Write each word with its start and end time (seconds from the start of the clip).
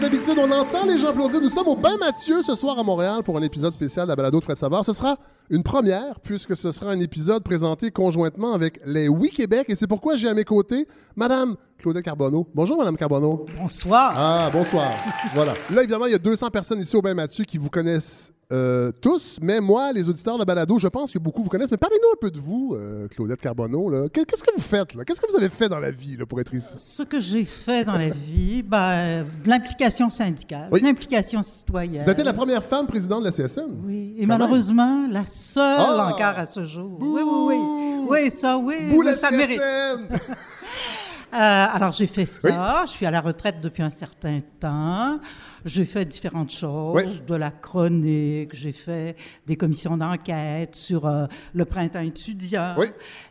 d'habitude. 0.00 0.38
On 0.38 0.50
entend 0.50 0.84
les 0.86 0.98
gens 0.98 1.08
applaudir. 1.08 1.40
Nous 1.40 1.48
sommes 1.48 1.68
au 1.68 1.76
Bain 1.76 1.96
Mathieu 1.98 2.42
ce 2.42 2.54
soir 2.54 2.78
à 2.78 2.82
Montréal 2.82 3.22
pour 3.22 3.36
un 3.36 3.42
épisode 3.42 3.72
spécial 3.72 4.06
de 4.06 4.10
la 4.10 4.16
balado 4.16 4.38
de 4.38 4.44
Fred 4.44 4.56
Savard. 4.56 4.84
Ce 4.84 4.92
sera 4.92 5.16
une 5.50 5.62
première 5.62 6.20
puisque 6.20 6.56
ce 6.56 6.70
sera 6.70 6.90
un 6.90 7.00
épisode 7.00 7.42
présenté 7.42 7.90
conjointement 7.90 8.52
avec 8.52 8.80
les 8.84 9.08
Oui 9.08 9.30
Québec 9.30 9.66
et 9.68 9.74
c'est 9.74 9.86
pourquoi 9.86 10.16
j'ai 10.16 10.28
à 10.28 10.34
mes 10.34 10.44
côtés 10.44 10.86
Madame 11.16 11.56
Claudette 11.78 12.04
Carbonneau. 12.04 12.46
Bonjour 12.54 12.76
Madame 12.76 12.96
Carbonneau. 12.96 13.46
Bonsoir. 13.60 14.12
Ah, 14.16 14.50
bonsoir. 14.52 14.90
voilà. 15.34 15.54
Là, 15.72 15.82
évidemment, 15.82 16.06
il 16.06 16.12
y 16.12 16.14
a 16.14 16.18
200 16.18 16.50
personnes 16.50 16.80
ici 16.80 16.96
au 16.96 17.02
Bain 17.02 17.14
Mathieu 17.14 17.44
qui 17.44 17.56
vous 17.56 17.70
connaissent 17.70 18.32
euh, 18.50 18.90
tous, 19.02 19.38
mais 19.42 19.60
moi, 19.60 19.92
les 19.92 20.08
auditeurs 20.08 20.34
de 20.34 20.38
la 20.40 20.44
balado, 20.46 20.78
je 20.78 20.88
pense 20.88 21.12
que 21.12 21.18
beaucoup 21.18 21.42
vous 21.42 21.50
connaissent. 21.50 21.70
Mais 21.70 21.76
parlez-nous 21.76 22.08
un 22.08 22.16
peu 22.20 22.30
de 22.32 22.38
vous, 22.38 22.74
euh, 22.74 23.06
Claudette 23.08 23.40
Carbonneau. 23.40 24.08
Qu'est-ce 24.12 24.42
que 24.42 24.50
vous 24.56 24.62
faites? 24.62 24.94
là? 24.94 25.04
Qu'est-ce 25.04 25.20
que 25.20 25.30
vous 25.30 25.36
avez 25.36 25.50
fait 25.50 25.68
dans 25.68 25.78
la 25.78 25.90
vie 25.92 26.16
là, 26.16 26.26
pour 26.26 26.40
être 26.40 26.52
ici? 26.54 26.74
Ce 26.78 27.02
que 27.04 27.20
j'ai 27.20 27.44
fait 27.44 27.84
dans 27.84 27.96
la 27.98 28.08
vie, 28.08 28.62
ben, 28.62 29.24
de 29.44 29.48
l'implication 29.48 30.08
syndicale, 30.10 30.68
Oui. 30.72 30.80
de 30.80 30.86
l'implication 30.86 31.42
citoyenne. 31.42 32.02
Vous 32.02 32.10
êtes 32.10 32.18
la 32.18 32.32
première 32.32 32.64
femme 32.64 32.86
présidente 32.86 33.20
de 33.20 33.26
la 33.26 33.32
CSN. 33.32 33.66
Oui, 33.84 34.14
et 34.16 34.22
Quand 34.22 34.28
malheureusement, 34.38 35.06
la 35.10 35.26
seule 35.26 35.76
Ah! 35.78 36.08
encore 36.12 36.38
à 36.38 36.46
ce 36.46 36.64
jour. 36.64 36.96
Oui, 37.00 37.20
oui, 37.22 37.54
oui. 37.54 38.06
Oui, 38.10 38.30
ça, 38.30 38.56
oui. 38.58 38.76
Bouh, 38.90 39.00
oui, 39.00 39.04
la 39.06 39.14
ça. 39.14 39.28
CSN! 39.28 39.58
Euh, 39.60 39.96
alors, 41.32 41.92
j'ai 41.92 42.06
fait 42.06 42.26
ça. 42.26 42.84
Je 42.86 42.90
suis 42.92 43.06
à 43.06 43.10
la 43.10 43.20
retraite 43.20 43.60
depuis 43.60 43.82
un 43.82 43.90
certain 43.90 44.40
temps. 44.60 45.18
J'ai 45.64 45.84
fait 45.84 46.04
différentes 46.04 46.50
choses, 46.52 46.94
Oui. 46.96 47.20
de 47.26 47.34
la 47.34 47.50
chronique, 47.50 48.50
j'ai 48.54 48.72
fait 48.72 49.16
des 49.46 49.56
commissions 49.56 49.96
d'enquête 49.96 50.74
sur 50.76 51.06
euh, 51.06 51.26
le 51.52 51.64
printemps 51.64 52.00
étudiant. 52.00 52.74
Oui. 52.78 52.86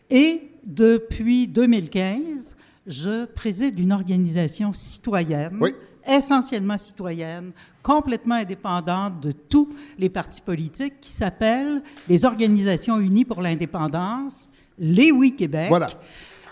Et 0.09 0.51
depuis 0.63 1.47
2015, 1.47 2.55
je 2.85 3.25
préside 3.25 3.79
une 3.79 3.91
organisation 3.91 4.73
citoyenne, 4.73 5.57
Oui. 5.59 5.73
essentiellement 6.07 6.77
citoyenne, 6.77 7.51
complètement 7.81 8.35
indépendante 8.35 9.19
de 9.21 9.31
tous 9.31 9.69
les 9.97 10.09
partis 10.09 10.41
politiques, 10.41 10.99
qui 10.99 11.11
s'appelle 11.11 11.81
les 12.07 12.25
Organisations 12.25 12.99
unies 12.99 13.25
pour 13.25 13.41
l'indépendance, 13.41 14.49
les 14.77 15.11
Oui 15.11 15.35
Québec. 15.35 15.67
Voilà. 15.69 15.87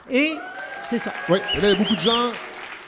Et 0.09 0.33
c'est 0.89 0.99
ça. 0.99 1.11
Oui, 1.29 1.39
là, 1.39 1.59
il 1.63 1.69
y 1.69 1.71
a 1.71 1.75
beaucoup 1.75 1.95
de 1.95 1.99
gens. 1.99 2.29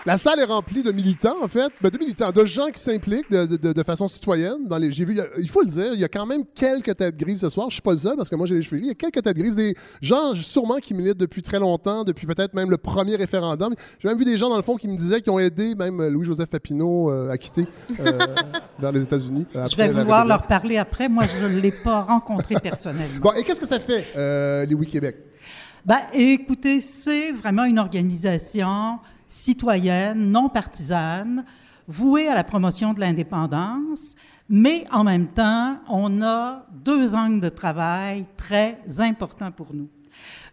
La 0.05 0.17
salle 0.17 0.39
est 0.39 0.45
remplie 0.45 0.83
de 0.83 0.91
militants, 0.93 1.35
en 1.43 1.49
fait, 1.49 1.67
ben, 1.81 1.89
de 1.89 1.97
militants, 1.97 2.31
de 2.31 2.45
gens 2.45 2.67
qui 2.67 2.79
s'impliquent 2.79 3.29
de, 3.29 3.45
de- 3.45 3.57
de- 3.57 3.73
de 3.73 3.83
façon 3.83 4.07
citoyenne. 4.07 4.65
Dans 4.65 4.77
les, 4.77 4.89
j'ai 4.89 5.03
vu, 5.03 5.11
il 5.13 5.17
y 5.17 5.19
a- 5.21 5.25
il 5.37 5.49
faut 5.49 5.59
le 5.61 5.67
dire, 5.67 5.93
il 5.93 5.99
y 5.99 6.03
a 6.05 6.07
quand 6.07 6.25
même 6.25 6.43
quelques 6.55 6.95
têtes 6.95 7.17
grises 7.17 7.41
ce 7.41 7.49
soir. 7.49 7.69
Je 7.69 7.73
suis 7.73 7.81
pas 7.81 7.91
le 7.91 7.97
seul 7.97 8.15
parce 8.15 8.29
que 8.29 8.35
moi 8.37 8.47
j'ai 8.47 8.55
les 8.55 8.61
cheveux 8.61 8.77
gris. 8.77 8.85
Il 8.85 8.89
y 8.89 8.91
a 8.91 8.95
quelques 8.95 9.21
têtes 9.21 9.35
grises, 9.35 9.55
des 9.57 9.75
gens 10.01 10.33
sûrement 10.33 10.77
qui 10.77 10.93
militent 10.93 11.17
depuis 11.17 11.41
très 11.41 11.59
longtemps, 11.59 12.05
depuis 12.05 12.25
peut-être 12.25 12.53
même 12.53 12.69
le 12.69 12.77
premier 12.77 13.17
référendum. 13.17 13.73
J'ai 13.99 14.07
même 14.07 14.17
vu 14.17 14.23
des 14.23 14.37
gens 14.37 14.47
dans 14.49 14.55
le 14.55 14.61
fond 14.61 14.77
qui 14.77 14.87
me 14.87 14.95
disaient 14.95 15.19
qu'ils 15.19 15.33
ont 15.33 15.39
aidé 15.39 15.75
même 15.75 16.01
Louis-Joseph 16.07 16.49
Papineau 16.49 17.11
euh, 17.11 17.29
à 17.31 17.37
quitter 17.37 17.67
euh, 17.99 18.17
vers 18.79 18.93
les 18.93 19.03
États-Unis. 19.03 19.45
euh, 19.57 19.65
Je 19.69 19.75
vais 19.75 19.89
vouloir 19.89 20.25
leur 20.25 20.47
parler 20.47 20.77
après. 20.77 21.09
Moi, 21.09 21.25
je 21.41 21.47
ne 21.47 21.59
l'ai 21.59 21.71
pas 21.71 22.03
rencontré 22.03 22.55
personnellement. 22.63 23.19
Bon, 23.19 23.33
et 23.33 23.43
qu'est-ce 23.43 23.59
que 23.59 23.67
ça 23.67 23.81
fait, 23.81 24.05
euh, 24.15 24.65
les 24.65 24.73
Oui 24.75 24.87
Québec? 24.87 25.17
Ben, 25.87 26.01
écoutez, 26.11 26.81
c'est 26.81 27.31
vraiment 27.31 27.63
une 27.63 27.79
organisation 27.79 28.99
citoyenne, 29.25 30.31
non 30.31 30.49
partisane, 30.49 31.45
vouée 31.87 32.27
à 32.27 32.35
la 32.35 32.43
promotion 32.43 32.93
de 32.93 32.99
l'indépendance, 32.99 34.15
mais 34.49 34.83
en 34.91 35.05
même 35.05 35.27
temps, 35.27 35.77
on 35.87 36.21
a 36.21 36.65
deux 36.73 37.15
angles 37.15 37.39
de 37.39 37.47
travail 37.47 38.25
très 38.35 38.81
importants 38.99 39.53
pour 39.53 39.73
nous. 39.73 39.87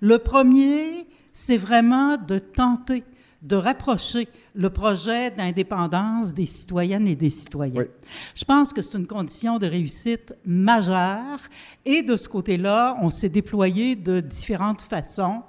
Le 0.00 0.20
premier, 0.20 1.08
c'est 1.32 1.56
vraiment 1.56 2.16
de 2.16 2.38
tenter 2.38 3.02
de 3.44 3.56
rapprocher 3.56 4.26
le 4.54 4.70
projet 4.70 5.30
d'indépendance 5.30 6.32
des 6.34 6.46
citoyennes 6.46 7.06
et 7.06 7.14
des 7.14 7.28
citoyens. 7.30 7.82
Oui. 7.82 7.86
Je 8.34 8.44
pense 8.44 8.72
que 8.72 8.80
c'est 8.82 8.96
une 8.98 9.06
condition 9.06 9.58
de 9.58 9.66
réussite 9.66 10.34
majeure 10.46 11.38
et 11.84 12.02
de 12.02 12.16
ce 12.16 12.26
côté-là, 12.28 12.96
on 13.02 13.10
s'est 13.10 13.28
déployé 13.28 13.96
de 13.96 14.20
différentes 14.20 14.80
façons, 14.80 15.42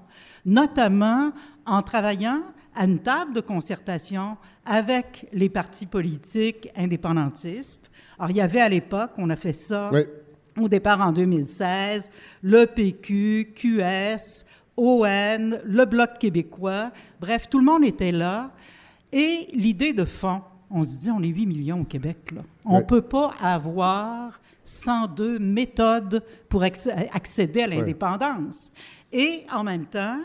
notamment 0.46 1.32
en 1.66 1.82
travaillant 1.82 2.42
à 2.76 2.84
une 2.84 3.00
table 3.00 3.34
de 3.34 3.40
concertation 3.42 4.36
avec 4.66 5.28
les 5.32 5.48
partis 5.50 5.86
politiques 5.86 6.70
indépendantistes. 6.76 7.90
Alors, 8.20 8.32
il 8.32 8.38
y 8.38 8.42
avait 8.42 8.60
à 8.60 8.68
l'époque, 8.70 9.12
on 9.18 9.30
a 9.30 9.38
fait 9.38 9.54
ça 9.54 9.90
Oui. 9.94 10.02
au 10.60 10.68
départ 10.68 11.00
en 11.00 11.12
2016, 11.12 12.10
le 12.44 12.66
PQ, 12.66 13.54
QS, 13.56 14.46
ON, 14.78 15.58
le 15.64 15.86
Bloc 15.86 16.18
québécois, 16.20 16.92
bref, 17.20 17.50
tout 17.50 17.60
le 17.60 17.66
monde 17.66 17.84
était 17.84 18.12
là. 18.12 18.52
Et 19.12 19.48
l'idée 19.54 19.94
de 19.94 20.04
fond, 20.06 20.42
on 20.70 20.84
se 20.84 21.02
dit, 21.02 21.12
on 21.12 21.22
est 21.24 21.28
8 21.28 21.46
millions 21.46 21.82
au 21.82 21.86
Québec, 21.86 22.32
là. 22.36 22.42
On 22.66 22.74
ne 22.74 22.78
Ouais. 22.80 22.86
peut 22.86 23.02
pas 23.02 23.34
avoir 23.42 24.40
102 24.66 25.40
méthodes 25.40 26.24
pour 26.50 26.62
acc- 26.64 26.90
accéder 27.14 27.62
à 27.64 27.68
l'indépendance. 27.68 28.72
Et 29.14 29.44
en 29.54 29.64
même 29.64 29.86
temps, 29.86 30.18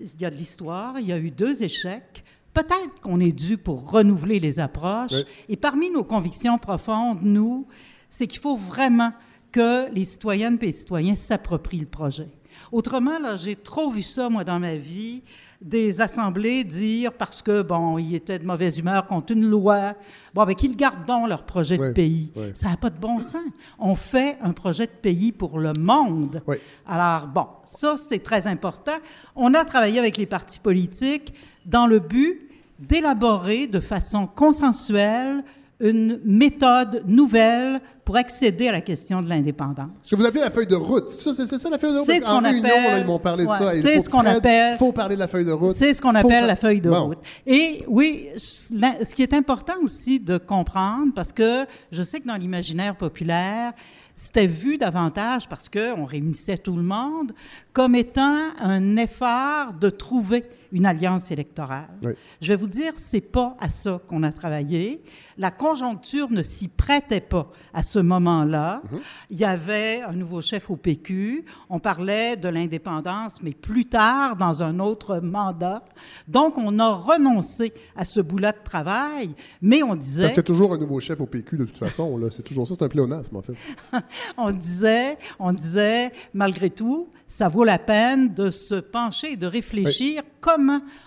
il 0.00 0.20
y 0.20 0.24
a 0.24 0.30
de 0.30 0.34
l'histoire, 0.36 0.98
il 0.98 1.06
y 1.06 1.12
a 1.12 1.18
eu 1.18 1.30
deux 1.30 1.62
échecs. 1.62 2.24
Peut-être 2.52 3.00
qu'on 3.00 3.20
est 3.20 3.32
dû 3.32 3.56
pour 3.56 3.90
renouveler 3.90 4.40
les 4.40 4.58
approches. 4.60 5.12
Ouais. 5.12 5.24
Et 5.48 5.56
parmi 5.56 5.90
nos 5.90 6.02
convictions 6.02 6.58
profondes, 6.58 7.20
nous, 7.22 7.66
c'est 8.10 8.26
qu'il 8.26 8.40
faut 8.40 8.56
vraiment 8.56 9.12
que 9.52 9.92
les 9.92 10.04
citoyennes 10.04 10.58
et 10.60 10.66
les 10.66 10.72
citoyens 10.72 11.14
s'approprient 11.14 11.80
le 11.80 11.86
projet. 11.86 12.28
Autrement, 12.72 13.18
là, 13.18 13.36
j'ai 13.36 13.56
trop 13.56 13.90
vu 13.90 14.02
ça, 14.02 14.28
moi, 14.28 14.44
dans 14.44 14.58
ma 14.58 14.74
vie, 14.74 15.22
des 15.60 16.00
assemblées 16.00 16.64
dire, 16.64 17.12
parce 17.12 17.42
que, 17.42 17.62
bon, 17.62 17.98
ils 17.98 18.14
étaient 18.14 18.38
de 18.38 18.46
mauvaise 18.46 18.78
humeur 18.78 19.06
contre 19.06 19.32
une 19.32 19.44
loi, 19.44 19.94
bon, 20.34 20.44
ben, 20.44 20.54
qu'ils 20.54 20.76
gardent 20.76 21.04
donc 21.06 21.28
leur 21.28 21.44
projet 21.44 21.78
de 21.78 21.92
pays. 21.92 22.32
Ça 22.54 22.68
n'a 22.68 22.76
pas 22.76 22.90
de 22.90 22.98
bon 22.98 23.20
sens. 23.20 23.42
On 23.78 23.94
fait 23.94 24.36
un 24.40 24.52
projet 24.52 24.86
de 24.86 24.92
pays 24.92 25.32
pour 25.32 25.58
le 25.58 25.72
monde. 25.78 26.42
Oui. 26.46 26.56
Alors, 26.86 27.28
bon, 27.28 27.46
ça, 27.64 27.96
c'est 27.96 28.22
très 28.22 28.46
important. 28.46 28.96
On 29.34 29.54
a 29.54 29.64
travaillé 29.64 29.98
avec 29.98 30.16
les 30.16 30.26
partis 30.26 30.60
politiques 30.60 31.34
dans 31.64 31.86
le 31.86 31.98
but 31.98 32.48
d'élaborer 32.78 33.66
de 33.66 33.80
façon 33.80 34.26
consensuelle 34.26 35.42
une 35.80 36.18
méthode 36.24 37.02
nouvelle 37.06 37.80
pour 38.04 38.16
accéder 38.16 38.68
à 38.68 38.72
la 38.72 38.80
question 38.80 39.20
de 39.20 39.28
l'indépendance. 39.28 39.90
Ce 40.02 40.10
que 40.10 40.16
vous 40.20 40.26
appelez 40.26 40.40
la 40.40 40.50
feuille 40.50 40.66
de 40.66 40.74
route. 40.74 41.08
C'est 41.10 41.32
ça, 41.34 41.70
la 41.70 41.78
feuille 41.78 41.92
de 41.92 41.98
route? 41.98 42.06
C'est 42.06 42.20
ce 42.20 42.24
qu'on 42.26 42.38
appelle- 42.44 42.62
là, 42.62 42.98
ils 42.98 43.06
m'ont 43.06 43.18
parlé 43.18 43.44
de 43.44 43.50
ouais, 43.50 43.58
ça. 43.58 43.74
Il 43.74 43.82
c'est 43.82 43.94
faut- 43.96 44.02
ce 44.02 44.08
qu'on 44.08 44.24
appelle- 44.24 44.76
faut 44.76 44.92
parler 44.92 45.14
de 45.14 45.20
la 45.20 45.28
feuille 45.28 45.44
de 45.44 45.52
route. 45.52 45.76
C'est 45.76 45.94
ce 45.94 46.00
qu'on 46.02 46.14
appelle 46.14 46.30
par- 46.40 46.46
la 46.46 46.56
feuille 46.56 46.80
de 46.80 46.90
Bon. 46.90 47.06
route. 47.08 47.18
Et 47.46 47.84
oui, 47.86 48.26
ce 48.36 49.14
qui 49.14 49.22
est 49.22 49.34
important 49.34 49.74
aussi 49.82 50.18
de 50.18 50.36
comprendre, 50.38 51.12
parce 51.14 51.30
que 51.32 51.64
je 51.92 52.02
sais 52.02 52.18
que 52.20 52.26
dans 52.26 52.36
l'imaginaire 52.36 52.96
populaire, 52.96 53.72
c'était 54.16 54.46
vu 54.48 54.78
davantage 54.78 55.48
parce 55.48 55.68
qu'on 55.68 56.04
réunissait 56.04 56.58
tout 56.58 56.74
le 56.74 56.82
monde 56.82 57.32
comme 57.72 57.94
étant 57.94 58.48
un 58.58 58.96
effort 58.96 59.74
de 59.80 59.90
trouver 59.90 60.44
une 60.72 60.86
alliance 60.86 61.30
électorale. 61.30 61.88
Oui. 62.02 62.12
Je 62.40 62.48
vais 62.48 62.56
vous 62.56 62.66
dire, 62.66 62.92
c'est 62.96 63.20
pas 63.20 63.56
à 63.60 63.70
ça 63.70 64.00
qu'on 64.06 64.22
a 64.22 64.32
travaillé. 64.32 65.02
La 65.36 65.50
conjoncture 65.50 66.30
ne 66.30 66.42
s'y 66.42 66.68
prêtait 66.68 67.20
pas 67.20 67.50
à 67.72 67.82
ce 67.82 67.98
moment-là. 67.98 68.82
Mhm. 68.90 68.98
Il 69.30 69.38
y 69.38 69.44
avait 69.44 70.02
un 70.02 70.12
nouveau 70.12 70.40
chef 70.40 70.70
au 70.70 70.76
PQ. 70.76 71.44
On 71.70 71.78
parlait 71.78 72.36
de 72.36 72.48
l'indépendance, 72.48 73.42
mais 73.42 73.52
plus 73.52 73.86
tard, 73.86 74.36
dans 74.36 74.62
un 74.62 74.78
autre 74.78 75.20
mandat. 75.20 75.84
Donc, 76.26 76.58
on 76.58 76.78
a 76.78 76.90
renoncé 76.90 77.72
à 77.96 78.04
ce 78.04 78.20
bout-là 78.20 78.52
de 78.52 78.62
travail, 78.62 79.34
mais 79.62 79.82
on 79.82 79.94
disait... 79.94 80.22
Parce 80.22 80.34
qu'il 80.34 80.42
y 80.42 80.46
a 80.46 80.54
toujours 80.54 80.74
un 80.74 80.78
nouveau 80.78 81.00
chef 81.00 81.20
au 81.20 81.26
PQ, 81.26 81.56
de 81.56 81.64
toute 81.64 81.78
façon. 81.78 82.18
C'est 82.30 82.42
toujours 82.42 82.66
ça. 82.66 82.74
C'est 82.78 82.84
un 82.84 82.88
pléonasme, 82.88 83.36
en 83.36 83.42
fait. 83.42 83.54
on 84.36 84.50
disait, 84.50 85.16
on 85.38 85.52
disait, 85.52 86.12
malgré 86.34 86.70
tout, 86.70 87.08
ça 87.26 87.48
vaut 87.48 87.64
la 87.64 87.78
peine 87.78 88.32
de 88.34 88.50
se 88.50 88.74
pencher 88.74 89.32
et 89.32 89.36
de 89.36 89.46
réfléchir 89.46 90.22
comment 90.40 90.57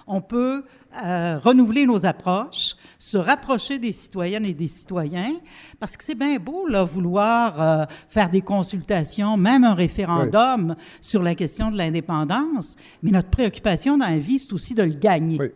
on 0.07 0.21
peut 0.21 0.63
euh, 1.03 1.39
renouveler 1.39 1.85
nos 1.85 2.05
approches, 2.05 2.75
se 2.99 3.17
rapprocher 3.17 3.79
des 3.79 3.91
citoyennes 3.91 4.45
et 4.45 4.53
des 4.53 4.67
citoyens, 4.67 5.35
parce 5.79 5.95
que 5.95 6.03
c'est 6.03 6.15
bien 6.15 6.37
beau 6.37 6.67
là, 6.67 6.83
vouloir 6.83 7.61
euh, 7.61 7.85
faire 8.09 8.29
des 8.29 8.41
consultations, 8.41 9.37
même 9.37 9.63
un 9.63 9.73
référendum 9.73 10.75
sur 10.99 11.23
la 11.23 11.35
question 11.35 11.69
de 11.69 11.77
l'indépendance, 11.77 12.75
mais 13.03 13.11
notre 13.11 13.29
préoccupation 13.29 13.97
dans 13.97 14.09
la 14.09 14.17
vie, 14.17 14.39
c'est 14.39 14.53
aussi 14.53 14.73
de 14.73 14.83
le 14.83 14.93
gagner. 14.93 15.37
Oui. 15.39 15.51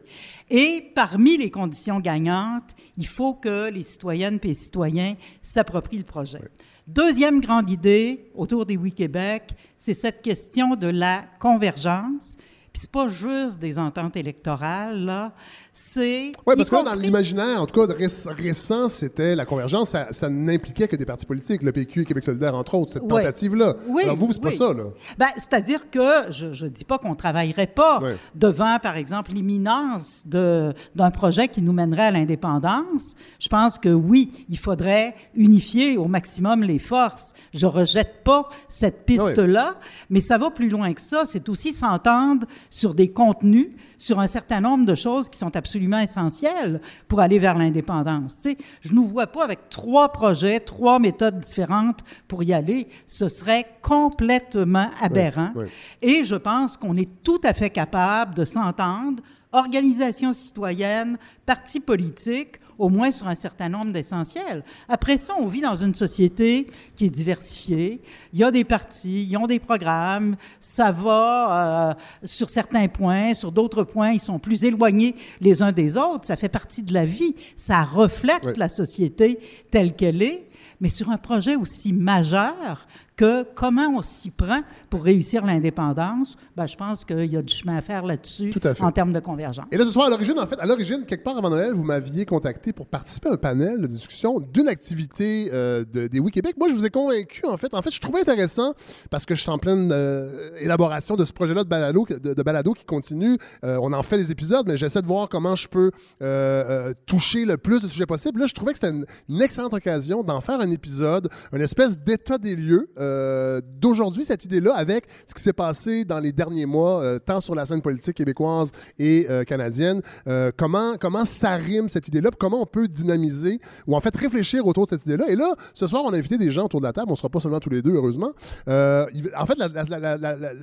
Et 0.49 0.91
parmi 0.93 1.37
les 1.37 1.49
conditions 1.49 1.99
gagnantes, 1.99 2.75
il 2.97 3.07
faut 3.07 3.33
que 3.33 3.69
les 3.69 3.83
citoyennes 3.83 4.39
et 4.43 4.47
les 4.47 4.53
citoyens 4.53 5.15
s'approprient 5.41 5.97
le 5.97 6.03
projet. 6.03 6.41
Deuxième 6.87 7.41
grande 7.41 7.69
idée 7.71 8.29
autour 8.35 8.67
des 8.67 8.77
Oui 8.77 8.91
Québec, 8.91 9.55
c'est 9.75 9.95
cette 9.95 10.21
question 10.21 10.75
de 10.75 10.85
la 10.85 11.25
convergence. 11.39 12.37
Puis 12.75 12.81
c'est 12.81 12.91
pas 12.91 13.07
juste 13.07 13.57
des 13.59 13.79
ententes 13.79 14.17
électorales, 14.17 15.05
là. 15.05 15.31
C'est. 15.77 16.31
Oui, 16.47 16.55
parce 16.55 16.69
que 16.69 16.75
là, 16.75 16.83
dans 16.83 16.93
l'imaginaire, 16.95 17.61
en 17.61 17.65
tout 17.65 17.85
cas, 17.85 17.93
récent, 18.37 18.87
c'était 18.87 19.35
la 19.35 19.43
convergence, 19.43 19.89
ça, 19.89 20.07
ça 20.11 20.29
n'impliquait 20.29 20.87
que 20.87 20.95
des 20.95 21.03
partis 21.05 21.25
politiques, 21.25 21.63
le 21.63 21.73
PQ 21.73 22.01
et 22.01 22.05
Québec 22.05 22.23
solidaire, 22.23 22.55
entre 22.55 22.75
autres, 22.75 22.93
cette 22.93 23.03
Oui. 23.03 23.09
tentative-là. 23.09 23.75
Oui, 23.89 24.03
Alors 24.03 24.15
vous, 24.15 24.31
c'est 24.31 24.41
pas 24.41 24.47
oui. 24.49 24.55
ça, 24.55 24.73
là. 24.73 24.85
Ben, 25.17 25.27
C'est-à-dire 25.35 25.89
que 25.91 26.31
je 26.31 26.63
ne 26.63 26.69
dis 26.69 26.85
pas 26.85 26.97
qu'on 26.97 27.09
ne 27.09 27.15
travaillerait 27.15 27.67
pas 27.67 27.99
devant, 28.35 28.79
par 28.79 28.95
exemple, 28.95 29.33
l'imminence 29.33 30.25
d'un 30.25 31.11
projet 31.13 31.49
qui 31.49 31.61
nous 31.61 31.73
mènerait 31.73 32.03
à 32.03 32.11
l'indépendance. 32.11 33.13
Je 33.37 33.49
pense 33.49 33.77
que 33.77 33.89
oui, 33.89 34.31
il 34.47 34.57
faudrait 34.57 35.13
unifier 35.35 35.97
au 35.97 36.05
maximum 36.05 36.63
les 36.63 36.79
forces. 36.79 37.33
Je 37.53 37.65
rejette 37.65 38.23
pas 38.23 38.47
cette 38.69 39.05
piste-là, 39.05 39.73
mais 40.09 40.21
ça 40.21 40.37
va 40.37 40.51
plus 40.51 40.69
loin 40.69 40.93
que 40.93 41.01
ça. 41.01 41.23
C'est 41.25 41.49
aussi 41.49 41.73
s'entendre 41.73 42.47
sur 42.69 42.93
des 42.95 43.09
contenus, 43.11 43.67
sur 43.97 44.21
un 44.21 44.27
certain 44.27 44.61
nombre 44.61 44.85
de 44.85 44.95
choses 44.95 45.27
qui 45.27 45.37
sont 45.37 45.51
absolument 45.65 45.97
essentielles 45.99 46.79
pour 47.07 47.19
aller 47.19 47.39
vers 47.39 47.57
l'indépendance. 47.57 48.35
Tu 48.35 48.51
sais, 48.51 48.57
je 48.81 48.89
ne 48.91 48.95
nous 48.97 49.05
vois 49.07 49.25
pas 49.25 49.43
avec 49.43 49.69
trois 49.69 50.11
projets, 50.11 50.59
trois 50.59 50.99
méthodes 50.99 51.39
différentes 51.39 52.01
pour 52.27 52.43
y 52.43 52.53
aller. 52.53 52.87
Ce 53.07 53.27
serait 53.29 53.65
complètement 53.81 54.91
aberrant. 55.01 55.49
oui. 55.55 55.65
Et 56.03 56.23
je 56.23 56.35
pense 56.35 56.77
qu'on 56.77 56.95
est 56.95 57.09
tout 57.23 57.41
à 57.43 57.53
fait 57.53 57.71
capable 57.71 58.35
de 58.35 58.45
s'entendre, 58.45 59.23
organisations 59.51 60.33
citoyennes, 60.33 61.17
partis 61.47 61.79
politiques, 61.79 62.59
au 62.77 62.89
moins 62.89 63.11
sur 63.11 63.27
un 63.27 63.35
certain 63.35 63.69
nombre 63.69 63.91
d'essentiels. 63.91 64.63
Après 64.89 65.17
ça, 65.17 65.33
on 65.39 65.47
vit 65.47 65.61
dans 65.61 65.75
une 65.75 65.95
société 65.95 66.67
qui 66.95 67.05
est 67.05 67.09
diversifiée. 67.09 68.01
Il 68.33 68.39
y 68.39 68.43
a 68.43 68.51
des 68.51 68.63
partis, 68.63 69.23
ils 69.23 69.37
ont 69.37 69.47
des 69.47 69.59
programmes, 69.59 70.35
ça 70.59 70.91
va 70.91 71.89
euh, 71.91 71.93
sur 72.23 72.49
certains 72.49 72.87
points, 72.87 73.33
sur 73.33 73.51
d'autres 73.51 73.83
points, 73.83 74.11
ils 74.11 74.19
sont 74.19 74.39
plus 74.39 74.63
éloignés 74.65 75.15
les 75.41 75.61
uns 75.61 75.71
des 75.71 75.97
autres. 75.97 76.25
Ça 76.25 76.35
fait 76.35 76.49
partie 76.49 76.83
de 76.83 76.93
la 76.93 77.05
vie. 77.05 77.35
Ça 77.55 77.83
reflète 77.83 78.43
Oui. 78.45 78.53
la 78.57 78.69
société 78.69 79.39
telle 79.71 79.95
qu'elle 79.95 80.21
est. 80.21 80.47
Mais 80.81 80.89
sur 80.89 81.09
un 81.09 81.17
projet 81.17 81.55
aussi 81.55 81.93
majeur 81.93 82.87
que 83.15 83.43
comment 83.55 83.87
on 83.97 84.01
s'y 84.01 84.29
prend 84.29 84.61
pour 84.89 85.03
réussir 85.03 85.45
l'indépendance, 85.45 86.35
ben, 86.55 86.67
je 86.67 86.75
pense 86.75 87.05
qu'il 87.05 87.25
y 87.25 87.37
a 87.37 87.41
du 87.41 87.53
chemin 87.53 87.77
à 87.77 87.81
faire 87.81 88.03
là-dessus 88.03 88.51
en 88.81 88.91
termes 88.91 89.13
de 89.13 89.19
convergence. 89.19 89.65
Et 89.71 89.77
là, 89.77 89.85
ce 89.85 89.91
soir, 89.91 90.07
à 90.07 90.09
l'origine, 90.09 90.37
en 90.39 90.47
fait, 90.47 90.59
à 90.59 90.65
l'origine, 90.65 91.05
quelque 91.05 91.23
part 91.23 91.37
avant 91.37 91.49
Noël, 91.49 91.73
vous 91.73 91.83
m'aviez 91.83 92.25
contacté 92.25 92.73
pour 92.73 92.87
participer 92.87 93.29
à 93.29 93.33
un 93.33 93.37
panel 93.37 93.81
de 93.81 93.87
discussion 93.87 94.39
d'une 94.39 94.67
activité 94.67 95.49
euh, 95.53 95.83
de- 95.85 96.07
des 96.07 96.19
Oui 96.19 96.31
Québec. 96.31 96.55
Moi, 96.57 96.69
je 96.69 96.75
vous 96.75 96.85
ai 96.85 96.89
convaincu, 96.89 97.45
en 97.45 97.57
fait. 97.57 97.73
En 97.73 97.81
fait, 97.81 97.91
je 97.91 97.99
trouvais 98.01 98.21
intéressant 98.21 98.73
parce 99.09 99.25
que 99.25 99.33
je 99.35 99.41
suis 99.41 99.49
en 99.51 99.57
pleine 99.57 99.91
euh, 99.91 100.49
élaboration 100.59 101.15
de 101.15 101.23
ce 101.25 101.33
projet-là 101.33 101.63
de 101.63 101.69
balado, 101.69 102.05
de, 102.09 102.33
de 102.33 102.43
balado 102.43 102.73
qui 102.73 102.83
continue. 102.85 103.37
Euh, 103.63 103.77
on 103.81 103.93
en 103.93 104.03
fait 104.03 104.17
des 104.17 104.31
épisodes, 104.31 104.65
mais 104.67 104.77
j'essaie 104.77 105.01
de 105.01 105.07
voir 105.07 105.29
comment 105.29 105.55
je 105.55 105.67
peux 105.67 105.91
euh, 106.21 106.93
toucher 107.05 107.45
le 107.45 107.57
plus 107.57 107.81
de 107.81 107.87
sujets 107.87 108.05
possible. 108.05 108.39
Là, 108.39 108.47
je 108.47 108.53
trouvais 108.53 108.73
que 108.73 108.79
c'était 108.79 108.93
une, 108.93 109.05
une 109.29 109.41
excellente 109.41 109.73
occasion 109.73 110.23
d'en 110.23 110.41
faire 110.41 110.59
un 110.59 110.71
épisode, 110.71 111.29
une 111.53 111.61
espèce 111.61 111.97
d'état 111.97 112.37
des 112.37 112.55
lieux 112.55 112.89
euh, 113.05 113.61
d'aujourd'hui, 113.79 114.25
cette 114.25 114.45
idée-là, 114.45 114.73
avec 114.75 115.05
ce 115.27 115.33
qui 115.33 115.41
s'est 115.41 115.53
passé 115.53 116.05
dans 116.05 116.19
les 116.19 116.31
derniers 116.31 116.65
mois, 116.65 117.01
euh, 117.01 117.19
tant 117.19 117.41
sur 117.41 117.55
la 117.55 117.65
scène 117.65 117.81
politique 117.81 118.15
québécoise 118.15 118.71
et 118.99 119.27
euh, 119.29 119.43
canadienne. 119.43 120.01
Euh, 120.27 120.51
comment, 120.55 120.95
comment 120.99 121.25
ça 121.25 121.55
rime 121.55 121.87
cette 121.89 122.07
idée-là, 122.07 122.29
comment 122.37 122.61
on 122.61 122.65
peut 122.65 122.87
dynamiser 122.87 123.59
ou 123.87 123.95
en 123.95 124.01
fait 124.01 124.15
réfléchir 124.15 124.65
autour 124.65 124.85
de 124.85 124.89
cette 124.91 125.05
idée-là? 125.05 125.25
Et 125.29 125.35
là, 125.35 125.53
ce 125.73 125.87
soir, 125.87 126.03
on 126.05 126.13
a 126.13 126.17
invité 126.17 126.37
des 126.37 126.51
gens 126.51 126.65
autour 126.65 126.81
de 126.81 126.85
la 126.85 126.93
table. 126.93 127.07
On 127.09 127.11
ne 127.13 127.17
sera 127.17 127.29
pas 127.29 127.39
seulement 127.39 127.59
tous 127.59 127.69
les 127.69 127.81
deux, 127.81 127.93
heureusement. 127.93 128.31
Euh, 128.67 129.05
en 129.37 129.45
fait, 129.45 129.57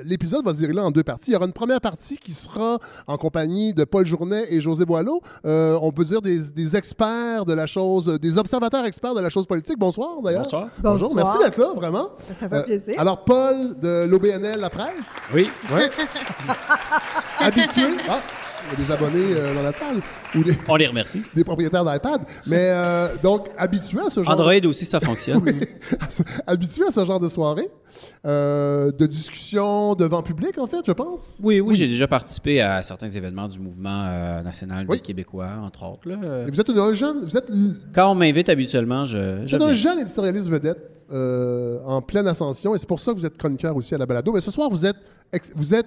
l'épisode 0.04 0.44
va 0.44 0.54
se 0.54 0.60
dérouler 0.60 0.80
en 0.80 0.90
deux 0.90 1.02
parties. 1.02 1.30
Il 1.30 1.34
y 1.34 1.36
aura 1.36 1.46
une 1.46 1.52
première 1.52 1.80
partie 1.80 2.16
qui 2.16 2.32
sera 2.32 2.78
en 3.06 3.16
compagnie 3.16 3.74
de 3.74 3.84
Paul 3.84 4.06
Journet 4.06 4.46
et 4.50 4.60
José 4.60 4.84
Boileau. 4.84 5.20
Euh, 5.44 5.78
on 5.82 5.92
peut 5.92 6.04
dire 6.04 6.22
des, 6.22 6.38
des 6.50 6.76
experts 6.76 7.44
de 7.46 7.52
la 7.54 7.66
chose, 7.66 8.06
des 8.20 8.38
observateurs 8.38 8.84
experts 8.84 9.14
de 9.14 9.20
la 9.20 9.30
chose 9.30 9.46
politique. 9.46 9.78
Bonsoir, 9.78 10.20
d'ailleurs. 10.22 10.42
Bonsoir. 10.42 10.68
Bonjour, 10.82 11.14
Bonsoir. 11.14 11.26
merci 11.34 11.44
d'être 11.44 11.58
là, 11.58 11.72
vraiment. 11.74 12.10
Ça 12.38 12.48
fait 12.48 12.54
Euh, 12.56 12.62
plaisir. 12.62 13.00
alors, 13.00 13.24
Paul 13.24 13.78
de 13.78 14.06
l'OBNL 14.06 14.58
La 14.60 14.70
Presse? 14.70 15.30
Oui. 15.34 15.50
Ouais. 15.72 15.90
Habitué? 17.38 17.96
Ah, 18.08 18.20
des 18.76 18.90
abonnés 18.90 19.34
euh, 19.34 19.54
dans 19.54 19.62
la 19.62 19.72
salle. 19.72 20.00
Ou 20.34 20.42
des, 20.42 20.56
On 20.68 20.76
les 20.76 20.86
remercie. 20.86 21.22
des 21.34 21.44
propriétaires 21.44 21.84
d'iPad. 21.84 22.22
Mais 22.46 22.68
euh, 22.70 23.08
donc, 23.22 23.48
habitué 23.56 23.98
à 24.00 24.10
ce 24.10 24.22
genre 24.22 24.32
Android 24.32 24.66
aussi, 24.66 24.86
ça 24.86 25.00
fonctionne. 25.00 25.40
de... 25.44 25.54
habitué 26.46 26.84
à 26.86 26.90
ce 26.90 27.04
genre 27.04 27.20
de 27.20 27.28
soirée, 27.28 27.68
euh, 28.26 28.90
de 28.90 29.06
discussion 29.06 29.94
devant 29.94 30.22
public, 30.22 30.58
en 30.58 30.66
fait, 30.66 30.80
je 30.86 30.92
pense? 30.92 31.38
Oui, 31.42 31.60
oui, 31.60 31.74
j'ai 31.74 31.86
déjà 31.88 32.06
participé 32.08 32.60
à 32.60 32.82
certains 32.82 33.08
événements 33.08 33.48
du 33.48 33.58
mouvement 33.58 34.42
national 34.42 34.86
Oui. 34.88 34.98
des 34.98 35.02
Québécois, 35.02 35.50
entre 35.62 35.84
autres. 35.84 36.08
là. 36.08 36.46
Et 36.46 36.50
vous 36.50 36.60
êtes 36.60 36.70
un, 36.70 36.76
un 36.78 36.94
jeune, 36.94 37.24
vous 37.24 37.36
êtes, 37.36 37.50
Quand 37.94 38.10
on 38.10 38.14
m'invite 38.14 38.48
habituellement, 38.48 39.04
je. 39.04 39.42
vous 39.42 39.46
je 39.48 39.56
êtes 39.56 39.62
un 39.62 39.72
jeune 39.72 39.98
éditorialiste 39.98 40.48
vedette 40.48 40.88
en 41.10 42.00
pleine 42.00 42.26
ascension, 42.26 42.74
et 42.74 42.78
c'est 42.78 42.88
pour 42.88 43.00
ça 43.00 43.12
que 43.12 43.18
vous 43.18 43.26
êtes 43.26 43.36
chroniqueur 43.36 43.76
aussi 43.76 43.94
à 43.94 43.98
la 43.98 44.06
balado. 44.06 44.32
Mais 44.32 44.40
ce 44.40 44.50
soir, 44.50 44.70
vous 44.70 44.86
êtes, 44.86 44.96
vous 45.54 45.74
êtes 45.74 45.86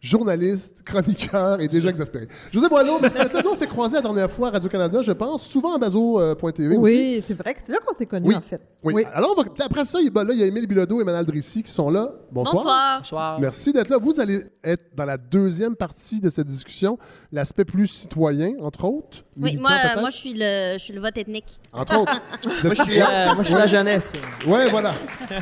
journaliste, 0.00 0.82
chroniqueur 0.84 1.60
et 1.60 1.68
déjà 1.68 1.88
exaspéré. 1.90 2.26
José 2.52 2.68
Boileau, 2.68 2.98
merci 3.02 3.18
d'être 3.18 3.34
là. 3.34 3.42
Nous, 3.44 3.50
on 3.50 3.54
s'est 3.54 3.66
croisés 3.66 3.96
la 3.96 4.02
dernière 4.02 4.30
fois 4.30 4.48
à 4.48 4.50
Radio-Canada, 4.52 5.00
je 5.02 5.12
pense, 5.12 5.46
souvent 5.46 5.74
à 5.74 5.78
bazo.tv 5.78 6.76
aussi. 6.76 6.78
Oui, 6.80 7.24
c'est 7.26 7.34
vrai 7.38 7.54
que 7.54 7.60
c'est 7.64 7.72
là 7.72 7.78
qu'on 7.84 7.94
s'est 7.94 8.06
connus, 8.06 8.28
Oui. 8.28 8.34
en 8.36 8.40
fait. 8.40 8.60
Oui. 8.82 9.04
Alors, 9.12 9.34
on 9.36 9.42
va- 9.42 9.48
après 9.64 9.84
ça, 9.84 9.98
il 10.00 10.10
ben 10.10 10.24
là, 10.24 10.32
il 10.32 10.40
y 10.40 10.42
a 10.42 10.46
Émile 10.46 10.66
Bilodeau 10.66 11.00
et 11.00 11.04
Manal 11.04 11.26
Drissi 11.26 11.62
qui 11.62 11.70
sont 11.70 11.90
là. 11.90 12.08
Bonsoir. 12.32 12.98
Bonsoir. 13.00 13.38
Merci 13.40 13.72
d'être 13.72 13.88
là. 13.90 13.98
Vous 14.00 14.18
allez 14.20 14.44
être 14.64 14.94
dans 14.96 15.04
la 15.04 15.18
deuxième 15.18 15.76
partie 15.76 16.20
de 16.20 16.30
cette 16.30 16.46
discussion, 16.46 16.98
l'aspect 17.30 17.64
plus 17.66 17.86
citoyen, 17.86 18.52
entre 18.62 18.84
autres. 18.84 19.18
Oui, 19.36 19.56
moi, 19.56 19.70
euh, 19.70 20.00
moi 20.00 20.10
je 20.10 20.16
suis 20.16 20.34
le, 20.34 20.74
je 20.74 20.78
suis 20.82 20.92
le 20.92 21.00
vote 21.00 21.16
ethnique. 21.16 21.58
Entre 21.72 21.98
autres. 21.98 22.20
Moi, 22.64 22.74
je 22.74 22.82
suis, 22.82 23.00
euh, 23.00 23.04
moi, 23.34 23.36
je 23.38 23.42
suis 23.44 23.54
la 23.54 23.66
jeunesse. 23.66 24.12
Ouais, 24.46 24.68
voilà. 24.70 24.92
Mais 25.30 25.36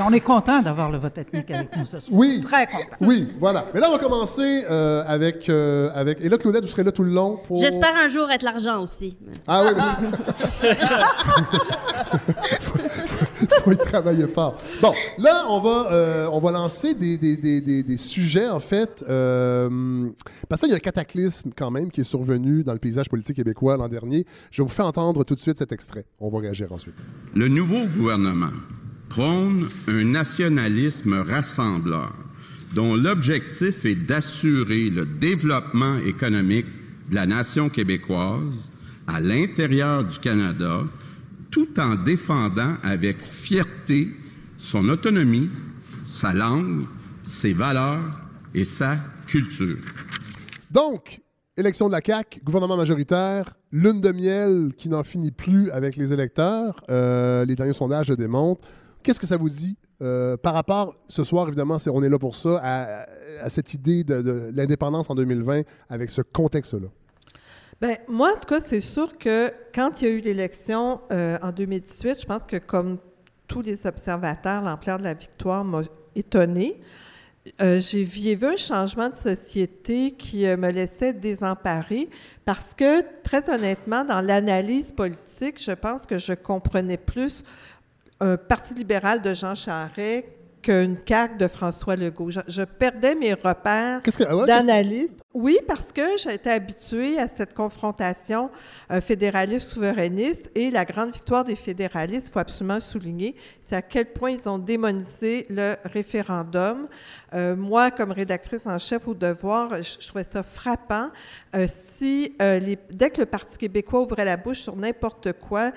on 0.06 0.12
est 0.12 0.20
content 0.20 0.62
d'avoir 0.62 0.90
le 0.90 0.98
vote 0.98 1.16
ethnique 1.18 1.50
avec 1.50 1.76
nous 1.76 1.84
ce 1.86 2.00
soir. 2.00 2.18
Oui. 2.18 2.40
Très 2.40 2.66
content. 2.66 2.96
Oui, 3.00 3.28
voilà. 3.38 3.66
Mais 3.74 3.79
là, 3.80 3.88
on 3.88 3.92
va 3.92 3.98
commencer 3.98 4.64
euh, 4.70 5.02
avec, 5.06 5.48
euh, 5.48 5.90
avec. 5.94 6.18
Et 6.20 6.28
là, 6.28 6.38
Claudette, 6.38 6.62
vous 6.64 6.70
serez 6.70 6.84
là 6.84 6.92
tout 6.92 7.02
le 7.02 7.10
long 7.10 7.36
pour. 7.46 7.58
J'espère 7.60 7.94
un 7.96 8.06
jour 8.08 8.30
être 8.30 8.42
l'argent 8.42 8.82
aussi. 8.82 9.16
Ah 9.46 9.64
oui, 9.64 9.70
mais 9.76 9.82
c'est- 9.82 10.78
faut 13.64 13.72
y 13.72 13.76
travailler 13.76 14.26
fort. 14.26 14.58
Bon, 14.80 14.92
là, 15.18 15.44
on 15.48 15.60
va, 15.60 15.88
euh, 15.92 16.28
on 16.32 16.40
va 16.40 16.50
lancer 16.52 16.94
des, 16.94 17.16
des, 17.18 17.36
des, 17.36 17.60
des, 17.60 17.82
des 17.82 17.96
sujets, 17.96 18.48
en 18.48 18.60
fait, 18.60 19.04
euh, 19.08 20.08
parce 20.48 20.60
qu'il 20.60 20.70
y 20.70 20.74
a 20.74 20.76
un 20.76 20.80
cataclysme 20.80 21.50
quand 21.56 21.70
même 21.70 21.90
qui 21.90 22.00
est 22.02 22.04
survenu 22.04 22.62
dans 22.64 22.72
le 22.72 22.78
paysage 22.78 23.08
politique 23.08 23.36
québécois 23.36 23.76
l'an 23.76 23.88
dernier. 23.88 24.26
Je 24.50 24.62
vais 24.62 24.66
vous 24.68 24.74
faire 24.74 24.86
entendre 24.86 25.24
tout 25.24 25.34
de 25.34 25.40
suite 25.40 25.58
cet 25.58 25.72
extrait. 25.72 26.04
On 26.20 26.30
va 26.30 26.38
réagir 26.40 26.72
ensuite. 26.72 26.94
Le 27.34 27.48
nouveau 27.48 27.84
gouvernement 27.96 28.50
prône 29.08 29.68
un 29.88 30.04
nationalisme 30.04 31.14
rassembleur 31.28 32.12
dont 32.74 32.94
l'objectif 32.94 33.84
est 33.84 33.94
d'assurer 33.94 34.90
le 34.90 35.04
développement 35.04 35.98
économique 35.98 36.66
de 37.10 37.14
la 37.14 37.26
nation 37.26 37.68
québécoise 37.68 38.70
à 39.06 39.20
l'intérieur 39.20 40.04
du 40.04 40.18
Canada, 40.18 40.82
tout 41.50 41.80
en 41.80 41.96
défendant 41.96 42.76
avec 42.82 43.22
fierté 43.22 44.10
son 44.56 44.88
autonomie, 44.88 45.50
sa 46.04 46.32
langue, 46.32 46.84
ses 47.22 47.52
valeurs 47.52 48.20
et 48.54 48.64
sa 48.64 48.98
culture. 49.26 49.78
Donc, 50.70 51.20
élection 51.56 51.88
de 51.88 51.92
la 51.92 52.00
CAQ, 52.04 52.40
gouvernement 52.44 52.76
majoritaire, 52.76 53.54
lune 53.72 54.00
de 54.00 54.12
miel 54.12 54.72
qui 54.76 54.88
n'en 54.88 55.02
finit 55.02 55.32
plus 55.32 55.70
avec 55.70 55.96
les 55.96 56.12
électeurs. 56.12 56.84
Euh, 56.90 57.44
les 57.44 57.56
derniers 57.56 57.72
sondages 57.72 58.08
le 58.08 58.16
démontrent. 58.16 58.66
Qu'est-ce 59.02 59.18
que 59.18 59.26
ça 59.26 59.36
vous 59.36 59.50
dit 59.50 59.76
euh, 60.02 60.36
par 60.36 60.54
rapport, 60.54 60.94
ce 61.08 61.24
soir, 61.24 61.46
évidemment, 61.46 61.76
on 61.92 62.02
est 62.02 62.08
là 62.08 62.18
pour 62.18 62.34
ça, 62.34 62.60
à, 62.62 63.50
cette 63.50 63.74
idée 63.74 64.02
de, 64.04 64.50
l'indépendance 64.54 65.10
en 65.10 65.14
2020 65.14 65.62
avec 65.88 66.10
ce 66.10 66.22
contexte-là? 66.22 66.88
Ben, 67.80 67.96
moi, 68.08 68.32
en 68.34 68.38
tout 68.38 68.46
cas, 68.46 68.60
c'est 68.60 68.80
sûr 68.80 69.16
que 69.18 69.52
quand 69.74 70.00
il 70.00 70.08
y 70.08 70.10
a 70.10 70.14
eu 70.14 70.20
l'élection 70.20 71.00
euh, 71.10 71.38
en 71.42 71.50
2018, 71.50 72.20
je 72.20 72.26
pense 72.26 72.44
que 72.44 72.56
comme 72.56 72.98
tous 73.46 73.62
les 73.62 73.86
observateurs, 73.86 74.62
l'ampleur 74.62 74.98
de 74.98 75.04
la 75.04 75.14
victoire 75.14 75.64
m'a 75.64 75.82
étonnée. 76.14 76.80
Euh, 77.62 77.80
j'ai 77.80 78.04
vu 78.04 78.46
un 78.46 78.56
changement 78.56 79.08
de 79.08 79.14
société 79.14 80.12
qui 80.12 80.46
me 80.46 80.70
laissait 80.70 81.14
désemparée 81.14 82.10
parce 82.44 82.74
que, 82.74 83.02
très 83.22 83.48
honnêtement, 83.48 84.04
dans 84.04 84.20
l'analyse 84.20 84.92
politique, 84.92 85.60
je 85.60 85.72
pense 85.72 86.04
que 86.04 86.18
je 86.18 86.34
comprenais 86.34 86.98
plus 86.98 87.44
un 88.20 88.36
Parti 88.36 88.74
libéral 88.74 89.22
de 89.22 89.34
Jean 89.34 89.54
Charest 89.54 90.26
qu'une 90.62 90.96
CAQ 91.06 91.38
de 91.38 91.48
François 91.48 91.96
Legault. 91.96 92.30
Je, 92.30 92.40
je 92.46 92.62
perdais 92.62 93.14
mes 93.14 93.32
repères 93.32 94.02
ah 94.04 94.46
d'analyse. 94.46 95.18
Oui, 95.32 95.58
parce 95.68 95.92
que 95.92 96.02
j'ai 96.18 96.34
été 96.34 96.50
habituée 96.50 97.16
à 97.16 97.28
cette 97.28 97.54
confrontation 97.54 98.50
euh, 98.90 99.00
fédéraliste-souverainiste 99.00 100.50
et 100.56 100.72
la 100.72 100.84
grande 100.84 101.12
victoire 101.12 101.44
des 101.44 101.54
fédéralistes, 101.54 102.30
il 102.30 102.32
faut 102.32 102.40
absolument 102.40 102.80
souligner, 102.80 103.36
c'est 103.60 103.76
à 103.76 103.82
quel 103.82 104.06
point 104.06 104.32
ils 104.32 104.48
ont 104.48 104.58
démonisé 104.58 105.46
le 105.48 105.76
référendum. 105.84 106.88
Euh, 107.32 107.54
moi, 107.54 107.92
comme 107.92 108.10
rédactrice 108.10 108.66
en 108.66 108.76
chef 108.78 109.06
au 109.06 109.14
devoir, 109.14 109.80
je, 109.80 110.04
trouvais 110.08 110.24
ça 110.24 110.42
frappant. 110.42 111.10
Euh, 111.54 111.66
si 111.68 112.34
les, 112.40 112.76
dès 112.90 113.10
que 113.10 113.20
le 113.20 113.26
Parti 113.26 113.56
québécois 113.56 114.00
ouvrait 114.00 114.24
la 114.24 114.36
bouche 114.36 114.62
sur 114.62 114.74
n'importe 114.74 115.32
quoi, 115.34 115.70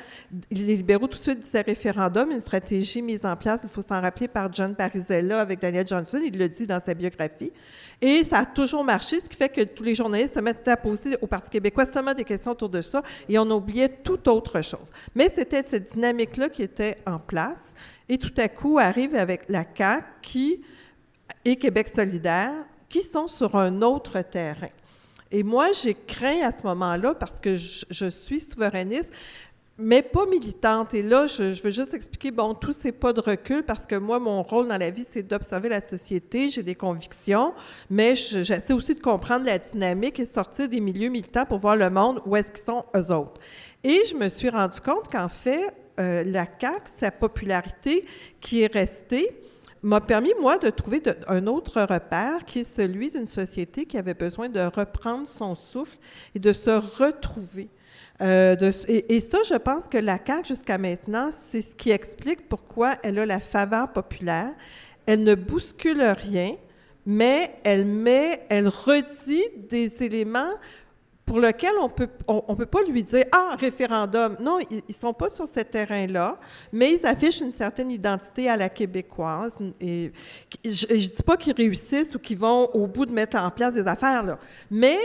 les 0.49 0.77
libéraux 0.77 1.05
tout 1.05 1.19
de 1.19 1.23
suite 1.23 1.39
disaient 1.41 1.61
référendum, 1.61 2.31
une 2.31 2.41
stratégie 2.41 3.03
mise 3.03 3.23
en 3.23 3.35
place, 3.35 3.61
il 3.63 3.69
faut 3.69 3.83
s'en 3.83 4.01
rappeler 4.01 4.27
par 4.27 4.51
John 4.51 4.75
Parizella 4.75 5.41
avec 5.41 5.59
Daniel 5.59 5.87
Johnson, 5.87 6.19
il 6.25 6.39
le 6.39 6.49
dit 6.49 6.65
dans 6.65 6.79
sa 6.83 6.95
biographie. 6.95 7.53
Et 8.01 8.23
ça 8.23 8.39
a 8.39 8.45
toujours 8.45 8.83
marché, 8.83 9.19
ce 9.19 9.29
qui 9.29 9.35
fait 9.35 9.42
que 9.49 9.61
tous 9.61 9.83
les 9.83 9.95
journalistes 9.95 10.35
se 10.35 10.39
mettent 10.39 10.67
à 10.67 10.77
poser 10.77 11.17
au 11.21 11.27
Parti 11.27 11.49
québécois 11.49 11.85
seulement 11.85 12.13
des 12.13 12.23
questions 12.23 12.51
autour 12.51 12.69
de 12.69 12.81
ça 12.81 13.01
et 13.27 13.37
on 13.37 13.49
oubliait 13.49 13.89
toute 13.89 14.27
autre 14.27 14.61
chose. 14.61 14.91
Mais 15.15 15.29
c'était 15.29 15.63
cette 15.63 15.91
dynamique-là 15.93 16.49
qui 16.49 16.63
était 16.63 16.97
en 17.05 17.19
place. 17.19 17.75
Et 18.09 18.17
tout 18.17 18.33
à 18.37 18.47
coup, 18.47 18.77
arrive 18.79 19.15
avec 19.15 19.43
la 19.49 19.63
CAQ 19.75 20.03
qui, 20.21 20.61
et 21.45 21.55
Québec 21.55 21.87
solidaire 21.87 22.53
qui 22.89 23.01
sont 23.01 23.27
sur 23.27 23.55
un 23.55 23.81
autre 23.81 24.21
terrain. 24.21 24.69
Et 25.31 25.41
moi, 25.41 25.71
j'ai 25.71 25.95
craint 25.95 26.41
à 26.43 26.51
ce 26.51 26.61
moment-là, 26.63 27.15
parce 27.15 27.39
que 27.39 27.57
je, 27.57 27.85
je 27.89 28.05
suis 28.05 28.39
souverainiste, 28.39 29.11
mais 29.77 30.01
pas 30.01 30.25
militante. 30.25 30.93
Et 30.93 31.01
là, 31.01 31.27
je, 31.27 31.61
veux 31.61 31.71
juste 31.71 31.93
expliquer, 31.93 32.31
bon, 32.31 32.53
tous 32.53 32.73
ces 32.73 32.91
pas 32.91 33.13
de 33.13 33.19
recul, 33.21 33.63
parce 33.63 33.85
que 33.85 33.95
moi, 33.95 34.19
mon 34.19 34.43
rôle 34.43 34.67
dans 34.67 34.77
la 34.77 34.91
vie, 34.91 35.03
c'est 35.03 35.23
d'observer 35.23 35.69
la 35.69 35.81
société, 35.81 36.49
j'ai 36.49 36.63
des 36.63 36.75
convictions, 36.75 37.53
mais 37.89 38.15
je- 38.15 38.43
j'essaie 38.43 38.73
aussi 38.73 38.93
de 38.95 39.01
comprendre 39.01 39.45
la 39.45 39.57
dynamique 39.57 40.19
et 40.19 40.25
sortir 40.25 40.69
des 40.69 40.79
milieux 40.79 41.09
militants 41.09 41.45
pour 41.45 41.57
voir 41.59 41.75
le 41.75 41.89
monde 41.89 42.21
où 42.25 42.35
est-ce 42.35 42.51
qu'ils 42.51 42.63
sont 42.63 42.85
eux 42.95 43.11
autres. 43.11 43.41
Et 43.83 44.01
je 44.09 44.15
me 44.15 44.29
suis 44.29 44.49
rendu 44.49 44.79
compte 44.79 45.09
qu'en 45.11 45.29
fait, 45.29 45.73
euh, 45.99 46.23
la 46.23 46.45
CAQ, 46.59 46.81
sa 46.85 47.11
popularité 47.11 48.05
qui 48.41 48.61
est 48.61 48.71
restée, 48.71 49.29
m'a 49.81 49.99
permis, 49.99 50.31
moi, 50.39 50.57
de 50.57 50.69
trouver 50.69 51.01
un 51.27 51.45
autre 51.45 51.81
repère 51.81 52.45
qui 52.45 52.59
est 52.59 52.63
celui 52.63 53.11
d'une 53.11 53.25
société 53.25 53.85
qui 53.85 53.97
avait 53.97 54.13
besoin 54.13 54.47
de 54.47 54.61
reprendre 54.61 55.27
son 55.27 55.55
souffle 55.55 55.97
et 56.33 56.39
de 56.39 56.53
se 56.53 56.69
retrouver. 56.69 57.67
Euh, 58.23 58.55
et, 58.87 59.19
ça, 59.19 59.39
je 59.47 59.55
pense 59.55 59.87
que 59.87 59.97
la 59.97 60.17
CAQ, 60.25 60.47
jusqu'à 60.47 60.77
maintenant, 60.77 61.29
c'est 61.31 61.61
ce 61.61 61.75
qui 61.75 61.91
explique 61.91 62.47
pourquoi 62.47 62.95
elle 63.03 63.19
a 63.19 63.25
la 63.25 63.39
faveur 63.39 63.91
populaire. 63.91 64.53
Elle 65.05 65.23
ne 65.23 65.35
bouscule 65.35 66.01
rien, 66.01 66.55
mais 67.05 67.55
elle 67.63 67.85
met, 67.85 68.45
elle 68.49 68.69
redit 68.69 69.43
des 69.69 70.03
éléments 70.03 70.53
pour 71.25 71.39
lesquels 71.39 71.75
on 71.81 71.89
peut, 71.89 72.09
on, 72.27 72.43
on 72.47 72.55
peut 72.55 72.65
pas 72.65 72.83
lui 72.83 73.03
dire 73.03 73.25
ah 73.33 73.55
référendum. 73.59 74.35
Non, 74.41 74.59
ils, 74.71 74.81
ils 74.87 74.95
sont 74.95 75.13
pas 75.13 75.29
sur 75.29 75.47
ce 75.47 75.59
terrain-là, 75.59 76.39
mais 76.71 76.93
ils 76.93 77.05
affichent 77.05 77.41
une 77.41 77.51
certaine 77.51 77.91
identité 77.91 78.49
à 78.49 78.55
la 78.55 78.69
québécoise. 78.69 79.57
Je, 79.81 80.07
je 80.63 81.09
dis 81.09 81.23
pas 81.25 81.35
qu'ils 81.35 81.55
réussissent 81.55 82.15
ou 82.15 82.19
qu'ils 82.19 82.37
vont 82.37 82.69
au 82.73 82.87
bout 82.87 83.05
de 83.05 83.11
mettre 83.11 83.37
en 83.37 83.49
place 83.51 83.73
des 83.73 83.87
affaires 83.87 84.23
là, 84.23 84.39
mais 84.69 84.97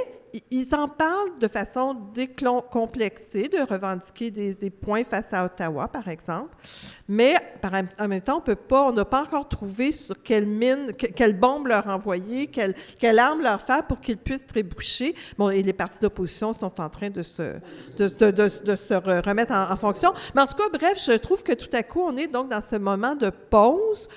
ils 0.51 0.75
en 0.75 0.89
parlent 0.89 1.39
de 1.41 1.49
façon 1.49 1.97
décomplexée, 2.15 3.49
de 3.49 3.59
revendiquer 3.59 4.31
des, 4.31 4.71
points 4.71 5.05
face 5.05 5.33
à 5.33 5.45
Ottawa, 5.45 5.89
par 5.89 6.09
exemple. 6.09 6.55
Mais 7.09 7.35
en 7.99 8.09
même 8.09 8.21
temps, 8.21 8.39
on 8.39 8.41
peut 8.41 8.55
pas, 8.55 8.89
on 8.89 8.93
n'a 8.93 9.05
pas 9.05 9.23
encore 9.23 9.49
trouvé 9.49 9.93
sur 9.93 10.23
quelle 10.23 10.47
mine, 10.47 10.93
que- 10.93 11.07
quelle 11.07 11.39
bombe 11.39 11.67
leur 11.69 11.87
envoyer, 11.87 12.49
quelle, 12.49 13.19
arme 13.19 13.43
leur 13.43 13.61
faire 13.63 13.87
pour 13.87 14.01
qu'ils 14.01 14.19
puissent 14.19 14.47
trébucher. 14.47 15.15
Bon, 15.39 15.51
et 15.51 15.63
les 15.63 15.73
partis 15.73 16.01
d'opposition 16.01 16.53
sont 16.53 16.81
en 16.81 16.89
train 16.89 17.11
de 17.11 17.23
se, 17.23 17.43
remettre 17.99 19.53
en, 19.53 19.71
en 19.73 19.77
fonction. 19.77 20.13
Mais 20.35 20.43
en 20.43 20.47
tout 20.47 20.57
cas, 20.57 20.69
bref, 20.73 21.03
je 21.05 21.13
trouve 21.13 21.43
que 21.43 21.53
tout 21.53 21.75
à 21.75 21.83
coup, 21.83 22.01
on 22.01 22.17
est 22.17 22.29
donc 22.29 22.51
dans 22.51 22.63
ce 22.63 22.77
moment 22.77 23.15
de 23.15 23.31
pause 23.31 24.09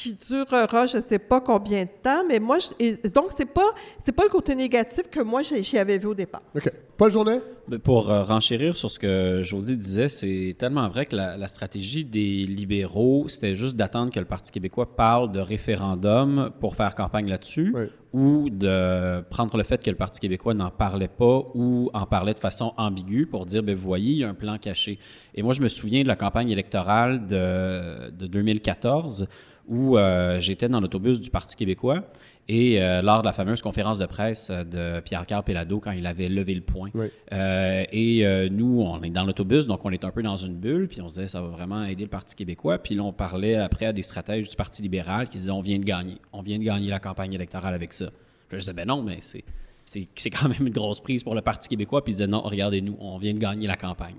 qui 0.00 0.14
durera, 0.14 0.86
je 0.86 0.98
ne 0.98 1.02
sais 1.02 1.18
pas 1.18 1.40
combien 1.40 1.82
de 1.84 1.88
temps, 2.02 2.22
mais 2.28 2.38
moi, 2.38 2.58
je- 2.60 2.68
et 2.84 3.08
donc 3.14 3.26
c'est 3.30 3.52
pas, 3.52 3.68
c'est 3.98 4.12
pas 4.12 4.22
le 4.24 4.28
côté 4.28 4.54
négatif 4.54 5.08
que 5.10 5.20
moi 5.20 5.42
j'y 5.42 5.76
avais 5.78 5.98
vu 5.98 6.06
au 6.06 6.14
départ. 6.14 6.42
OK. 6.54 6.70
Paul 6.96 7.10
Journet? 7.10 7.40
Ben, 7.68 7.78
Pour 7.78 8.10
euh, 8.10 8.22
renchérir 8.24 8.76
sur 8.76 8.90
ce 8.90 8.98
que 8.98 9.42
José 9.42 9.76
disait, 9.76 10.08
c'est 10.08 10.54
tellement 10.58 10.88
vrai 10.88 11.04
que 11.06 11.14
la, 11.16 11.36
la 11.36 11.48
stratégie 11.48 12.04
des 12.04 12.44
libéraux, 12.44 13.26
c'était 13.28 13.54
juste 13.54 13.76
d'attendre 13.76 14.12
que 14.12 14.18
le 14.20 14.24
Parti 14.26 14.50
québécois 14.52 14.94
parle 14.96 15.30
de 15.32 15.40
référendum 15.40 16.50
pour 16.60 16.74
faire 16.76 16.94
campagne 16.94 17.28
là-dessus, 17.28 17.72
Oui. 17.74 17.84
ou 18.12 18.50
de 18.50 19.20
prendre 19.30 19.56
le 19.56 19.62
fait 19.64 19.82
que 19.82 19.90
le 19.90 19.96
Parti 19.96 20.18
québécois 20.20 20.54
n'en 20.54 20.70
parlait 20.70 21.08
pas 21.08 21.42
ou 21.54 21.90
en 21.92 22.06
parlait 22.06 22.34
de 22.34 22.38
façon 22.40 22.72
ambiguë 22.76 23.26
pour 23.26 23.46
dire, 23.46 23.62
ben 23.62 23.74
vous 23.76 23.86
voyez, 23.86 24.12
il 24.12 24.18
y 24.18 24.24
a 24.24 24.28
un 24.28 24.34
plan 24.34 24.58
caché. 24.58 24.98
Et 25.34 25.42
moi, 25.42 25.52
je 25.54 25.60
me 25.60 25.68
souviens 25.68 26.02
de 26.02 26.08
la 26.08 26.16
campagne 26.16 26.50
électorale 26.50 27.26
de, 27.26 28.10
de 28.10 28.26
2014 28.26 29.26
où 29.68 29.96
euh, 29.96 30.40
j'étais 30.40 30.68
dans 30.68 30.80
l'autobus 30.80 31.20
du 31.20 31.30
Parti 31.30 31.56
québécois 31.56 32.02
et 32.48 32.80
euh, 32.80 33.02
lors 33.02 33.20
de 33.20 33.26
la 33.26 33.34
fameuse 33.34 33.60
conférence 33.60 33.98
de 33.98 34.06
presse 34.06 34.48
euh, 34.50 34.64
de 34.64 35.00
Pierre-Carl 35.00 35.44
Pellado 35.44 35.80
quand 35.80 35.90
il 35.90 36.06
avait 36.06 36.30
levé 36.30 36.54
le 36.54 36.62
point. 36.62 36.88
Oui. 36.94 37.06
Euh, 37.32 37.84
et 37.92 38.48
nous, 38.50 38.80
on 38.80 39.02
est 39.02 39.10
dans 39.10 39.24
l'autobus, 39.24 39.66
donc 39.66 39.84
on 39.84 39.90
est 39.90 40.04
un 40.04 40.10
peu 40.10 40.22
dans 40.22 40.36
une 40.36 40.54
bulle, 40.54 40.88
puis 40.88 41.02
on 41.02 41.08
se 41.08 41.16
disait 41.16 41.28
ça 41.28 41.42
va 41.42 41.48
vraiment 41.48 41.84
aider 41.84 42.04
le 42.04 42.08
Parti 42.08 42.34
québécois. 42.34 42.78
Puis 42.78 42.94
là, 42.94 43.02
on 43.02 43.12
parlait 43.12 43.56
après 43.56 43.86
à 43.86 43.92
des 43.92 44.02
stratèges 44.02 44.48
du 44.48 44.56
Parti 44.56 44.82
libéral 44.82 45.28
qui 45.28 45.38
disaient 45.38 45.50
on 45.50 45.60
vient 45.60 45.78
de 45.78 45.84
gagner, 45.84 46.16
on 46.32 46.40
vient 46.40 46.58
de 46.58 46.64
gagner 46.64 46.88
la 46.88 47.00
campagne 47.00 47.34
électorale 47.34 47.74
avec 47.74 47.92
ça. 47.92 48.06
Puis 48.06 48.56
là, 48.56 48.58
je 48.58 48.58
disais 48.58 48.72
ben 48.72 48.86
non, 48.86 49.02
mais 49.02 49.18
c'est 49.20 49.44
c'est 49.84 50.08
c'est 50.16 50.30
quand 50.30 50.48
même 50.48 50.66
une 50.66 50.72
grosse 50.72 51.00
prise 51.00 51.22
pour 51.22 51.34
le 51.34 51.42
Parti 51.42 51.68
québécois. 51.68 52.02
Puis 52.02 52.12
ils 52.12 52.16
disaient 52.16 52.26
non, 52.26 52.40
regardez-nous, 52.40 52.96
on 52.98 53.18
vient 53.18 53.34
de 53.34 53.38
gagner 53.38 53.66
la 53.66 53.76
campagne. 53.76 54.16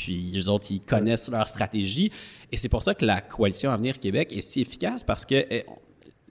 Puis 0.00 0.32
eux 0.34 0.48
autres, 0.48 0.68
ils 0.70 0.80
connaissent 0.80 1.30
leur 1.30 1.46
stratégie. 1.46 2.10
Et 2.50 2.56
c'est 2.56 2.70
pour 2.70 2.82
ça 2.82 2.94
que 2.94 3.04
la 3.04 3.20
coalition 3.20 3.70
Avenir 3.70 4.00
Québec 4.00 4.32
est 4.34 4.40
si 4.40 4.62
efficace 4.62 5.04
parce 5.04 5.26
que 5.26 5.34
eh, 5.50 5.66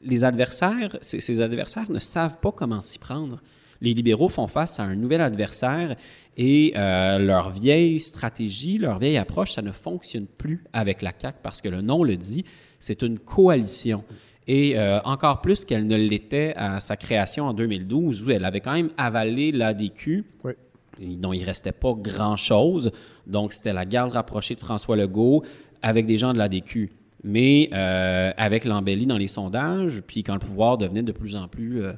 les 0.02 0.26
adversaires, 0.26 0.98
ces 1.02 1.40
adversaires 1.40 1.92
ne 1.92 2.00
savent 2.00 2.40
pas 2.40 2.52
comment 2.52 2.82
s'y 2.82 2.98
prendre. 2.98 3.40
Les 3.80 3.94
libéraux 3.94 4.28
font 4.28 4.48
face 4.48 4.80
à 4.80 4.84
un 4.84 4.96
nouvel 4.96 5.22
adversaire 5.22 5.96
et 6.36 6.74
euh, 6.76 7.20
leur 7.20 7.52
vieille 7.52 8.00
stratégie, 8.00 8.80
leur 8.80 8.98
vieille 8.98 9.18
approche, 9.18 9.52
ça 9.52 9.62
ne 9.62 9.72
fonctionne 9.72 10.26
plus 10.26 10.64
avec 10.74 11.04
la 11.04 11.14
CAQ 11.16 11.38
parce 11.44 11.62
que 11.62 11.70
le 11.70 11.82
nom 11.82 12.04
le 12.04 12.18
dit, 12.18 12.46
c'est 12.80 13.04
une 13.04 13.20
coalition. 13.20 14.04
Et 14.48 14.80
euh, 14.80 15.00
encore 15.04 15.42
plus 15.42 15.64
qu'elle 15.64 15.86
ne 15.86 15.96
l'était 15.96 16.56
à 16.56 16.80
sa 16.80 16.98
création 16.98 17.46
en 17.46 17.54
2012, 17.54 18.24
où 18.24 18.32
elle 18.32 18.46
avait 18.46 18.62
quand 18.62 18.74
même 18.74 18.90
avalé 18.98 19.52
l'ADQ 19.52 20.26
Oui. 20.44 20.54
Dont 21.00 21.34
il 21.34 21.44
restait 21.44 21.72
pas 21.72 21.94
grand-chose. 21.94 22.92
Donc, 23.28 23.54
c'était 23.54 23.74
la 23.74 23.86
garde 23.86 24.12
rapprochée 24.12 24.56
de 24.56 24.60
François 24.60 24.96
Legault 24.96 25.44
avec 25.82 26.06
des 26.06 26.18
gens 26.18 26.34
de 26.34 26.38
l'ADQ. 26.38 26.92
Mais 27.24 27.70
euh, 27.74 28.32
avec 28.38 28.64
l'embellie 28.64 29.06
dans 29.06 29.18
les 29.18 29.28
sondages, 29.28 30.02
puis 30.08 30.24
quand 30.24 30.34
le 30.34 30.40
pouvoir 30.40 30.78
devenait 30.78 31.04
de 31.04 31.12
plus 31.12 31.36
en 31.36 31.48
plus... 31.48 31.84
euh, 31.84 31.94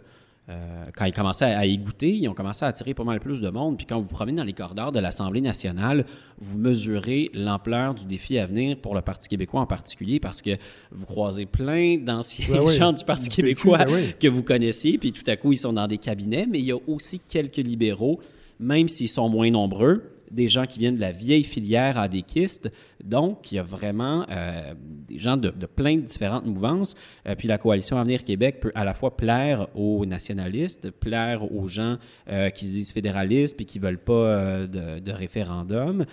euh, 0.49 0.83
quand 0.97 1.05
ils 1.05 1.13
commençaient 1.13 1.45
à, 1.45 1.59
à 1.59 1.65
y 1.65 1.77
goûter, 1.77 2.13
ils 2.13 2.27
ont 2.27 2.33
commencé 2.33 2.65
à 2.65 2.69
attirer 2.69 2.93
pas 2.93 3.03
mal 3.03 3.19
plus 3.19 3.39
de 3.39 3.49
monde. 3.49 3.77
Puis 3.77 3.85
quand 3.85 3.97
vous 3.97 4.03
vous 4.03 4.15
promenez 4.15 4.37
dans 4.37 4.43
les 4.43 4.53
corridors 4.53 4.91
de 4.91 4.99
l'Assemblée 4.99 5.39
nationale, 5.39 6.05
vous 6.39 6.57
mesurez 6.57 7.29
l'ampleur 7.33 7.93
du 7.93 8.05
défi 8.05 8.37
à 8.39 8.47
venir 8.47 8.75
pour 8.77 8.95
le 8.95 9.01
Parti 9.01 9.29
québécois 9.29 9.61
en 9.61 9.67
particulier 9.67 10.19
parce 10.19 10.41
que 10.41 10.57
vous 10.91 11.05
croisez 11.05 11.45
plein 11.45 11.97
d'anciens 11.97 12.47
Ben 12.49 12.63
oui, 12.65 12.75
gens 12.75 12.91
du 12.91 13.05
Parti 13.05 13.29
du 13.29 13.35
québécois 13.35 13.77
PQ, 13.77 13.91
ben 13.91 13.95
oui. 13.95 14.13
que 14.19 14.27
vous 14.27 14.43
connaissiez, 14.43 14.97
puis 14.97 15.13
tout 15.13 15.23
à 15.27 15.35
coup, 15.37 15.53
ils 15.53 15.57
sont 15.57 15.73
dans 15.73 15.87
des 15.87 15.99
cabinets, 15.99 16.47
mais 16.49 16.59
il 16.59 16.65
y 16.65 16.71
a 16.71 16.77
aussi 16.87 17.19
quelques 17.19 17.57
libéraux, 17.57 18.19
même 18.61 18.87
s'ils 18.87 19.09
sont 19.09 19.27
moins 19.27 19.51
nombreux, 19.51 20.03
des 20.31 20.47
gens 20.47 20.65
qui 20.65 20.79
viennent 20.79 20.95
de 20.95 21.01
la 21.01 21.11
vieille 21.11 21.43
filière 21.43 21.97
adéquiste. 21.97 22.71
Donc, 23.03 23.51
il 23.51 23.55
y 23.55 23.59
a 23.59 23.63
vraiment 23.63 24.25
euh, 24.29 24.73
des 25.07 25.17
gens 25.17 25.37
de, 25.37 25.49
plein 25.49 25.97
de 25.97 26.01
différentes 26.01 26.45
mouvances. 26.45 26.95
Euh, 27.27 27.35
puis 27.35 27.47
la 27.47 27.57
coalition 27.57 27.97
Avenir 27.97 28.23
Québec 28.23 28.59
peut 28.61 28.71
à 28.75 28.85
la 28.85 28.93
fois 28.93 29.17
plaire 29.17 29.67
aux 29.75 30.05
nationalistes, 30.05 30.91
plaire 30.91 31.51
aux 31.53 31.67
gens 31.67 31.97
euh, 32.29 32.49
qui 32.49 32.67
se 32.67 32.71
disent 32.71 32.91
fédéralistes 32.91 33.55
puis 33.55 33.65
qui 33.65 33.79
veulent 33.79 33.97
pas 33.97 34.65
de, 34.67 35.11
référendum. 35.11 36.05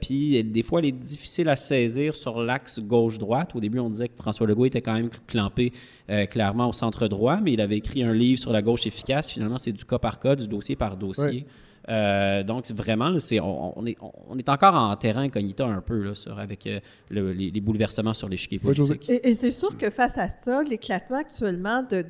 Puis 0.00 0.42
des 0.44 0.62
fois, 0.62 0.80
elle 0.80 0.86
est 0.86 0.92
difficile 0.92 1.48
à 1.48 1.56
saisir 1.56 2.16
sur 2.16 2.42
l'axe 2.42 2.80
gauche-droite. 2.80 3.54
Au 3.54 3.60
début, 3.60 3.78
on 3.78 3.90
disait 3.90 4.08
que 4.08 4.16
François 4.16 4.46
Legault 4.46 4.66
était 4.66 4.82
quand 4.82 4.94
même 4.94 5.10
clampé 5.26 5.72
clairement 6.30 6.68
au 6.68 6.72
centre 6.72 7.06
droit, 7.08 7.38
mais 7.40 7.52
il 7.52 7.60
avait 7.60 7.78
écrit 7.78 8.02
un 8.02 8.14
livre 8.14 8.40
sur 8.40 8.52
la 8.52 8.62
gauche 8.62 8.86
efficace. 8.86 9.30
Finalement, 9.30 9.58
c'est 9.58 9.72
du 9.72 9.84
cas 9.84 9.98
par 9.98 10.18
cas, 10.18 10.34
du 10.34 10.48
dossier 10.48 10.74
par 10.74 10.96
dossier. 10.96 11.46
Euh, 11.88 12.42
donc, 12.44 12.70
vraiment, 12.70 13.08
là, 13.08 13.18
c'est, 13.18 13.40
on, 13.40 13.78
on 13.78 13.86
est, 13.86 13.96
on 14.28 14.38
est 14.38 14.48
encore 14.48 14.74
en 14.74 14.94
terrain 14.96 15.22
incognita 15.22 15.66
un 15.66 15.80
peu 15.80 16.02
là, 16.02 16.14
sur, 16.14 16.38
avec 16.38 16.66
euh, 16.66 16.80
le- 17.10 17.32
les, 17.32 17.50
les 17.50 17.60
bouleversements 17.60 18.14
sur 18.14 18.28
l'échiquier 18.28 18.58
politique. 18.58 19.08
Et, 19.08 19.30
et 19.30 19.34
c'est 19.34 19.52
sûr 19.52 19.76
que 19.76 19.90
face 19.90 20.16
à 20.18 20.28
ça, 20.28 20.62
l'éclatement 20.62 21.18
actuellement 21.18 21.82
de, 21.82 22.04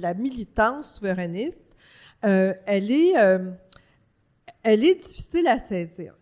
la 0.00 0.14
militance 0.14 0.96
souverainiste, 0.96 1.74
euh, 2.24 2.54
elle, 2.66 2.90
est, 2.90 3.18
euh, 3.18 3.50
elle 4.62 4.84
est 4.84 4.94
difficile 4.94 5.46
à 5.48 5.58
saisir. 5.60 6.14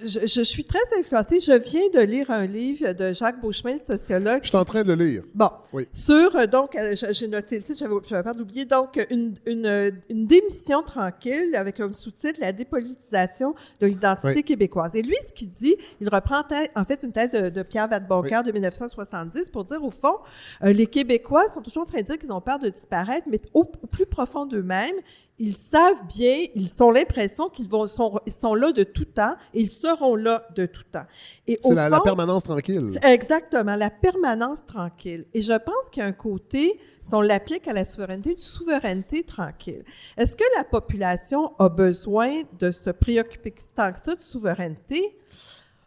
Je, 0.00 0.20
je 0.26 0.42
suis 0.42 0.64
très 0.64 0.78
influencée. 0.98 1.40
Je 1.40 1.52
viens 1.52 1.88
de 1.92 2.00
lire 2.00 2.30
un 2.30 2.46
livre 2.46 2.92
de 2.92 3.12
Jacques 3.12 3.40
Beauchemin, 3.40 3.72
le 3.74 3.78
sociologue. 3.78 4.40
Je 4.42 4.48
suis 4.48 4.56
en 4.56 4.64
train 4.64 4.82
de 4.82 4.92
lire. 4.92 5.22
Bon, 5.34 5.50
Oui. 5.72 5.86
sur, 5.92 6.34
euh, 6.36 6.46
donc, 6.46 6.76
euh, 6.76 6.94
j'ai 7.12 7.28
noté 7.28 7.56
le 7.56 7.62
titre, 7.62 7.78
j'avais 8.06 8.22
peur 8.22 8.34
d'oublier, 8.34 8.64
donc, 8.64 9.04
une, 9.10 9.34
une, 9.46 9.92
une 10.10 10.26
démission 10.26 10.82
tranquille 10.82 11.54
avec 11.54 11.80
un 11.80 11.90
sous-titre, 11.94 12.38
La 12.40 12.52
dépolitisation 12.52 13.54
de 13.80 13.86
l'identité 13.86 14.34
Oui. 14.36 14.44
québécoise. 14.44 14.94
Et 14.94 15.02
lui, 15.02 15.16
ce 15.26 15.32
qu'il 15.32 15.48
dit, 15.48 15.76
il 16.00 16.08
reprend 16.08 16.42
en 16.76 16.84
fait 16.84 17.02
une 17.02 17.12
thèse 17.12 17.30
de, 17.30 17.48
de 17.48 17.62
Pierre 17.62 17.88
Vadeboncoeur 17.88 18.42
de 18.42 18.52
1970 18.52 19.48
pour 19.50 19.64
dire, 19.64 19.82
au 19.82 19.90
fond, 19.90 20.16
euh, 20.62 20.72
les 20.72 20.86
Québécois 20.86 21.48
sont 21.48 21.60
toujours 21.62 21.84
en 21.84 21.86
train 21.86 22.00
de 22.00 22.06
dire 22.06 22.18
qu'ils 22.18 22.32
ont 22.32 22.40
peur 22.40 22.58
de 22.58 22.68
disparaître, 22.68 23.26
mais 23.30 23.40
au, 23.54 23.60
au 23.82 23.86
plus 23.86 24.06
profond 24.06 24.46
d'eux-mêmes, 24.46 24.94
ils 25.38 25.52
savent 25.52 26.06
bien, 26.06 26.46
ils 26.54 26.82
ont 26.82 26.90
l'impression 26.90 27.48
qu'ils 27.48 27.68
vont, 27.68 27.86
sont, 27.86 28.20
ils 28.24 28.32
sont 28.32 28.54
là 28.54 28.70
de 28.72 28.84
tout 28.84 29.04
temps 29.04 29.34
et 29.52 29.62
ils 29.62 29.68
seront 29.68 30.14
là 30.14 30.46
de 30.54 30.66
tout 30.66 30.84
temps. 30.92 31.06
Et 31.46 31.58
C'est 31.60 31.74
la, 31.74 31.88
la 31.88 32.00
permanence 32.00 32.44
tranquille. 32.44 32.88
c'est 32.92 33.04
Exactement, 33.04 33.74
la 33.74 33.90
permanence 33.90 34.64
tranquille. 34.64 35.26
Et 35.34 35.42
je 35.42 35.52
pense 35.52 35.90
qu'il 35.90 36.02
y 36.02 36.06
a 36.06 36.08
un 36.08 36.12
côté, 36.12 36.78
si 37.02 37.14
on 37.14 37.20
l'applique 37.20 37.66
à 37.66 37.72
la 37.72 37.84
souveraineté, 37.84 38.32
une 38.32 38.38
souveraineté 38.38 39.24
tranquille. 39.24 39.84
Est-ce 40.16 40.36
que 40.36 40.44
la 40.56 40.62
population 40.64 41.52
a 41.58 41.68
besoin 41.68 42.42
de 42.58 42.70
se 42.70 42.90
préoccuper 42.90 43.52
tant 43.74 43.92
que 43.92 43.98
ça 43.98 44.14
de 44.14 44.20
souveraineté? 44.20 45.18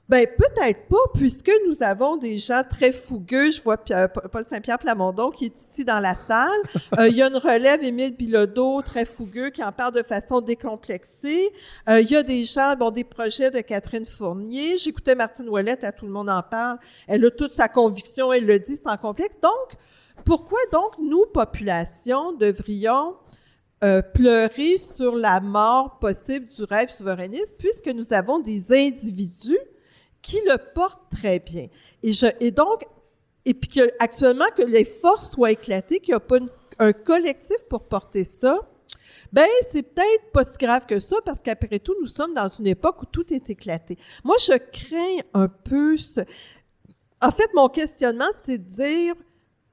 Ben 0.09 0.25
peut-être 0.25 0.87
pas, 0.87 1.03
puisque 1.13 1.51
nous 1.67 1.83
avons 1.83 2.15
des 2.15 2.37
gens 2.37 2.63
très 2.67 2.93
fougueux. 2.93 3.51
Je 3.51 3.61
vois 3.61 3.75
Paul 3.77 4.45
Saint-Pierre 4.45 4.79
Plamondon 4.79 5.31
qui 5.31 5.45
est 5.45 5.59
ici 5.59 5.83
dans 5.83 5.99
la 5.99 6.15
salle. 6.15 6.47
Euh, 6.97 7.09
il 7.09 7.17
y 7.17 7.21
a 7.21 7.27
une 7.27 7.37
relève, 7.37 7.83
Émile 7.83 8.15
Bilodeau, 8.15 8.81
très 8.81 9.03
fougueux, 9.03 9.49
qui 9.49 9.61
en 9.61 9.71
parle 9.71 9.93
de 9.93 10.03
façon 10.03 10.39
décomplexée. 10.41 11.51
Euh, 11.89 11.99
il 11.99 12.09
y 12.09 12.15
a 12.15 12.23
des 12.23 12.45
gens, 12.45 12.75
bon, 12.75 12.91
des 12.91 13.03
projets 13.03 13.51
de 13.51 13.59
Catherine 13.59 14.05
Fournier. 14.05 14.77
J'écoutais 14.77 15.13
Martine 15.13 15.49
Ouellette, 15.49 15.83
à 15.83 15.91
Tout 15.91 16.05
le 16.05 16.11
monde 16.11 16.29
en 16.29 16.41
parle. 16.41 16.79
Elle 17.07 17.25
a 17.25 17.29
toute 17.29 17.51
sa 17.51 17.67
conviction, 17.67 18.31
elle 18.31 18.45
le 18.45 18.57
dit 18.57 18.77
sans 18.77 18.95
complexe. 18.97 19.37
Donc, 19.41 19.77
pourquoi 20.25 20.59
donc 20.71 20.97
nous, 20.97 21.25
population, 21.25 22.31
devrions 22.31 23.15
euh, 23.83 24.01
pleurer 24.01 24.77
sur 24.77 25.15
la 25.15 25.39
mort 25.39 25.99
possible 25.99 26.47
du 26.47 26.63
rêve 26.63 26.89
souverainiste 26.89 27.55
puisque 27.59 27.89
nous 27.89 28.11
avons 28.11 28.39
des 28.39 28.71
individus 28.71 29.59
qui 30.27 30.41
le 30.45 30.57
portent 30.57 31.09
très 31.09 31.39
bien. 31.39 31.67
Et, 32.03 32.11
je, 32.11 32.27
et 32.41 32.51
donc, 32.51 32.83
et 33.45 33.53
puis 33.53 33.69
que, 33.69 33.89
actuellement, 33.97 34.47
que 34.53 34.61
les 34.61 34.83
forces 34.83 35.31
soient 35.31 35.51
éclatées, 35.51 36.01
qu'il 36.01 36.11
n'y 36.11 36.17
a 36.17 36.19
pas 36.19 36.39
un 36.79 36.91
collectif 36.91 37.55
pour 37.69 37.87
porter 37.87 38.25
ça, 38.25 38.59
ben 39.31 39.47
c'est 39.71 39.83
peut-être 39.83 40.31
pas 40.33 40.43
si 40.43 40.57
grave 40.57 40.85
que 40.85 40.99
ça 40.99 41.15
parce 41.23 41.41
qu'après 41.41 41.79
tout, 41.79 41.95
nous 42.01 42.07
sommes 42.07 42.33
dans 42.33 42.49
une 42.49 42.67
époque 42.67 43.01
où 43.01 43.05
tout 43.05 43.33
est 43.33 43.49
éclaté. 43.49 43.97
Moi, 44.25 44.35
je 44.45 44.57
crains 44.57 45.23
un 45.33 45.47
peu 45.47 45.95
ce... 45.95 46.21
En 47.21 47.31
fait, 47.31 47.49
mon 47.53 47.69
questionnement, 47.69 48.29
c'est 48.37 48.57
de 48.57 48.69
dire, 48.69 49.15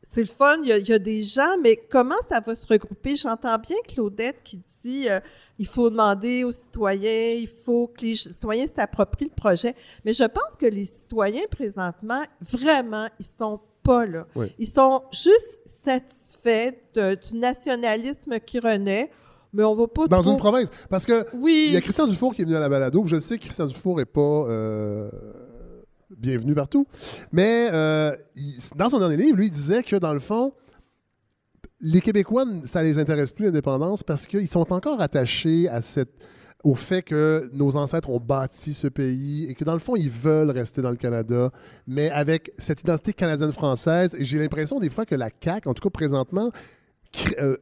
c'est 0.07 0.21
le 0.21 0.27
fun, 0.27 0.59
il 0.63 0.69
y, 0.69 0.73
a, 0.73 0.79
il 0.79 0.89
y 0.89 0.93
a 0.93 0.99
des 0.99 1.23
gens, 1.23 1.57
mais 1.63 1.77
comment 1.91 2.21
ça 2.23 2.39
va 2.39 2.55
se 2.55 2.67
regrouper? 2.67 3.17
J'entends 3.17 3.59
bien 3.59 3.77
Claudette 3.89 4.37
qui 4.45 4.59
dit, 4.83 5.09
euh, 5.09 5.19
il 5.59 5.67
faut 5.67 5.89
demander 5.91 6.45
aux 6.45 6.53
citoyens, 6.53 7.33
il 7.33 7.49
faut 7.49 7.89
que 7.89 8.03
les 8.03 8.15
citoyens 8.17 8.67
s'approprient 8.67 9.25
le 9.25 9.35
projet. 9.35 9.75
Mais 10.05 10.13
je 10.13 10.25
pense 10.25 10.55
que 10.59 10.67
les 10.67 10.85
citoyens, 10.85 11.45
présentement, 11.51 12.23
vraiment, 12.41 13.09
ils 13.19 13.27
sont 13.27 13.59
pas 13.83 14.07
là. 14.07 14.27
Oui. 14.37 14.53
Ils 14.59 14.69
sont 14.69 15.03
juste 15.11 15.61
satisfaits 15.67 16.73
de- 16.95 17.15
du 17.15 17.37
nationalisme 17.39 18.39
qui 18.41 18.59
renaît, 18.59 19.11
mais 19.53 19.63
on 19.65 19.75
va 19.75 19.87
pas 19.87 20.07
Dans 20.09 20.21
trop... 20.21 20.33
une 20.33 20.37
province. 20.39 20.69
Parce 20.91 21.07
que 21.07 21.27
Oui. 21.35 21.67
il 21.69 21.75
y 21.75 21.77
a 21.77 21.81
Christian 21.81 22.07
Dufour 22.07 22.35
qui 22.35 22.43
est 22.43 22.45
venu 22.45 22.57
à 22.57 22.61
la 22.61 22.69
balado. 22.69 23.03
Je 23.07 23.19
sais 23.19 23.37
que 23.39 23.43
Christian 23.45 23.67
Dufour 23.67 23.97
n'est 23.99 24.05
pas 24.05 24.21
euh, 24.21 25.11
bienvenu 26.19 26.55
partout. 26.55 26.87
Mais 27.33 27.69
euh, 27.73 28.15
dans 28.77 28.91
son 28.91 28.99
dernier 28.99 29.17
livre, 29.17 29.37
lui, 29.37 29.47
il 29.47 29.51
disait 29.51 29.83
que 29.83 29.97
dans 29.97 30.15
le 30.15 30.21
fond, 30.21 30.53
les 31.81 32.01
Québécois, 32.01 32.45
ça 32.65 32.83
les 32.83 32.99
intéresse 32.99 33.33
plus 33.33 33.47
l'indépendance 33.47 34.03
parce 34.03 34.27
qu'ils 34.27 34.49
sont 34.49 34.73
encore 34.73 35.01
attachés 35.01 35.69
au 36.63 36.75
fait 36.75 37.03
que 37.03 37.51
nos 37.53 37.77
ancêtres 37.77 38.09
ont 38.09 38.21
bâti 38.21 38.73
ce 38.73 38.89
pays 38.89 39.45
et 39.51 39.55
que 39.55 39.65
dans 39.65 39.75
le 39.75 39.79
fond, 39.79 39.97
ils 39.97 40.09
veulent 40.09 40.51
rester 40.51 40.81
dans 40.81 40.91
le 40.91 40.97
Canada, 40.97 41.51
mais 41.87 42.11
avec 42.11 42.53
cette 42.57 42.81
identité 42.81 43.13
canadienne-française. 43.13 44.17
Et 44.19 44.25
j'ai 44.25 44.39
l'impression 44.39 44.81
des 44.81 44.89
fois 44.89 45.05
que 45.05 45.15
la 45.15 45.29
CAQ, 45.43 45.69
en 45.69 45.75
tout 45.75 45.83
cas 45.83 45.91
présentement, 45.91 46.51
euh, 47.39 47.59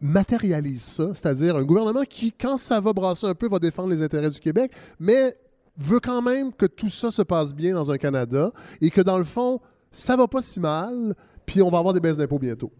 matérialise 0.00 0.82
ça, 0.82 1.10
c'est-à-dire 1.14 1.56
un 1.56 1.64
gouvernement 1.64 2.02
qui, 2.02 2.32
quand 2.32 2.58
ça 2.58 2.80
va 2.80 2.92
brasser 2.92 3.26
un 3.26 3.34
peu, 3.34 3.48
va 3.48 3.60
défendre 3.60 3.90
les 3.90 4.02
intérêts 4.02 4.30
du 4.30 4.40
Québec, 4.40 4.72
mais 4.98 5.36
veut 5.76 6.00
quand 6.00 6.22
même 6.22 6.52
que 6.52 6.66
tout 6.66 6.88
ça 6.88 7.10
se 7.10 7.22
passe 7.22 7.54
bien 7.54 7.74
dans 7.74 7.90
un 7.90 7.98
Canada 7.98 8.52
et 8.80 8.90
que 8.90 9.00
dans 9.00 9.18
le 9.18 9.24
fond, 9.24 9.60
ça 9.90 10.16
va 10.16 10.28
pas 10.28 10.42
si 10.42 10.60
mal, 10.60 11.14
puis 11.46 11.62
on 11.62 11.70
va 11.70 11.78
avoir 11.78 11.94
des 11.94 12.00
baisses 12.00 12.16
d'impôts 12.16 12.38
bientôt. 12.38 12.72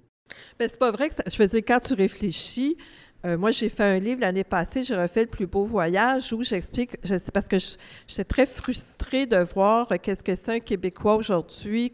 Ben, 0.58 0.68
c'est 0.68 0.78
pas 0.78 0.90
vrai 0.90 1.08
que 1.08 1.14
ça, 1.14 1.22
je 1.26 1.36
faisais 1.36 1.62
quand 1.62 1.80
tu 1.80 1.94
réfléchis. 1.94 2.76
euh, 3.26 3.38
moi, 3.38 3.50
j'ai 3.50 3.68
fait 3.68 3.84
un 3.84 3.98
livre 3.98 4.20
l'année 4.20 4.44
passée, 4.44 4.84
j'ai 4.84 4.96
refait 4.96 5.22
le 5.22 5.28
plus 5.28 5.46
beau 5.46 5.64
voyage 5.64 6.32
où 6.32 6.42
j'explique, 6.42 6.96
je 7.04 7.14
parce 7.30 7.48
que 7.48 7.56
j'étais 8.06 8.24
très 8.24 8.46
frustrée 8.46 9.26
de 9.26 9.36
voir 9.36 9.88
qu'est-ce 10.02 10.22
que 10.22 10.34
c'est 10.34 10.56
un 10.56 10.60
Québécois 10.60 11.16
aujourd'hui, 11.16 11.92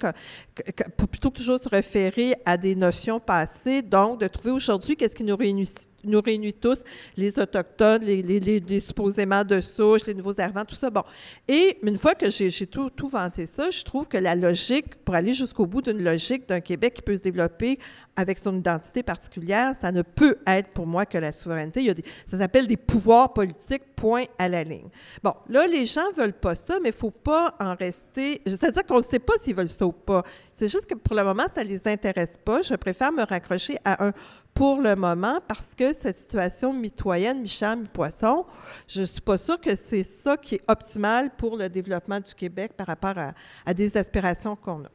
plutôt 1.09 1.31
que 1.31 1.37
toujours 1.37 1.59
se 1.59 1.69
référer 1.69 2.35
à 2.45 2.57
des 2.57 2.75
notions 2.75 3.21
passées, 3.21 3.83
donc 3.83 4.21
de 4.21 4.27
trouver 4.29 4.51
aujourd'hui 4.51 4.97
qu'est-ce 4.97 5.15
qui 5.15 5.25
nous 5.25 5.37
réunit, 5.37 5.69
nous 6.05 6.21
réunit 6.21 6.55
tous, 6.55 6.83
les 7.17 7.39
autochtones, 7.39 8.03
les, 8.03 8.23
les, 8.23 8.41
les- 8.41 8.81
supposément 8.81 9.45
de 9.45 9.61
souche, 9.61 10.07
les 10.07 10.15
nouveaux 10.15 10.41
arrivants, 10.41 10.65
tout 10.65 10.75
ça. 10.75 10.91
Bon. 10.91 11.03
Et 11.49 11.79
une 11.83 11.99
fois 11.99 12.15
que 12.15 12.31
j'ai 12.31 12.51
tout, 12.67 12.91
tout 12.91 13.09
vanté 13.09 13.47
ça, 13.47 13.71
je 13.71 13.83
trouve 13.85 14.09
que 14.09 14.17
la 14.17 14.35
logique, 14.35 14.95
pour 15.05 15.15
aller 15.15 15.35
jusqu'au 15.35 15.67
bout 15.67 15.83
d'une 15.83 16.03
logique 16.03 16.49
d'un 16.49 16.61
Québec 16.61 16.95
qui 16.95 17.03
peut 17.03 17.17
se 17.17 17.23
développer 17.23 17.79
avec 18.17 18.39
son 18.39 18.57
identité 18.57 19.03
particulière, 19.03 19.75
ça 19.75 19.93
ne 19.93 20.03
peut 20.03 20.37
être 20.47 20.69
pour 20.69 20.87
moi 20.87 21.07
que 21.07 21.19
la 21.19 21.33
souveraineté. 21.33 21.81
Il 21.81 21.87
y 21.87 21.91
a 21.91 21.95
des, 21.95 22.05
ça 22.27 22.39
s'appelle 22.39 22.67
des 22.67 22.77
pouvoirs 22.77 23.33
politiques, 23.33 23.83
point 23.97 24.25
à 24.39 24.49
la 24.49 24.65
ligne. 24.65 24.89
Bon, 25.23 25.35
là, 25.49 25.67
les 25.67 25.87
gens 25.87 26.11
veulent 26.17 26.33
pas 26.33 26.55
ça, 26.55 26.79
mais 26.83 26.89
il 26.89 26.95
faut 26.95 27.11
pas 27.11 27.55
en 27.61 27.75
rester... 27.75 28.41
C'est-à-dire 28.47 28.85
qu'on 28.85 28.99
ne 28.99 29.03
sait 29.03 29.19
pas 29.19 29.35
s'ils 29.39 29.55
veulent 29.55 29.69
ça 29.69 29.87
ou 29.87 29.93
pas. 29.93 30.23
C'est 30.53 30.69
juste 30.69 30.87
que 30.87 30.95
pour 30.95 31.15
le 31.15 31.23
moment, 31.23 31.45
ça 31.53 31.63
les 31.63 31.87
intéresse 31.87 32.37
pas. 32.43 32.63
Je 32.63 32.75
préfère 32.75 33.13
me 33.13 33.23
raccrocher 33.23 33.77
à 33.85 34.07
un 34.07 34.13
pour 34.55 34.81
le 34.81 34.95
moment 34.95 35.39
parce 35.47 35.75
que 35.75 35.93
cette 35.93 36.17
situation 36.17 36.73
mitoyenne, 36.73 37.41
mi-chat, 37.41 37.77
mi-poisson, 37.77 38.45
je 38.87 39.03
suis 39.03 39.21
pas 39.21 39.39
sûre 39.39 39.61
que 39.61 39.75
c'est 39.77 40.03
ça 40.03 40.37
qui 40.37 40.57
est 40.57 40.63
optimal 40.69 41.31
pour 41.37 41.57
le 41.57 41.69
développement 41.69 42.21
du 42.21 42.35
Québec 42.35 42.73
par 42.77 42.87
rapport 42.87 43.17
à, 43.17 43.33
à 43.65 43.75
des 43.75 43.97
aspirations 43.97 44.57
qu'on 44.57 44.85
a. 44.85 44.91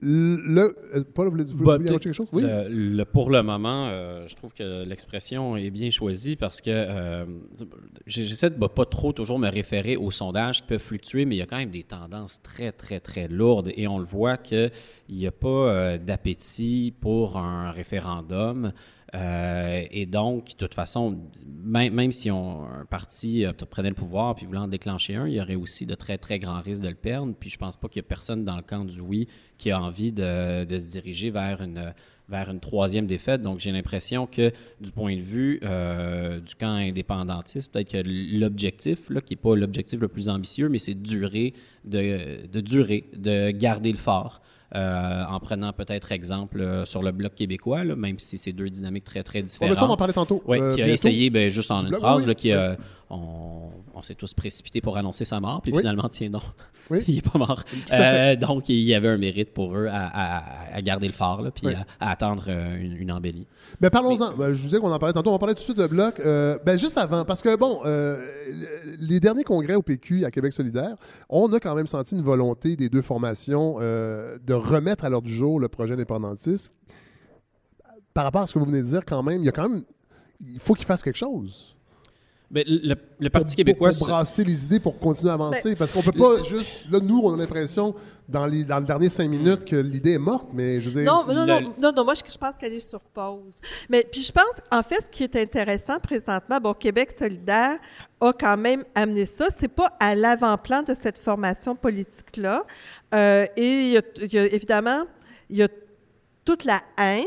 Le, 0.00 0.76
euh, 0.94 1.02
Paul, 1.12 1.26
vous 1.26 1.32
voulez, 1.32 1.44
vous 1.44 1.64
Bah, 1.64 1.76
voulez 1.76 1.88
quelque 1.98 2.12
chose? 2.12 2.28
Oui. 2.32 2.42
Le, 2.42 2.68
le- 2.68 3.04
pour 3.04 3.30
le 3.30 3.42
moment, 3.42 3.88
euh, 3.88 4.28
je 4.28 4.36
trouve 4.36 4.52
que 4.52 4.84
l'expression 4.84 5.56
est 5.56 5.70
bien 5.70 5.90
choisie 5.90 6.36
parce 6.36 6.60
que 6.60 6.70
euh, 6.70 7.24
j'essaie 8.06 8.50
de 8.50 8.54
bah, 8.56 8.68
pas 8.68 8.84
trop 8.84 9.12
toujours 9.12 9.40
me 9.40 9.48
référer 9.50 9.96
aux 9.96 10.12
sondages 10.12 10.60
qui 10.62 10.68
peuvent 10.68 10.80
fluctuer, 10.80 11.24
mais 11.24 11.34
il 11.34 11.38
y 11.38 11.42
a 11.42 11.46
quand 11.46 11.56
même 11.56 11.70
des 11.70 11.82
tendances 11.82 12.40
très, 12.42 12.70
très, 12.70 13.00
très 13.00 13.26
lourdes 13.26 13.72
et 13.76 13.88
on 13.88 13.98
le 13.98 14.04
voit 14.04 14.36
qu'il 14.36 14.70
n'y 15.08 15.26
a 15.26 15.32
pas 15.32 15.48
euh, 15.48 15.98
d'appétit 15.98 16.94
pour 17.00 17.36
un 17.36 17.72
référendum. 17.72 18.72
Euh, 19.14 19.82
et 19.90 20.06
donc, 20.06 20.48
de 20.48 20.52
toute 20.52 20.74
façon, 20.74 21.18
même, 21.46 22.12
si 22.12 22.30
on, 22.30 22.64
un 22.64 22.84
parti 22.84 23.44
euh, 23.44 23.52
prenait 23.70 23.88
le 23.88 23.94
pouvoir 23.94 24.34
puis 24.34 24.46
voulait 24.46 24.58
en 24.58 24.68
déclencher 24.68 25.14
un, 25.14 25.26
il 25.26 25.34
y 25.34 25.40
aurait 25.40 25.54
aussi 25.54 25.86
de 25.86 25.94
très, 25.94 26.18
très 26.18 26.38
grands 26.38 26.60
risques 26.60 26.82
de 26.82 26.88
le 26.88 26.94
perdre. 26.94 27.34
Puis 27.38 27.50
je 27.50 27.58
pense 27.58 27.76
pas 27.76 27.88
qu'il 27.88 28.00
y 28.00 28.04
a 28.04 28.08
personne 28.08 28.44
dans 28.44 28.56
le 28.56 28.62
camp 28.62 28.84
du 28.84 29.00
oui 29.00 29.28
qui 29.56 29.70
a 29.70 29.80
envie 29.80 30.12
de, 30.12 30.64
de 30.64 30.78
se 30.78 30.92
diriger 30.92 31.30
vers 31.30 31.62
une, 31.62 31.94
vers 32.28 32.50
une 32.50 32.60
troisième 32.60 33.06
défaite. 33.06 33.40
Donc, 33.42 33.60
j'ai 33.60 33.72
l'impression 33.72 34.26
que 34.26 34.52
du 34.80 34.92
point 34.92 35.16
de 35.16 35.22
vue 35.22 35.58
euh, 35.62 36.40
du 36.40 36.54
camp 36.54 36.74
indépendantiste, 36.74 37.72
peut-être 37.72 37.90
que 37.90 38.02
l'objectif, 38.38 39.08
là, 39.08 39.20
qui 39.20 39.34
n'est 39.34 39.40
pas 39.40 39.56
l'objectif 39.56 40.00
le 40.00 40.08
plus 40.08 40.28
ambitieux, 40.28 40.68
mais 40.68 40.78
c'est 40.78 40.94
de 40.94 41.02
durer, 41.02 41.54
de, 41.84 42.46
de 42.46 42.60
durer, 42.60 43.08
de 43.16 43.50
garder 43.50 43.90
le 43.90 43.98
fort. 43.98 44.42
Euh, 44.74 45.24
en 45.24 45.40
prenant 45.40 45.72
peut-être 45.72 46.12
exemple 46.12 46.60
euh, 46.60 46.84
sur 46.84 47.02
le 47.02 47.10
Bloc 47.10 47.34
québécois, 47.34 47.84
là, 47.84 47.96
même 47.96 48.18
si 48.18 48.36
c'est 48.36 48.52
deux 48.52 48.68
dynamiques 48.68 49.04
très, 49.04 49.22
très 49.22 49.42
différentes. 49.42 49.76
ça, 49.76 49.86
on 49.86 49.90
en 49.90 49.96
parlait 49.96 50.12
tantôt. 50.12 50.42
Oui, 50.46 50.60
euh, 50.60 50.74
qui 50.74 50.82
a 50.82 50.84
bientôt. 50.84 50.92
essayé, 50.92 51.30
ben, 51.30 51.48
juste 51.48 51.70
en 51.70 51.86
une 51.86 51.94
phrase, 51.94 52.22
oui, 52.22 52.28
là, 52.28 52.34
qui 52.34 52.52
a-. 52.52 52.76
on, 53.10 53.70
on 53.94 54.02
s'est 54.02 54.14
tous 54.14 54.34
précipités 54.34 54.80
pour 54.80 54.96
annoncer 54.98 55.24
sa 55.24 55.40
mort, 55.40 55.62
puis 55.62 55.72
Oui. 55.72 55.78
finalement, 55.80 56.08
tiens 56.10 56.28
donc, 56.30 56.42
Oui. 56.90 57.04
il 57.08 57.18
est 57.18 57.30
pas 57.30 57.38
mort. 57.38 57.62
Euh, 57.92 58.36
donc, 58.36 58.68
il 58.68 58.80
y 58.80 58.94
avait 58.94 59.08
un 59.08 59.16
mérite 59.16 59.54
pour 59.54 59.74
eux 59.76 59.86
à, 59.86 60.06
à- 60.06 60.74
à 60.76 60.82
garder 60.82 61.06
le 61.06 61.12
phare, 61.14 61.40
là, 61.42 61.50
puis 61.50 61.66
Oui. 61.68 61.74
à, 61.74 61.86
à 62.08 62.10
attendre 62.10 62.44
euh, 62.48 62.76
une, 62.78 62.96
une 62.96 63.10
embellie. 63.10 63.46
Ben 63.80 63.88
parlons-en. 63.90 64.34
Ben, 64.36 64.52
je 64.52 64.58
vous 64.58 64.66
disais 64.66 64.78
qu'on 64.78 64.92
en 64.92 64.98
parlait 64.98 65.12
tantôt. 65.14 65.30
On 65.30 65.34
va 65.34 65.38
parler 65.38 65.54
tout 65.54 65.60
de 65.60 65.64
suite 65.64 65.78
de 65.78 65.86
bloc. 65.86 66.20
Euh, 66.20 66.58
ben 66.66 66.78
juste 66.78 66.98
avant, 66.98 67.24
parce 67.24 67.40
que 67.42 67.56
bon, 67.56 67.80
les 68.98 69.20
derniers 69.20 69.44
congrès 69.44 69.74
au 69.74 69.82
PQ 69.82 70.24
à 70.24 70.30
Québec 70.30 70.52
solidaire, 70.52 70.96
on 71.30 71.50
a 71.52 71.60
quand 71.60 71.74
même 71.74 71.86
senti 71.86 72.14
une 72.14 72.22
volonté 72.22 72.76
des 72.76 72.88
deux 72.88 73.02
formations 73.02 73.78
de 73.78 74.52
remettre 74.54 75.04
à 75.04 75.08
l'ordre 75.08 75.26
du 75.28 75.34
jour 75.34 75.60
le 75.60 75.68
projet 75.68 75.94
indépendantiste. 75.94 76.74
Par 78.14 78.24
rapport 78.24 78.42
à 78.42 78.46
ce 78.46 78.54
que 78.54 78.58
vous 78.58 78.64
venez 78.66 78.82
de 78.82 78.86
dire, 78.86 79.04
quand 79.06 79.22
même, 79.22 79.42
il 79.42 79.46
y 79.46 79.48
a 79.48 79.52
quand 79.52 79.68
même, 79.68 79.84
il 80.40 80.58
faut 80.58 80.74
qu'ils 80.74 80.86
fassent 80.86 81.02
quelque 81.02 81.16
chose. 81.18 81.76
Ben, 82.50 82.64
le, 82.66 82.94
le 83.20 83.28
pour, 83.28 83.40
Parti 83.40 83.56
québécois, 83.56 83.90
pour, 83.90 83.98
pour 83.98 84.08
brasser 84.08 84.42
les 84.42 84.64
idées, 84.64 84.80
pour 84.80 84.98
continuer 84.98 85.30
à 85.30 85.36
Ben, 85.36 85.48
avancer. 85.48 85.76
Parce 85.76 85.92
qu'on 85.92 86.00
peut 86.02 86.12
pas 86.12 86.42
juste... 86.42 86.90
Là, 86.90 86.98
nous, 86.98 87.20
on 87.22 87.34
a 87.34 87.36
l'impression, 87.36 87.94
dans 88.26 88.46
les, 88.46 88.64
dans 88.64 88.78
les 88.78 88.86
derniers 88.86 89.10
cinq 89.10 89.28
minutes, 89.28 89.66
que 89.66 89.76
l'idée 89.76 90.12
est 90.12 90.18
morte, 90.18 90.48
mais 90.54 90.80
je 90.80 90.88
veux 90.88 91.02
dire... 91.02 91.12
Non, 91.12 91.26
non, 91.26 91.44
le- 91.44 91.46
non, 91.46 91.74
non, 91.78 91.92
non, 91.92 92.04
moi, 92.04 92.14
je, 92.14 92.22
je 92.32 92.38
pense 92.38 92.56
qu'elle 92.56 92.72
est 92.72 92.80
sur 92.80 93.00
pause. 93.00 93.60
Mais 93.90 94.02
puis 94.10 94.22
je 94.22 94.32
pense, 94.32 94.62
en 94.72 94.82
fait, 94.82 95.02
ce 95.04 95.10
qui 95.10 95.24
est 95.24 95.36
intéressant 95.36 95.98
présentement, 95.98 96.58
bon, 96.58 96.72
Québec 96.72 97.12
solidaire 97.12 97.78
a 98.18 98.32
quand 98.32 98.56
même 98.56 98.82
amené 98.94 99.26
ça. 99.26 99.48
C'est 99.50 99.68
pas 99.68 99.90
à 100.00 100.14
l'avant-plan 100.14 100.82
de 100.82 100.94
cette 100.94 101.18
formation 101.18 101.76
politique-là. 101.76 102.64
Euh, 103.14 103.44
et 103.58 103.68
il 103.68 103.90
y, 103.90 103.98
a, 103.98 104.02
il 104.22 104.32
y 104.32 104.38
a, 104.38 104.46
évidemment, 104.46 105.02
il 105.50 105.58
y 105.58 105.62
a 105.62 105.68
toute 106.46 106.64
la 106.64 106.80
haine. 106.96 107.24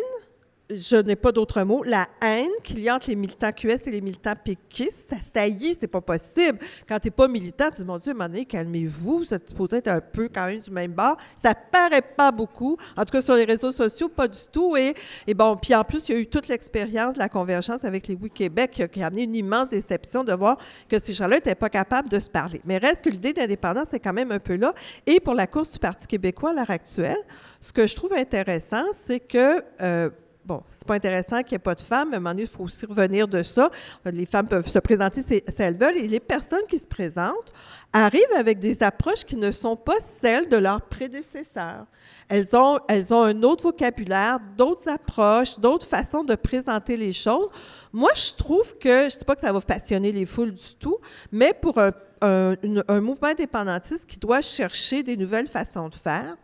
Je 0.74 0.96
n'ai 0.98 1.16
pas 1.16 1.32
d'autre 1.32 1.64
mot. 1.64 1.84
La 1.84 2.08
haine 2.22 2.50
qu'il 2.64 2.80
y 2.80 2.90
a 2.90 2.96
entre 2.96 3.10
les 3.10 3.16
militants 3.16 3.52
QS 3.52 3.88
et 3.88 3.92
les 3.92 4.02
militants 4.02 4.36
péquistes, 4.36 5.14
ça, 5.34 5.48
est, 5.48 5.74
c'est 5.74 5.88
pas 5.88 6.02
possible. 6.02 6.60
Quand 6.88 7.00
tu 7.00 7.08
n'es 7.08 7.12
pas 7.12 7.28
militant, 7.28 7.70
tu 7.70 7.82
dis, 7.82 7.86
mon 7.86 7.98
Dieu, 7.98 8.14
donné, 8.14 8.46
calmez-vous, 8.46 9.20
vous 9.20 9.34
êtes 9.34 9.50
supposé 9.50 9.78
être 9.78 9.90
un 9.90 10.02
peu 10.02 10.30
quand 10.34 10.46
même 10.46 10.60
du 10.60 10.72
même 10.72 10.94
bord. 10.94 11.18
Ça 11.38 11.54
paraît 11.54 12.02
pas 12.02 12.32
beaucoup. 12.32 12.78
En 12.96 13.04
tout 13.04 13.12
cas, 13.12 13.22
sur 13.22 13.36
les 13.36 13.44
réseaux 13.44 13.72
sociaux, 13.72 14.08
pas 14.10 14.28
du 14.28 14.40
tout. 14.52 14.78
Et, 14.78 14.94
et 15.28 15.34
bon, 15.34 15.58
puis 15.58 15.76
en 15.76 15.84
plus, 15.84 16.08
il 16.10 16.16
y 16.16 16.18
a 16.18 16.22
eu 16.22 16.28
toute 16.28 16.48
l'expérience 16.48 17.14
de 17.16 17.20
la 17.20 17.30
convergence 17.30 17.84
avec 17.84 18.08
les 18.08 18.16
Oui 18.16 18.30
Québec 18.30 18.72
qui 18.72 18.84
a, 18.84 18.88
qui 18.88 19.04
a 19.04 19.08
amené 19.08 19.24
une 19.24 19.36
immense 19.36 19.70
déception 19.70 20.24
de 20.24 20.34
voir 20.34 20.58
que 20.88 21.00
ces 21.00 21.14
gens-là 21.14 21.38
n'étaient 21.38 21.56
pas 21.56 21.70
capables 21.70 22.10
de 22.10 22.20
se 22.20 22.30
parler. 22.30 22.62
Mais 22.66 22.78
reste 22.78 23.04
que 23.04 23.10
l'idée 23.10 23.34
d'indépendance 23.34 23.94
est 23.94 24.00
quand 24.00 24.14
même 24.14 24.32
un 24.32 24.40
peu 24.40 24.56
là. 24.56 24.74
Et 25.06 25.20
pour 25.20 25.34
la 25.34 25.48
course 25.48 25.74
du 25.74 25.80
Parti 25.80 26.08
québécois 26.08 26.52
à 26.52 26.54
l'heure 26.54 26.72
actuelle, 26.72 27.20
ce 27.60 27.74
que 27.74 27.88
je 27.88 27.96
trouve 27.96 28.14
intéressant, 28.14 28.86
c'est 28.94 29.20
que 29.20 29.64
euh, 29.82 30.10
Bon, 30.44 30.64
c'est 30.68 30.88
pas 30.88 30.96
intéressant 30.96 31.44
qu'il 31.44 31.52
n'y 31.52 31.58
ait 31.58 31.60
pas 31.60 31.76
de 31.76 31.82
femmes, 31.82 32.10
mais 32.10 32.16
à 32.16 32.18
un 32.18 32.20
moment 32.20 32.32
donné, 32.32 32.44
il 32.44 32.48
faut 32.48 32.64
aussi 32.64 32.86
revenir 32.88 33.28
de 33.28 33.44
ça. 33.44 33.70
Les 34.06 34.26
femmes 34.26 34.48
peuvent 34.48 34.68
se 34.68 34.80
présenter 34.80 35.22
si, 35.22 35.44
elles 35.60 35.78
veulent, 35.78 35.98
et 35.98 36.08
les 36.08 36.20
personnes 36.20 36.66
qui 36.68 36.80
se 36.80 36.88
présentent 36.88 37.54
arrivent 37.94 38.24
avec 38.36 38.58
des 38.58 38.82
approches 38.82 39.24
qui 39.24 39.36
ne 39.36 39.52
sont 39.52 39.76
pas 39.76 40.00
celles 40.00 40.50
de 40.50 40.58
leurs 40.58 40.82
prédécesseurs. 40.82 41.86
Elles 42.28 42.56
ont, 42.56 42.80
elles 42.88 43.14
ont 43.14 43.22
un 43.22 43.44
autre 43.44 43.66
vocabulaire, 43.66 44.40
d'autres 44.58 44.90
approches, 44.90 45.60
d'autres 45.60 45.86
façons 45.86 46.24
de 46.24 46.34
présenter 46.34 46.98
les 46.98 47.14
choses. 47.14 47.50
Moi, 47.94 48.10
je 48.16 48.36
trouve 48.36 48.78
que, 48.80 49.02
je 49.02 49.06
ne 49.06 49.10
sais 49.20 49.26
pas 49.26 49.36
que 49.36 49.42
ça 49.42 49.54
va 49.54 49.62
passionner 49.62 50.12
les 50.12 50.26
foules 50.26 50.56
du 50.56 50.76
tout, 50.80 50.98
mais 51.32 51.54
pour 51.54 51.78
un, 51.78 51.92
un, 52.22 52.56
une- 52.64 52.84
un 52.88 53.02
mouvement 53.02 53.30
indépendantiste 53.30 54.10
qui 54.10 54.20
doit 54.20 54.42
chercher 54.42 55.04
des 55.04 55.18
nouvelles 55.18 55.48
façons 55.48 55.90
de 55.90 55.96
faire, 55.96 56.36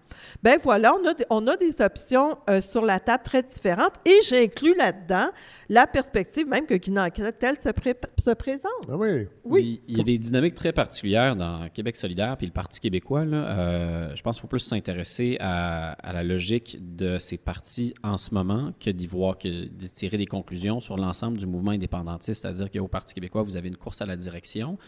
ben 0.42 0.58
voilà, 0.64 0.94
on 0.96 1.06
a, 1.06 1.14
des- 1.14 1.26
on 1.30 1.46
a 1.48 1.56
des 1.58 1.80
options 1.82 2.38
euh, 2.50 2.60
sur 2.60 2.84
la 2.84 3.00
table 3.00 3.24
très 3.24 3.44
différentes 3.44 3.94
et 4.06 4.16
j'ai 4.28 4.44
inclus 4.46 4.76
là-dedans 4.76 5.28
la 5.70 5.86
perspective 5.86 6.48
même 6.48 6.66
que 6.66 6.74
Guy 6.74 6.92
Nantel 6.92 7.56
se, 7.56 7.70
pré- 7.70 7.96
se 8.18 8.32
présente. 8.32 8.72
Ah 8.90 8.96
oui. 8.98 9.28
Oui. 9.44 9.82
Il, 9.88 9.92
il 9.94 9.98
y 10.00 10.02
a 10.02 10.04
des 10.04 10.18
dynamiques 10.18 10.56
très 10.56 10.72
particulières 10.74 11.36
dans 11.36 11.70
Québec 11.70 11.96
solidaire 11.96 12.36
puis 12.38 12.48
le 12.48 12.52
Parti 12.54 12.80
québécois. 12.80 13.26
Là. 13.26 13.38
Euh, 13.60 14.16
je 14.16 14.22
pense 14.24 14.38
qu'il 14.38 14.42
faut 14.42 14.48
plus 14.48 14.60
s'intéresser 14.62 15.38
à, 15.40 15.92
à 15.92 16.14
la 16.14 16.24
logique 16.24 16.78
de 16.96 17.20
ces 17.20 17.38
partis 17.38 17.94
en 18.04 18.18
ce 18.18 18.34
moment 18.34 18.72
que 18.80 18.90
d'y 18.90 19.06
voir, 19.06 19.38
que 19.38 19.66
d'y 19.68 19.92
tirer 19.92 20.18
des 20.18 20.26
conclusions 20.26 20.80
sur 20.80 20.98
l'ensemble 20.98 21.38
du 21.38 21.46
mouvement 21.46 21.72
indépendantiste. 21.72 22.42
C'est-à-dire 22.42 22.72
qu'au 22.72 22.88
Parti 22.88 23.14
québécois, 23.14 23.44
vous 23.44 23.56
avez 23.58 23.68
une 23.68 23.78
course 23.78 24.02
à 24.02 24.06
la 24.08 24.16
direction. 24.16 24.80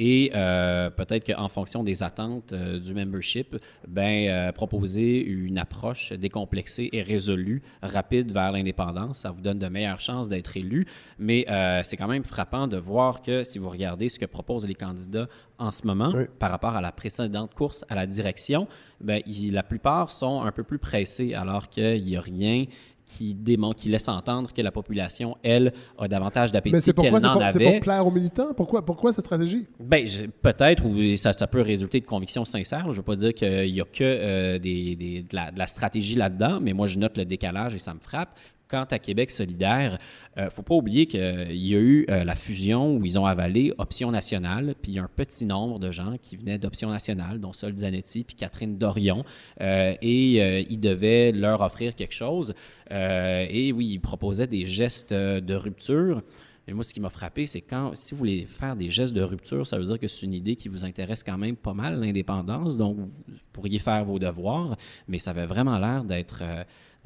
Et 0.00 0.30
euh, 0.34 0.90
peut-être 0.90 1.26
qu'en 1.26 1.48
fonction 1.48 1.82
des 1.82 2.04
attentes 2.04 2.52
euh, 2.52 2.78
du 2.78 2.94
membership, 2.94 3.56
ben, 3.86 4.28
euh, 4.28 4.52
proposer 4.52 5.24
une 5.24 5.58
approche 5.58 6.12
décomplexée 6.12 6.88
et 6.92 7.02
résolue, 7.02 7.62
rapide 7.82 8.30
vers 8.32 8.52
l'indépendance, 8.52 9.18
ça 9.18 9.32
vous 9.32 9.40
donne 9.40 9.58
de 9.58 9.66
meilleures 9.66 10.00
chances 10.00 10.28
d'être 10.28 10.56
élu. 10.56 10.86
Mais 11.18 11.44
c'est 11.84 11.96
quand 11.96 12.06
même 12.08 12.24
frappant 12.24 12.68
de 12.68 12.76
voir 12.76 13.22
que 13.22 13.42
si 13.42 13.58
vous 13.58 13.68
regardez 13.70 14.08
ce 14.08 14.18
que 14.20 14.26
proposent 14.26 14.68
les 14.68 14.74
candidats 14.74 15.26
en 15.58 15.72
ce 15.72 15.84
moment 15.86 16.12
Oui. 16.14 16.24
par 16.38 16.50
rapport 16.52 16.76
à 16.76 16.80
la 16.80 16.92
précédente 16.92 17.52
course 17.54 17.84
à 17.88 17.96
la 17.96 18.06
direction, 18.06 18.68
ben, 19.00 19.20
il- 19.26 19.52
la 19.52 19.62
plupart 19.64 20.12
sont 20.12 20.42
un 20.42 20.52
peu 20.52 20.62
plus 20.62 20.78
pressés 20.78 21.34
alors 21.34 21.68
qu'il 21.68 22.04
n'y 22.04 22.16
a 22.16 22.20
rien 22.20 22.64
qui 23.08 23.34
démontre, 23.34 23.80
qui 23.80 23.88
laisse 23.88 24.06
entendre 24.08 24.52
que 24.52 24.60
la 24.60 24.70
population, 24.70 25.36
elle, 25.42 25.72
a 25.98 26.08
davantage 26.08 26.52
d'appétit 26.52 26.92
qu'elle 26.92 27.10
n'en 27.12 27.32
pour, 27.32 27.42
c'est 27.48 27.56
avait. 27.56 27.70
pour 27.72 27.80
plaire 27.80 28.06
aux 28.06 28.10
militants? 28.10 28.52
Pourquoi, 28.54 28.84
pourquoi 28.84 29.12
cette 29.14 29.24
stratégie? 29.24 29.66
Ben, 29.80 30.06
peut-être, 30.42 30.84
ou 30.84 31.16
ça, 31.16 31.32
ça 31.32 31.46
peut 31.46 31.62
résulter 31.62 32.00
de 32.00 32.06
convictions 32.06 32.44
sincères. 32.44 32.82
Je 32.84 32.88
ne 32.88 32.94
veux 32.94 33.02
pas 33.02 33.16
dire 33.16 33.32
qu'il 33.32 33.72
n'y 33.72 33.80
a 33.80 33.84
que 33.84 34.02
euh, 34.04 34.58
des, 34.58 34.94
des- 34.94 35.22
de, 35.22 35.34
la, 35.34 35.50
de 35.50 35.58
la 35.58 35.66
stratégie 35.66 36.16
là-dedans, 36.16 36.58
mais 36.60 36.74
moi, 36.74 36.86
je 36.86 36.98
note 36.98 37.16
le 37.16 37.24
décalage 37.24 37.74
et 37.74 37.78
ça 37.78 37.94
me 37.94 38.00
frappe. 38.00 38.36
Quant 38.68 38.84
à 38.90 38.98
Québec 38.98 39.30
solidaire, 39.30 39.98
il 40.36 40.44
ne 40.44 40.50
faut 40.50 40.62
pas 40.62 40.74
oublier 40.74 41.06
qu'il 41.06 41.20
y 41.56 41.74
a 41.74 41.78
eu 41.78 42.04
euh, 42.10 42.22
la 42.22 42.34
fusion 42.34 42.96
où 42.96 43.04
ils 43.04 43.18
ont 43.18 43.24
avalé 43.24 43.72
Option 43.78 44.10
nationale, 44.10 44.74
puis 44.80 44.92
il 44.92 44.94
y 44.96 44.98
a 44.98 45.02
un 45.02 45.10
petit 45.14 45.46
nombre 45.46 45.78
de 45.78 45.90
gens 45.90 46.16
qui 46.20 46.36
venaient 46.36 46.58
d'Option 46.58 46.90
nationale, 46.90 47.40
dont 47.40 47.52
Sol 47.52 47.76
Zanetti 47.76 48.24
puis 48.24 48.36
Catherine 48.36 48.76
Dorion, 48.76 49.24
euh, 49.60 49.94
et 50.02 50.42
euh, 50.42 50.62
ils 50.68 50.80
devaient 50.80 51.32
leur 51.32 51.62
offrir 51.62 51.94
quelque 51.94 52.14
chose. 52.14 52.54
Euh, 52.92 53.46
et 53.48 53.72
oui, 53.72 53.86
ils 53.92 54.00
proposaient 54.00 54.46
des 54.46 54.66
gestes 54.66 55.12
euh, 55.12 55.40
de 55.40 55.54
rupture. 55.54 56.22
Mais 56.66 56.74
moi, 56.74 56.84
ce 56.84 56.92
qui 56.92 57.00
m'a 57.00 57.08
frappé, 57.08 57.46
c'est 57.46 57.62
quand, 57.62 57.92
si 57.94 58.12
vous 58.12 58.18
voulez 58.18 58.46
faire 58.46 58.76
des 58.76 58.90
gestes 58.90 59.14
de 59.14 59.22
rupture, 59.22 59.66
ça 59.66 59.78
veut 59.78 59.86
dire 59.86 59.98
que 59.98 60.06
c'est 60.06 60.26
une 60.26 60.34
idée 60.34 60.54
qui 60.54 60.68
vous 60.68 60.84
intéresse 60.84 61.24
quand 61.24 61.38
même 61.38 61.56
pas 61.56 61.72
mal, 61.72 61.98
l'indépendance. 61.98 62.76
Donc, 62.76 62.98
vous 62.98 63.10
pourriez 63.54 63.78
faire 63.78 64.04
vos 64.04 64.18
devoirs, 64.18 64.76
mais 65.08 65.18
ça 65.18 65.30
avait 65.30 65.46
vraiment 65.46 65.78
l'air 65.78 66.04
d'être 66.04 66.42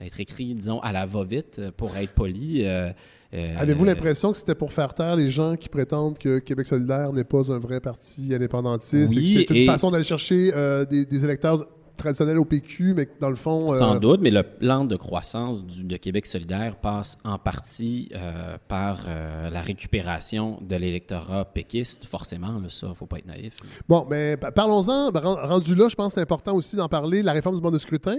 euh, 0.00 0.04
d'être 0.04 0.20
écrit, 0.20 0.54
disons, 0.54 0.80
à 0.80 0.92
la 0.92 1.06
va-vite, 1.06 1.56
euh, 1.58 1.70
pour 1.76 1.96
être 1.96 2.12
poli. 2.12 2.62
euh, 2.64 2.90
Avez-vous 3.56 3.86
l'impression 3.86 4.30
que 4.32 4.36
c'était 4.38 4.54
pour 4.54 4.72
faire 4.74 4.92
taire 4.94 5.16
les 5.16 5.30
gens 5.30 5.56
qui 5.56 5.70
prétendent 5.70 6.18
que 6.18 6.38
Québec 6.38 6.66
solidaire 6.66 7.12
n'est 7.14 7.24
pas 7.24 7.50
un 7.50 7.58
vrai 7.58 7.80
parti 7.80 8.34
indépendantiste 8.34 9.14
Oui, 9.16 9.38
et 9.38 9.46
que 9.46 9.54
c'est 9.54 9.60
une 9.60 9.62
et- 9.62 9.66
façon 9.66 9.90
d'aller 9.90 10.04
chercher 10.04 10.52
euh, 10.54 10.84
des, 10.84 11.06
des 11.06 11.24
électeurs 11.24 11.66
traditionnels 11.96 12.38
au 12.38 12.44
PQ, 12.44 12.92
mais 12.94 13.06
que 13.06 13.12
dans 13.20 13.30
le 13.30 13.36
fond... 13.36 13.70
euh, 13.72 13.76
Sans 13.78 13.94
doute, 13.98 14.20
mais 14.20 14.30
le 14.30 14.42
plan 14.42 14.84
de 14.84 14.96
croissance 14.96 15.64
du- 15.64 15.84
de 15.84 15.96
Québec 15.96 16.26
solidaire 16.26 16.76
passe 16.76 17.16
en 17.24 17.38
partie 17.38 18.10
par 18.68 19.06
la 19.50 19.62
récupération 19.62 20.58
de 20.62 20.76
l'électorat 20.76 21.44
péquiste, 21.46 22.04
forcément, 22.06 22.58
là, 22.58 22.68
ça, 22.68 22.92
faut 22.94 23.06
pas 23.06 23.18
être 23.18 23.26
naïf. 23.26 23.54
Bon, 23.88 24.06
mais 24.10 24.36
pa- 24.36 24.52
parlons-en. 24.52 25.10
Ben, 25.10 25.20
ren- 25.20 25.46
rendu 25.48 25.74
là, 25.74 25.88
je 25.88 25.94
pense 25.94 26.08
que 26.08 26.14
c'est 26.14 26.20
important 26.22 26.54
aussi 26.54 26.76
d'en 26.76 26.88
parler. 26.88 27.22
La 27.22 27.32
réforme 27.32 27.56
du 27.56 27.62
mode 27.62 27.74
de 27.74 27.78
scrutin, 27.78 28.16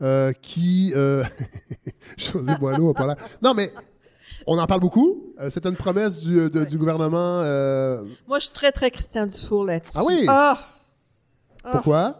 euh, 0.00 0.32
qui... 0.40 0.92
Euh... 0.96 1.22
José 2.16 2.54
Boileau 2.58 2.92
pas 2.94 3.06
l'air... 3.06 3.16
Non, 3.42 3.54
mais 3.54 3.72
on 4.46 4.58
en 4.58 4.66
parle 4.66 4.80
beaucoup. 4.80 5.34
Euh, 5.40 5.50
C'était 5.50 5.68
une 5.68 5.76
promesse 5.76 6.18
du, 6.18 6.50
de- 6.50 6.64
du 6.64 6.78
gouvernement. 6.78 7.40
euh, 7.42 8.02
Moi, 8.26 8.38
je 8.38 8.46
suis 8.46 8.54
très, 8.54 8.72
très 8.72 8.90
Christian 8.90 9.26
Dufour 9.26 9.64
là-dessus. 9.66 9.92
Ah 9.96 10.04
oui? 10.04 10.24
Ah! 10.28 10.58
Ah. 11.64 11.70
Pourquoi? 11.72 12.16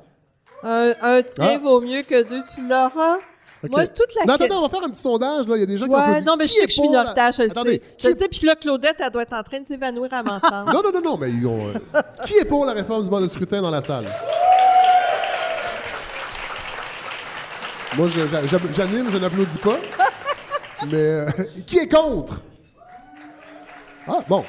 Un, 0.63 0.93
un 1.03 1.23
tien 1.23 1.55
Ah. 1.57 1.59
vaut 1.59 1.81
mieux 1.81 2.03
que 2.03 2.23
deux, 2.23 2.43
tu 2.55 2.67
l'auras. 2.67 3.17
Ok. 3.65 3.71
Moi, 3.71 3.87
c'est 3.87 3.95
toute 3.95 4.13
la 4.17 4.25
Non, 4.27 4.35
attends, 4.35 4.59
on 4.59 4.63
va 4.63 4.69
faire 4.69 4.85
un 4.85 4.91
petit 4.91 5.01
sondage. 5.01 5.47
Là. 5.47 5.57
Il 5.57 5.61
y 5.61 5.63
a 5.63 5.67
des 5.67 5.77
gens 5.79 5.87
qui 5.87 5.93
ont 5.93 5.97
Ouais, 5.97 6.03
applaudi. 6.03 6.25
non, 6.27 6.37
mais 6.37 6.47
je 6.49 6.53
sais 6.53 6.63
que 6.65 6.69
je 6.71 6.75
suis 6.75 6.83
la- 6.85 6.89
minoritaire, 7.01 7.33
je 7.33 7.43
le 7.43 7.51
Attendez, 7.51 7.71
sais. 7.75 7.83
Je 7.99 8.09
est- 8.09 8.13
le 8.13 8.19
sais, 8.19 8.29
puis 8.29 8.39
que 8.41 8.47
là, 8.47 8.57
Claudette, 8.57 8.97
elle 8.99 9.11
doit 9.11 9.23
être 9.23 9.33
en 9.35 9.43
train 9.43 9.61
de 9.61 9.67
s'évanouir 9.67 10.13
à 10.15 10.23
m'entendre. 10.25 10.73
Non, 10.73 10.83
non, 10.83 10.91
non, 10.93 11.01
non, 11.13 11.17
mais 11.17 11.31
ils 11.31 11.47
ont, 11.47 11.59
euh, 11.69 12.01
qui 12.27 12.35
est 12.35 12.45
pour 12.45 12.65
la 12.65 12.73
réforme 12.73 13.03
du 13.05 13.11
mode 13.11 13.23
de 13.25 13.29
scrutin 13.29 13.63
dans 13.63 13.71
la 13.71 13.83
salle? 13.83 14.07
Moi, 17.97 18.09
j'anime, 18.73 19.11
je 19.11 19.19
n'applaudis 19.19 19.59
pas. 19.59 19.79
Mais 20.87 20.97
euh, 20.97 21.31
qui 21.67 21.79
est 21.79 21.89
contre? 21.89 22.41
Ah, 24.07 24.25
bon. 24.29 24.45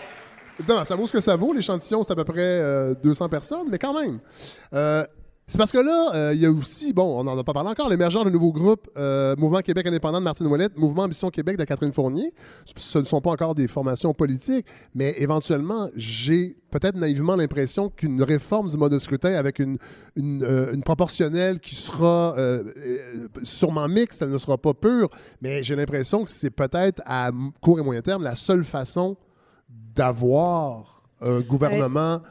Non, 0.68 0.84
ça 0.84 0.96
vaut 0.96 1.08
ce 1.08 1.14
que 1.14 1.22
ça 1.22 1.36
vaut. 1.36 1.54
L'échantillon, 1.54 2.04
c'est 2.04 2.12
à 2.12 2.16
peu 2.16 2.24
près 2.24 2.40
euh, 2.40 2.94
200 3.04 3.30
personnes, 3.30 3.68
mais 3.70 3.78
quand 3.78 3.94
même. 4.00 4.20
Euh, 4.74 5.06
c'est 5.46 5.58
parce 5.58 5.72
que 5.74 5.78
là, 5.78 6.12
euh, 6.16 6.32
il 6.34 6.40
y 6.40 6.46
a 6.46 6.52
aussi, 6.52 6.94
bon, 6.94 7.20
on 7.20 7.26
n'en 7.26 7.38
a 7.38 7.44
pas 7.44 7.52
parlé 7.54 7.70
encore, 7.70 7.90
l'émergence 7.90 8.24
d'un 8.24 8.32
nouveau 8.32 8.54
groupe, 8.54 8.90
euh, 8.98 9.36
Mouvement 9.38 9.60
Québec 9.60 9.86
indépendant 9.86 10.20
de 10.20 10.24
Martine 10.24 10.48
Ouellette, 10.48 10.78
Mouvement 10.78 11.04
Ambition 11.04 11.30
Québec 11.30 11.58
de 11.58 11.66
Catherine 11.66 11.92
Fournier. 11.92 12.34
Ce 12.78 13.00
ne 13.00 13.04
sont 13.04 13.20
pas 13.20 13.32
encore 13.32 13.54
des 13.54 13.68
formations 13.68 14.14
politiques, 14.14 14.66
mais 14.96 15.14
éventuellement, 15.18 15.90
j'ai 15.96 16.56
peut-être 16.72 16.96
naïvement 16.96 17.36
l'impression 17.36 17.90
qu'une 17.90 18.24
réforme 18.24 18.70
du 18.70 18.78
mode 18.78 18.94
de 18.94 19.00
scrutin 19.00 19.34
avec 19.34 19.60
une, 19.60 19.78
une, 20.16 20.44
euh, 20.44 20.76
proportionnelle 20.84 21.60
qui 21.60 21.76
sera 21.76 22.36
euh, 22.38 22.64
sûrement 23.44 23.88
mixte, 23.90 24.22
elle 24.22 24.32
ne 24.32 24.38
sera 24.38 24.58
pas 24.58 24.74
pure, 24.74 25.10
mais 25.42 25.62
j'ai 25.62 25.76
l'impression 25.76 26.24
que 26.24 26.32
c'est 26.32 26.52
peut-être 26.52 27.02
à 27.06 27.32
court 27.62 27.80
et 27.80 27.84
moyen 27.84 28.02
terme 28.02 28.24
la 28.24 28.36
seule 28.36 28.64
façon 28.64 29.18
d'avoir 29.70 31.04
un 31.22 31.42
gouvernement 31.42 32.22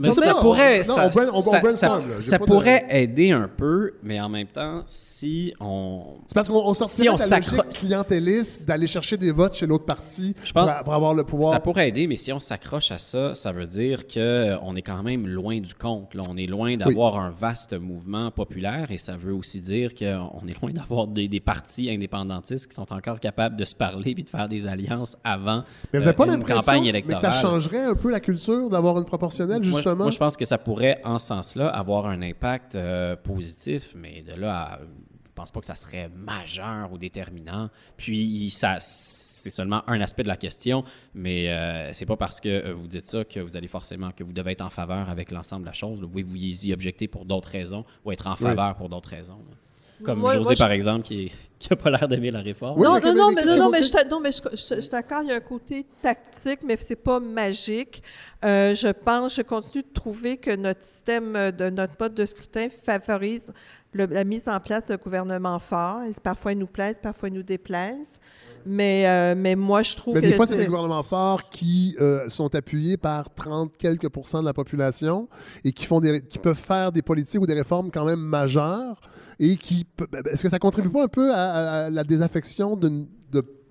Mais 0.00 0.12
ça 0.12 0.34
pourrait, 0.34 0.82
ça, 0.82 2.38
pourrait 2.38 2.86
aider 2.90 3.30
un 3.32 3.48
peu, 3.48 3.92
mais 4.02 4.20
en 4.20 4.28
même 4.28 4.46
temps, 4.46 4.82
si 4.86 5.54
on, 5.60 6.16
C'est 6.26 6.34
parce 6.34 6.48
qu'on 6.48 6.54
on 6.64 6.74
sortirait 6.74 7.02
Si 7.02 7.08
on 7.08 7.16
de 7.16 7.30
la 7.30 7.36
logique 7.38 7.68
clientéliste 7.70 8.66
d'aller 8.68 8.86
chercher 8.86 9.16
des 9.16 9.30
votes 9.30 9.54
chez 9.54 9.66
l'autre 9.66 9.84
parti 9.84 10.34
Je 10.44 10.52
pense- 10.52 10.68
pour, 10.70 10.84
pour 10.84 10.94
avoir 10.94 11.14
le 11.14 11.24
pouvoir. 11.24 11.52
Ça 11.52 11.60
pourrait 11.60 11.88
aider, 11.88 12.06
mais 12.06 12.16
si 12.16 12.32
on 12.32 12.40
s'accroche 12.40 12.90
à 12.90 12.98
ça, 12.98 13.34
ça 13.34 13.52
veut 13.52 13.66
dire 13.66 14.06
qu'on 14.06 14.74
est 14.76 14.82
quand 14.82 15.02
même 15.02 15.26
loin 15.26 15.60
du 15.60 15.74
compte. 15.74 16.14
là. 16.14 16.22
On 16.28 16.36
est 16.36 16.46
loin 16.46 16.76
d'avoir 16.76 17.18
un 17.18 17.30
vaste 17.30 17.78
mouvement 17.78 18.30
populaire 18.30 18.90
et 18.90 18.98
ça 18.98 19.16
veut 19.16 19.34
aussi 19.34 19.60
dire 19.60 19.94
qu'on 19.94 20.46
est 20.48 20.60
loin 20.60 20.70
d'avoir 20.72 21.06
des, 21.06 21.28
des 21.28 21.40
partis 21.40 21.90
indépendantistes 21.90 22.68
qui 22.68 22.74
sont 22.74 22.92
encore 22.92 23.20
capables 23.20 23.56
de 23.56 23.64
se 23.64 23.74
parler 23.74 24.14
puis 24.14 24.24
de 24.24 24.28
faire 24.30 24.48
des 24.48 24.66
alliances 24.66 25.16
avant 25.24 25.62
Mais 25.92 25.98
vous 25.98 26.04
n'avez 26.06 26.16
pas 26.16 26.28
euh, 26.28 26.36
une 26.36 26.44
campagne 26.44 26.82
mais 26.84 26.92
que 27.02 27.08
électorale. 27.08 27.32
ça 27.34 27.40
changerait 27.40 27.84
un 27.84 27.94
peu 27.94 28.10
la 28.10 28.20
culture 28.20 28.70
d'avoir 28.70 28.98
une 28.98 29.04
proportionnelle, 29.04 29.60
Moi, 29.66 29.82
justement? 29.90 30.04
Moi, 30.04 30.10
je 30.10 30.18
pense 30.18 30.36
que 30.36 30.44
ça 30.44 30.58
pourrait, 30.58 31.00
en 31.04 31.18
ce 31.18 31.26
sens-là, 31.28 31.68
avoir 31.68 32.06
un 32.06 32.22
impact 32.22 32.74
euh, 32.74 33.16
positif, 33.16 33.94
mais 33.96 34.22
de 34.22 34.34
là 34.34 34.62
à. 34.62 34.78
Je 34.80 35.42
pense 35.42 35.52
pas 35.52 35.60
que 35.60 35.66
ça 35.66 35.76
serait 35.76 36.10
majeur 36.10 36.92
ou 36.92 36.98
déterminant. 36.98 37.70
Puis, 37.96 38.50
ça, 38.50 38.76
c'est 38.80 39.48
seulement 39.48 39.82
un 39.88 39.98
aspect 40.02 40.22
de 40.22 40.28
la 40.28 40.36
question, 40.36 40.84
mais 41.14 41.48
euh, 41.48 41.94
c'est 41.94 42.04
pas 42.04 42.16
parce 42.16 42.40
que 42.40 42.48
euh, 42.48 42.74
vous 42.74 42.86
dites 42.86 43.06
ça 43.06 43.24
que 43.24 43.40
vous 43.40 43.56
allez 43.56 43.68
forcément, 43.68 44.10
que 44.10 44.22
vous 44.22 44.34
devez 44.34 44.52
être 44.52 44.60
en 44.60 44.68
faveur 44.68 45.08
avec 45.08 45.30
l'ensemble 45.30 45.62
de 45.62 45.68
la 45.68 45.72
chose. 45.72 46.00
Vous 46.00 46.08
pouvez 46.08 46.24
vous 46.24 46.36
y 46.36 46.72
objecter 46.74 47.08
pour 47.08 47.24
d'autres 47.24 47.48
raisons 47.48 47.86
ou 48.04 48.12
être 48.12 48.26
en 48.26 48.36
faveur 48.36 48.74
pour 48.74 48.90
d'autres 48.90 49.08
raisons. 49.08 49.38
là. 49.48 49.56
Comme 50.04 50.20
Moi- 50.20 50.34
José, 50.34 50.42
moi, 50.44 50.54
je- 50.54 50.58
par 50.60 50.70
exemple, 50.70 51.06
qui 51.06 51.30
n'a 51.70 51.76
pas 51.76 51.90
l'air 51.90 52.08
d'aimer 52.08 52.30
la 52.30 52.40
réforme. 52.40 52.78
Oui, 52.80 52.86
non, 52.86 52.94
non, 53.00 53.14
non, 53.14 53.30
mais 53.32 53.44
non, 53.44 53.70
mais 53.70 53.82
je, 53.82 54.08
non, 54.08 54.20
mais 54.20 54.32
je, 54.32 54.40
je- 54.52 54.74
je 54.76 54.80
suis 54.80 54.90
d'accord, 54.90 55.22
il 55.22 55.28
y 55.28 55.32
a 55.32 55.36
un 55.36 55.40
côté 55.40 55.84
tactique, 56.02 56.60
mais 56.64 56.76
c'est 56.80 56.96
pas 56.96 57.20
magique. 57.20 58.02
Euh, 58.44 58.74
je 58.74 58.88
pense, 58.88 59.34
je 59.36 59.42
continue 59.42 59.82
de 59.82 59.92
trouver 59.92 60.36
que 60.38 60.54
notre 60.56 60.82
système, 60.82 61.32
de 61.52 61.70
notre 61.70 61.94
mode 62.00 62.14
de 62.14 62.24
scrutin 62.24 62.68
favorise 62.70 63.52
le- 63.92 64.06
la 64.06 64.24
mise 64.24 64.48
en 64.48 64.58
place 64.60 64.86
d'un 64.86 64.96
gouvernement 64.96 65.58
fort. 65.58 66.02
Et 66.04 66.12
parfois, 66.22 66.52
il 66.52 66.58
nous 66.58 66.66
plaise, 66.66 66.98
parfois, 67.02 67.28
il 67.28 67.34
nous 67.34 67.42
déplaise. 67.42 68.20
Mais, 68.66 69.04
euh, 69.06 69.34
mais 69.36 69.56
moi, 69.56 69.82
je 69.82 69.96
trouve 69.96 70.14
Mais 70.14 70.20
que 70.20 70.26
des 70.26 70.32
fois, 70.32 70.46
c'est 70.46 70.56
des 70.56 70.66
gouvernements 70.66 71.02
forts 71.02 71.48
qui 71.48 71.96
euh, 72.00 72.28
sont 72.28 72.54
appuyés 72.54 72.96
par 72.96 73.32
30 73.34 73.76
quelques 73.76 74.08
pourcents 74.08 74.40
de 74.40 74.46
la 74.46 74.52
population 74.54 75.28
et 75.64 75.72
qui, 75.72 75.86
font 75.86 76.00
des, 76.00 76.20
qui 76.22 76.38
peuvent 76.38 76.58
faire 76.58 76.92
des 76.92 77.02
politiques 77.02 77.40
ou 77.40 77.46
des 77.46 77.54
réformes 77.54 77.90
quand 77.90 78.04
même 78.04 78.20
majeures 78.20 79.00
et 79.38 79.56
qui... 79.56 79.84
pe- 79.84 80.06
ben, 80.10 80.22
Est-ce 80.30 80.42
que 80.42 80.48
ça 80.48 80.58
contribue 80.58 80.90
pas 80.90 81.04
un 81.04 81.08
peu 81.08 81.32
à, 81.32 81.84
à 81.86 81.90
la 81.90 82.04
désaffection 82.04 82.76
de, 82.76 83.06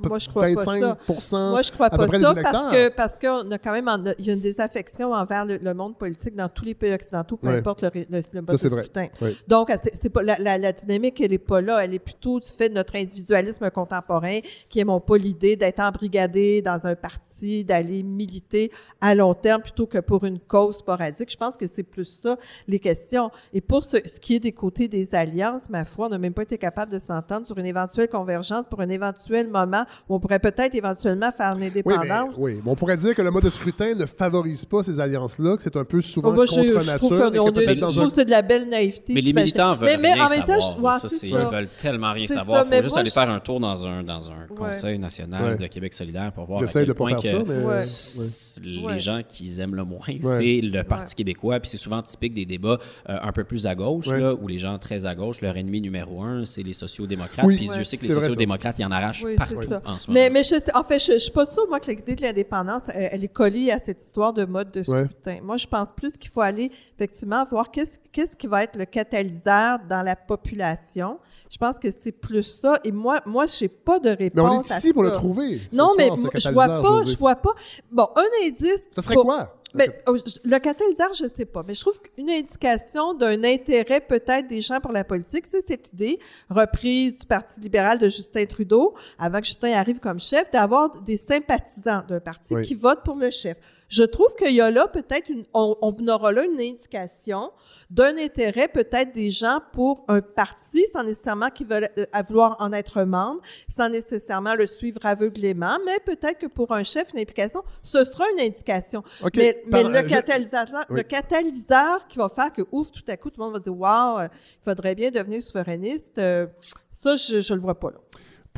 Moi, 0.07 0.19
je 0.19 0.29
crois 0.29 0.43
pas 0.55 0.63
25 0.75 0.97
Moi, 1.51 1.61
je 1.61 1.71
crois 1.71 1.89
pas 1.97 2.07
ça 2.21 2.33
parce 2.43 2.57
que 2.71 2.89
parce 2.89 3.17
qu'on 3.17 3.51
a 3.51 3.57
quand 3.57 3.71
même 3.73 3.87
en- 3.87 4.13
il 4.17 4.25
y 4.25 4.29
a 4.29 4.33
une 4.33 4.39
désaffection 4.39 5.11
envers 5.13 5.45
le, 5.45 5.57
le 5.57 5.73
monde 5.73 5.97
politique 5.97 6.35
dans 6.35 6.47
tous 6.47 6.63
les 6.65 6.73
pays 6.73 6.93
occidentaux, 6.93 7.37
peu 7.37 7.47
importe 7.57 7.81
le, 7.81 7.89
le, 7.93 8.21
le 8.33 8.41
mode 8.41 8.45
de 8.53 8.57
scrutin. 8.83 9.07
Oui. 9.21 9.37
Donc, 9.47 9.71
c'est 9.81 9.95
c'est 9.95 10.09
pas 10.09 10.23
la, 10.23 10.37
la- 10.39 10.57
la 10.57 10.71
dynamique, 10.71 11.19
elle 11.21 11.33
est 11.33 11.37
pas 11.37 11.59
là. 11.61 11.83
Elle 11.83 11.93
est 11.93 11.99
plutôt 11.99 12.39
du 12.39 12.47
fait 12.47 12.69
de 12.69 12.75
notre 12.75 12.95
individualisme 12.95 13.69
contemporain, 13.71 14.39
qui 14.69 14.77
n'aimons 14.77 14.99
pas 15.01 15.17
l'idée 15.17 15.55
d'être 15.55 15.79
embrigadé 15.79 16.61
dans 16.61 16.85
un 16.87 16.95
parti, 16.95 17.63
d'aller 17.65 18.03
militer 18.03 18.71
à 19.01 19.15
long 19.15 19.33
terme 19.33 19.61
plutôt 19.61 19.85
que 19.87 19.97
pour 19.99 20.23
une 20.25 20.39
cause 20.39 20.77
sporadique. 20.77 21.29
Je 21.31 21.37
pense 21.37 21.57
que 21.57 21.67
c'est 21.67 21.83
plus 21.83 22.05
ça 22.23 22.37
les 22.67 22.79
questions. 22.79 23.31
Et 23.53 23.61
pour 23.61 23.83
ce, 23.83 23.97
ce 24.07 24.19
qui 24.19 24.35
est 24.35 24.39
des 24.39 24.51
côtés 24.53 24.87
des 24.87 25.13
alliances, 25.15 25.69
ma 25.69 25.85
foi, 25.85 26.07
on 26.07 26.09
n'a 26.09 26.17
même 26.17 26.33
pas 26.33 26.43
été 26.43 26.57
capable 26.57 26.91
de 26.91 26.99
s'entendre 26.99 27.45
sur 27.45 27.57
une 27.57 27.65
éventuelle 27.65 28.07
convergence 28.09 28.67
pour 28.67 28.79
un 28.81 28.89
éventuel 28.89 29.47
moment 29.49 29.83
on 30.07 30.19
pourrait 30.19 30.39
peut-être 30.39 30.75
éventuellement 30.75 31.31
faire 31.31 31.53
une 31.55 31.69
Oui, 31.85 31.93
oui. 32.37 32.61
mais 32.63 32.71
on 32.71 32.75
pourrait 32.75 32.97
dire 32.97 33.15
que 33.15 33.21
le 33.21 33.31
mode 33.31 33.43
de 33.43 33.49
scrutin 33.49 33.93
ne 33.95 34.05
favorise 34.05 34.65
pas 34.65 34.83
ces 34.83 34.99
alliances-là, 34.99 35.57
que 35.57 35.63
c'est 35.63 35.75
un 35.75 35.83
peu 35.85 36.01
souvent 36.01 36.29
Oh, 36.29 36.33
moi, 36.33 36.45
je, 36.45 36.55
contre 36.55 36.63
je 36.65 36.71
trouve 36.71 36.85
nature. 36.85 37.09
je 37.09 37.79
dans 37.79 37.91
trouve 37.91 38.07
que 38.07 38.13
c'est 38.13 38.25
de 38.25 38.29
la 38.31 38.41
belle 38.41 38.69
naïveté. 38.69 39.13
Mais 39.13 39.21
les 39.21 39.33
militants 39.33 39.75
veulent 39.75 39.85
mais, 39.89 39.97
mais 39.97 40.13
rien 40.13 40.25
en 40.25 40.29
même 40.29 40.43
temps, 40.45 40.59
savoir. 40.61 40.95
je- 41.01 41.07
Ça, 41.07 41.09
ça. 41.09 41.27
Ils 41.27 41.33
veulent 41.35 41.67
tellement 41.81 42.13
rien 42.13 42.27
C'est 42.27 42.33
savoir. 42.35 42.59
ça, 42.59 42.63
Il 42.63 42.65
faut 42.65 42.69
mais 42.71 42.81
juste 42.83 42.95
moi, 42.95 42.99
aller 43.01 43.09
je- 43.09 43.13
faire 43.13 43.29
un 43.29 43.39
tour 43.39 43.59
dans 43.59 43.85
un, 43.87 44.03
dans 44.03 44.29
un 44.31 44.33
Ouais. 44.49 44.55
conseil 44.55 44.99
national 44.99 45.43
Ouais. 45.43 45.57
de 45.57 45.67
Québec 45.67 45.93
solidaire 45.93 46.31
pour 46.31 46.45
voir 46.45 46.61
à 46.61 46.65
quel 46.65 46.85
de 46.85 46.93
pas 46.93 46.97
point 46.97 47.09
faire 47.11 47.19
que 47.21 47.27
ça, 47.27 47.43
mais... 47.47 48.89
Les 48.89 48.99
gens 48.99 49.21
qu'ils 49.27 49.59
aiment 49.59 49.75
le 49.75 49.83
moins, 49.83 49.99
c'est 50.37 50.61
le 50.61 50.83
Parti 50.83 51.15
québécois. 51.15 51.59
Puis 51.59 51.69
c'est 51.69 51.77
souvent 51.77 52.01
typique 52.01 52.33
des 52.33 52.45
débats 52.45 52.79
euh, 53.09 53.17
un 53.21 53.31
peu 53.31 53.43
plus 53.43 53.67
à 53.67 53.75
gauche, 53.75 54.07
où 54.41 54.47
les 54.47 54.57
gens 54.57 54.77
très 54.79 55.05
à 55.05 55.15
gauche, 55.15 55.41
leur 55.41 55.55
ennemi 55.57 55.81
numéro 55.81 56.21
un, 56.21 56.45
c'est 56.45 56.63
les 56.63 56.73
sociaux-démocrates. 56.73 57.45
Oui. 57.45 57.57
Puis 57.57 57.69
Ouais. 57.69 57.75
Dieu 57.75 57.83
sait 57.83 57.97
que 57.97 58.05
les 58.05 58.11
sociaux-démocrates, 58.13 58.75
ils 58.79 58.85
en 58.85 58.91
arrachent 58.91 59.23
Oui, 59.23 59.35
partout 59.35 59.55
ça. 59.85 59.91
en 59.91 59.99
ce 59.99 60.07
moment. 60.07 60.19
Mais, 60.19 60.29
mais 60.29 60.43
je 60.43 60.49
sais- 60.59 60.75
en 60.75 60.83
fait, 60.83 60.99
je, 60.99 61.13
je 61.13 61.17
suis 61.17 61.31
pas 61.31 61.45
sûre, 61.45 61.65
moi, 61.69 61.79
que 61.79 61.91
l'idée 61.91 62.15
de 62.15 62.21
l'indépendance, 62.21 62.83
elle, 62.93 63.09
elle 63.11 63.23
est 63.23 63.27
collée 63.33 63.71
à 63.71 63.79
cette 63.79 64.01
histoire 64.01 64.33
de 64.33 64.45
mode 64.45 64.71
de 64.71 64.79
Ouais. 64.79 65.03
scrutin. 65.05 65.39
Moi, 65.43 65.57
je 65.57 65.67
pense 65.67 65.89
plus 65.95 66.17
qu'il 66.17 66.29
faut 66.31 66.41
aller, 66.41 66.71
effectivement, 66.97 67.45
voir 67.49 67.71
qu'est-ce 67.71 67.97
qu'est-ce 68.11 68.35
qui 68.35 68.47
va 68.47 68.63
être 68.63 68.75
le 68.77 68.85
catalyseur 68.85 69.79
dans 69.89 70.01
la 70.01 70.15
population. 70.15 71.19
Je 71.49 71.57
pense 71.57 71.79
que 71.79 71.91
c'est 71.91 72.11
plus 72.11 72.43
ça. 72.43 72.79
Et 72.83 72.91
moi, 72.91 73.21
moi, 73.25 73.45
je 73.47 73.63
n'ai 73.65 73.69
pas 73.69 73.99
de 73.99 74.09
Mais 74.09 74.15
réponse 74.15 74.49
on 74.49 74.61
est 74.73 74.77
ici 74.77 74.89
à 74.89 74.93
pour 74.93 75.03
le 75.03 75.11
trouver. 75.11 75.61
Non, 75.71 75.85
soir, 75.87 75.95
mais 75.97 76.07
moi, 76.09 76.29
je 76.35 76.49
vois 76.49 76.67
pas, 76.67 76.83
José. 76.83 77.11
je 77.13 77.17
vois 77.17 77.35
pas. 77.35 77.53
Bon, 77.91 78.07
un 78.15 78.47
indice. 78.47 78.89
Ça 78.95 79.01
serait 79.01 79.15
pour- 79.15 79.25
quoi? 79.25 79.55
Ben, 79.75 79.91
oh, 80.07 80.17
le 80.45 80.57
catalyseur, 80.57 81.13
je 81.13 81.25
ne 81.25 81.29
sais 81.29 81.45
pas, 81.45 81.63
mais 81.67 81.75
je 81.75 81.81
trouve 81.81 82.01
qu'une 82.01 82.29
indication 82.29 83.13
d'un 83.13 83.43
intérêt 83.43 84.01
peut-être 84.01 84.47
des 84.47 84.61
gens 84.61 84.79
pour 84.79 84.91
la 84.91 85.03
politique, 85.03 85.45
c'est 85.45 85.61
cette 85.61 85.93
idée 85.93 86.19
reprise 86.49 87.19
du 87.19 87.27
Parti 87.27 87.59
libéral 87.59 87.99
de 87.99 88.09
Justin 88.09 88.45
Trudeau, 88.45 88.95
avant 89.19 89.39
que 89.39 89.45
Justin 89.47 89.73
arrive 89.73 89.99
comme 89.99 90.19
chef, 90.19 90.49
d'avoir 90.51 91.01
des 91.01 91.17
sympathisants 91.17 92.03
d'un 92.07 92.19
parti 92.19 92.55
Oui. 92.55 92.63
qui 92.63 92.73
votent 92.73 93.03
pour 93.03 93.15
le 93.15 93.29
chef. 93.29 93.57
Je 93.89 94.03
trouve 94.03 94.33
qu'il 94.35 94.51
y 94.53 94.61
a 94.61 94.69
là 94.71 94.87
peut-être 94.87 95.29
une, 95.29 95.45
on, 95.53 95.75
on 95.81 96.07
aura 96.07 96.31
là 96.31 96.43
une 96.43 96.61
indication 96.61 97.51
d'un 97.89 98.17
intérêt 98.17 98.67
peut-être 98.67 99.11
des 99.13 99.31
gens 99.31 99.59
pour 99.73 100.05
un 100.07 100.21
parti 100.21 100.85
sans 100.93 101.03
nécessairement 101.03 101.49
qu'ils 101.49 101.67
veulent 101.67 101.89
euh, 101.97 102.05
à 102.11 102.21
vouloir 102.23 102.55
en 102.59 102.71
être 102.71 103.01
membre, 103.03 103.41
sans 103.67 103.89
nécessairement 103.89 104.53
le 104.53 104.67
suivre 104.67 104.99
aveuglément, 105.03 105.77
mais 105.85 105.99
peut-être 105.99 106.37
que 106.39 106.47
pour 106.47 106.71
un 106.71 106.83
chef, 106.83 107.11
une 107.13 107.19
implication, 107.19 107.63
ce 107.83 108.03
sera 108.03 108.25
une 108.33 108.41
indication. 108.41 109.03
OK, 109.23 109.35
Mais, 109.35 109.63
le, 109.71 109.75
euh, 109.95 110.01
je- 110.03 110.07
catalyseur, 110.07 110.65
Oui. 110.89 110.97
le 110.97 111.03
catalyseur 111.03 112.07
qui 112.07 112.17
va 112.19 112.29
faire 112.29 112.53
que, 112.53 112.61
ouf, 112.71 112.91
tout 112.91 113.03
à 113.07 113.17
coup, 113.17 113.29
tout 113.31 113.39
le 113.39 113.45
monde 113.45 113.53
va 113.53 113.59
dire, 113.59 113.75
waouh, 113.75 114.21
il 114.21 114.29
faudrait 114.63 114.93
bien 114.95 115.09
devenir 115.09 115.41
souverainiste, 115.41 116.17
euh, 116.19 116.45
ça, 116.91 117.15
je 117.15 117.37
ne 117.37 117.55
le 117.57 117.61
vois 117.61 117.79
pas 117.79 117.89
là. 117.91 117.97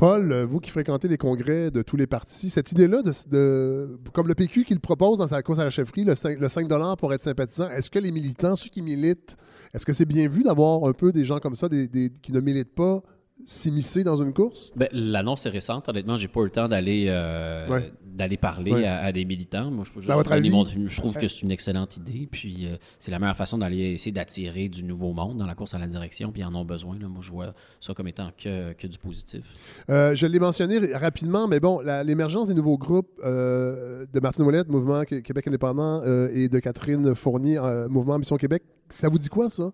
Paul, 0.02 0.32
euh, 0.32 0.44
vous 0.44 0.58
qui 0.58 0.72
fréquentez 0.72 1.06
les 1.06 1.16
congrès 1.16 1.70
de 1.70 1.80
tous 1.80 1.96
les 1.96 2.08
partis, 2.08 2.50
cette 2.50 2.72
idée-là, 2.72 3.02
de, 3.30 4.00
comme 4.12 4.26
le 4.26 4.34
PQ 4.34 4.64
qui 4.64 4.74
le 4.74 4.80
propose 4.80 5.18
dans 5.18 5.28
sa 5.28 5.40
course 5.44 5.60
à 5.60 5.62
la 5.62 5.70
chefferie, 5.70 6.02
le 6.04 6.16
5, 6.16 6.40
le 6.40 6.48
5 6.48 6.66
pour 6.98 7.14
être 7.14 7.22
sympathisant, 7.22 7.70
est-ce 7.70 7.88
que 7.88 8.00
les 8.00 8.10
militants, 8.10 8.56
ceux 8.56 8.68
qui 8.68 8.82
militent, 8.82 9.36
est-ce 9.72 9.86
que 9.86 9.92
c'est 9.92 10.04
bien 10.04 10.26
vu 10.26 10.42
d'avoir 10.42 10.84
un 10.88 10.92
peu 10.92 11.12
des 11.12 11.24
gens 11.24 11.38
comme 11.38 11.54
ça, 11.54 11.68
des- 11.68 12.10
qui 12.20 12.32
ne 12.32 12.40
militent 12.40 12.74
pas, 12.74 13.00
s'immiscer 13.44 14.04
dans 14.04 14.22
une 14.22 14.32
course? 14.32 14.70
Ben, 14.76 14.88
L'annonce 14.92 15.46
est 15.46 15.50
récente. 15.50 15.88
Honnêtement, 15.88 16.16
j'ai 16.16 16.28
pas 16.28 16.40
eu 16.42 16.44
le 16.44 16.50
temps 16.50 16.68
d'aller 16.68 17.06
euh, 17.08 17.66
Ouais. 17.68 17.92
d'aller 18.04 18.36
parler 18.36 18.72
Ouais. 18.72 18.84
à, 18.86 18.98
à 19.04 19.10
des 19.12 19.24
militants. 19.24 19.70
Moi, 19.70 19.84
je, 19.84 20.00
je- 20.00 20.10
À 20.10 20.14
votre 20.14 20.30
donner 20.30 20.48
avis? 20.48 20.50
mon- 20.50 20.88
je 20.88 20.96
trouve 21.00 21.14
que 21.14 21.26
c'est 21.26 21.42
une 21.42 21.50
excellente 21.50 21.96
idée. 21.96 22.28
Puis 22.30 22.66
euh, 22.66 22.76
c'est 23.00 23.10
la 23.10 23.18
meilleure 23.18 23.36
façon 23.36 23.58
d'aller 23.58 23.94
essayer 23.94 24.12
d'attirer 24.12 24.68
du 24.68 24.84
nouveau 24.84 25.12
monde 25.12 25.38
dans 25.38 25.46
la 25.46 25.54
course 25.56 25.74
à 25.74 25.78
la 25.78 25.86
direction. 25.88 26.30
Puis 26.30 26.42
ils 26.42 26.44
en 26.44 26.54
ont 26.54 26.64
besoin. 26.64 26.96
Là. 27.00 27.08
Moi, 27.08 27.20
je 27.22 27.30
vois 27.32 27.52
ça 27.80 27.94
comme 27.94 28.06
étant 28.08 28.30
que, 28.36 28.74
que 28.74 28.86
du 28.86 28.98
positif. 28.98 29.42
Euh, 29.90 30.14
je 30.14 30.26
l'ai 30.26 30.38
mentionné 30.38 30.78
rapidement, 30.94 31.48
mais 31.48 31.58
bon, 31.58 31.80
l'émergence 32.04 32.48
des 32.48 32.54
nouveaux 32.54 32.78
groupes 32.78 33.18
euh, 33.24 34.06
de 34.12 34.20
Martine 34.20 34.44
Ouellette, 34.44 34.68
Mouvement 34.68 35.02
Qué- 35.04 35.22
Québec 35.22 35.48
indépendant, 35.48 36.02
et 36.32 36.48
de 36.48 36.58
Catherine 36.60 37.14
Fournier, 37.14 37.58
Mouvement 37.88 38.18
Mission 38.18 38.36
Québec, 38.36 38.62
ça 38.88 39.08
vous 39.08 39.18
dit 39.18 39.28
quoi, 39.28 39.50
ça? 39.50 39.72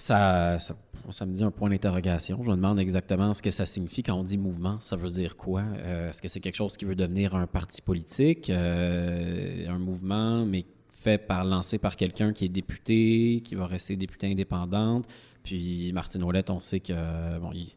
Ça, 0.00 0.58
ça, 0.60 0.76
ça 1.12 1.26
me 1.26 1.32
dit 1.32 1.42
un 1.44 1.50
point 1.50 1.70
d'interrogation. 1.70 2.40
Je 2.42 2.50
me 2.50 2.56
demande 2.56 2.78
exactement 2.78 3.32
ce 3.34 3.42
que 3.42 3.50
ça 3.50 3.66
signifie 3.66 4.02
quand 4.02 4.14
on 4.14 4.24
dit 4.24 4.38
mouvement. 4.38 4.76
Ça 4.80 4.96
veut 4.96 5.08
dire 5.08 5.36
quoi? 5.36 5.62
Euh, 5.78 6.10
Est-ce 6.10 6.20
que 6.22 6.28
c'est 6.28 6.40
quelque 6.40 6.56
chose 6.56 6.76
qui 6.76 6.84
veut 6.84 6.94
devenir 6.96 7.34
un 7.34 7.46
parti 7.46 7.82
politique, 7.82 8.50
euh, 8.50 9.66
un 9.68 9.78
mouvement, 9.78 10.44
mais 10.46 10.64
fait 10.92 11.18
par, 11.18 11.44
lancé 11.44 11.78
par 11.78 11.96
quelqu'un 11.96 12.32
qui 12.32 12.44
est 12.46 12.48
député, 12.48 13.40
qui 13.44 13.54
va 13.54 13.66
rester 13.66 13.96
député 13.96 14.30
indépendante? 14.30 15.06
Puis 15.44 15.92
Martine 15.92 16.22
Ouellette, 16.24 16.50
on 16.50 16.60
sait 16.60 16.80
que 16.80 17.38
bon, 17.38 17.50
il- 17.54 17.74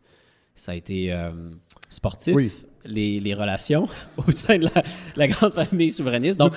ça 0.56 0.74
a 0.74 0.76
été 0.76 1.12
euh, 1.14 1.32
sportif. 1.90 2.36
Oui. 2.36 2.52
Les, 2.84 3.20
les 3.20 3.34
relations 3.34 3.88
au 4.28 4.32
sein 4.32 4.58
de 4.58 4.66
la, 4.66 4.84
la 5.16 5.28
grande 5.28 5.54
famille 5.54 5.92
souverainiste. 5.92 6.40
Donc, 6.40 6.54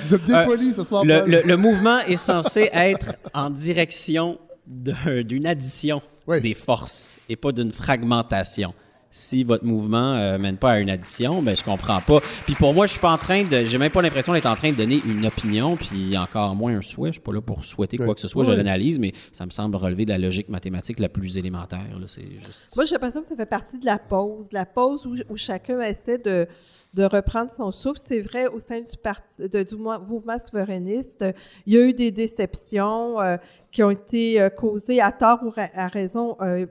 poli 0.46 0.72
ce 0.72 0.82
soir, 0.82 1.04
le, 1.04 1.24
le- 1.26 1.42
le 1.42 1.56
mouvement 1.56 1.98
est 2.00 2.16
censé 2.16 2.70
être 2.72 3.14
en 3.34 3.50
direction 3.50 4.38
d'un- 4.66 5.22
d'une 5.22 5.46
addition 5.46 6.00
Oui. 6.26 6.40
des 6.40 6.54
forces 6.54 7.18
et 7.28 7.36
pas 7.36 7.52
d'une 7.52 7.72
fragmentation. 7.72 8.74
Si 9.10 9.44
votre 9.44 9.64
mouvement 9.64 10.16
euh, 10.16 10.38
mène 10.38 10.56
pas 10.56 10.72
à 10.72 10.78
une 10.80 10.90
addition, 10.90 11.40
ben 11.40 11.56
je 11.56 11.62
comprends 11.62 12.00
pas. 12.00 12.18
Puis 12.46 12.56
pour 12.56 12.74
moi, 12.74 12.86
je 12.86 12.92
suis 12.92 13.00
pas 13.00 13.12
en 13.12 13.16
train 13.16 13.44
de, 13.44 13.64
j'ai 13.64 13.78
même 13.78 13.92
pas 13.92 14.02
l'impression 14.02 14.32
d'être 14.32 14.46
en 14.46 14.56
train 14.56 14.72
de 14.72 14.76
donner 14.76 15.00
une 15.06 15.24
opinion, 15.24 15.76
puis 15.76 16.18
encore 16.18 16.56
moins 16.56 16.76
un 16.76 16.82
souhait. 16.82 17.10
Je 17.10 17.14
suis 17.14 17.22
pas 17.22 17.32
là 17.32 17.40
pour 17.40 17.64
souhaiter 17.64 17.96
quoi 17.96 18.16
que 18.16 18.20
ce 18.20 18.26
soit. 18.26 18.42
Oui. 18.42 18.50
Je 18.50 18.56
l'analyse, 18.56 18.98
mais 18.98 19.12
ça 19.30 19.46
me 19.46 19.50
semble 19.50 19.76
relever 19.76 20.04
de 20.04 20.10
la 20.10 20.18
logique 20.18 20.48
mathématique 20.48 20.98
la 20.98 21.08
plus 21.08 21.38
élémentaire. 21.38 21.86
là. 21.96 22.06
C'est 22.08 22.28
juste. 22.44 22.68
Moi, 22.74 22.86
j'ai 22.86 22.94
l'impression 22.94 23.20
que 23.20 23.28
ça 23.28 23.36
fait 23.36 23.46
partie 23.46 23.78
de 23.78 23.86
la 23.86 23.98
pause, 23.98 24.46
la 24.50 24.66
pause 24.66 25.06
où, 25.06 25.14
où 25.28 25.36
chacun 25.36 25.80
essaie 25.80 26.18
de, 26.18 26.48
de 26.94 27.04
reprendre 27.04 27.50
son 27.50 27.70
souffle. 27.70 28.00
C'est 28.02 28.20
vrai, 28.20 28.46
au 28.46 28.60
sein 28.60 28.80
du, 28.80 28.96
parti, 28.96 29.48
de, 29.48 29.62
du 29.62 29.76
mouvement 29.76 30.38
souverainiste, 30.38 31.24
il 31.66 31.74
y 31.74 31.76
a 31.76 31.80
eu 31.80 31.92
des 31.92 32.10
déceptions 32.10 33.20
euh, 33.20 33.36
qui 33.72 33.82
ont 33.82 33.90
été 33.90 34.40
euh, 34.40 34.48
causées 34.48 35.00
à 35.00 35.10
tort 35.10 35.40
ou 35.42 35.52
à 35.56 35.88
raison 35.88 36.36
euh, 36.40 36.66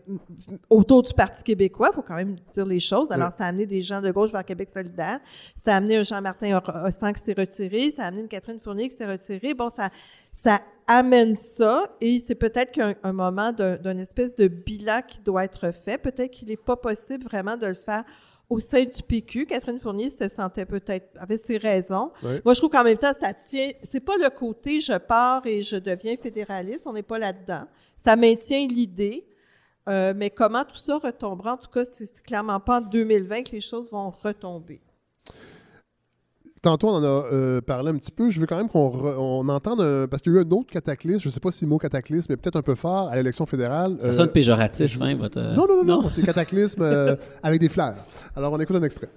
autour 0.70 1.04
du 1.04 1.14
Parti 1.14 1.44
québécois. 1.44 1.90
Il 1.92 1.96
faut 1.96 2.02
quand 2.02 2.16
même 2.16 2.38
dire 2.54 2.66
les 2.66 2.80
choses. 2.80 3.12
Alors, 3.12 3.34
ça 3.34 3.44
a 3.44 3.48
amené 3.48 3.66
des 3.66 3.82
gens 3.82 4.02
de 4.02 4.12
gauche 4.12 4.32
vers 4.32 4.46
Québec 4.46 4.70
solidaire. 4.70 5.20
Ça 5.56 5.74
a 5.74 5.78
amené 5.78 5.98
un 5.98 6.04
Jean-Martin 6.04 6.60
Hossan 6.86 7.12
qui 7.12 7.22
s'est 7.22 7.36
retiré. 7.38 7.92
Ça 7.92 8.04
a 8.04 8.08
amené 8.08 8.22
une 8.22 8.30
Catherine 8.30 8.60
Fournier 8.60 8.88
qui 8.88 8.96
s'est 8.96 9.12
retirée. 9.12 9.54
Bon, 9.54 9.70
ça, 9.70 9.90
ça 10.32 10.62
amène 10.88 11.36
ça 11.36 11.86
et 12.02 12.20
c'est 12.20 12.36
peut-être 12.36 12.72
qu'un 12.72 12.94
un 13.04 13.14
moment 13.14 13.52
d'un 13.54 13.98
espèce 13.98 14.36
de 14.36 14.48
bilan 14.48 15.02
qui 15.08 15.20
doit 15.22 15.46
être 15.46 15.72
fait. 15.72 15.98
Peut-être 15.98 16.32
qu'il 16.32 16.50
n'est 16.50 16.58
pas 16.58 16.76
possible 16.76 17.24
vraiment 17.24 17.58
de 17.58 17.68
le 17.68 17.74
faire 17.74 18.04
au 18.54 18.60
sein 18.60 18.84
du 18.84 19.02
PQ. 19.02 19.48
Catherine 19.48 19.80
Fournier 19.80 20.12
se 20.12 20.28
sentait 20.28 20.68
peut-être, 20.68 21.10
avait 21.20 21.38
ses 21.38 21.58
raisons. 21.58 22.12
Moi, 22.46 22.54
je 22.54 22.60
trouve 22.60 22.70
qu'en 22.70 22.84
même 22.84 23.00
temps, 23.00 23.14
ça 23.20 23.34
tient, 23.34 23.72
c'est 23.82 24.00
pas 24.00 24.16
le 24.16 24.30
côté 24.30 24.80
je 24.80 24.96
pars 24.98 25.46
et 25.48 25.64
je 25.64 25.76
deviens 25.76 26.16
fédéraliste, 26.18 26.86
on 26.86 26.94
n'est 26.94 27.02
pas 27.02 27.18
là-dedans. 27.18 27.64
Ça 27.98 28.16
maintient 28.16 28.68
l'idée, 28.68 29.26
euh, 29.90 30.14
mais 30.16 30.30
comment 30.30 30.64
tout 30.64 30.76
ça 30.76 31.00
retombera, 31.00 31.54
en 31.54 31.58
tout 31.58 31.72
cas, 31.72 31.84
c'est 31.84 32.22
clairement 32.22 32.60
pas 32.60 32.78
en 32.78 32.82
2020 32.82 33.42
que 33.44 33.52
les 33.54 33.62
choses 33.62 33.90
vont 33.90 34.12
retomber. 34.12 34.82
Tantôt, 36.64 36.88
on 36.88 36.96
en 36.96 37.04
a 37.04 37.08
euh, 37.08 37.60
parlé 37.60 37.90
un 37.90 37.98
petit 37.98 38.10
peu. 38.10 38.30
Je 38.30 38.40
veux 38.40 38.48
quand 38.48 38.56
même 38.56 38.70
qu'on 38.70 39.50
entende, 39.50 40.08
parce 40.08 40.22
qu'il 40.24 40.32
y 40.32 40.38
a 40.38 40.40
eu 40.40 40.46
un 40.46 40.50
autre 40.52 40.72
cataclysme, 40.72 41.20
je 41.20 41.28
ne 41.28 41.32
sais 41.34 41.42
pas 41.42 41.52
si 41.52 41.66
le 41.66 41.70
mot 41.70 41.78
cataclysme 41.78 42.32
est 42.32 42.38
peut-être 42.38 42.56
un 42.56 42.62
peu 42.62 42.76
fort 42.76 43.10
à 43.10 43.18
l'élection 43.18 43.46
fédérale. 43.46 43.98
Ça 44.00 44.14
sonne 44.14 44.30
euh, 44.30 44.32
péjoratif, 44.32 44.98
hein, 45.02 45.14
votre... 45.18 45.42
Non, 45.42 45.68
non, 45.68 45.84
non, 45.84 46.04
non, 46.04 46.10
c'est 46.10 46.22
cataclysme 46.22 46.82
euh, 46.82 47.18
avec 47.44 47.60
des 47.60 47.68
fleurs. 47.68 47.96
Alors, 48.34 48.54
on 48.54 48.60
écoute 48.62 48.78
un 48.78 48.84
extrait. 48.84 49.10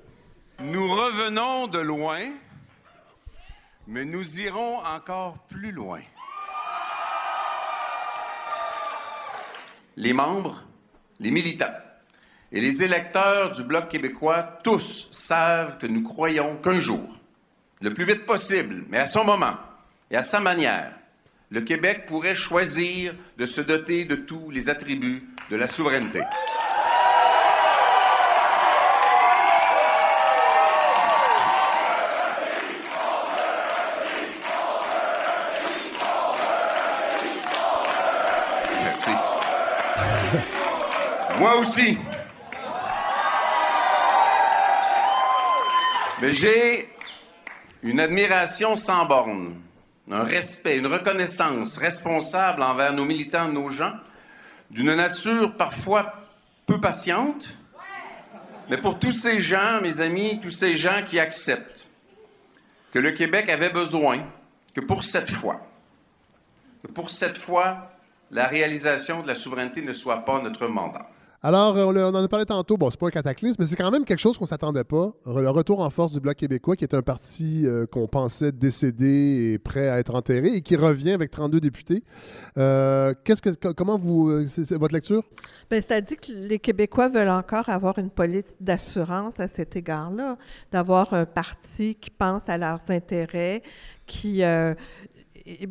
Nous 0.60 0.88
revenons 0.88 1.68
de 1.68 1.78
loin, 1.78 2.18
mais 3.86 4.04
nous 4.04 4.40
irons 4.40 4.78
encore 4.78 5.38
plus 5.48 5.70
loin. 5.70 6.00
Les 9.96 10.12
membres, 10.12 10.64
les 11.20 11.30
militants, 11.30 11.66
et 12.50 12.60
les 12.60 12.82
électeurs 12.82 13.52
du 13.52 13.62
Bloc 13.62 13.86
québécois, 13.86 14.58
tous 14.64 15.06
savent 15.12 15.78
que 15.78 15.86
nous 15.86 16.02
croyons 16.02 16.56
qu'un 16.56 16.80
jour, 16.80 17.20
le 17.80 17.92
plus 17.92 18.04
vite 18.04 18.24
possible, 18.24 18.84
mais 18.88 18.98
à 18.98 19.06
son 19.06 19.24
moment 19.24 19.56
et 20.10 20.16
à 20.16 20.22
sa 20.22 20.40
manière, 20.40 20.92
le 21.50 21.60
Québec 21.60 22.06
pourrait 22.06 22.34
choisir 22.34 23.14
de 23.36 23.46
se 23.46 23.60
doter 23.60 24.04
de 24.04 24.16
tous 24.16 24.50
les 24.50 24.68
attributs 24.68 25.22
de 25.50 25.56
la 25.56 25.68
souveraineté. 25.68 26.22
Merci. 38.82 39.10
Moi 41.38 41.56
aussi. 41.56 41.98
Mais 46.22 46.32
j'ai 46.32 46.88
une 47.86 48.00
admiration 48.00 48.76
sans 48.76 49.06
borne, 49.06 49.54
un 50.10 50.24
respect, 50.24 50.76
une 50.76 50.88
reconnaissance 50.88 51.78
responsable 51.78 52.62
envers 52.62 52.92
nos 52.92 53.04
militants, 53.04 53.48
nos 53.48 53.68
gens, 53.68 53.92
d'une 54.70 54.92
nature 54.94 55.56
parfois 55.56 56.12
peu 56.66 56.80
patiente, 56.80 57.54
mais 58.68 58.78
pour 58.78 58.98
tous 58.98 59.12
ces 59.12 59.38
gens, 59.38 59.80
mes 59.80 60.00
amis, 60.00 60.40
tous 60.42 60.50
ces 60.50 60.76
gens 60.76 61.02
qui 61.06 61.20
acceptent 61.20 61.86
que 62.92 62.98
le 62.98 63.12
Québec 63.12 63.48
avait 63.48 63.70
besoin, 63.70 64.18
que 64.74 64.80
pour 64.80 65.04
cette 65.04 65.30
fois, 65.30 65.64
que 66.82 66.90
pour 66.90 67.12
cette 67.12 67.38
fois, 67.38 67.92
la 68.32 68.48
réalisation 68.48 69.22
de 69.22 69.28
la 69.28 69.36
souveraineté 69.36 69.82
ne 69.82 69.92
soit 69.92 70.24
pas 70.24 70.40
notre 70.40 70.66
mandat. 70.66 71.08
Alors, 71.46 71.76
on, 71.76 71.96
en 71.96 72.24
a 72.24 72.26
parlé 72.26 72.44
tantôt, 72.44 72.76
bon, 72.76 72.90
c'est 72.90 72.98
pas 72.98 73.06
un 73.06 73.10
cataclysme, 73.10 73.54
mais 73.60 73.66
c'est 73.68 73.76
quand 73.76 73.92
même 73.92 74.04
quelque 74.04 74.18
chose 74.18 74.36
qu'on 74.36 74.46
s'attendait 74.46 74.82
pas. 74.82 75.12
Le 75.26 75.48
retour 75.48 75.78
en 75.78 75.90
force 75.90 76.10
du 76.10 76.18
Bloc 76.18 76.34
québécois, 76.34 76.74
qui 76.74 76.82
est 76.82 76.92
un 76.92 77.02
parti 77.02 77.68
euh, 77.68 77.86
qu'on 77.86 78.08
pensait 78.08 78.50
décédé 78.50 79.52
et 79.52 79.58
prêt 79.60 79.88
à 79.88 80.00
être 80.00 80.12
enterré, 80.12 80.48
et 80.48 80.60
qui 80.60 80.74
revient 80.74 81.12
avec 81.12 81.30
32 81.30 81.60
députés. 81.60 82.02
Euh, 82.58 83.14
qu'est-ce 83.22 83.42
que, 83.42 83.50
comment 83.70 83.96
vous, 83.96 84.28
euh, 84.28 84.46
c'est, 84.48 84.76
votre 84.76 84.92
lecture? 84.92 85.22
Bien, 85.70 85.80
ça 85.80 86.00
dit 86.00 86.16
que 86.16 86.32
les 86.32 86.58
Québécois 86.58 87.08
veulent 87.08 87.28
encore 87.28 87.68
avoir 87.68 87.96
une 88.00 88.10
politique 88.10 88.60
d'assurance 88.60 89.38
à 89.38 89.46
cet 89.46 89.76
égard-là, 89.76 90.38
d'avoir 90.72 91.14
un 91.14 91.26
parti 91.26 91.94
qui 91.94 92.10
pense 92.10 92.48
à 92.48 92.58
leurs 92.58 92.90
intérêts, 92.90 93.62
qui 94.04 94.42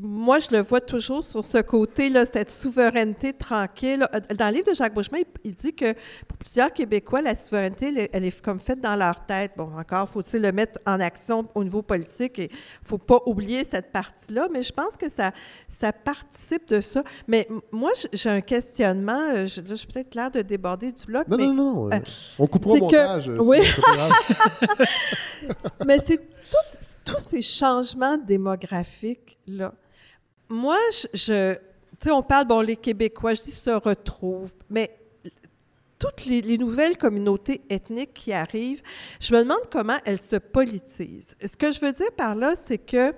moi, 0.02 0.40
je 0.40 0.56
le 0.56 0.62
vois 0.62 0.82
toujours 0.82 1.24
sur 1.24 1.44
ce 1.44 1.58
côté, 1.58 2.10
là, 2.10 2.26
cette 2.26 2.50
souveraineté 2.50 3.34
tranquille. 3.34 4.08
Dans 4.38 4.48
le 4.48 4.54
livre 4.54 4.70
de 4.70 4.76
Jacques 4.76 4.94
Beauchemin, 4.94 5.20
il, 5.44 5.54
dit 5.54 5.74
que 5.74 5.94
pour 6.28 6.38
plusieurs 6.38 6.72
Québécois, 6.72 7.22
la 7.22 7.36
souveraineté, 7.36 8.10
elle, 8.12 8.26
est 8.26 8.42
comme 8.42 8.60
faite 8.60 8.80
dans 8.80 8.96
leur 8.96 9.26
tête. 9.26 9.52
Bon, 9.58 9.70
encore, 9.78 10.08
faut-il 10.10 10.42
le 10.42 10.52
mettre 10.52 10.80
en 10.86 11.00
action 11.00 11.48
au 11.56 11.64
niveau 11.64 11.82
politique 11.82 12.40
et 12.40 12.50
il 12.52 12.88
faut 12.88 12.98
pas 12.98 13.20
oublier 13.26 13.64
cette 13.64 13.92
partie-là, 13.92 14.48
mais 14.52 14.64
je 14.64 14.72
pense 14.72 14.96
que 14.98 15.10
ça, 15.10 15.32
ça 15.68 15.92
participe 15.92 16.68
de 16.70 16.80
ça. 16.80 17.04
Mais 17.28 17.48
moi, 17.72 17.92
j'ai 18.14 18.30
un 18.30 18.42
questionnement, 18.42 19.22
euh, 19.34 19.46
je, 19.48 19.62
je 19.68 19.76
suis 19.76 19.88
peut-être 19.88 20.16
l'air 20.16 20.32
de 20.32 20.42
déborder 20.42 20.92
du 20.92 21.06
bloc. 21.06 21.28
Non, 21.28 21.38
mais, 21.38 21.46
non, 21.48 21.54
non, 21.54 21.92
euh, 21.92 22.00
on 22.40 22.48
coupera 22.48 22.72
au 22.72 22.78
montage. 22.78 23.28
Que, 23.28 23.44
oui. 23.44 23.60
mais 25.86 26.00
c'est 26.00 26.22
tous 27.06 27.20
ces 27.20 27.42
changements 27.42 28.18
démographiques-là. 28.18 29.74
Moi, 30.50 30.78
je. 31.14 31.54
tu 31.54 31.60
sais, 32.02 32.12
on 32.12 32.24
parle, 32.24 32.48
bon, 32.48 32.62
les 32.62 32.76
Québécois, 32.76 33.36
je 33.36 33.44
dis, 33.44 33.52
se 33.52 33.70
retrouvent, 33.70 34.54
mais 34.70 34.92
toutes 35.98 36.26
les, 36.26 36.58
nouvelles 36.58 36.98
communautés 36.98 37.62
ethniques 37.70 38.14
qui 38.14 38.34
arrivent, 38.34 38.82
je 39.20 39.34
me 39.34 39.42
demande 39.42 39.62
comment 39.72 39.98
elles 40.06 40.20
se 40.20 40.36
politisent. 40.36 41.36
Ce 41.44 41.56
que 41.56 41.72
je 41.72 41.80
veux 41.80 41.94
dire 41.94 42.12
par 42.18 42.36
là, 42.36 42.56
c'est 42.56 42.78
que 42.78 43.14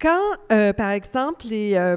quand, 0.00 0.36
euh, 0.50 0.72
par 0.72 0.90
exemple, 0.90 1.46
les, 1.46 1.74
euh, 1.74 1.96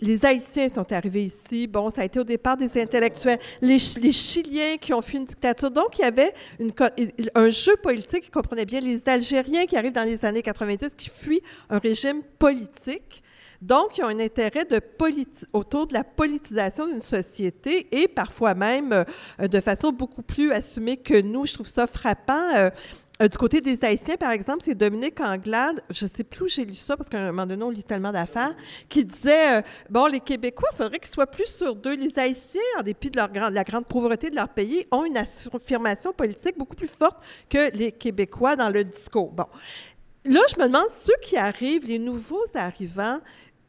les 0.00 0.24
Haïtiens 0.24 0.68
sont 0.68 0.92
arrivés 0.92 1.24
ici. 1.24 1.66
Bon, 1.66 1.90
ça 1.90 2.02
a 2.02 2.04
été 2.04 2.20
au 2.20 2.24
départ 2.24 2.56
des 2.56 2.80
intellectuels. 2.80 3.38
Les, 3.60 3.78
Chiliens 3.78 4.76
qui 4.80 4.94
ont 4.94 5.02
fui 5.02 5.18
une 5.18 5.24
dictature. 5.24 5.70
Donc, 5.70 5.98
il 5.98 6.02
y 6.02 6.04
avait 6.04 6.32
un 7.34 7.50
jeu 7.50 7.76
politique 7.82 8.24
qui 8.24 8.30
comprenait 8.30 8.64
bien 8.64 8.80
les 8.80 9.08
Algériens 9.08 9.66
qui 9.66 9.76
arrivent 9.76 9.92
dans 9.92 10.04
les 10.04 10.24
années 10.24 10.42
90, 10.42 10.94
qui 10.94 11.08
fuient 11.08 11.42
un 11.68 11.78
régime 11.78 12.22
politique. 12.38 13.22
Donc, 13.60 13.98
ils 13.98 14.04
ont 14.04 14.08
un 14.08 14.20
intérêt 14.20 14.64
de 14.64 14.80
autour 15.52 15.88
de 15.88 15.94
la 15.94 16.04
politisation 16.04 16.86
d'une 16.86 17.00
société 17.00 17.88
et 17.90 18.06
parfois 18.06 18.54
même 18.54 19.04
euh, 19.40 19.48
de 19.48 19.60
façon 19.60 19.90
beaucoup 19.90 20.22
plus 20.22 20.52
assumée 20.52 20.96
que 20.96 21.20
nous. 21.20 21.44
Je 21.44 21.54
trouve 21.54 21.66
ça 21.66 21.88
frappant. 21.88 22.54
Euh, 22.56 22.70
euh, 23.20 23.28
du 23.28 23.36
côté 23.36 23.60
des 23.60 23.84
Haïtiens, 23.84 24.16
par 24.16 24.30
exemple, 24.30 24.62
c'est 24.64 24.74
Dominique 24.74 25.20
Anglade, 25.20 25.80
je 25.90 26.04
ne 26.04 26.10
sais 26.10 26.24
plus 26.24 26.44
où 26.44 26.48
j'ai 26.48 26.64
lu 26.64 26.74
ça, 26.74 26.96
parce 26.96 27.08
qu'à 27.08 27.18
un 27.18 27.26
moment 27.32 27.46
donné, 27.46 27.64
on 27.64 27.70
lit 27.70 27.82
tellement 27.82 28.12
d'affaires, 28.12 28.54
qui 28.88 29.04
disait, 29.04 29.58
euh, 29.58 29.62
bon, 29.90 30.06
les 30.06 30.20
Québécois, 30.20 30.68
il 30.72 30.76
faudrait 30.76 30.98
qu'ils 30.98 31.10
soient 31.10 31.26
plus 31.26 31.46
sur 31.46 31.74
deux. 31.74 31.96
Les 31.96 32.18
Haïtiens, 32.18 32.60
en 32.78 32.82
dépit 32.82 33.10
de 33.10 33.18
la 33.18 33.64
grande 33.64 33.86
pauvreté 33.86 34.30
de 34.30 34.36
leur 34.36 34.48
pays, 34.48 34.86
ont 34.92 35.04
une 35.04 35.16
affirmation 35.16 36.12
politique 36.12 36.56
beaucoup 36.56 36.76
plus 36.76 36.88
forte 36.88 37.18
que 37.48 37.70
les 37.76 37.92
Québécois 37.92 38.56
dans 38.56 38.70
le 38.70 38.84
discours. 38.84 39.32
Bon. 39.32 39.46
Là, 40.24 40.40
je 40.54 40.60
me 40.60 40.66
demande, 40.66 40.88
ceux 40.92 41.16
qui 41.22 41.36
arrivent, 41.36 41.86
les 41.86 41.98
nouveaux 41.98 42.44
arrivants, 42.54 43.18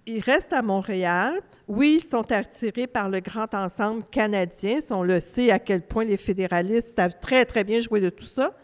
ils 0.05 0.19
restent 0.19 0.53
à 0.53 0.62
Montréal. 0.62 1.41
Oui, 1.67 1.99
ils 2.01 2.07
sont 2.07 2.31
attirés 2.31 2.88
par 2.88 3.09
le 3.09 3.19
grand 3.19 3.53
ensemble 3.53 4.03
canadien. 4.12 4.79
On 4.91 5.03
le 5.03 5.19
sait 5.19 5.51
à 5.51 5.59
quel 5.59 5.81
point 5.81 6.03
les 6.03 6.17
fédéralistes 6.17 6.95
savent 6.95 7.19
très, 7.21 7.45
très 7.45 7.63
bien 7.63 7.79
jouer 7.79 8.01
de 8.01 8.09
tout 8.09 8.25
ça. 8.25 8.55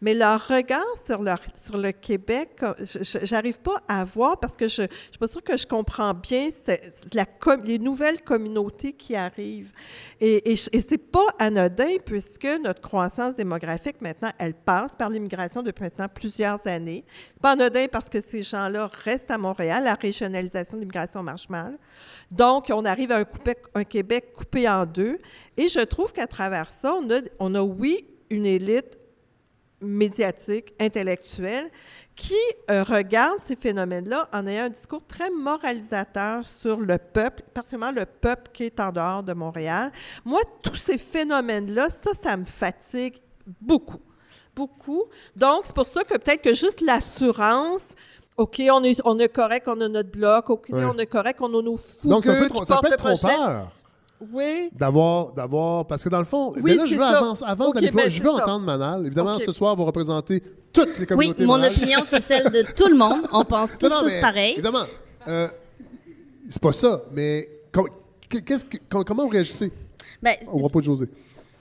Mais 0.00 0.14
leur 0.14 0.46
regard 0.46 0.84
sur, 0.96 1.22
le 1.22 1.90
Québec, 1.92 2.60
j'arrive 3.02 3.58
pas 3.58 3.82
à 3.88 4.04
voir 4.04 4.38
parce 4.38 4.56
que 4.56 4.68
je 4.68 4.82
ne 4.82 4.88
suis 4.88 5.18
pas 5.18 5.26
sûre 5.26 5.42
que 5.42 5.56
je 5.56 5.66
comprends 5.66 6.14
bien 6.14 6.48
les 7.64 7.78
nouvelles 7.78 8.22
communautés 8.22 8.92
qui 8.92 9.16
arrivent. 9.16 9.72
Et, 10.20 10.52
et, 10.52 10.56
et 10.72 10.80
c'est 10.80 10.98
pas 10.98 11.26
anodin 11.38 11.96
puisque 12.04 12.48
notre 12.62 12.80
croissance 12.80 13.34
démographique 13.34 14.00
maintenant, 14.00 14.30
elle 14.38 14.54
passe 14.54 14.94
par 14.94 15.10
l'immigration 15.10 15.62
depuis 15.62 15.82
maintenant 15.82 16.08
plusieurs 16.08 16.64
années. 16.66 17.04
C'est 17.32 17.42
pas 17.42 17.52
anodin 17.52 17.86
parce 17.90 18.08
que 18.08 18.20
ces 18.20 18.42
gens-là 18.42 18.88
restent 19.04 19.30
à 19.30 19.38
Montréal. 19.38 19.82
La 19.84 19.94
régionalisation 19.94 20.76
de 20.76 20.82
l'immigration 20.82 21.22
marche 21.22 21.48
mal. 21.48 21.76
Donc, 22.30 22.66
on 22.72 22.84
arrive 22.84 23.10
à 23.12 23.24
un, 23.74 23.84
Québec 23.84 24.32
coupé 24.32 24.68
en 24.68 24.86
deux. 24.86 25.18
Et 25.56 25.68
je 25.68 25.80
trouve 25.80 26.12
qu'à 26.12 26.26
travers 26.26 26.70
ça, 26.70 26.96
on 27.38 27.54
a 27.54 27.62
oui, 27.62 28.06
une 28.30 28.46
élite 28.46 28.97
médiatique, 29.80 30.74
intellectuel, 30.80 31.70
qui 32.16 32.34
euh, 32.70 32.82
regarde 32.82 33.38
ces 33.38 33.54
phénomènes-là 33.56 34.28
en 34.32 34.46
ayant 34.46 34.64
un 34.64 34.68
discours 34.70 35.02
très 35.06 35.30
moralisateur 35.30 36.44
sur 36.46 36.78
le 36.80 36.98
peuple, 36.98 37.42
particulièrement 37.54 37.94
le 37.98 38.06
peuple 38.06 38.50
qui 38.52 38.64
est 38.64 38.80
en 38.80 38.90
dehors 38.90 39.22
de 39.22 39.32
Montréal. 39.34 39.92
Moi, 40.24 40.40
tous 40.62 40.74
ces 40.76 40.98
phénomènes-là, 40.98 41.90
ça, 41.90 42.12
ça 42.14 42.36
me 42.36 42.44
fatigue 42.44 43.18
beaucoup. 43.60 44.00
beaucoup. 44.54 45.04
Donc, 45.36 45.60
c'est 45.64 45.74
pour 45.74 45.86
ça 45.86 46.02
que 46.02 46.16
peut-être 46.18 46.42
que 46.42 46.54
juste 46.54 46.80
l'assurance, 46.80 47.90
OK, 48.36 48.60
on 48.70 48.82
est, 48.84 49.00
on 49.04 49.18
est 49.18 49.28
correct, 49.28 49.66
on 49.68 49.80
a 49.80 49.88
notre 49.88 50.10
bloc, 50.10 50.50
OK, 50.50 50.66
Ouais. 50.70 50.84
on 50.84 50.98
est 50.98 51.06
correct, 51.06 51.38
on 51.40 51.52
a 51.58 51.62
nos 51.62 51.76
fous 51.76 52.08
Donc, 52.08 52.24
ça 52.24 52.34
peut, 52.34 52.48
qui 52.48 52.56
être- 52.56 52.64
ça 52.66 52.80
peut 52.80 52.92
être 52.92 52.96
trompeur 52.96 53.70
Oui. 54.32 54.70
d'avoir, 54.72 55.32
d'avoir, 55.32 55.86
parce 55.86 56.02
que 56.02 56.08
dans 56.08 56.18
le 56.18 56.24
fond, 56.24 56.52
Oui, 56.56 56.60
mais 56.64 56.74
là, 56.74 56.86
je 56.86 56.94
veux 56.94 57.00
ça. 57.00 57.18
avant, 57.18 57.34
avant 57.34 57.66
Ok, 57.68 57.74
d'aller 57.76 57.88
plus 57.88 57.96
loin, 57.96 58.04
ben, 58.04 58.10
je 58.10 58.22
veux 58.22 58.28
ça. 58.30 58.42
entendre 58.42 58.64
Manal. 58.66 59.06
Évidemment, 59.06 59.38
ce 59.38 59.52
soir, 59.52 59.76
vous 59.76 59.84
représentez 59.84 60.42
toutes 60.72 60.94
les 60.94 61.00
Oui, 61.00 61.06
communautés 61.06 61.46
mon 61.46 61.52
Manal. 61.58 61.72
opinion, 61.72 62.00
c'est 62.04 62.20
celle 62.20 62.50
de 62.50 62.62
tout 62.76 62.88
le 62.88 62.96
monde. 62.96 63.22
On 63.32 63.44
pense 63.44 63.78
tous, 63.78 63.88
Non, 63.88 64.02
non, 64.02 64.08
tous 64.08 64.20
pareil. 64.20 64.54
Évidemment, 64.54 64.84
euh, 65.28 65.48
c'est 66.48 66.60
pas 66.62 66.72
ça, 66.72 67.02
mais 67.12 67.48
com- 67.72 67.88
qu'est-ce 68.28 68.64
que- 68.64 68.78
com- 68.90 69.04
comment 69.06 69.22
vous 69.24 69.28
réagissez 69.30 69.70
Ben, 70.22 70.34
au 70.50 70.58
propos 70.58 70.80
de 70.80 70.86
José? 70.86 71.06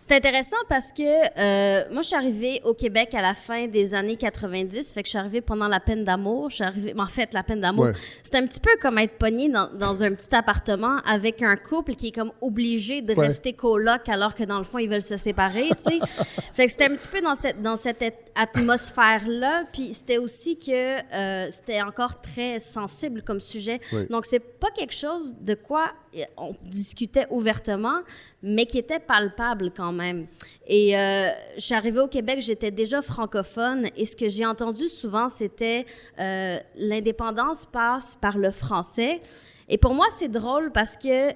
C'est 0.09 0.15
intéressant 0.15 0.55
parce 0.69 0.93
que 0.93 1.03
euh, 1.03 1.83
moi, 1.91 2.01
je 2.01 2.07
suis 2.07 2.15
arrivée 2.15 2.61
au 2.63 2.73
Québec 2.73 3.13
à 3.13 3.21
la 3.21 3.33
fin 3.33 3.67
des 3.67 3.93
années 3.93 4.15
90. 4.15 4.93
Fait 4.93 5.01
que 5.01 5.07
je 5.07 5.09
suis 5.09 5.17
arrivée 5.17 5.41
pendant 5.41 5.67
la 5.67 5.81
peine 5.81 6.05
d'amour. 6.05 6.49
Je 6.49 6.55
suis 6.55 6.63
arrivée... 6.63 6.93
En 6.97 7.07
fait, 7.07 7.33
la 7.33 7.43
peine 7.43 7.59
d'amour, 7.59 7.85
Ouais. 7.87 7.93
c'est 8.23 8.35
un 8.35 8.47
petit 8.47 8.61
peu 8.61 8.69
comme 8.81 8.97
être 8.99 9.17
pogné 9.17 9.49
dans, 9.49 9.67
dans 9.67 10.03
un 10.05 10.13
petit 10.13 10.33
appartement 10.33 10.99
avec 11.05 11.41
un 11.43 11.57
couple 11.57 11.93
qui 11.95 12.07
est 12.07 12.11
comme 12.13 12.31
obligé 12.41 13.01
de 13.01 13.13
Ouais. 13.13 13.25
rester 13.27 13.51
coloc 13.51 14.07
alors 14.07 14.33
que 14.33 14.43
dans 14.45 14.59
le 14.59 14.63
fond, 14.63 14.77
ils 14.77 14.89
veulent 14.89 15.01
se 15.01 15.17
séparer, 15.17 15.69
tu 15.77 15.83
sais. 15.91 15.99
fait 16.53 16.65
que 16.67 16.71
c'était 16.71 16.85
un 16.85 16.95
petit 16.95 17.09
peu 17.09 17.19
dans 17.19 17.35
cette, 17.35 17.61
dans 17.61 17.75
cette 17.75 18.01
at- 18.01 18.11
atmosphère-là. 18.43 19.65
Puis 19.73 19.93
c'était 19.93 20.17
aussi 20.19 20.57
que 20.57 20.71
euh, 21.13 21.47
c'était 21.51 21.81
encore 21.81 22.21
très 22.21 22.59
sensible 22.59 23.23
comme 23.23 23.41
sujet. 23.41 23.79
Oui. 23.91 24.07
Donc, 24.09 24.25
c'est 24.25 24.39
pas 24.39 24.71
quelque 24.71 24.95
chose 24.95 25.35
de 25.41 25.53
quoi 25.53 25.91
on 26.37 26.55
discutait 26.63 27.27
ouvertement, 27.29 27.99
mais 28.41 28.65
qui 28.65 28.77
était 28.77 28.99
palpable 28.99 29.71
quand 29.75 29.91
même. 29.91 30.27
Et 30.67 30.97
euh, 30.97 31.29
je 31.55 31.61
suis 31.61 31.75
arrivée 31.75 31.99
au 31.99 32.07
Québec, 32.07 32.41
j'étais 32.41 32.71
déjà 32.71 33.01
francophone, 33.01 33.89
et 33.95 34.05
ce 34.05 34.15
que 34.15 34.27
j'ai 34.27 34.45
entendu 34.45 34.87
souvent, 34.87 35.29
c'était 35.29 35.85
euh, 36.19 36.57
l'indépendance 36.75 37.65
passe 37.65 38.15
par 38.15 38.37
le 38.37 38.51
français. 38.51 39.21
Et 39.69 39.77
pour 39.77 39.93
moi, 39.93 40.07
c'est 40.17 40.29
drôle 40.29 40.71
parce 40.71 40.97
que 40.97 41.33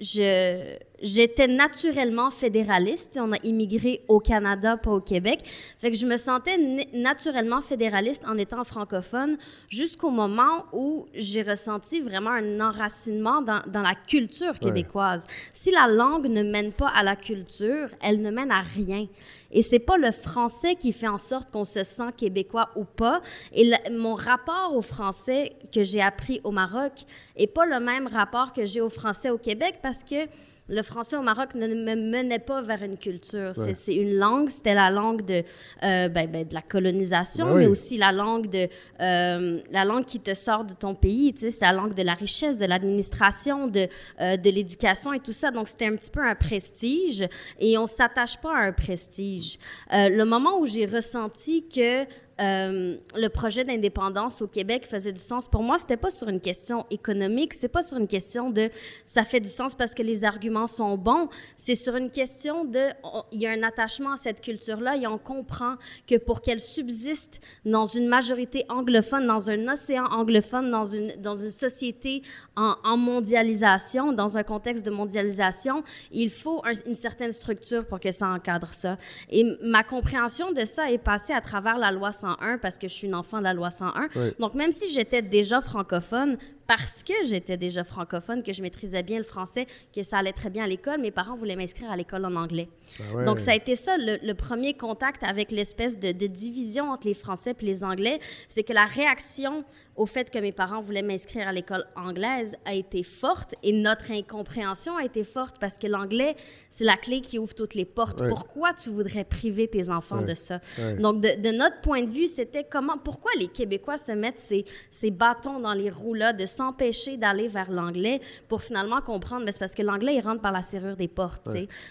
je 0.00 0.76
j'étais 1.02 1.46
naturellement 1.48 2.30
fédéraliste. 2.30 3.18
On 3.20 3.32
a 3.32 3.36
immigré 3.42 4.02
au 4.08 4.20
Canada, 4.20 4.76
pas 4.76 4.92
au 4.92 5.00
Québec. 5.00 5.40
Fait 5.78 5.90
que 5.90 5.96
je 5.96 6.06
me 6.06 6.16
sentais 6.16 6.56
na- 6.56 6.82
naturellement 6.94 7.60
fédéraliste 7.60 8.24
en 8.26 8.38
étant 8.38 8.64
francophone 8.64 9.36
jusqu'au 9.68 10.10
moment 10.10 10.64
où 10.72 11.06
j'ai 11.14 11.42
ressenti 11.42 12.00
vraiment 12.00 12.30
un 12.30 12.60
enracinement 12.60 13.42
dans, 13.42 13.60
dans 13.66 13.82
la 13.82 13.94
culture 13.94 14.58
québécoise. 14.58 15.26
Si 15.52 15.70
la 15.70 15.88
langue 15.88 16.28
ne 16.28 16.42
mène 16.42 16.72
pas 16.72 16.88
à 16.88 17.02
la 17.02 17.16
culture, 17.16 17.88
elle 18.00 18.20
ne 18.22 18.30
mène 18.30 18.50
à 18.50 18.60
rien. 18.62 19.06
Et 19.50 19.60
c'est 19.60 19.80
pas 19.80 19.98
le 19.98 20.12
français 20.12 20.76
qui 20.76 20.92
fait 20.92 21.08
en 21.08 21.18
sorte 21.18 21.50
qu'on 21.50 21.66
se 21.66 21.82
sent 21.82 22.12
québécois 22.16 22.70
ou 22.76 22.84
pas. 22.84 23.20
Et 23.52 23.64
le- 23.64 23.98
mon 23.98 24.14
rapport 24.14 24.72
au 24.74 24.80
français 24.80 25.52
que 25.74 25.82
j'ai 25.82 26.00
appris 26.00 26.40
au 26.44 26.52
Maroc 26.52 26.92
est 27.36 27.48
pas 27.48 27.66
le 27.66 27.78
même 27.80 28.06
rapport 28.06 28.52
que 28.54 28.64
j'ai 28.64 28.80
au 28.80 28.88
français 28.88 29.28
au 29.30 29.36
Québec 29.38 29.80
parce 29.82 30.04
que 30.04 30.26
le 30.68 30.82
français 30.82 31.16
au 31.16 31.22
Maroc 31.22 31.54
ne 31.54 31.66
me 31.66 31.94
menait 32.10 32.38
pas 32.38 32.62
vers 32.62 32.82
une 32.82 32.96
culture. 32.96 33.52
C'est- 33.54 33.74
C'est 33.74 33.94
une 33.94 34.14
langue, 34.14 34.48
c'était 34.48 34.74
la 34.74 34.90
langue 34.90 35.24
de, 35.26 35.42
euh, 35.82 36.08
ben, 36.08 36.30
ben, 36.30 36.46
de 36.46 36.54
la 36.54 36.62
colonisation, 36.62 37.46
Ben 37.46 37.52
oui. 37.54 37.60
mais 37.62 37.66
aussi 37.66 37.98
la 37.98 38.12
langue 38.12 38.48
de 38.48 38.68
euh, 39.00 39.60
la 39.70 39.84
langue 39.84 40.04
qui 40.04 40.20
te 40.20 40.34
sort 40.34 40.64
de 40.64 40.72
ton 40.74 40.94
pays. 40.94 41.34
C'est 41.36 41.60
la 41.60 41.72
langue 41.72 41.94
de 41.94 42.02
la 42.02 42.14
richesse, 42.14 42.58
de 42.58 42.64
l'administration, 42.66 43.66
de 43.66 43.88
euh, 44.20 44.36
de 44.36 44.50
l'éducation 44.50 45.12
et 45.12 45.20
tout 45.20 45.32
ça. 45.32 45.50
Donc 45.50 45.68
c'était 45.68 45.86
un 45.86 45.96
petit 45.96 46.10
peu 46.10 46.20
un 46.24 46.34
prestige 46.34 47.26
et 47.58 47.76
on 47.76 47.86
s'attache 47.86 48.36
pas 48.38 48.54
à 48.56 48.60
un 48.66 48.72
prestige. 48.72 49.58
Le 49.90 50.24
moment 50.24 50.58
où 50.60 50.66
j'ai 50.66 50.86
ressenti 50.86 51.66
que 51.68 52.04
euh, 52.40 52.96
le 53.14 53.28
projet 53.28 53.64
d'indépendance 53.64 54.40
au 54.42 54.46
Québec 54.46 54.86
faisait 54.88 55.12
du 55.12 55.20
sens. 55.20 55.48
Pour 55.48 55.62
moi, 55.62 55.78
c'était 55.78 55.96
pas 55.96 56.10
sur 56.10 56.28
une 56.28 56.40
question 56.40 56.86
économique, 56.90 57.54
c'est 57.54 57.68
pas 57.68 57.82
sur 57.82 57.98
une 57.98 58.08
question 58.08 58.50
de 58.50 58.70
ça 59.04 59.24
fait 59.24 59.40
du 59.40 59.48
sens 59.48 59.74
parce 59.74 59.94
que 59.94 60.02
les 60.02 60.24
arguments 60.24 60.66
sont 60.66 60.96
bons. 60.96 61.28
C'est 61.56 61.74
sur 61.74 61.96
une 61.96 62.10
question 62.10 62.64
de 62.64 62.88
il 63.32 63.40
y 63.40 63.46
a 63.46 63.50
un 63.50 63.62
attachement 63.62 64.12
à 64.12 64.16
cette 64.16 64.40
culture-là 64.40 64.96
et 64.96 65.06
on 65.06 65.18
comprend 65.18 65.74
que 66.06 66.16
pour 66.16 66.40
qu'elle 66.40 66.60
subsiste 66.60 67.40
dans 67.64 67.86
une 67.86 68.08
majorité 68.08 68.64
anglophone, 68.68 69.26
dans 69.26 69.50
un 69.50 69.68
océan 69.68 70.04
anglophone, 70.06 70.70
dans 70.70 70.84
une 70.84 71.12
dans 71.20 71.34
une 71.36 71.50
société 71.50 72.22
en, 72.56 72.96
mondialisation, 72.96 74.12
dans 74.12 74.38
un 74.38 74.42
contexte 74.42 74.84
de 74.86 74.90
mondialisation, 74.90 75.82
il 76.10 76.30
faut 76.30 76.62
un- 76.64 76.72
une 76.86 76.94
certaine 76.94 77.32
structure 77.32 77.84
pour 77.86 78.00
que 78.00 78.10
ça 78.12 78.28
encadre 78.28 78.72
ça. 78.72 78.96
Et 79.30 79.44
ma 79.62 79.84
compréhension 79.84 80.52
de 80.52 80.64
ça 80.64 80.90
est 80.90 80.98
passée 80.98 81.32
à 81.32 81.40
travers 81.40 81.78
la 81.78 81.90
loi 81.90 82.12
101 82.22 82.58
parce 82.58 82.78
que 82.78 82.88
je 82.88 82.94
suis 82.94 83.06
une 83.06 83.14
enfant 83.14 83.38
de 83.38 83.44
la 83.44 83.54
loi 83.54 83.70
101. 83.70 83.92
Oui. 84.14 84.32
Donc, 84.38 84.54
même 84.54 84.72
si 84.72 84.92
j'étais 84.92 85.22
déjà 85.22 85.60
francophone, 85.60 86.38
parce 86.66 87.02
que 87.02 87.12
j'étais 87.24 87.56
déjà 87.56 87.84
francophone, 87.84 88.42
que 88.42 88.52
je 88.52 88.62
maîtrisais 88.62 89.02
bien 89.02 89.18
le 89.18 89.24
français, 89.24 89.66
que 89.94 90.02
ça 90.02 90.18
allait 90.18 90.32
très 90.32 90.48
bien 90.48 90.64
à 90.64 90.66
l'école, 90.66 91.00
mes 91.00 91.10
parents 91.10 91.36
voulaient 91.36 91.56
m'inscrire 91.56 91.90
à 91.90 91.96
l'école 91.96 92.24
en 92.24 92.36
anglais. 92.36 92.68
Ah 92.98 93.14
ouais. 93.14 93.24
Donc, 93.24 93.38
ça 93.40 93.50
a 93.50 93.54
été 93.54 93.76
ça, 93.76 93.96
le, 93.98 94.18
le 94.22 94.34
premier 94.34 94.74
contact 94.74 95.22
avec 95.24 95.50
l'espèce 95.50 95.98
de, 95.98 96.12
de 96.12 96.26
division 96.26 96.90
entre 96.90 97.08
les 97.08 97.14
Français 97.14 97.54
et 97.60 97.64
les 97.64 97.84
Anglais. 97.84 98.20
C'est 98.48 98.62
que 98.62 98.72
la 98.72 98.86
réaction 98.86 99.64
au 99.96 100.06
fait 100.06 100.30
que 100.30 100.38
mes 100.38 100.52
parents 100.52 100.80
voulaient 100.80 101.02
m'inscrire 101.02 101.46
à 101.48 101.52
l'école 101.52 101.84
anglaise 101.96 102.56
a 102.64 102.74
été 102.74 103.02
forte 103.02 103.54
et 103.62 103.72
notre 103.72 104.10
incompréhension 104.10 104.96
a 104.96 105.04
été 105.04 105.22
forte 105.24 105.56
parce 105.60 105.78
que 105.78 105.86
l'anglais, 105.86 106.34
c'est 106.70 106.84
la 106.84 106.96
clé 106.96 107.20
qui 107.20 107.38
ouvre 107.38 107.54
toutes 107.54 107.74
les 107.74 107.84
portes. 107.84 108.20
Ouais. 108.22 108.28
Pourquoi 108.30 108.72
tu 108.72 108.88
voudrais 108.90 109.24
priver 109.24 109.68
tes 109.68 109.90
enfants 109.90 110.20
Ouais. 110.20 110.26
de 110.28 110.34
ça? 110.34 110.60
Ouais. 110.78 110.96
Donc, 110.96 111.20
de, 111.20 111.40
de 111.40 111.50
notre 111.54 111.80
point 111.82 112.02
de 112.02 112.10
vue, 112.10 112.26
c'était 112.26 112.64
comment, 112.64 112.96
pourquoi 112.96 113.30
les 113.38 113.48
Québécois 113.48 113.98
se 113.98 114.12
mettent 114.12 114.38
ces, 114.38 114.64
ces 114.88 115.10
bâtons 115.10 115.60
dans 115.60 115.74
les 115.74 115.90
roues-là, 115.90 116.32
de 116.32 116.46
s'empêcher 116.46 117.18
d'aller 117.18 117.48
vers 117.48 117.70
l'anglais 117.70 118.20
pour 118.48 118.62
finalement 118.62 119.00
comprendre, 119.02 119.44
mais 119.44 119.52
c'est 119.52 119.58
parce 119.60 119.74
que 119.74 119.82
l'anglais, 119.82 120.14
il 120.16 120.20
rentre 120.20 120.40
par 120.40 120.52
la 120.52 120.62
serrure 120.62 120.96
des 120.96 121.08
portes. 121.08 121.48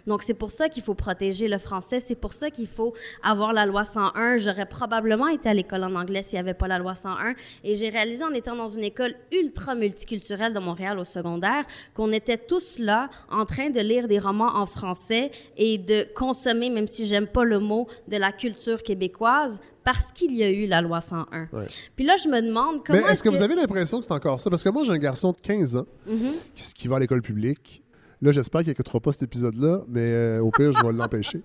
Donc, 0.08 0.24
c'est 0.24 0.34
pour 0.34 0.50
ça 0.52 0.70
qu'il 0.70 0.82
faut 0.84 0.96
protéger 0.96 1.48
le 1.48 1.60
français, 1.60 2.00
c'est 2.00 2.16
pour 2.16 2.34
ça 2.34 2.50
qu'il 2.50 2.68
faut 2.68 2.94
avoir 3.22 3.54
la 3.54 3.66
loi 3.68 3.84
101. 3.84 4.38
J'aurais 4.38 4.66
probablement 4.66 5.28
été 5.28 5.50
à 5.50 5.54
l'école 5.54 5.84
en 5.84 5.94
anglais 5.96 6.24
s'il 6.24 6.38
n'y 6.38 6.40
avait 6.40 6.56
pas 6.56 6.68
la 6.68 6.80
loi 6.80 6.96
101. 6.96 7.36
Et 7.64 7.76
j'ai 7.76 7.91
réalisé 7.92 8.24
en 8.24 8.32
étant 8.32 8.56
dans 8.56 8.70
une 8.70 8.84
école 8.84 9.14
ultra 9.32 9.76
multiculturelle 9.76 10.54
de 10.54 10.60
Montréal 10.60 11.00
au 11.00 11.04
secondaire 11.04 11.66
qu'on 11.94 12.12
était 12.12 12.38
tous 12.38 12.80
là 12.80 13.10
en 13.30 13.46
train 13.46 13.70
de 13.70 13.80
lire 13.80 14.08
des 14.08 14.20
romans 14.20 14.56
en 14.56 14.66
français 14.66 15.32
et 15.58 15.78
de 15.78 16.08
consommer, 16.16 16.70
même 16.70 16.88
si 16.88 17.06
j'aime 17.06 17.28
pas 17.28 17.44
le 17.44 17.60
mot, 17.60 17.88
de 18.08 18.18
la 18.18 18.32
culture 18.32 18.82
québécoise 18.84 19.60
parce 19.84 20.12
qu'il 20.12 20.36
y 20.36 20.44
a 20.44 20.50
eu 20.50 20.68
la 20.68 20.82
loi 20.82 21.02
101. 21.02 21.48
Ouais. 21.52 21.66
Puis 21.96 22.06
là, 22.06 22.16
je 22.16 22.28
me 22.28 22.42
demande 22.42 22.84
comment 22.86 23.00
Mais 23.06 23.14
est-ce 23.14 23.24
que, 23.24 23.30
vous 23.30 23.42
avez 23.42 23.56
l'impression 23.56 24.00
que 24.00 24.06
c'est 24.06 24.14
encore 24.14 24.40
ça? 24.40 24.50
Parce 24.50 24.64
que 24.64 24.70
moi, 24.70 24.84
j'ai 24.84 24.92
un 24.92 24.98
garçon 24.98 25.32
de 25.32 25.42
15 25.42 25.76
ans 25.76 25.86
Mm-hmm. 26.08 26.34
qui, 26.56 26.74
qui 26.74 26.88
va 26.88 26.98
à 26.98 27.00
l'école 27.00 27.22
publique. 27.22 27.81
Là, 28.22 28.32
j'espère 28.32 28.62
qu'il 28.62 28.70
n'écoutera 28.70 29.00
pas 29.00 29.12
cet 29.12 29.24
épisode-là, 29.24 29.82
mais 29.88 30.00
euh, 30.02 30.42
au 30.42 30.52
pire, 30.52 30.72
je 30.74 30.86
vais 30.86 30.94
l'empêcher. 30.94 31.42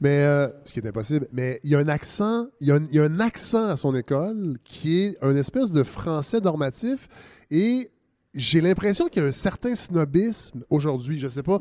Mais 0.00 0.24
euh, 0.24 0.48
ce 0.64 0.74
qui 0.74 0.80
est 0.80 0.86
impossible. 0.86 1.26
Mais 1.32 1.58
il 1.64 1.70
y 1.70 1.74
a 1.74 1.78
un 1.78 1.88
accent, 1.88 2.48
il 2.60 2.68
y 2.68 2.98
a 2.98 3.02
un, 3.04 3.20
accent 3.20 3.66
à 3.66 3.76
son 3.76 3.94
école 3.94 4.58
qui 4.62 5.00
est 5.00 5.18
un 5.22 5.34
espèce 5.36 5.72
de 5.72 5.82
français 5.82 6.40
normatif 6.40 7.08
et 7.50 7.90
j'ai 8.34 8.60
l'impression 8.60 9.08
qu'il 9.08 9.22
y 9.22 9.24
a 9.24 9.28
un 9.28 9.32
certain 9.32 9.74
snobisme 9.74 10.64
aujourd'hui, 10.68 11.18
je 11.18 11.28
sais 11.28 11.42
pas, 11.42 11.58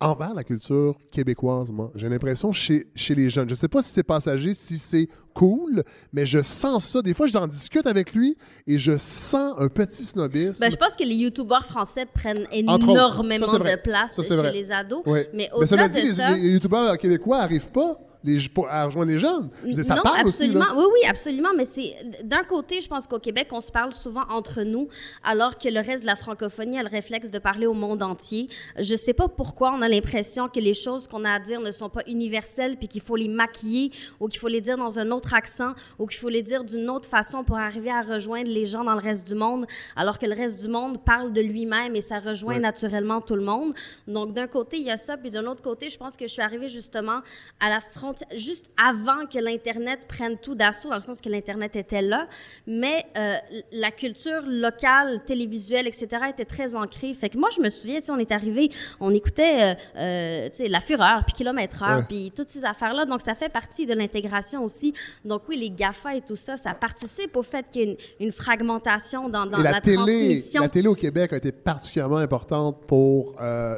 envers 0.00 0.34
la 0.34 0.44
culture 0.44 0.96
québécoise, 1.10 1.72
moi. 1.72 1.90
J'ai 1.94 2.08
l'impression 2.08 2.52
chez, 2.52 2.86
chez 2.94 3.14
les 3.14 3.30
jeunes. 3.30 3.48
Je 3.48 3.54
sais 3.54 3.68
pas 3.68 3.82
si 3.82 3.90
c'est 3.90 4.02
passager, 4.02 4.54
si 4.54 4.78
c'est 4.78 5.08
cool, 5.34 5.82
mais 6.12 6.26
je 6.26 6.40
sens 6.42 6.84
ça. 6.84 7.02
Des 7.02 7.14
fois, 7.14 7.26
j'en 7.26 7.46
discute 7.46 7.86
avec 7.86 8.12
lui 8.14 8.36
et 8.66 8.78
je 8.78 8.96
sens 8.96 9.54
un 9.58 9.68
petit 9.68 10.04
snobisme. 10.04 10.60
Ben, 10.60 10.70
je 10.70 10.76
pense 10.76 10.94
que 10.96 11.04
les 11.04 11.14
youtubeurs 11.14 11.64
français 11.64 12.06
prennent 12.06 12.46
énormément 12.50 13.46
Ça, 13.46 13.58
de 13.58 13.82
place 13.82 14.14
Ça, 14.14 14.22
chez 14.22 14.34
vrai. 14.36 14.52
les 14.52 14.72
ados. 14.72 15.02
Ouais. 15.06 15.28
Mais 15.34 15.50
au-delà 15.54 15.88
dit, 15.88 16.02
de 16.02 16.06
les, 16.06 16.12
ça... 16.12 16.30
les 16.32 16.48
youtubeurs 16.48 16.96
québécois 16.98 17.38
n'arrivent 17.38 17.70
pas 17.70 17.98
les, 18.24 18.48
pour- 18.48 18.68
à 18.68 18.84
rejoindre 18.86 19.10
les 19.12 19.18
jeunes. 19.18 19.48
Je 19.64 19.70
dire, 19.72 19.84
ça 19.84 19.94
non, 19.94 20.02
parle 20.02 20.26
aussi. 20.26 20.44
absolument. 20.44 20.64
là. 20.66 20.74
Oui, 20.76 20.84
oui, 20.92 21.08
absolument. 21.08 21.50
Mais 21.56 21.64
c'est 21.64 21.94
d'un 22.24 22.42
côté, 22.42 22.80
je 22.80 22.88
pense 22.88 23.06
qu'au 23.06 23.18
Québec, 23.18 23.48
on 23.52 23.60
se 23.60 23.70
parle 23.70 23.92
souvent 23.92 24.24
entre 24.28 24.62
nous, 24.62 24.88
alors 25.22 25.56
que 25.58 25.68
le 25.68 25.80
reste 25.80 26.02
de 26.02 26.06
la 26.06 26.16
francophonie 26.16 26.78
a 26.78 26.82
le 26.82 26.88
réflexe 26.88 27.30
de 27.30 27.38
parler 27.38 27.66
au 27.66 27.74
monde 27.74 28.02
entier. 28.02 28.48
Je 28.78 28.96
sais 28.96 29.12
pas 29.14 29.28
pourquoi 29.28 29.72
on 29.72 29.82
a 29.82 29.88
l'impression 29.88 30.48
que 30.48 30.58
les 30.60 30.74
choses 30.74 31.06
qu'on 31.06 31.24
a 31.24 31.30
à 31.32 31.38
dire 31.38 31.60
ne 31.60 31.70
sont 31.70 31.88
pas 31.88 32.02
universelles, 32.06 32.76
puis 32.76 32.88
qu'il 32.88 33.00
faut 33.02 33.16
les 33.16 33.28
maquiller, 33.28 33.92
ou 34.20 34.26
qu'il 34.28 34.40
faut 34.40 34.48
les 34.48 34.60
dire 34.60 34.76
dans 34.76 34.98
un 34.98 35.10
autre 35.12 35.32
accent, 35.34 35.74
ou 35.98 36.06
qu'il 36.06 36.18
faut 36.18 36.28
les 36.28 36.42
dire 36.42 36.64
d'une 36.64 36.90
autre 36.90 37.08
façon 37.08 37.44
pour 37.44 37.56
arriver 37.58 37.90
à 37.90 38.02
rejoindre 38.02 38.50
les 38.50 38.66
gens 38.66 38.82
dans 38.84 38.94
le 38.94 39.00
reste 39.00 39.26
du 39.28 39.34
monde, 39.36 39.64
alors 39.94 40.18
que 40.18 40.26
le 40.26 40.34
reste 40.34 40.60
du 40.60 40.68
monde 40.68 41.04
parle 41.04 41.32
de 41.32 41.40
lui-même 41.40 41.94
et 41.94 42.00
ça 42.00 42.18
rejoint 42.18 42.54
Ouais. 42.54 42.58
naturellement 42.60 43.20
tout 43.20 43.36
le 43.36 43.42
monde. 43.44 43.74
Donc 44.06 44.32
d'un 44.32 44.46
côté, 44.46 44.78
il 44.78 44.84
y 44.84 44.90
a 44.90 44.96
ça, 44.96 45.16
puis 45.16 45.30
d'un 45.30 45.44
autre 45.46 45.62
côté, 45.62 45.88
je 45.88 45.98
pense 45.98 46.16
que 46.16 46.26
je 46.26 46.32
suis 46.32 46.42
arrivée 46.42 46.68
justement 46.68 47.20
à 47.60 47.68
la 47.68 47.80
frontière 47.80 48.07
frontière, 48.08 48.28
juste 48.38 48.66
avant 48.82 49.26
que 49.26 49.38
l'Internet 49.38 50.06
prenne 50.08 50.36
tout 50.38 50.54
d'assaut, 50.54 50.88
dans 50.88 50.94
le 50.96 51.00
sens 51.00 51.20
que 51.20 51.28
l'Internet 51.28 51.76
était 51.76 52.02
là, 52.02 52.26
mais 52.66 53.04
euh, 53.16 53.34
la 53.72 53.90
culture 53.90 54.42
locale, 54.46 55.22
télévisuelle, 55.26 55.86
etc., 55.86 56.08
était 56.30 56.44
très 56.44 56.74
ancrée. 56.74 57.14
Fait 57.14 57.28
que 57.28 57.38
moi, 57.38 57.48
je 57.54 57.60
me 57.60 57.68
souviens, 57.68 58.00
on 58.08 58.18
est 58.18 58.32
arrivé, 58.32 58.70
on 59.00 59.12
écoutait, 59.12 59.74
euh, 59.96 59.98
euh, 59.98 60.48
La 60.68 60.80
Fureur, 60.80 61.24
puis 61.24 61.34
Kilomètre 61.34 61.82
Heure, 61.82 61.98
Ouais. 61.98 62.04
puis 62.08 62.32
toutes 62.34 62.50
ces 62.50 62.64
affaires-là. 62.64 63.04
Donc, 63.06 63.20
ça 63.20 63.34
fait 63.34 63.48
partie 63.48 63.86
de 63.86 63.94
l'intégration 63.94 64.64
aussi. 64.64 64.92
Donc, 65.24 65.42
oui, 65.48 65.56
les 65.58 65.70
GAFA 65.70 66.16
et 66.16 66.20
tout 66.20 66.36
ça, 66.36 66.56
ça 66.56 66.74
participe 66.74 67.36
au 67.36 67.42
fait 67.42 67.66
qu'il 67.70 67.82
y 67.82 67.90
ait 67.90 67.98
une, 68.20 68.26
une 68.26 68.32
fragmentation 68.32 69.28
dans, 69.28 69.44
la, 69.44 69.58
la, 69.58 69.80
télé, 69.80 69.96
transmission. 69.96 70.62
la 70.62 70.68
télé 70.68 70.88
au 70.88 70.94
Québec 70.94 71.32
a 71.32 71.36
été 71.36 71.52
particulièrement 71.52 72.16
importante 72.18 72.78
pour 72.86 73.34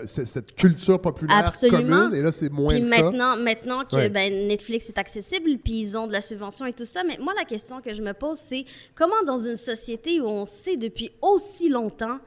cette 0.07 0.55
culture 0.55 1.01
populaire 1.01 1.39
Absolument. 1.47 1.79
commune. 2.07 2.15
Et 2.19 2.23
là, 2.23 2.33
c'est 2.33 2.49
moins 2.51 2.75
Puis 2.75 2.81
le 2.83 2.91
cas. 2.91 3.03
maintenant, 3.03 3.37
maintenant 3.37 3.85
que 3.85 3.97
Ouais. 3.97 4.09
ben, 4.09 4.20
Netflix 4.29 4.89
est 4.89 4.99
accessible, 4.99 5.59
puis 5.59 5.79
ils 5.81 5.99
ont 5.99 6.07
de 6.07 6.13
la 6.13 6.21
subvention 6.21 6.67
et 6.67 6.73
tout 6.73 6.85
ça, 6.85 7.03
mais 7.05 7.17
moi, 7.19 7.33
la 7.35 7.45
question 7.45 7.81
que 7.81 7.93
je 7.93 8.03
me 8.03 8.13
pose, 8.13 8.39
c'est 8.39 8.65
comment 8.95 9.23
dans 9.25 9.39
une 9.39 9.57
société 9.57 10.21
où 10.21 10.27
on 10.27 10.47
sait 10.47 10.77
depuis 10.77 11.11
aussi 11.23 11.69
longtemps 11.69 12.19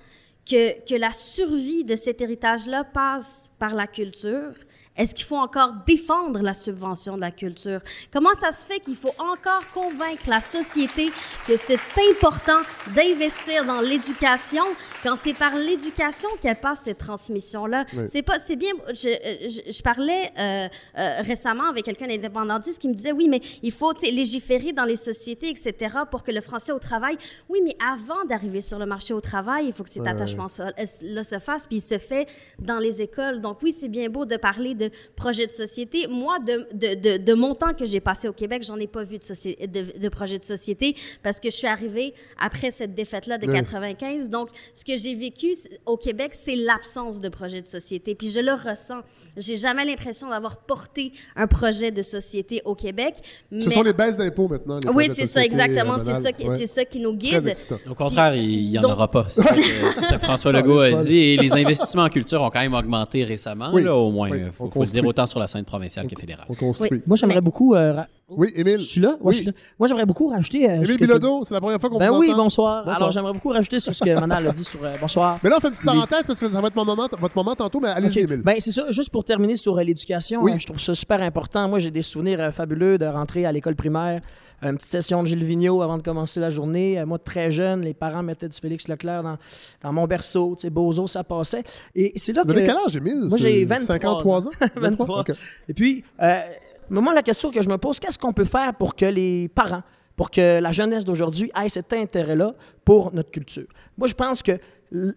que, 0.46 0.84
que 0.86 0.96
la 0.96 1.12
survie 1.12 1.84
de 1.84 1.96
cet 1.96 2.22
héritage-là 2.22 2.84
passe 2.84 3.50
par 3.60 3.74
la 3.74 3.88
culture, 3.88 4.54
est-ce 4.96 5.16
qu'il 5.16 5.26
faut 5.26 5.38
encore 5.38 5.74
défendre 5.88 6.39
la 6.41 6.54
subvention 6.54 7.16
de 7.16 7.22
la 7.22 7.32
culture? 7.32 7.80
Comment 8.12 8.34
ça 8.36 8.52
se 8.52 8.66
fait 8.66 8.80
qu'il 8.80 8.96
faut 8.96 9.14
encore 9.18 9.64
convaincre 9.74 10.24
la 10.28 10.39
société 10.39 11.12
que 11.48 11.58
c'est 11.58 11.80
important 12.12 12.60
d'investir 12.96 13.66
dans 13.66 13.82
l'éducation 13.82 14.64
quand 15.02 15.16
c'est 15.16 15.34
par 15.34 15.56
l'éducation 15.56 16.30
qu'elle 16.41 16.60
passe 16.60 16.82
cette 16.84 17.00
transmission-là? 17.00 17.86
Oui. 17.94 18.04
C'est 18.08 18.22
pas, 18.22 18.38
c'est 18.38 18.56
bien. 18.56 18.72
Je, 18.89 19.10
euh, 19.10 19.50
je, 19.50 19.72
je 19.72 19.82
parlais 19.82 20.32
euh, 20.38 20.68
euh, 21.00 21.22
récemment 21.22 21.70
avec 21.70 21.86
quelqu'un 21.86 22.08
d'indépendantiste 22.08 22.80
qui 22.80 22.88
me 22.88 22.94
disait 22.94 23.14
oui, 23.14 23.28
mais 23.28 23.41
il 23.64 23.72
faut 23.72 23.94
légiférer 24.04 24.74
dans 24.74 24.86
les 24.86 24.96
sociétés, 24.96 25.50
etc., 25.50 25.74
pour 26.12 26.24
que 26.24 26.32
le 26.32 26.41
français 26.41 26.72
au 26.72 26.80
travail. 26.80 27.18
Oui, 27.50 27.62
mais 27.64 27.76
avant 27.84 28.26
d'arriver 28.26 28.62
sur 28.62 28.78
le 28.78 28.86
marché 28.86 29.14
au 29.14 29.22
travail, 29.22 29.68
il 29.68 29.74
faut 29.74 29.84
que 29.84 29.89
cet 29.89 30.06
attachement-là 30.06 31.24
se 31.24 31.39
fasse, 31.39 31.66
puis 31.66 31.78
il 31.78 31.82
se 31.82 31.98
fait 31.98 32.28
dans 32.60 32.78
les 32.78 33.02
écoles. 33.02 33.41
Donc 33.41 33.58
oui, 33.64 33.72
c'est 33.72 33.89
bien 33.89 34.10
beau 34.10 34.26
de 34.26 34.38
parler 34.38 34.76
de 34.76 34.83
projets 35.16 35.46
de 35.48 35.52
société. 35.52 36.08
Moi, 36.08 36.40
de, 36.40 36.68
de, 36.74 36.96
de, 36.96 37.18
de 37.24 37.34
mon 37.34 37.56
temps 37.56 37.74
que 37.74 37.86
j'ai 37.86 38.00
passé 38.00 38.28
au 38.28 38.34
Québec, 38.34 38.64
j'en 38.66 38.78
ai 38.78 38.88
pas 38.88 39.04
vu 39.04 39.18
de, 39.18 39.66
de, 39.68 40.00
de 40.00 40.10
projet 40.10 40.40
de 40.40 40.44
société 40.44 40.96
parce 41.22 41.40
que 41.40 41.50
je 41.50 41.56
suis 41.56 41.68
arrivée 41.68 42.14
après 42.40 42.72
cette 42.72 42.94
défaite-là 42.96 43.38
de 43.38 43.48
Oui. 43.48 43.54
95. 43.54 44.30
Donc, 44.30 44.50
ce 44.74 44.84
que 44.84 44.96
j'ai 44.98 45.16
vécu 45.16 45.54
au 45.86 45.98
Québec, 45.98 46.32
c'est 46.34 46.56
l'absence 46.56 47.20
de 47.22 47.30
projet 47.30 47.62
de 47.62 47.68
société. 47.68 48.16
Puis 48.16 48.30
je 48.30 48.40
le 48.40 48.54
ressens. 48.54 49.02
J'ai 49.38 49.58
jamais 49.58 49.86
l'impression 49.86 50.30
d'avoir 50.30 50.58
porté 50.58 51.12
un 51.36 51.48
projet 51.48 51.92
de 51.92 52.02
société 52.02 52.62
au 52.66 52.76
Québec. 52.76 53.16
Ce 53.60 53.70
sont 53.70 53.84
les 53.84 53.94
baisses 53.94 54.18
d'impôts 54.18 54.48
maintenant. 54.48 54.80
les 54.84 54.90
Oui, 54.90 55.06
projets 55.06 55.10
de 55.10 55.14
c'est 55.16 55.26
ça, 55.26 55.44
exactement. 55.44 55.96
euh, 56.00 56.04
C'est 56.04 56.14
ça, 56.14 56.32
qui, 56.32 56.48
Ouais. 56.48 56.58
c'est 56.58 56.68
ça 56.68 56.86
qui 56.86 57.00
nous 57.00 57.14
guide. 57.14 57.52
Au 57.90 57.96
contraire, 57.96 58.36
il 58.36 58.70
n'y 58.70 58.78
en 58.80 58.82
donc- 58.82 58.92
aura 58.92 59.10
pas. 59.12 59.28
C'est 59.30 59.42
ça 59.42 59.56
que, 59.56 59.62
c'est 59.62 60.06
ça 60.06 60.18
que 60.18 60.24
François 60.26 60.52
Legault 60.54 60.80
a 60.80 60.92
dit. 61.04 61.16
Et 61.18 61.38
les 61.38 61.52
investissements 61.54 62.04
en 62.04 62.10
culture 62.10 62.42
ont 62.42 62.50
quand 62.50 62.62
même 62.62 62.74
augmenté 62.74 63.24
récemment, 63.24 63.72
Oui, 63.74 63.84
là, 63.84 63.96
au 63.96 64.12
moins. 64.12 64.30
oui, 64.32 64.42
faut, 64.58 64.68
construit. 64.74 65.01
dire 65.01 65.07
autant 65.07 65.26
sur 65.28 65.39
la 65.39 65.47
scène 65.47 65.63
provinciale 65.65 66.07
que 66.07 66.15
fédérale. 66.19 66.45
On 66.49 66.53
construit. 66.55 67.01
Moi, 67.07 67.15
j'aimerais 67.15 67.36
Mais- 67.36 67.41
beaucoup. 67.41 67.76
euh, 67.76 67.93
ra- 67.93 68.07
Oui, 68.30 68.51
Émile. 68.55 68.80
Je 68.80 68.89
suis 68.89 69.01
là? 69.01 69.09
Ouais, 69.09 69.17
Oui. 69.21 69.34
je 69.34 69.38
suis 69.38 69.45
là. 69.45 69.51
Moi, 69.78 69.88
j'aimerais 69.88 70.05
beaucoup 70.05 70.28
rajouter. 70.28 70.69
euh, 70.69 70.82
Émile 70.82 70.97
Bilodeau, 70.97 71.43
c'est 71.47 71.53
la 71.53 71.61
première 71.61 71.80
fois 71.80 71.89
qu'on 71.89 71.99
Ben 71.99 72.09
vous 72.09 72.19
oui, 72.19 72.34
bonsoir. 72.36 72.84
Bonsoir. 72.84 72.95
Alors, 72.95 73.11
j'aimerais 73.11 73.34
beaucoup 73.34 73.49
rajouter 73.49 73.80
sur 73.80 73.93
ce 73.95 74.03
que 74.03 74.19
Manal 74.19 74.47
a 74.47 74.51
dit 74.51 74.63
sur. 74.63 74.84
euh, 74.84 74.95
bonsoir. 74.99 75.39
Mais 75.43 75.49
là, 75.49 75.57
on 75.57 75.59
fait 75.59 75.67
une 75.67 75.74
petite 75.74 75.86
parenthèse 75.86 76.26
parce 76.26 76.39
que 76.39 76.49
ça 76.49 76.59
va 76.61 76.67
être 76.67 76.76
mon 76.76 76.86
moment, 76.86 77.07
votre 77.19 77.36
moment 77.38 77.55
tantôt, 77.55 77.80
mais 77.80 77.89
allez-y, 77.89 78.24
Ok. 78.24 78.30
Émile. 78.32 78.41
Ben, 78.43 78.55
c'est 78.59 78.71
ça. 78.71 78.89
Juste 78.89 79.09
pour 79.11 79.24
terminer 79.24 79.55
sur 79.55 79.78
euh, 79.78 79.84
l'éducation, 79.84 80.41
Oui. 80.41 80.53
je 80.59 80.65
trouve 80.65 80.80
ça 80.80 80.95
super 80.95 81.21
important. 81.21 81.67
Moi, 81.69 81.80
j'ai 81.80 81.91
des 81.91 82.01
souvenirs 82.01 82.39
euh, 82.41 82.51
fabuleux 82.51 82.97
de 82.97 83.05
rentrer 83.05 83.45
à 83.45 83.51
l'école 83.51 83.76
primaire. 83.76 84.21
Une 84.70 84.78
petite 84.78 84.91
session 84.91 85.22
de 85.24 85.28
Gilles 85.28 85.43
Vigneault 85.43 85.82
avant 85.82 85.97
de 85.97 86.03
commencer 86.03 86.39
la 86.39 86.49
journée. 86.49 86.99
Euh, 86.99 87.05
moi, 87.05 87.20
très 87.20 87.51
jeune, 87.51 87.82
les 87.82 87.93
parents 87.93 88.24
mettaient 88.24 88.47
du 88.47 88.57
Félix 88.57 88.88
Leclerc 88.88 89.24
dans, 89.24 89.38
dans 89.82 89.93
mon 89.93 90.07
berceau. 90.07 90.55
Tu 90.55 90.61
sais, 90.61 90.70
Bozo, 90.70 91.07
ça 91.07 91.24
passait. 91.24 91.64
Et 91.95 92.14
c'est 92.16 92.34
là 92.34 92.43
Vous 92.45 92.51
avez 92.51 92.61
que... 92.61 92.66
quel 92.68 92.78
âge, 92.78 92.95
Émile? 92.95 93.26
Moi, 93.30 93.38
j'ai 93.38 93.59
C'est 93.59 93.66
23 93.66 93.95
53 93.95 94.47
ans? 94.47 94.51
23. 94.76 95.20
OK. 95.22 95.32
Et 95.68 95.74
puis, 95.74 96.03
euh, 96.22 96.41
moi, 96.89 97.14
la 97.14 97.24
question 97.24 97.51
que 97.51 97.61
je 97.61 97.70
me 97.70 97.78
pose, 97.78 97.99
qu'est-ce 97.99 98.20
qu'on 98.20 98.34
peut 98.34 98.45
faire 98.45 98.74
pour 98.76 98.95
que 98.95 99.05
les 99.05 99.49
parents, 99.49 99.84
pour 100.16 100.30
que 100.32 100.59
la 100.59 100.72
jeunesse 100.72 101.05
d'aujourd'hui 101.05 101.51
ait 101.61 101.70
cet 101.70 101.93
intérêt-là 101.93 102.53
pour 102.86 103.14
notre 103.14 103.32
culture? 103.32 103.68
Moi, 103.97 104.07
je 104.07 104.14
pense 104.14 104.41
que 104.41 104.57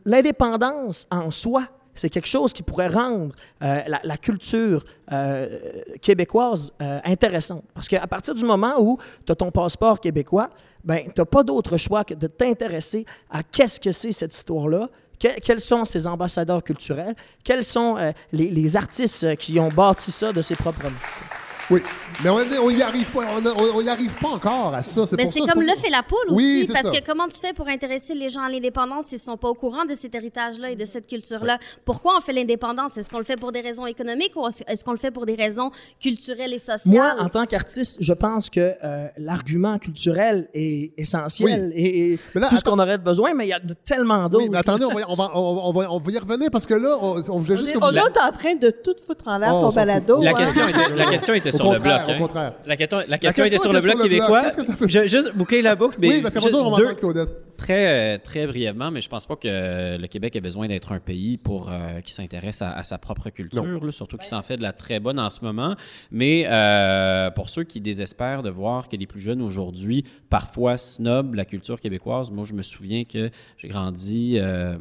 l'indépendance 0.05 1.07
en 1.11 1.31
soi, 1.31 1.65
c'est 1.97 2.09
quelque 2.11 2.29
chose 2.29 2.53
qui 2.53 2.63
pourrait 2.63 2.89
rendre 2.89 3.35
euh, 3.63 3.81
la, 4.03 4.17
culture 4.17 4.85
euh, 5.13 5.59
québécoise 6.01 6.73
euh, 6.81 7.01
intéressante. 7.05 7.65
Parce 7.75 7.89
qu'à 7.89 8.07
partir 8.07 8.35
du 8.35 8.45
moment 8.45 8.75
où 8.79 8.99
tu 9.25 9.33
as 9.33 9.35
ton 9.35 9.51
passeport 9.51 10.01
québécois, 10.01 10.51
ben, 10.85 11.05
tu 11.05 11.21
n'as 11.21 11.25
pas 11.25 11.43
d'autre 11.43 11.77
choix 11.77 12.05
que 12.05 12.15
de 12.15 12.27
t'intéresser 12.27 13.05
à 13.31 13.43
qu'est-ce 13.43 13.81
que 13.81 13.93
c'est 13.93 14.13
cette 14.13 14.35
histoire-là, 14.35 14.89
que- 15.19 15.41
quels 15.41 15.61
sont 15.61 15.85
ces 15.85 16.07
ambassadeurs 16.07 16.63
culturels, 16.63 17.15
quels 17.43 17.65
sont 17.65 17.97
les, 18.33 18.51
les 18.51 18.77
artistes 18.77 19.37
qui 19.37 19.59
ont 19.59 19.69
bâti 19.69 20.13
ça 20.13 20.33
de 20.33 20.43
ses 20.43 20.55
propres 20.55 20.85
mains. 20.85 21.46
Oui, 21.69 21.83
mais 22.23 22.31
on, 22.31 22.37
on 22.37 22.71
y 22.71 22.81
arrive 22.81 23.11
pas, 23.11 23.23
on, 23.43 23.87
arrive 23.89 24.15
pas 24.21 24.29
encore 24.29 24.73
à 24.73 24.83
ça. 24.85 25.05
C'est 25.05 25.17
Mais 25.17 25.27
c'est 25.27 25.41
comme 25.41 25.63
l'œuf 25.63 25.85
et 25.85 25.91
la 25.91 26.05
poule 26.05 26.19
Oui, 26.31 26.63
aussi, 26.63 26.73
parce 26.73 26.87
ça. 26.95 27.01
que 27.01 27.05
comment 27.05 27.27
tu 27.27 27.39
fais 27.41 27.53
pour 27.53 27.67
intéresser 27.67 28.15
les 28.15 28.29
gens 28.29 28.43
à 28.43 28.49
l'indépendance? 28.49 29.07
S'ils 29.07 29.19
sont 29.19 29.37
pas 29.37 29.49
au 29.49 29.55
courant 29.55 29.85
de 29.85 29.97
cet 29.97 30.15
héritage-là 30.15 30.71
et 30.71 30.77
de 30.77 30.85
cette 30.85 31.09
culture-là? 31.09 31.59
Pourquoi 31.85 32.17
on 32.17 32.21
fait 32.21 32.33
l'indépendance? 32.33 32.97
Est-ce 32.97 33.11
qu'on 33.11 33.19
le 33.19 33.25
fait 33.25 33.35
pour 33.35 33.51
des 33.51 33.63
raisons 33.63 33.85
économiques 33.85 34.33
ou 34.37 34.47
est-ce 34.47 34.85
qu'on 34.85 34.93
le 34.93 34.99
fait 34.99 35.11
pour 35.11 35.27
des 35.27 35.35
raisons 35.35 35.73
culturelles 36.01 36.53
et 36.53 36.59
sociales? 36.61 36.81
Moi, 36.85 37.15
en 37.19 37.29
tant 37.29 37.47
qu'artiste, 37.47 37.99
je 38.01 38.13
pense 38.13 38.49
que 38.49 38.75
euh, 38.85 39.09
l'argument 39.19 39.79
culturel 39.81 40.49
est 40.55 40.93
essentiel 40.97 41.73
et, 41.75 42.13
et 42.13 42.19
là, 42.37 42.49
tout 42.49 42.55
ce 42.57 42.63
qu'on 42.63 42.79
aurait 42.79 42.99
besoin, 42.99 43.35
mais 43.35 43.47
il 43.47 43.51
y 43.51 43.53
a 43.53 43.59
de- 43.61 43.75
tellement 43.75 44.29
d'autres. 44.29 44.45
Oui, 44.45 44.51
mais 44.51 44.59
attendez, 44.59 44.85
on 44.85 44.95
va, 44.95 45.01
on, 45.09 45.15
va, 45.15 45.31
on, 45.35 45.69
on 45.69 45.73
va, 45.73 45.93
on 45.93 45.99
va 45.99 46.13
y 46.13 46.19
revenir 46.19 46.49
parce 46.53 46.67
que 46.67 46.75
là, 46.75 46.97
on, 47.01 47.21
on 47.29 47.39
voulait 47.41 47.57
juste 47.57 47.73
que 47.73 47.79
On 47.83 47.91
est 47.91 48.01
en 48.01 48.33
train 48.33 48.55
de 48.55 48.71
tout 48.71 48.95
foutre 49.05 49.27
en 49.27 49.39
l'air 49.39 49.51
Oh, 49.53 49.65
on 49.65 49.69
ton 49.69 49.75
balado. 49.75 50.23
La 50.23 50.31
hein. 50.31 50.35
question 50.35 50.69
était, 50.69 50.95
la 50.95 51.07
question 51.07 51.35
était 51.35 51.51
sur 51.57 51.73
le 51.73 51.79
bloc. 51.79 52.01
au 52.07 52.11
hein? 52.11 52.19
contraire. 52.19 52.53
La, 52.67 52.77
question, 52.77 52.99
la 53.09 53.19
question 53.19 53.45
question 53.45 53.45
était 53.45 53.59
sur 53.63 53.73
le 53.73 53.81
bloc 53.81 54.03
québécois. 54.03 54.43
Qu'est-ce 54.43 54.57
que 54.57 54.65
ça 54.65 54.75
veut 54.75 54.89
Je- 54.89 55.07
juste 55.07 55.37
boucler 55.37 55.63
la 55.63 55.75
boucle, 55.75 55.97
mais 56.01 56.09
Oui, 56.09 56.23
parce 56.23 56.35
qu'après 56.35 56.51
juste 56.51 56.61
ça, 56.63 56.77
deux- 56.77 56.95
Claudette. 56.95 57.29
Très, 57.57 58.19
très 58.19 58.47
brièvement, 58.47 58.91
mais 58.91 59.01
je 59.01 59.09
pense 59.09 59.25
pas 59.27 59.35
que 59.37 59.97
le 59.97 60.07
Québec 60.09 60.37
ait 60.37 60.41
besoin 60.43 60.69
d'être 60.69 60.93
un 60.93 60.99
pays 61.01 61.39
pour 61.39 61.71
euh, 61.71 62.01
qui 62.03 62.13
s'intéresse 62.13 62.61
à, 62.61 62.73
à 62.73 62.83
sa 62.83 62.99
propre 62.99 63.31
culture, 63.31 63.85
là, 63.85 63.93
surtout 63.93 64.19
qui 64.19 64.29
s'en 64.29 64.43
fait 64.43 64.59
de 64.59 64.63
la 64.63 64.73
très 64.73 65.01
bonne 65.01 65.19
en 65.19 65.31
ce 65.31 65.41
moment. 65.43 65.75
Mais 66.11 66.45
euh, 66.49 67.31
pour 67.31 67.49
ceux 67.49 67.65
qui 67.65 67.81
désespèrent 67.81 68.43
de 68.43 68.51
voir 68.51 68.89
que 68.89 68.97
les 68.97 69.07
plus 69.07 69.21
jeunes 69.21 69.41
aujourd'hui 69.41 70.05
parfois 70.29 70.77
snobent 70.77 71.35
la 71.35 71.47
culture 71.47 71.81
québécoise, 71.81 72.31
moi 72.31 72.45
je 72.45 72.53
me 72.53 72.63
souviens 72.63 73.05
que 73.05 73.31
j'ai 73.57 73.69
grandi. 73.69 74.35
euh, 74.39 74.77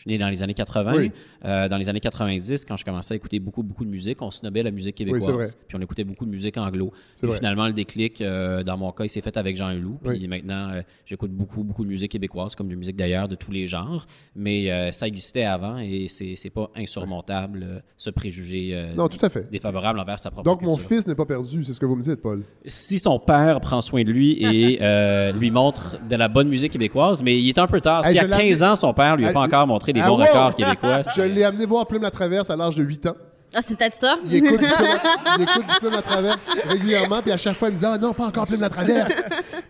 je 0.00 0.04
suis 0.04 0.10
né 0.12 0.16
dans 0.16 0.30
les 0.30 0.42
années 0.42 0.54
80. 0.54 0.94
Oui. 0.96 1.12
Euh, 1.44 1.68
dans 1.68 1.76
les 1.76 1.90
années 1.90 2.00
90, 2.00 2.64
quand 2.64 2.78
je 2.78 2.86
commençais 2.86 3.12
à 3.12 3.16
écouter 3.18 3.38
beaucoup, 3.38 3.62
beaucoup 3.62 3.84
de 3.84 3.90
musique, 3.90 4.22
on 4.22 4.30
snobait 4.30 4.62
la 4.62 4.70
musique 4.70 4.94
québécoise. 4.94 5.28
vrai. 5.28 5.48
puis 5.68 5.76
on 5.76 5.80
écoutait 5.82 6.04
beaucoup 6.04 6.24
de 6.24 6.30
musique 6.30 6.56
anglo. 6.56 6.90
Puis 7.18 7.26
vrai. 7.28 7.36
finalement, 7.36 7.66
le 7.66 7.74
déclic, 7.74 8.22
euh, 8.22 8.62
dans 8.62 8.78
mon 8.78 8.92
cas, 8.92 9.04
il 9.04 9.10
s'est 9.10 9.20
fait 9.20 9.36
avec 9.36 9.58
Jean 9.58 9.68
Leloup. 9.72 9.98
Puis 10.02 10.12
Oui. 10.18 10.26
maintenant, 10.26 10.70
euh, 10.70 10.80
j'écoute 11.04 11.32
beaucoup, 11.32 11.64
beaucoup 11.64 11.84
de 11.84 11.90
musique 11.90 12.10
québécoise, 12.12 12.54
comme 12.54 12.68
de 12.68 12.76
musique 12.76 12.96
d'ailleurs, 12.96 13.28
de 13.28 13.34
tous 13.34 13.50
les 13.52 13.66
genres. 13.66 14.06
Mais 14.34 14.90
ça 14.90 15.06
existait 15.06 15.44
avant 15.44 15.76
et 15.78 16.06
c'est 16.08 16.50
pas 16.50 16.70
insurmontable, 16.74 17.82
ce 17.98 18.08
préjugé 18.08 18.92
Non, 18.96 19.08
tout 19.08 19.18
à 19.24 19.28
fait. 19.28 19.50
défavorable 19.50 19.98
envers 20.00 20.18
sa 20.18 20.30
propre 20.30 20.44
Donc, 20.44 20.62
mon 20.62 20.78
fils 20.78 21.06
n'est 21.06 21.14
pas 21.14 21.26
perdu, 21.26 21.62
c'est 21.62 21.74
ce 21.74 21.80
que 21.80 21.84
vous 21.86 21.96
me 21.96 22.02
dites, 22.02 22.22
Paul. 22.22 22.42
Si 22.64 22.98
son 22.98 23.18
père 23.18 23.60
prend 23.60 23.82
soin 23.82 24.02
de 24.02 24.10
lui 24.10 24.42
et 24.42 24.78
lui 25.34 25.50
montre 25.50 25.98
de 26.08 26.16
la 26.16 26.28
bonne 26.28 26.48
musique 26.48 26.72
québécoise, 26.72 27.22
mais 27.22 27.38
il 27.38 27.48
est 27.50 27.58
un 27.58 27.66
peu 27.66 27.82
tard. 27.82 28.06
Hey, 28.06 28.12
Si 28.12 28.18
à 28.18 28.24
l'ai 28.24 28.30
15 28.48 28.62
ans, 28.62 28.76
son 28.76 28.94
père 28.94 29.16
lui 29.16 29.26
a 29.26 29.28
Ah, 29.28 29.32
pas 29.32 29.40
encore 29.40 29.66
montré 29.66 29.89
des 29.92 30.00
ah, 30.00 30.08
bons 30.08 30.18
wow! 30.18 30.24
records 30.24 30.56
québécois, 30.56 31.02
Je 31.16 31.22
l'ai 31.22 31.44
amené 31.44 31.66
voir 31.66 31.86
Plume 31.86 32.02
la 32.02 32.10
Traverse 32.10 32.50
à 32.50 32.56
l'âge 32.56 32.76
de 32.76 32.82
8 32.82 33.06
ans. 33.06 33.16
Ah, 33.54 33.60
c'est 33.66 33.76
peut-être 33.76 33.96
ça. 33.96 34.16
Il 34.26 34.34
écoute, 34.36 34.60
du 34.60 34.66
Plume, 34.66 34.86
il 35.38 35.42
écoute 35.42 35.66
du 35.66 35.74
Plume 35.80 35.92
la 35.92 36.02
Traverse 36.02 36.46
régulièrement, 36.68 37.20
puis 37.20 37.32
à 37.32 37.36
chaque 37.36 37.56
fois, 37.56 37.68
il 37.68 37.72
me 37.74 37.78
dit 37.78 37.84
Ah 37.84 37.98
non, 37.98 38.12
pas 38.12 38.26
encore 38.26 38.46
Plume 38.46 38.60
la 38.60 38.68
Traverse. 38.70 39.12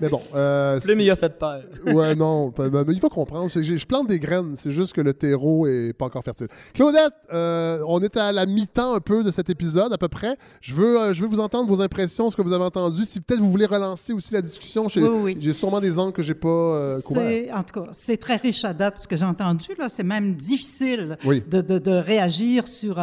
Mais 0.00 0.08
bon. 0.08 0.20
Euh, 0.34 0.78
Plume, 0.80 0.96
c'est- 0.98 1.04
il 1.04 1.10
a 1.10 1.16
fait 1.16 1.38
peur. 1.38 1.62
Ouais, 1.86 2.14
non, 2.14 2.52
mais 2.58 2.82
il 2.92 3.00
faut 3.00 3.08
comprendre. 3.08 3.48
Je 3.48 3.86
plante 3.86 4.08
des 4.08 4.18
graines, 4.18 4.52
c'est 4.56 4.70
juste 4.70 4.92
que 4.92 5.00
le 5.00 5.14
terreau 5.14 5.66
est 5.66 5.92
pas 5.92 6.06
encore 6.06 6.22
fertile. 6.24 6.48
Claudette, 6.74 7.12
euh, 7.32 7.82
on 7.88 8.00
est 8.00 8.16
à 8.16 8.32
la 8.32 8.46
mi-temps 8.46 8.94
un 8.94 9.00
peu 9.00 9.24
de 9.24 9.30
cet 9.30 9.48
épisode, 9.50 9.92
à 9.92 9.98
peu 9.98 10.08
près. 10.08 10.36
Je 10.60 10.74
veux, 10.74 11.00
euh, 11.00 11.12
je 11.12 11.22
veux 11.22 11.28
vous 11.28 11.40
entendre 11.40 11.68
vos 11.68 11.80
impressions, 11.80 12.28
ce 12.30 12.36
que 12.36 12.42
vous 12.42 12.52
avez 12.52 12.64
entendu. 12.64 13.04
Si 13.04 13.20
peut-être 13.20 13.40
vous 13.40 13.50
voulez 13.50 13.66
relancer 13.66 14.12
aussi 14.12 14.34
la 14.34 14.42
discussion, 14.42 14.88
j'ai 14.88 15.00
Oui, 15.02 15.08
oui. 15.22 15.36
j'ai 15.40 15.52
sûrement 15.52 15.80
des 15.80 15.98
angles 15.98 16.12
que 16.12 16.22
j'ai 16.22 16.34
pas 16.34 16.48
euh, 16.48 17.00
couverts. 17.00 17.24
C'est, 17.28 17.52
en 17.52 17.62
tout 17.62 17.80
cas, 17.82 17.88
c'est 17.92 18.16
très 18.18 18.36
riche 18.36 18.64
à 18.64 18.72
date 18.74 18.98
ce 18.98 19.08
que 19.08 19.16
j'ai 19.16 19.24
entendu. 19.24 19.68
Là, 19.78 19.88
c'est 19.88 20.02
même 20.02 20.34
difficile 20.34 21.16
Oui. 21.24 21.42
de, 21.50 21.60
de- 21.60 21.78
de 21.78 21.92
réagir 21.92 22.66
sur 22.68 22.98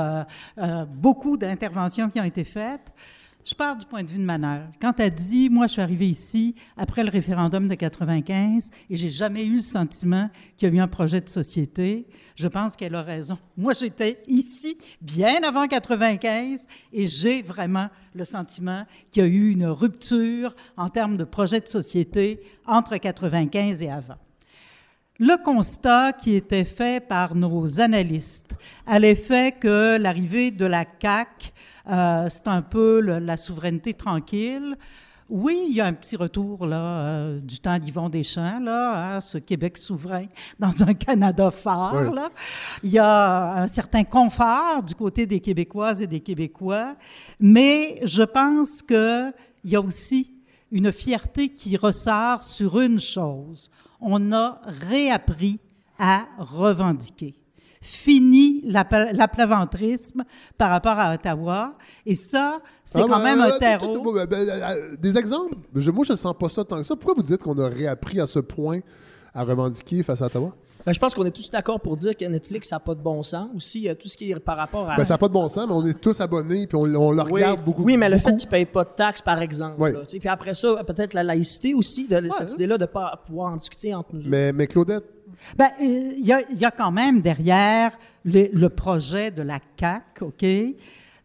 euh, 0.68 0.86
beaucoup 0.86 1.38
d'interventions 1.38 2.10
qui 2.10 2.20
ont 2.20 2.26
été 2.26 2.44
faites. 2.44 2.94
Je 3.46 3.56
pars 3.56 3.78
du 3.78 3.86
point 3.86 4.04
de 4.04 4.10
vue 4.10 4.18
de 4.18 4.26
Manal. 4.26 4.70
Quand 4.82 5.00
elle 5.00 5.16
dit, 5.16 5.50
moi, 5.50 5.68
je 5.68 5.72
suis 5.74 5.82
arrivé 5.82 6.10
ici 6.10 6.54
après 6.76 7.02
le 7.02 7.10
référendum 7.10 7.66
de 7.70 7.76
95 7.76 8.70
et 8.90 8.96
j'ai 8.98 9.10
jamais 9.10 9.46
eu 9.46 9.56
le 9.56 9.62
sentiment 9.62 10.30
qu'il 10.58 10.68
y 10.68 10.72
a 10.74 10.76
eu 10.76 10.80
un 10.82 10.88
projet 10.90 11.22
de 11.22 11.30
société, 11.30 12.08
je 12.36 12.50
pense 12.50 12.76
qu'elle 12.76 12.94
a 12.94 13.04
raison. 13.04 13.38
Moi, 13.56 13.72
j'étais 13.74 14.22
ici 14.28 14.78
bien 15.00 15.42
avant 15.44 15.66
95 15.66 16.68
et 16.92 17.06
j'ai 17.06 17.42
vraiment 17.42 17.88
le 18.14 18.26
sentiment 18.26 18.84
qu'il 19.12 19.24
y 19.24 19.26
a 19.26 19.30
eu 19.30 19.52
une 19.52 19.68
rupture 19.68 20.54
en 20.76 20.90
termes 20.90 21.16
de 21.16 21.24
projet 21.24 21.62
de 21.62 21.70
société 21.70 22.42
entre 22.66 22.98
95 22.98 23.82
et 23.82 23.90
avant. 23.90 24.18
Le 25.20 25.42
constat 25.44 26.14
qui 26.14 26.36
était 26.36 26.64
fait 26.64 27.06
par 27.06 27.36
nos 27.36 27.80
analystes 27.80 28.56
à 28.86 29.00
l'effet 29.00 29.52
que 29.52 29.98
l'arrivée 29.98 30.52
de 30.52 30.66
la 30.66 30.86
CAQ 31.02 31.52
euh, 31.90 32.28
c'est 32.30 32.48
un 32.48 32.62
peu 32.62 33.00
la 33.00 33.38
souveraineté 33.38 33.94
tranquille. 33.94 34.78
Oui, 35.30 35.68
il 35.70 35.76
y 35.76 35.82
a 35.82 35.86
un 35.86 35.94
petit 35.94 36.16
retour 36.16 36.66
là, 36.66 36.78
euh, 36.78 37.40
du 37.40 37.60
temps 37.60 37.78
d'Yvon 37.78 38.08
Deschamps, 38.08 38.60
là, 38.60 39.16
à 39.16 39.22
ce 39.22 39.38
Québec 39.38 39.78
souverain 39.78 40.26
dans 40.60 40.84
un 40.84 40.94
Canada 40.94 41.52
fort. 41.52 42.14
Là. 42.14 42.30
Il 42.84 42.92
y 42.92 43.00
a 43.00 43.62
un 43.62 43.68
certain 43.68 44.04
confort 44.04 44.84
du 44.84 44.96
côté 44.96 45.26
des 45.26 45.42
Québécoises 45.42 46.02
et 46.02 46.08
des 46.08 46.22
Québécois, 46.22 46.96
mais 47.40 48.00
je 48.04 48.24
pense 48.24 48.82
qu'il 48.82 49.34
y 49.66 49.76
a 49.76 49.82
aussi 49.82 50.32
une 50.72 50.92
fierté 50.92 51.50
qui 51.50 51.76
ressort 51.76 52.44
sur 52.44 52.80
une 52.80 53.00
chose. 53.00 53.70
On 54.02 54.32
a 54.32 54.62
réappris 54.66 55.60
à 56.00 56.26
revendiquer 56.38 57.36
fini 57.82 58.62
l'aplaventrisme 58.66 60.24
par 60.58 60.70
rapport 60.72 61.00
à 61.00 61.14
Ottawa. 61.14 61.76
Et 62.06 62.16
ça, 62.16 62.60
c'est 62.84 63.00
ah, 63.02 63.06
quand 63.08 63.24
même 63.24 63.40
un 63.40 63.58
terreau. 63.58 64.14
Ben, 64.14 64.28
euh, 64.34 64.96
des 64.98 65.18
exemples? 65.18 65.56
Moi, 65.74 66.04
je 66.04 66.12
ne 66.12 66.18
sens 66.18 66.34
pas 66.38 66.50
ça 66.50 66.64
tant 66.64 66.78
que 66.78 66.84
ça. 66.84 66.96
Pourquoi 66.96 67.14
vous 67.16 67.24
dites 67.24 67.42
qu'on 67.42 67.58
a 67.60 67.68
réappris 67.68 68.20
à 68.20 68.28
ce 68.28 68.40
point 68.40 68.80
à 69.34 69.44
revendiquer 69.44 70.04
face 70.04 70.22
à 70.22 70.26
Ottawa? 70.26 70.54
Ben, 70.88 70.94
je 70.94 71.00
pense 71.00 71.14
qu'on 71.14 71.26
est 71.26 71.36
tous 71.36 71.50
d'accord 71.50 71.82
pour 71.82 71.98
dire 71.98 72.16
que 72.16 72.24
Netflix, 72.24 72.70
ça 72.70 72.78
n'a 72.78 72.80
pas 72.80 72.96
de 72.96 73.02
bon 73.02 73.22
sens. 73.22 73.50
Aussi, 73.54 73.90
tout 74.00 74.08
ce 74.08 74.16
qui 74.16 74.32
est 74.32 74.40
par 74.40 74.56
rapport 74.56 74.90
à. 74.90 74.96
Ben, 74.96 75.04
ça 75.04 75.16
n'a 75.16 75.18
pas 75.18 75.28
de 75.28 75.34
bon 75.34 75.50
sens, 75.50 75.68
mais 75.68 75.74
on 75.74 75.86
est 75.86 76.00
tous 76.00 76.18
abonnés 76.22 76.66
puis 76.66 76.78
on, 76.78 76.86
le 76.86 77.22
regarde 77.22 77.62
beaucoup. 77.62 77.84
Oui, 77.84 77.98
mais 77.98 78.08
le 78.08 78.18
fait 78.18 78.38
qu'ils 78.38 78.48
ne 78.48 78.52
payent 78.52 78.66
pas 78.66 78.86
de 78.86 78.92
taxes, 78.96 79.22
par 79.22 79.42
exemple. 79.42 80.06
puis 80.08 80.30
après 80.30 80.54
ça, 80.54 80.82
peut-être 80.86 81.14
la 81.14 81.24
laïcité 81.24 81.74
aussi, 81.74 82.08
de, 82.08 82.30
cette 82.38 82.54
idée-là 82.54 82.78
de 82.78 82.84
ne 82.84 82.88
pas 82.88 83.22
pouvoir 83.26 83.52
en 83.52 83.58
discuter 83.58 83.94
entre 83.94 84.16
nous. 84.16 84.30
Mais, 84.30 84.54
mais 84.54 84.66
Claudette, 84.66 85.04
ben, 85.58 85.72
il 85.82 86.32
euh, 86.32 86.42
y, 86.54 86.66
a 86.66 86.72
quand 86.72 86.92
même 86.92 87.20
derrière 87.20 87.92
le, 88.24 88.68
projet 88.70 89.30
de 89.30 89.42
la 89.42 89.60
CAC, 89.76 90.22
OK? 90.22 90.46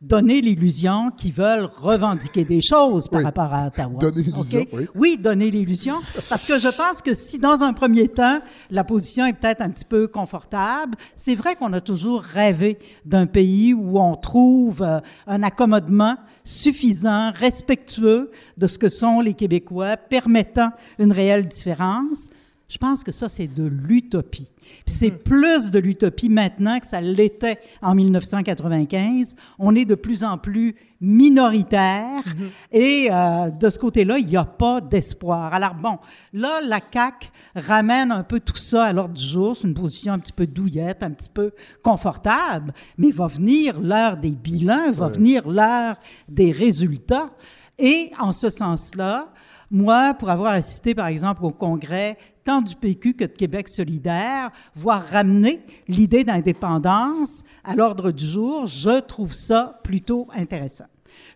Donner 0.02 0.40
l'illusion 0.40 1.12
qu'ils 1.16 1.32
veulent 1.32 1.70
revendiquer 1.76 2.44
des 2.44 2.60
choses 2.60 3.06
par 3.06 3.22
rapport 3.22 3.54
à 3.54 3.68
Ottawa. 3.68 4.00
Donner 4.00 4.22
l'illusion, 4.22 4.66
oui. 4.72 4.86
Oui, 4.96 5.16
donner 5.16 5.48
l'illusion. 5.48 6.00
Parce 6.28 6.44
que 6.44 6.58
je 6.58 6.68
pense 6.76 7.00
que 7.00 7.14
si, 7.14 7.38
dans 7.38 7.62
un 7.62 7.72
premier 7.72 8.08
temps, 8.08 8.40
la 8.68 8.82
position 8.82 9.26
est 9.26 9.32
peut-être 9.32 9.60
un 9.60 9.70
petit 9.70 9.84
peu 9.84 10.08
confortable, 10.08 10.96
c'est 11.14 11.36
vrai 11.36 11.54
qu'on 11.54 11.72
a 11.72 11.80
toujours 11.80 12.20
rêvé 12.22 12.80
d'un 13.04 13.26
pays 13.26 13.74
où 13.74 13.96
on 14.00 14.16
trouve 14.16 14.82
euh, 14.82 14.98
un 15.28 15.44
accommodement 15.44 16.16
suffisant, 16.42 17.30
respectueux 17.30 18.32
de 18.56 18.66
ce 18.66 18.78
que 18.78 18.88
sont 18.88 19.20
les 19.20 19.34
Québécois, 19.34 19.96
permettant 19.96 20.70
une 20.98 21.12
réelle 21.12 21.46
différence. 21.46 22.28
Je 22.72 22.78
pense 22.78 23.04
que 23.04 23.12
ça, 23.12 23.28
c'est 23.28 23.48
de 23.48 23.64
l'utopie. 23.64 24.48
C'est 24.86 25.10
mhm. 25.10 25.18
plus 25.18 25.70
de 25.70 25.78
l'utopie 25.78 26.30
maintenant 26.30 26.80
que 26.80 26.86
ça 26.86 27.02
l'était 27.02 27.58
en 27.82 27.94
1995. 27.94 29.36
On 29.58 29.74
est 29.74 29.84
de 29.84 29.94
plus 29.94 30.24
en 30.24 30.38
plus 30.38 30.74
minoritaire 30.98 32.22
mhm. 32.24 32.48
et 32.72 33.08
euh, 33.10 33.50
de 33.50 33.68
ce 33.68 33.78
côté-là, 33.78 34.16
il 34.18 34.26
n'y 34.26 34.38
a 34.38 34.46
pas 34.46 34.80
d'espoir. 34.80 35.52
Alors 35.52 35.74
bon, 35.74 35.98
là, 36.32 36.62
la 36.66 36.80
CAQ 36.80 37.28
ramène 37.54 38.10
un 38.10 38.22
peu 38.22 38.40
tout 38.40 38.56
ça 38.56 38.84
à 38.84 38.92
l'ordre 38.94 39.16
du 39.16 39.22
jour. 39.22 39.54
C'est 39.54 39.68
une 39.68 39.74
position 39.74 40.14
un 40.14 40.18
petit 40.18 40.32
peu 40.32 40.46
douillette, 40.46 41.02
un 41.02 41.10
petit 41.10 41.28
peu 41.28 41.52
confortable, 41.82 42.72
mais 42.96 43.10
va 43.10 43.26
venir 43.26 43.82
l'heure 43.82 44.16
des 44.16 44.30
bilans, 44.30 44.92
va 44.92 45.08
venir 45.08 45.46
l'heure 45.46 45.96
des 46.26 46.50
résultats. 46.50 47.32
Et 47.78 48.12
en 48.18 48.32
ce 48.32 48.48
sens-là, 48.48 49.28
moi, 49.72 50.12
pour 50.12 50.28
avoir 50.28 50.52
assisté, 50.52 50.94
par 50.94 51.06
exemple, 51.06 51.44
au 51.44 51.50
congrès 51.50 52.18
tant 52.44 52.60
du 52.60 52.76
PQ 52.76 53.14
que 53.14 53.24
de 53.24 53.32
Québec 53.32 53.68
solidaire, 53.68 54.50
voire 54.74 55.02
ramener 55.04 55.60
l'idée 55.88 56.24
d'indépendance 56.24 57.42
à 57.64 57.74
l'ordre 57.74 58.12
du 58.12 58.24
jour, 58.24 58.66
je 58.66 59.00
trouve 59.00 59.32
ça 59.32 59.80
plutôt 59.82 60.28
intéressant. 60.34 60.84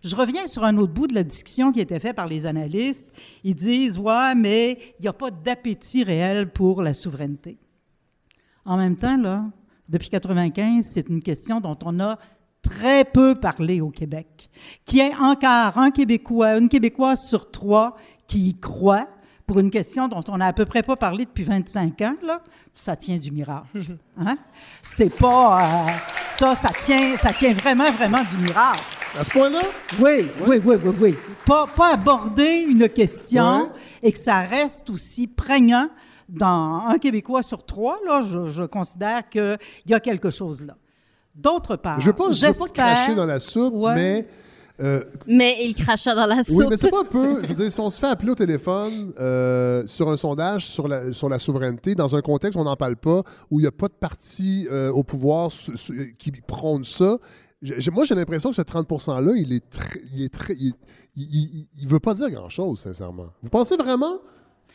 Je 0.03 0.15
reviens 0.15 0.45
sur 0.45 0.63
un 0.63 0.77
autre 0.77 0.93
bout 0.93 1.07
de 1.07 1.15
la 1.15 1.23
discussion 1.23 1.71
qui 1.71 1.79
était 1.79 1.99
fait 1.99 2.13
par 2.13 2.27
les 2.27 2.45
analystes. 2.45 3.11
Ils 3.43 3.55
disent, 3.55 3.97
ouais, 3.97 4.35
mais 4.35 4.77
il 4.99 5.03
n'y 5.03 5.07
a 5.07 5.13
pas 5.13 5.31
d'appétit 5.31 6.03
réel 6.03 6.51
pour 6.51 6.83
la 6.83 6.93
souveraineté. 6.93 7.57
En 8.65 8.77
même 8.77 8.97
temps, 8.97 9.17
là, 9.17 9.45
depuis 9.89 10.09
1995, 10.11 10.85
c'est 10.85 11.09
une 11.09 11.23
question 11.23 11.59
dont 11.59 11.77
on 11.85 11.99
a 11.99 12.19
très 12.61 13.05
peu 13.05 13.35
parlé 13.35 13.81
au 13.81 13.89
Québec, 13.89 14.49
qui 14.85 14.99
est 14.99 15.15
encore 15.15 15.77
un 15.77 15.91
Québécois, 15.91 16.57
une 16.57 16.69
Québécoise 16.69 17.21
sur 17.27 17.49
trois 17.49 17.95
qui 18.27 18.49
y 18.49 18.59
croit 18.59 19.07
pour 19.47 19.59
une 19.59 19.71
question 19.71 20.09
dont 20.09 20.21
on 20.27 20.37
n'a 20.37 20.47
à 20.47 20.53
peu 20.53 20.65
près 20.65 20.83
pas 20.83 20.97
parlé 20.97 21.25
depuis 21.25 21.45
25 21.45 22.01
ans, 22.01 22.15
là, 22.21 22.41
ça 22.75 22.97
tient 22.97 23.17
du 23.17 23.31
miracle. 23.31 23.67
Hein? 24.19 24.35
C'est 24.83 25.15
pas... 25.15 25.87
Euh, 25.87 25.91
ça, 26.31 26.55
ça 26.55 26.69
tient, 26.69 27.15
ça 27.17 27.31
tient 27.31 27.53
vraiment, 27.53 27.89
vraiment 27.91 28.23
du 28.29 28.37
miracle. 28.37 28.83
À 29.17 29.23
ce 29.23 29.31
point-là? 29.31 29.61
Oui, 29.99 30.29
oui, 30.45 30.61
oui, 30.63 30.75
oui, 30.83 30.95
oui. 30.99 31.15
Pas, 31.45 31.65
pas 31.67 31.93
aborder 31.93 32.65
une 32.67 32.89
question 32.89 33.71
et 34.03 34.11
que 34.11 34.17
ça 34.17 34.41
reste 34.41 34.89
aussi 34.89 35.27
prégnant 35.27 35.89
dans 36.27 36.83
un 36.87 36.97
Québécois 36.97 37.41
sur 37.41 37.65
trois, 37.65 37.99
là, 38.05 38.21
je, 38.21 38.47
je 38.47 38.63
considère 38.63 39.29
qu'il 39.29 39.57
y 39.85 39.93
a 39.93 39.99
quelque 39.99 40.29
chose 40.29 40.61
là. 40.61 40.75
D'autre 41.33 41.75
part, 41.75 42.01
je 42.01 42.09
ne 42.09 42.11
veux 42.11 42.57
pas 42.57 42.67
cracher 42.73 43.13
dans 43.13 43.25
la 43.25 43.39
soupe, 43.39 43.75
mais 43.93 44.27
euh, 44.79 45.03
mais 45.25 45.57
il 45.61 45.73
cracha 45.75 46.13
dans 46.13 46.25
la 46.25 46.43
soupe. 46.43 46.57
Oui, 46.59 46.65
mais 46.69 46.77
c'est 46.77 46.91
pas 46.91 47.01
un 47.01 47.05
peu. 47.05 47.43
Je 47.43 47.47
veux 47.49 47.63
dire, 47.63 47.71
si 47.71 47.79
on 47.79 47.89
se 47.89 47.99
fait 47.99 48.07
appeler 48.07 48.31
au 48.31 48.35
téléphone 48.35 49.11
euh, 49.19 49.83
sur 49.87 50.09
un 50.09 50.17
sondage 50.17 50.67
sur 50.67 50.87
la, 50.87 51.11
sur 51.13 51.29
la 51.29 51.39
souveraineté, 51.39 51.95
dans 51.95 52.15
un 52.15 52.21
contexte 52.21 52.57
où 52.57 52.61
on 52.61 52.65
n'en 52.65 52.75
parle 52.75 52.95
pas, 52.95 53.23
où 53.49 53.59
il 53.59 53.63
n'y 53.63 53.67
a 53.67 53.71
pas 53.71 53.87
de 53.87 53.93
parti 53.93 54.67
euh, 54.71 54.91
au 54.91 55.03
pouvoir 55.03 55.51
qui 56.19 56.31
prône 56.45 56.83
ça, 56.83 57.17
moi, 57.91 58.05
j'ai 58.05 58.13
l'impression 58.13 58.51
que 58.51 58.55
ce 58.55 58.61
30 58.61 58.87
%-là, 58.87 59.33
il 59.35 59.51
est 59.51 59.67
très. 59.67 59.99
Il, 60.13 60.21
est 60.21 60.31
très, 60.31 60.53
il, 60.53 60.73
il, 61.15 61.87
veut 61.87 61.99
pas 61.99 62.13
dire 62.13 62.29
grand-chose, 62.29 62.79
sincèrement. 62.79 63.29
Vous 63.41 63.49
pensez 63.49 63.75
vraiment 63.75 64.19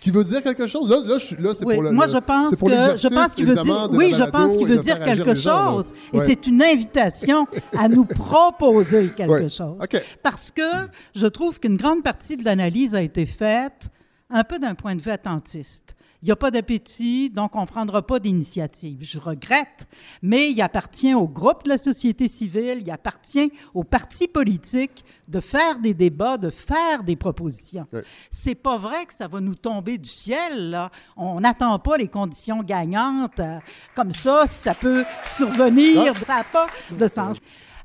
qui 0.03 0.11
veut 0.11 0.25
dire 0.25 0.43
quelque 0.43 0.67
chose. 0.67 0.91
Là, 0.91 0.97
là, 1.05 1.17
là 1.39 1.55
c'est 1.55 1.63
pour 1.65 1.83
le. 1.83 1.93
Moi, 1.93 2.09
je 2.09 2.19
pense 2.19 2.51
que 2.51 2.57
je 2.57 3.09
pense 3.09 3.35
qu'il 3.35 3.47
veut 3.47 3.55
dire. 3.55 3.89
Oui, 3.93 4.13
je 4.13 4.25
pense 4.25 4.57
qu'il 4.57 4.67
veut 4.67 4.79
dire 4.79 5.01
quelque 5.01 5.35
chose. 5.35 5.93
Et 6.13 6.19
c'est 6.19 6.47
une 6.47 6.63
invitation 6.63 7.47
à 7.79 7.89
nous 7.89 8.05
proposer 8.23 9.11
quelque 9.17 9.49
chose. 9.49 9.79
Parce 10.23 10.51
que 10.51 10.89
je 11.15 11.27
trouve 11.29 11.61
qu'une 11.61 11.77
grande 11.77 12.03
partie 12.03 12.37
de 12.37 12.45
l'analyse 12.45 12.95
a 12.95 13.03
été 13.03 13.27
faite 13.27 13.91
un 14.29 14.43
peu 14.45 14.59
d'un 14.59 14.75
point 14.75 14.97
de 14.97 15.01
vue 15.01 15.11
attentiste. 15.11 15.95
Il 16.23 16.27
n'y 16.27 16.33
a 16.33 16.37
pas 16.37 16.53
d'appétit, 16.53 17.31
donc 17.31 17.57
on 17.57 17.62
ne 17.62 17.66
prendra 17.66 18.07
pas 18.07 18.20
d'initiative. 18.20 18.99
Je 19.03 19.18
regrette, 19.18 19.89
mais 20.23 20.51
il 20.51 20.62
appartient 20.62 21.14
au 21.14 21.27
groupe 21.27 21.64
de 21.64 21.70
la 21.70 21.79
société 21.79 22.29
civile, 22.29 22.79
il 22.81 22.91
appartient 22.93 23.53
aux 23.75 23.83
partis 23.83 24.29
politiques 24.29 25.05
de 25.29 25.41
faire 25.41 25.81
des 25.81 25.95
débats, 25.95 26.39
de 26.39 26.51
faire 26.51 27.03
des 27.03 27.16
propositions. 27.16 27.89
C'est 28.31 28.55
pas 28.55 28.79
vrai 28.79 29.05
que 29.07 29.14
ça 29.14 29.27
va 29.27 29.41
nous 29.41 29.57
tomber 29.57 29.99
du 29.99 30.09
ciel. 30.09 30.70
Là. 30.70 30.91
On 31.16 31.41
n'attend 31.41 31.77
pas 31.81 31.97
les 31.97 32.09
conditions 32.09 32.62
gagnantes 32.62 33.41
euh, 33.41 33.59
comme 33.97 34.12
ça, 34.12 34.45
si 34.47 34.55
ça 34.55 34.75
peut 34.75 35.05
survenir. 35.27 36.14
Ça 36.25 36.37
n'a 36.37 36.45
pas 36.45 36.68
de 36.91 37.09
sens. 37.09 37.39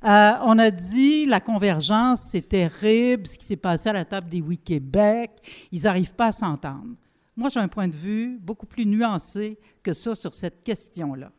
Euh, 0.04 0.32
on 0.44 0.60
a 0.60 0.70
dit 0.70 1.26
la 1.26 1.40
convergence, 1.40 2.22
c'est 2.30 2.48
terrible, 2.48 3.26
ce 3.26 3.38
qui 3.38 3.46
s'est 3.46 3.56
passé 3.56 3.90
à 3.90 3.94
la 3.94 4.06
table 4.06 4.30
des 4.30 4.42
Oui 4.42 4.60
Québec. 4.60 5.32
Ils 5.72 5.84
n'arrivent 5.84 6.14
pas 6.14 6.28
à 6.28 6.32
s'entendre. 6.32 6.94
Moi, 7.38 7.50
j'ai 7.50 7.60
un 7.60 7.68
point 7.68 7.88
de 7.88 7.96
vue 7.96 8.40
beaucoup 8.42 8.66
plus 8.66 8.88
nuancé 8.88 9.60
que 9.84 9.94
ça 9.94 10.16
sur 10.16 10.34
cette 10.34 10.64
question-là. 10.64 11.32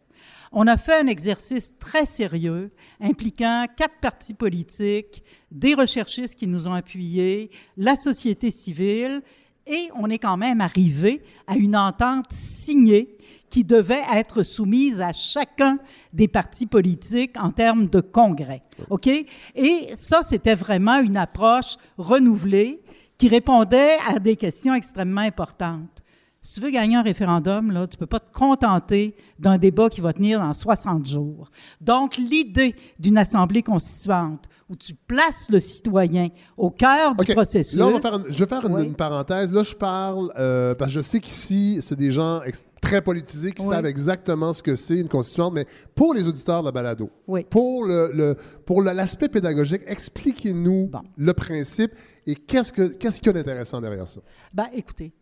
On 0.53 0.69
a 0.69 0.77
fait 0.77 1.01
un 1.01 1.09
exercice 1.09 1.77
très 1.77 2.07
sérieux 2.07 2.71
impliquant 3.01 3.67
quatre 3.77 3.99
partis 4.01 4.35
politiques, 4.35 5.25
des 5.51 5.75
recherchistes 5.75 6.37
qui 6.37 6.47
nous 6.47 6.69
ont 6.69 6.75
appuyés, 6.75 7.51
la 7.77 7.97
société 7.97 8.53
civile, 8.53 9.23
et 9.67 9.91
on 9.97 10.09
est 10.09 10.19
quand 10.19 10.37
même 10.37 10.61
arrivé 10.61 11.21
à 11.49 11.57
une 11.57 11.77
entente 11.77 12.33
signée 12.33 13.17
qui 13.51 13.65
devait 13.65 14.03
être 14.15 14.45
soumise 14.45 15.01
à 15.01 15.13
chacun 15.13 15.79
des 16.13 16.29
partis 16.29 16.67
politiques 16.67 17.37
en 17.39 17.51
termes 17.51 17.89
de 17.89 18.01
congrès. 18.01 18.63
OK? 18.89 19.09
Et 19.09 19.89
ça, 19.95 20.23
c'était 20.23 20.55
vraiment 20.55 21.01
une 21.01 21.17
approche 21.17 21.77
renouvelée 21.97 22.81
qui 23.19 23.29
répondait 23.29 23.99
à 24.07 24.19
des 24.21 24.37
questions 24.37 24.75
extrêmement 24.75 25.23
importantes. 25.23 26.03
Si 26.41 26.55
tu 26.55 26.61
veux 26.61 26.71
gagner 26.71 26.95
un 26.97 27.03
référendum, 27.03 27.73
là, 27.73 27.87
tu 27.89 27.97
ne 27.97 27.99
peux 27.99 28.07
pas 28.07 28.21
te 28.21 28.33
contenter 28.33 29.17
d'un 29.41 29.59
débat 29.59 29.89
qui 29.89 30.01
va 30.01 30.13
tenir 30.13 30.39
dans 30.39 30.55
60 30.55 31.05
jours. 31.05 31.51
Donc, 31.81 32.17
l'idée 32.17 32.77
d'une 32.99 33.19
assemblée 33.19 33.63
constituante 33.65 34.45
où 34.71 34.77
tu 34.77 34.95
places 34.95 35.51
le 35.51 35.59
citoyen 35.59 36.29
au 36.57 36.71
cœur 36.71 37.17
du 37.17 37.33
processus. 37.35 37.77
Là, 37.77 37.89
on 37.89 37.91
va 37.91 38.01
faire 38.01 38.15
une- 38.15 38.33
je 38.33 38.39
vais 38.39 38.49
faire 38.49 38.65
une, 38.65 38.73
Oui. 38.73 38.85
une 38.85 38.95
parenthèse. 38.95 39.51
Là, 39.51 39.65
je 39.65 39.75
parle 39.75 40.31
euh, 40.39 40.75
parce 40.77 40.91
que 40.93 40.95
je 40.97 41.01
sais 41.01 41.19
qu'ici, 41.19 41.81
c'est 41.83 41.97
des 41.97 42.13
gens 42.13 42.41
très 42.81 43.03
politisés 43.03 43.51
qui 43.51 43.63
Oui. 43.67 43.71
savent 43.75 43.87
exactement 43.87 44.53
ce 44.53 44.63
que 44.63 44.77
c'est 44.77 44.99
une 45.01 45.09
constituante, 45.09 45.53
mais 45.55 45.67
pour 45.97 46.15
les 46.15 46.29
auditeurs 46.29 46.61
de 46.61 46.67
la 46.67 46.73
balado, 46.73 47.11
Oui. 47.27 47.45
pour 47.51 47.85
le, 47.85 48.13
le- 48.15 48.37
pour 48.65 48.83
l'aspect 48.83 49.29
pédagogique, 49.29 49.83
expliquez-nous 49.87 50.87
Bon. 50.87 51.01
le 51.17 51.33
principe 51.35 51.91
et 52.27 52.37
qu'est-ce 52.37 52.73
que 52.73 52.89
qu'est-ce 52.95 53.19
qu'il 53.21 53.27
y 53.27 53.31
a 53.31 53.33
d'intéressant 53.33 53.81
derrière 53.81 54.07
ça? 54.07 54.21
Ben, 54.55 54.67
écoutez, 54.73 55.13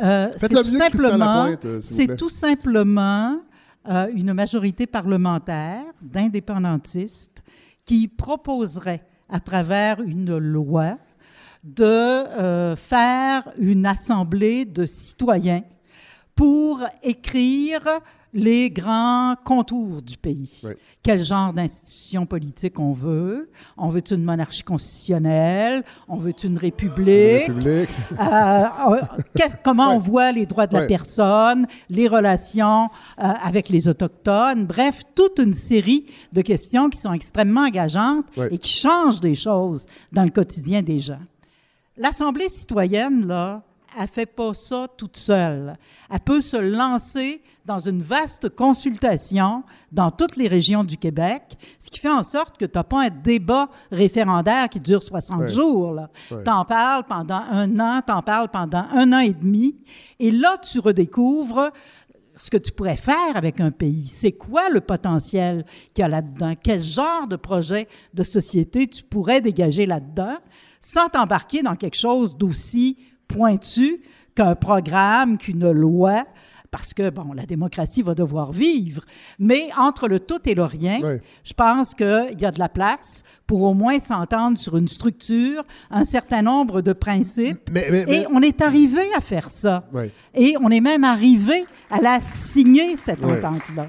euh, 0.00 0.28
c'est 0.36 0.48
tout 0.48 0.64
simplement, 0.64 1.54
euh, 1.64 1.80
c'est 1.80 2.16
tout 2.16 2.28
simplement 2.28 3.40
euh, 3.88 4.06
une 4.14 4.32
majorité 4.32 4.86
parlementaire 4.86 5.84
d'indépendantistes 6.02 7.42
qui 7.84 8.06
proposerait, 8.06 9.02
à 9.28 9.40
travers 9.40 10.00
une 10.00 10.36
loi, 10.36 10.98
de 11.64 11.84
euh, 11.84 12.76
faire 12.76 13.50
une 13.58 13.86
assemblée 13.86 14.64
de 14.64 14.86
citoyens 14.86 15.62
pour 16.34 16.80
écrire 17.02 17.82
les 18.32 18.70
grands 18.70 19.34
contours 19.44 20.02
du 20.02 20.16
pays. 20.16 20.60
Oui. 20.62 20.72
Quel 21.02 21.24
genre 21.24 21.52
d'institution 21.52 22.26
politique 22.26 22.78
on 22.78 22.92
veut? 22.92 23.50
On 23.76 23.88
veut 23.88 24.02
une 24.10 24.22
monarchie 24.22 24.62
constitutionnelle? 24.62 25.84
On 26.08 26.16
veut 26.16 26.34
une 26.44 26.58
république? 26.58 27.46
République. 27.46 27.88
Euh, 28.20 28.64
euh, 28.90 29.48
comment 29.64 29.94
on 29.94 29.98
voit 29.98 30.32
les 30.32 30.46
droits 30.46 30.66
de 30.66 30.76
la 30.76 30.86
personne, 30.86 31.66
les 31.88 32.08
relations 32.08 32.90
euh, 33.18 33.24
avec 33.42 33.68
les 33.68 33.88
Autochtones, 33.88 34.66
bref, 34.66 35.02
toute 35.14 35.38
une 35.38 35.54
série 35.54 36.06
de 36.32 36.42
questions 36.42 36.90
qui 36.90 36.98
sont 36.98 37.12
extrêmement 37.12 37.62
engageantes 37.62 38.26
et 38.50 38.58
qui 38.58 38.72
changent 38.72 39.20
des 39.20 39.34
choses 39.34 39.86
dans 40.12 40.24
le 40.24 40.30
quotidien 40.30 40.82
des 40.82 40.98
gens. 40.98 41.20
L'Assemblée 41.96 42.48
citoyenne, 42.48 43.26
là, 43.26 43.62
elle 44.00 44.08
fait 44.08 44.26
pas 44.26 44.54
ça 44.54 44.86
toute 44.96 45.16
seule. 45.16 45.76
Elle 46.10 46.20
peut 46.20 46.40
se 46.40 46.56
lancer 46.56 47.42
dans 47.64 47.78
une 47.78 48.02
vaste 48.02 48.48
consultation 48.48 49.62
dans 49.92 50.10
toutes 50.10 50.36
les 50.36 50.48
régions 50.48 50.84
du 50.84 50.96
Québec, 50.96 51.56
ce 51.78 51.90
qui 51.90 52.00
fait 52.00 52.10
en 52.10 52.22
sorte 52.22 52.58
que 52.58 52.64
tu 52.64 52.76
n'as 52.76 52.84
pas 52.84 53.02
un 53.06 53.10
débat 53.10 53.68
référendaire 53.90 54.68
qui 54.68 54.80
dure 54.80 55.02
60 55.02 55.40
Ouais. 55.40 55.48
jours. 55.48 56.00
Ouais. 56.30 56.42
T'en 56.44 56.64
parles 56.64 57.04
pendant 57.08 57.42
un 57.50 57.78
an, 57.78 58.00
t'en 58.06 58.22
parles 58.22 58.48
pendant 58.48 58.84
un 58.90 59.12
an 59.12 59.18
et 59.20 59.32
demi, 59.34 59.76
et 60.18 60.30
là, 60.30 60.56
tu 60.58 60.78
redécouvres 60.80 61.70
ce 62.34 62.50
que 62.50 62.56
tu 62.56 62.70
pourrais 62.70 62.96
faire 62.96 63.36
avec 63.36 63.60
un 63.60 63.70
pays. 63.72 64.06
C'est 64.06 64.32
quoi 64.32 64.68
le 64.70 64.80
potentiel 64.80 65.64
qu'il 65.92 66.02
y 66.02 66.04
a 66.04 66.08
là-dedans? 66.08 66.54
Quel 66.62 66.80
genre 66.80 67.26
de 67.26 67.34
projet 67.36 67.88
de 68.14 68.22
société 68.22 68.86
tu 68.86 69.02
pourrais 69.02 69.40
dégager 69.40 69.86
là-dedans 69.86 70.36
sans 70.80 71.08
t'embarquer 71.08 71.62
dans 71.62 71.74
quelque 71.74 71.96
chose 71.96 72.36
d'aussi 72.36 72.96
pointu 73.38 74.00
qu'un 74.34 74.54
programme, 74.56 75.38
qu'une 75.38 75.70
loi, 75.70 76.24
parce 76.70 76.92
que, 76.92 77.08
bon, 77.08 77.32
la 77.32 77.46
démocratie 77.46 78.02
va 78.02 78.14
devoir 78.14 78.52
vivre. 78.52 79.02
Mais 79.38 79.70
entre 79.78 80.06
le 80.06 80.20
tout 80.20 80.40
et 80.44 80.54
le 80.54 80.64
rien, 80.64 80.98
Oui. 81.02 81.18
je 81.44 81.54
pense 81.54 81.94
qu'il 81.94 82.36
y 82.38 82.44
a 82.44 82.50
de 82.50 82.58
la 82.58 82.68
place 82.68 83.22
pour 83.46 83.62
au 83.62 83.72
moins 83.74 83.98
s'entendre 84.00 84.58
sur 84.58 84.76
une 84.76 84.88
structure, 84.88 85.62
un 85.90 86.04
certain 86.04 86.42
nombre 86.42 86.82
de 86.82 86.92
principes. 86.92 87.70
Mais, 87.72 87.86
mais, 87.90 88.04
mais- 88.06 88.20
Et 88.22 88.26
on 88.30 88.42
est 88.42 88.60
arrivé 88.60 89.02
à 89.16 89.20
faire 89.22 89.48
ça. 89.48 89.88
Oui. 89.94 90.10
Et 90.34 90.56
on 90.60 90.68
est 90.70 90.80
même 90.82 91.04
arrivé 91.04 91.64
à 91.90 92.00
la 92.02 92.20
signer, 92.20 92.96
cette 92.96 93.24
entente-là. 93.24 93.86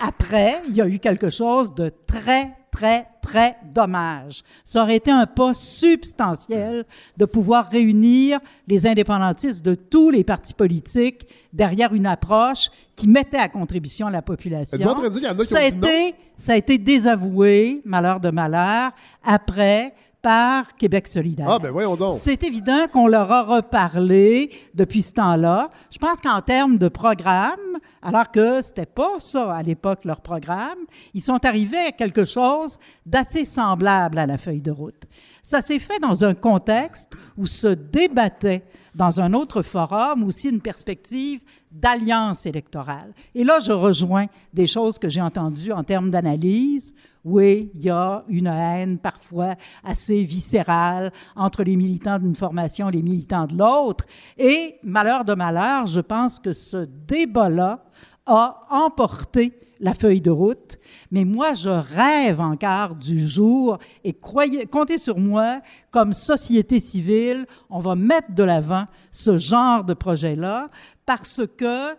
Après, 0.00 0.60
il 0.68 0.76
y 0.76 0.82
a 0.82 0.88
eu 0.88 0.98
quelque 0.98 1.30
chose 1.30 1.74
de 1.74 1.90
très, 2.06 2.52
très, 2.74 3.06
très 3.22 3.56
dommage. 3.72 4.42
Ça 4.64 4.82
aurait 4.82 4.96
été 4.96 5.08
un 5.12 5.26
pas 5.26 5.54
substantiel 5.54 6.84
de 7.16 7.24
pouvoir 7.24 7.70
réunir 7.70 8.40
les 8.66 8.88
indépendantistes 8.88 9.64
de 9.64 9.76
tous 9.76 10.10
les 10.10 10.24
partis 10.24 10.54
politiques 10.54 11.24
derrière 11.52 11.94
une 11.94 12.06
approche 12.06 12.70
qui 12.96 13.06
mettait 13.06 13.38
à 13.38 13.48
contribution 13.48 14.08
la 14.08 14.22
population. 14.22 14.76
Y 14.76 14.84
en 14.84 15.04
a 15.04 15.08
qui 15.08 15.46
ça, 15.46 15.58
a 15.58 15.70
non? 15.70 15.86
été, 15.86 16.14
ça 16.36 16.54
a 16.54 16.56
été 16.56 16.78
désavoué, 16.78 17.80
malheur 17.84 18.18
de 18.18 18.30
malheur, 18.30 18.90
après 19.22 19.94
par 20.24 20.74
Québec 20.76 21.06
solidaire. 21.06 21.46
Ah, 21.50 21.58
ben 21.58 21.70
voyons 21.70 21.96
donc. 21.96 22.16
C'est 22.18 22.42
évident 22.44 22.86
qu'on 22.90 23.06
leur 23.06 23.30
a 23.30 23.42
reparlé 23.42 24.50
depuis 24.72 25.02
ce 25.02 25.12
temps-là. 25.12 25.68
Je 25.90 25.98
pense 25.98 26.18
qu'en 26.22 26.40
termes 26.40 26.78
de 26.78 26.88
programme, 26.88 27.60
alors 28.00 28.30
que 28.30 28.62
c'était 28.62 28.86
pas 28.86 29.16
ça 29.18 29.54
à 29.54 29.62
l'époque 29.62 30.06
leur 30.06 30.22
programme, 30.22 30.78
ils 31.12 31.20
sont 31.20 31.44
arrivés 31.44 31.76
à 31.88 31.92
quelque 31.92 32.24
chose 32.24 32.78
d'assez 33.04 33.44
semblable 33.44 34.18
à 34.18 34.24
la 34.24 34.38
feuille 34.38 34.62
de 34.62 34.70
route. 34.70 35.04
Ça 35.42 35.60
s'est 35.60 35.78
fait 35.78 35.98
dans 36.00 36.24
un 36.24 36.32
contexte 36.32 37.12
où 37.36 37.46
se 37.46 37.68
débattait 37.68 38.64
dans 38.94 39.20
un 39.20 39.34
autre 39.34 39.60
forum 39.60 40.24
aussi 40.24 40.48
une 40.48 40.62
perspective 40.62 41.42
d'alliance 41.70 42.46
électorale. 42.46 43.12
Et 43.34 43.44
là, 43.44 43.58
je 43.58 43.72
rejoins 43.72 44.26
des 44.54 44.66
choses 44.66 44.98
que 44.98 45.10
j'ai 45.10 45.20
entendues 45.20 45.72
en 45.72 45.84
termes 45.84 46.08
d'analyse. 46.08 46.94
Oui, 47.24 47.70
il 47.74 47.84
y 47.84 47.90
a 47.90 48.22
une 48.28 48.48
haine 48.48 48.98
parfois 48.98 49.54
assez 49.82 50.24
viscérale 50.24 51.10
entre 51.34 51.64
les 51.64 51.74
militants 51.74 52.18
d'une 52.18 52.34
formation 52.34 52.90
et 52.90 52.92
les 52.92 53.02
militants 53.02 53.46
de 53.46 53.56
l'autre. 53.56 54.04
Et 54.36 54.76
malheur 54.82 55.24
de 55.24 55.32
malheur, 55.32 55.86
je 55.86 56.00
pense 56.00 56.38
que 56.38 56.52
ce 56.52 56.86
débat-là 57.06 57.82
a 58.26 58.60
emporté 58.68 59.58
la 59.80 59.94
feuille 59.94 60.20
de 60.20 60.30
route, 60.30 60.78
mais 61.10 61.24
moi, 61.24 61.54
je 61.54 61.68
rêve 61.68 62.40
encore 62.40 62.94
du 62.94 63.18
jour 63.18 63.78
et 64.02 64.12
croyez, 64.12 64.66
comptez 64.66 64.98
sur 64.98 65.18
moi, 65.18 65.60
comme 65.90 66.12
société 66.12 66.80
civile, 66.80 67.46
on 67.70 67.80
va 67.80 67.94
mettre 67.94 68.32
de 68.34 68.44
l'avant 68.44 68.84
ce 69.10 69.36
genre 69.36 69.84
de 69.84 69.94
projet-là 69.94 70.66
parce 71.04 71.42
que 71.58 71.96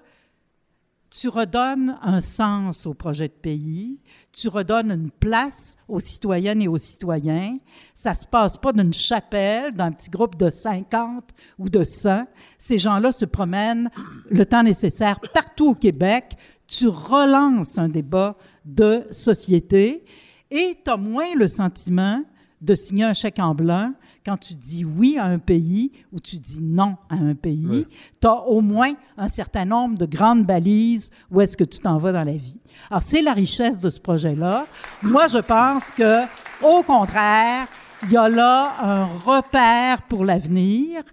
tu 1.19 1.29
redonnes 1.29 1.97
un 2.01 2.19
sens 2.19 2.85
au 2.85 2.93
projet 2.93 3.29
de 3.29 3.33
pays, 3.33 3.99
tu 4.33 4.49
redonnes 4.49 4.91
une 4.91 5.11
place 5.11 5.77
aux 5.87 6.01
citoyennes 6.01 6.61
et 6.61 6.67
aux 6.67 6.77
citoyens. 6.77 7.57
Ça 7.93 8.13
se 8.13 8.27
passe 8.27 8.57
pas 8.57 8.73
d'une 8.73 8.93
chapelle, 8.93 9.73
d'un 9.73 9.91
petit 9.91 10.09
groupe 10.09 10.35
de 10.35 10.49
50 10.49 11.29
ou 11.57 11.69
de 11.69 11.83
100. 11.83 12.25
Ces 12.57 12.77
gens-là 12.77 13.13
se 13.13 13.23
promènent 13.23 13.89
le 14.29 14.45
temps 14.45 14.63
nécessaire 14.63 15.21
partout 15.33 15.69
au 15.69 15.75
Québec. 15.75 16.35
Tu 16.67 16.87
relances 16.87 17.77
un 17.77 17.87
débat 17.87 18.35
de 18.65 19.07
société 19.11 20.03
et 20.51 20.77
tu 20.83 20.91
as 20.91 20.97
moins 20.97 21.33
le 21.33 21.47
sentiment 21.47 22.23
de 22.61 22.75
signer 22.75 23.05
un 23.05 23.13
chèque 23.13 23.39
en 23.39 23.55
blanc 23.55 23.93
quand 24.25 24.37
tu 24.37 24.55
dis 24.55 24.83
oui 24.83 25.17
à 25.19 25.25
un 25.25 25.37
pays 25.37 25.91
ou 26.11 26.19
tu 26.19 26.37
dis 26.37 26.61
non 26.61 26.97
à 27.09 27.15
un 27.15 27.35
pays. 27.35 27.67
Oui. 27.67 27.87
Tu 28.19 28.27
as 28.27 28.41
au 28.47 28.61
moins 28.61 28.93
un 29.17 29.29
certain 29.29 29.65
nombre 29.65 29.97
de 29.97 30.05
grandes 30.05 30.45
balises 30.45 31.11
où 31.29 31.41
est-ce 31.41 31.55
que 31.55 31.63
tu 31.63 31.79
t'en 31.79 31.97
vas 31.97 32.11
dans 32.11 32.23
la 32.23 32.33
vie. 32.33 32.59
Alors, 32.89 33.03
c'est 33.03 33.21
la 33.21 33.33
richesse 33.33 33.79
de 33.79 33.89
ce 33.89 33.99
projet-là. 33.99 34.65
Moi, 35.03 35.27
je 35.27 35.37
pense 35.37 35.91
que, 35.91 36.23
au 36.63 36.81
contraire, 36.83 37.67
il 38.03 38.11
y 38.11 38.17
a 38.17 38.27
là 38.27 38.73
un 38.81 39.05
repère 39.05 40.01
pour 40.03 40.25
l'avenir 40.25 41.03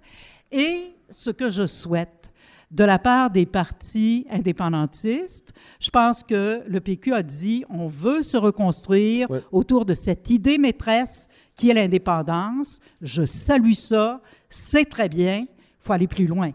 et 0.51 0.95
ce 1.09 1.29
que 1.29 1.49
je 1.49 1.67
souhaite 1.67 2.23
de 2.73 2.83
la 2.83 2.97
part 2.97 3.29
des 3.29 3.45
partis 3.45 4.25
indépendantistes, 4.31 5.53
je 5.79 5.91
pense 5.91 6.23
que 6.23 6.63
le 6.67 6.79
PQ 6.79 7.13
a 7.13 7.21
dit 7.21 7.63
on 7.69 7.87
veut 7.87 8.23
se 8.23 8.35
reconstruire 8.35 9.27
autour 9.51 9.85
de 9.85 9.93
cette 9.93 10.31
idée 10.31 10.57
maîtresse 10.57 11.29
qui 11.55 11.69
est 11.69 11.73
l'indépendance. 11.73 12.79
Je 13.01 13.25
salue 13.25 13.73
ça, 13.73 14.21
c'est 14.49 14.85
très 14.85 15.09
bien, 15.09 15.39
il 15.41 15.47
faut 15.79 15.93
aller 15.93 16.07
plus 16.07 16.27
loin. 16.27 16.51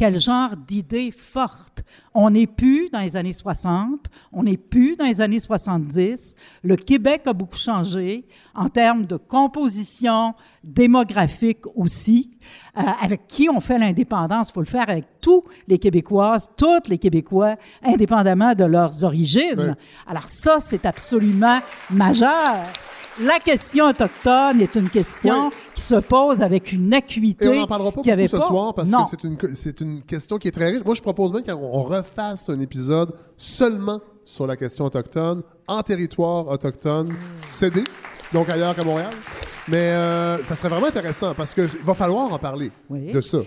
Quel 0.00 0.18
genre 0.18 0.56
d'idée 0.56 1.10
forte. 1.10 1.84
On 2.14 2.30
n'est 2.30 2.46
plus 2.46 2.88
dans 2.88 3.00
les 3.00 3.16
années 3.16 3.34
60, 3.34 4.06
on 4.32 4.44
n'est 4.44 4.56
plus 4.56 4.96
dans 4.96 5.04
les 5.04 5.20
années 5.20 5.38
70. 5.38 6.34
Le 6.62 6.76
Québec 6.76 7.26
a 7.26 7.34
beaucoup 7.34 7.58
changé 7.58 8.26
en 8.54 8.70
termes 8.70 9.04
de 9.04 9.18
composition 9.18 10.34
démographique 10.64 11.66
aussi. 11.76 12.30
Euh, 12.78 12.80
avec 13.02 13.26
qui 13.26 13.50
on 13.50 13.60
fait 13.60 13.78
l'indépendance? 13.78 14.48
Il 14.48 14.52
faut 14.54 14.60
le 14.60 14.66
faire 14.66 14.88
avec 14.88 15.04
tous 15.20 15.42
les 15.68 15.78
Québécoises, 15.78 16.48
toutes 16.56 16.88
les 16.88 16.96
Québécois, 16.96 17.56
indépendamment 17.82 18.54
de 18.54 18.64
leurs 18.64 19.04
origines. 19.04 19.76
Alors 20.06 20.30
ça, 20.30 20.60
c'est 20.60 20.86
absolument 20.86 21.58
majeur. 21.90 22.64
La 23.20 23.38
question 23.40 23.86
autochtone 23.86 24.60
est 24.60 24.74
une 24.76 24.88
question 24.88 25.50
qui 25.74 25.82
se 25.82 25.96
pose 25.96 26.40
avec 26.42 26.72
une 26.72 26.94
acuité 26.94 27.44
Et 27.44 27.48
on 27.48 27.54
n'en 27.54 27.66
parlera 27.66 27.90
pas 27.90 27.96
beaucoup 28.02 28.08
ce 28.08 28.36
pas. 28.36 28.46
soir 28.46 28.74
parce 28.74 28.88
Non. 28.90 29.02
que 29.02 29.08
c'est 29.10 29.24
une, 29.24 29.54
c'est 29.54 29.80
une 29.80 30.02
question 30.02 30.38
qui 30.38 30.48
est 30.48 30.52
très 30.52 30.68
riche. 30.70 30.84
Moi, 30.84 30.94
je 30.94 31.02
propose 31.02 31.32
même 31.32 31.42
qu'on 31.42 31.82
refasse 31.82 32.48
un 32.48 32.60
épisode 32.60 33.12
seulement 33.36 34.00
sur 34.24 34.46
la 34.46 34.56
question 34.56 34.84
autochtone, 34.84 35.42
en 35.66 35.82
territoire 35.82 36.46
autochtone, 36.48 37.14
cédé, 37.46 37.82
donc 38.32 38.48
ailleurs 38.48 38.74
qu'à 38.76 38.84
Montréal. 38.84 39.10
Mais 39.68 39.76
euh, 39.78 40.42
ça 40.44 40.54
serait 40.54 40.68
vraiment 40.68 40.86
intéressant 40.86 41.34
parce 41.34 41.52
qu'il 41.54 41.66
va 41.84 41.94
falloir 41.94 42.32
en 42.32 42.38
parler 42.38 42.70
Oui. 42.88 43.10
de 43.12 43.20
ça. 43.20 43.38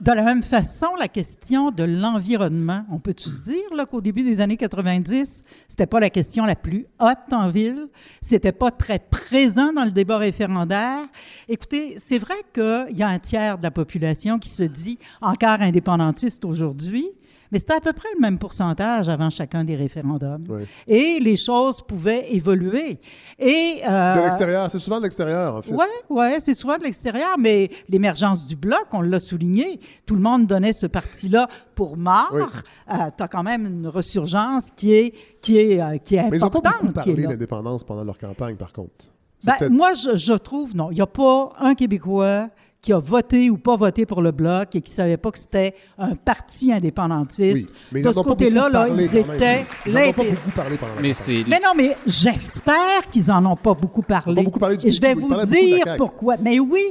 De 0.00 0.12
la 0.12 0.22
même 0.22 0.44
façon, 0.44 0.94
la 0.96 1.08
question 1.08 1.72
de 1.72 1.82
l'environnement, 1.82 2.84
on 2.88 3.00
peut-tu 3.00 3.28
se 3.30 3.50
dire 3.50 3.74
là, 3.74 3.84
qu'au 3.84 4.00
début 4.00 4.22
des 4.22 4.40
années 4.40 4.56
90, 4.56 5.44
c'était 5.66 5.86
pas 5.86 5.98
la 5.98 6.08
question 6.08 6.44
la 6.44 6.54
plus 6.54 6.86
haute 7.00 7.32
en 7.32 7.48
ville, 7.48 7.88
c'était 8.20 8.52
pas 8.52 8.70
très 8.70 9.00
présent 9.00 9.72
dans 9.72 9.84
le 9.84 9.90
débat 9.90 10.18
référendaire? 10.18 11.00
Écoutez, 11.48 11.96
c'est 11.98 12.18
vrai 12.18 12.36
qu'il 12.54 12.96
y 12.96 13.02
a 13.02 13.08
un 13.08 13.18
tiers 13.18 13.58
de 13.58 13.64
la 13.64 13.72
population 13.72 14.38
qui 14.38 14.50
se 14.50 14.62
dit 14.62 15.00
encore 15.20 15.60
indépendantiste 15.60 16.44
aujourd'hui, 16.44 17.08
mais 17.50 17.58
c'était 17.58 17.74
à 17.74 17.80
peu 17.80 17.92
près 17.92 18.08
le 18.14 18.20
même 18.20 18.38
pourcentage 18.38 19.08
avant 19.08 19.30
chacun 19.30 19.64
des 19.64 19.76
référendums. 19.76 20.44
Oui. 20.48 20.62
Et 20.86 21.18
les 21.20 21.36
choses 21.36 21.82
pouvaient 21.82 22.32
évoluer. 22.34 22.98
Et, 23.38 23.80
euh, 23.88 24.14
De 24.16 24.20
l'extérieur, 24.22 24.70
c'est 24.70 24.78
souvent 24.78 24.98
de 24.98 25.04
l'extérieur, 25.04 25.56
en 25.56 25.62
fait. 25.62 25.72
oui, 25.72 25.86
ouais, 26.10 26.40
c'est 26.40 26.54
souvent 26.54 26.76
de 26.76 26.84
l'extérieur, 26.84 27.36
mais 27.38 27.70
l'émergence 27.88 28.46
du 28.46 28.56
bloc, 28.56 28.86
on 28.92 29.00
l'a 29.00 29.20
souligné, 29.20 29.80
tout 30.06 30.14
le 30.14 30.20
monde 30.22 30.46
donnait 30.46 30.72
ce 30.72 30.86
parti-là 30.86 31.48
pour 31.74 31.96
mort. 31.96 32.28
Oui. 32.32 32.42
tu 32.88 33.22
as 33.22 33.28
quand 33.28 33.42
même 33.42 33.66
une 33.66 33.86
ressurgence 33.88 34.68
qui 34.76 34.92
est, 34.94 35.14
qui 35.40 35.58
est, 35.58 35.80
euh, 35.80 35.98
qui 35.98 36.16
est 36.16 36.28
Mais 36.30 36.36
ils 36.38 36.40
n'ont 36.40 36.50
pas 36.50 36.58
importante. 36.58 36.82
beaucoup 36.82 36.92
parlé 36.92 37.22
d'indépendance 37.26 37.84
pendant 37.84 38.04
leur 38.04 38.18
campagne, 38.18 38.56
par 38.56 38.72
contre. 38.72 39.06
Ben, 39.44 39.68
moi, 39.70 39.92
je, 39.92 40.16
je 40.16 40.32
trouve, 40.32 40.74
non, 40.74 40.90
il 40.90 40.94
n'y 40.96 41.00
a 41.00 41.06
pas 41.06 41.52
un 41.60 41.74
Québécois 41.74 42.48
qui 42.80 42.92
a 42.92 42.98
voté 42.98 43.50
ou 43.50 43.56
pas 43.58 43.76
voté 43.76 44.06
pour 44.06 44.22
le 44.22 44.30
Bloc 44.30 44.74
et 44.76 44.80
qui 44.80 44.92
ne 44.92 44.94
savait 44.96 45.16
pas 45.16 45.30
que 45.32 45.38
c'était 45.38 45.74
un 45.98 46.14
parti 46.14 46.72
indépendantiste. 46.72 47.68
Oui, 47.68 47.74
mais 47.92 48.00
ils 48.00 48.06
de 48.06 48.12
ce 48.12 48.20
côté-là, 48.20 48.68
là, 48.68 48.88
ils 48.88 49.16
étaient 49.16 49.66
Ils 49.84 49.92
n'en 49.92 50.00
ont 50.00 50.12
pas 50.12 50.22
l'inté- 50.22 50.30
beaucoup 50.30 50.50
parlé 50.54 50.76
pendant 50.76 50.94
la 50.94 51.00
Mais 51.02 51.10
campagne. 51.10 51.24
c'est 51.44 51.44
Mais 51.48 51.60
non, 51.64 51.72
mais 51.76 51.96
j'espère 52.06 53.08
qu'ils 53.10 53.30
en 53.32 53.44
ont 53.46 53.56
pas 53.56 53.74
beaucoup 53.74 54.02
parlé. 54.02 54.36
Pas 54.36 54.42
beaucoup 54.42 54.58
parlé 54.60 54.76
du 54.76 54.86
Et 54.86 54.90
je 54.90 55.00
vais 55.00 55.14
vous 55.14 55.28
dire 55.46 55.84
pourquoi. 55.96 56.36
Mais 56.40 56.60
oui, 56.60 56.82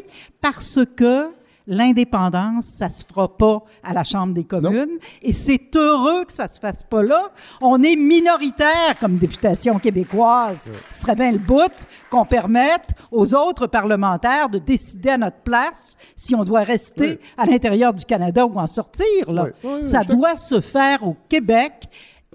parce 0.42 0.80
que 0.96 1.28
l'indépendance, 1.68 2.66
ça 2.66 2.90
se 2.90 3.04
fera 3.06 3.38
pas 3.38 3.62
à 3.84 3.94
la 3.94 4.04
Chambre 4.04 4.34
des 4.34 4.44
communes. 4.46 4.98
Et 5.22 5.34
c'est 5.34 5.76
heureux 5.76 6.24
que 6.26 6.32
ça 6.32 6.48
se 6.48 6.60
fasse 6.60 6.84
pas 6.84 7.04
là. 7.04 7.32
On 7.62 7.84
est 7.84 7.96
minoritaire 7.96 8.98
comme 9.00 9.18
députation 9.18 9.78
québécoise. 9.80 10.72
Ce 10.90 11.02
serait 11.02 11.16
bien 11.16 11.32
le 11.32 11.38
bout 11.38 11.72
qu'on 12.10 12.26
permette 12.26 12.92
aux 13.12 13.36
autres 13.36 13.68
parlementaires 13.68 14.50
de 14.50 14.60
décider 14.60 15.10
à 15.10 15.18
notre 15.18 15.42
place 15.42 15.98
si 16.16 16.36
on 16.36 16.44
doit 16.44 16.64
rester 16.64 17.10
Oui. 17.10 17.20
à 17.38 17.46
l'intérieur 17.46 17.94
du 17.94 18.06
Canada 18.06 18.46
ou 18.46 18.58
en 18.58 18.68
sortir. 18.68 19.30
Là. 19.32 19.48
Oui. 19.64 19.84
Ça 19.84 20.04
doit 20.04 20.38
se 20.38 20.62
faire 20.62 21.06
au 21.06 21.16
Québec 21.30 21.84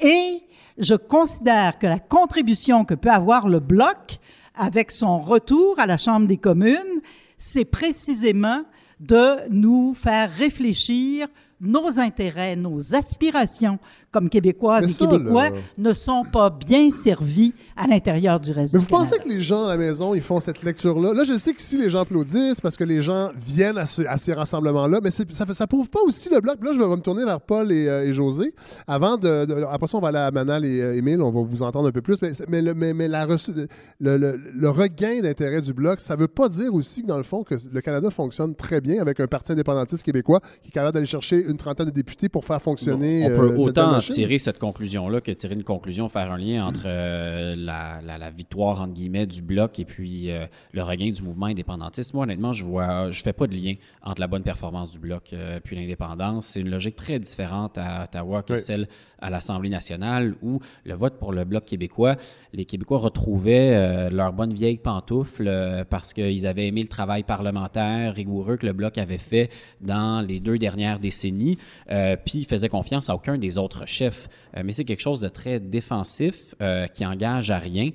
et 0.01 0.43
je 0.79 0.95
considère 0.95 1.79
que 1.79 1.87
la 1.87 1.99
contribution 1.99 2.85
que 2.85 2.95
peut 2.95 3.11
avoir 3.11 3.49
le 3.49 3.61
Bloc 3.61 4.19
avec 4.55 4.91
son 4.91 5.19
retour 5.19 5.79
à 5.79 5.87
la 5.87 5.97
Chambre 5.97 6.27
des 6.27 6.37
communes, 6.37 7.01
c'est 7.39 7.65
précisément 7.65 8.63
de 9.03 9.49
nous 9.51 9.95
faire 9.95 10.33
réfléchir 10.33 11.27
nos 11.61 11.99
intérêts, 11.99 12.57
nos 12.57 12.95
aspirations 12.95 13.79
comme 14.13 14.29
Québécoises 14.29 14.83
Mais 14.85 14.91
et 14.91 14.93
ça, 14.93 15.07
Québécois 15.07 15.51
là- 15.51 15.57
ne 15.79 15.93
sont 15.95 16.25
pas 16.31 16.51
bien 16.51 16.91
servis 16.93 17.55
à 17.77 17.87
l'intérieur 17.87 18.39
du 18.39 18.53
reste 18.53 18.73
Mais 18.75 18.79
du 18.79 18.85
vous 18.85 18.91
pensez 18.91 19.19
que 19.19 19.29
les 19.29 19.41
gens 19.41 19.65
à 19.65 19.69
la 19.71 19.77
maison, 19.79 20.15
ils 20.15 20.23
font 20.23 20.39
cette 20.39 20.63
lecture-là? 20.63 21.15
Là, 21.15 21.25
je 21.25 21.37
sais 21.39 21.53
qu'ici, 21.55 21.79
les 21.79 21.91
gens 21.91 22.01
applaudissent 22.01 22.61
parce 22.61 22.77
que 22.77 22.85
les 22.85 23.01
gens 23.01 23.31
viennent 23.45 23.79
à, 23.79 23.87
ce- 23.87 24.03
à 24.03 24.19
ces 24.19 24.35
rassemblements-là, 24.35 25.01
mais 25.03 25.11
ça 25.11 25.25
ne 25.25 25.67
prouve 25.67 25.89
pas 25.91 26.01
aussi 26.07 26.29
le 26.31 26.41
bloc. 26.41 26.63
Là, 26.63 26.73
je 26.75 26.79
vais 26.79 26.87
me 26.87 26.97
tourner 27.01 27.25
vers 27.25 27.41
Paul 27.41 27.73
et, 27.73 27.89
euh, 27.89 28.07
et 28.07 28.13
José. 28.13 28.55
Avant 28.87 29.17
de, 29.17 29.47
de- 29.47 29.65
Après 29.71 29.87
ça, 29.87 29.97
on 29.97 30.01
va 30.01 30.09
aller 30.09 30.19
à 30.19 30.31
Manal 30.31 30.65
et 30.65 30.81
euh, 30.81 30.97
Émile, 30.97 31.23
on 31.23 31.31
va 31.31 31.41
vous 31.43 31.63
entendre 31.63 31.89
un 31.89 31.93
peu 31.93 32.03
plus. 32.03 32.21
Mais, 32.21 32.33
mais, 32.49 32.61
le, 32.63 32.75
mais, 32.75 32.93
mais 32.93 33.09
la 33.09 33.25
reçu- 33.27 33.53
le, 34.01 34.17
le- 34.19 34.39
le 34.55 34.69
regain 34.69 35.21
d'intérêt 35.23 35.63
du 35.63 35.73
bloc, 35.73 36.01
ça 36.01 36.15
ne 36.17 36.21
veut 36.21 36.29
pas 36.29 36.49
dire 36.51 36.75
aussi 36.75 37.03
que, 37.03 37.07
dans 37.07 37.17
le 37.17 37.23
fond, 37.23 37.45
que 37.45 37.55
le 37.73 37.81
Canada 37.81 38.11
fonctionne 38.11 38.55
très 38.55 38.81
bien 38.83 39.01
avec 39.01 39.21
un 39.21 39.27
parti 39.27 39.53
indépendantiste 39.53 40.03
québécois 40.05 40.41
qui 40.63 40.69
est 40.69 40.73
capable 40.73 40.93
d'aller 40.95 41.07
chercher 41.07 41.43
une 41.43 41.57
trentaine 41.57 41.87
de 41.87 41.91
députés 41.93 42.29
pour 42.29 42.45
faire 42.45 42.61
fonctionner 42.61 43.25
on 43.25 43.29
peut 43.29 43.35
euh, 43.53 43.57
autant. 43.59 44.01
Tirer 44.09 44.39
cette 44.39 44.59
conclusion-là 44.59 45.21
que 45.21 45.31
tirer 45.31 45.55
une 45.55 45.65
conclusion, 45.65 46.09
faire 46.09 46.31
un 46.33 46.39
lien 46.39 46.67
entre 46.67 46.83
euh, 46.87 47.55
la, 47.57 48.01
la- 48.05 48.19
la 48.19 48.31
victoire, 48.31 48.81
entre 48.81 48.93
guillemets, 48.95 49.27
du 49.27 49.43
Bloc 49.43 49.79
et 49.79 49.85
puis 49.85 50.31
euh, 50.31 50.47
le 50.73 50.83
regain 50.83 51.11
du 51.11 51.23
mouvement 51.23 51.47
indépendantiste. 51.47 52.15
Moi, 52.15 52.25
honnêtement, 52.25 52.53
je 52.53 52.65
vois, 52.65 53.11
je 53.11 53.23
fais 53.23 53.33
pas 53.33 53.47
de 53.47 53.55
lien 53.55 53.75
entre 54.03 54.21
la 54.21 54.27
bonne 54.27 54.43
performance 54.43 54.91
du 54.93 54.99
Bloc 54.99 55.31
euh, 55.33 55.61
puis 55.63 55.77
l'indépendance. 55.77 56.47
C'est 56.49 56.61
une 56.61 56.71
logique 56.71 56.97
très 56.97 57.19
différente 57.19 57.79
à 57.79 58.05
Ottawa 58.05 58.43
que 58.43 58.55
Oui. 58.55 58.59
celle 58.61 58.89
à 59.23 59.31
l'Assemblée 59.31 59.71
nationale 59.71 60.35
où 60.43 60.61
le 60.85 60.95
vote 60.95 61.19
pour 61.19 61.33
le 61.33 61.45
Bloc 61.45 61.65
québécois, 61.65 62.17
les 62.53 62.65
Québécois 62.65 62.99
retrouvaient 62.99 63.75
euh, 63.75 64.11
leur 64.11 64.33
bonne 64.33 64.53
vieille 64.53 64.77
pantoufle 64.77 65.47
euh, 65.49 65.85
parce 65.89 66.13
qu'ils 66.13 66.47
avaient 66.47 66.67
aimé 66.67 66.83
le 66.83 66.89
travail 66.89 67.23
parlementaire 67.23 68.15
rigoureux 68.15 68.57
que 68.57 68.67
le 68.67 68.73
Bloc 68.73 68.99
avait 68.99 69.19
fait 69.19 69.51
dans 69.81 70.21
les 70.21 70.41
deux 70.41 70.59
dernières 70.59 70.99
décennies, 70.99 71.59
euh, 71.91 72.17
puis 72.23 72.41
ils 72.41 72.47
faisaient 72.47 72.69
confiance 72.69 73.09
à 73.09 73.15
aucun 73.15 73.39
des 73.39 73.59
autres 73.59 73.87
chefs. 73.87 74.29
Euh, 74.57 74.63
mais 74.65 74.73
c'est 74.73 74.85
quelque 74.85 75.01
chose 75.01 75.21
de 75.21 75.29
très 75.29 75.61
défensif 75.61 76.55
euh, 76.61 76.87
qui 76.87 77.07
engage 77.07 77.51
à 77.51 77.59
rien. 77.59 77.91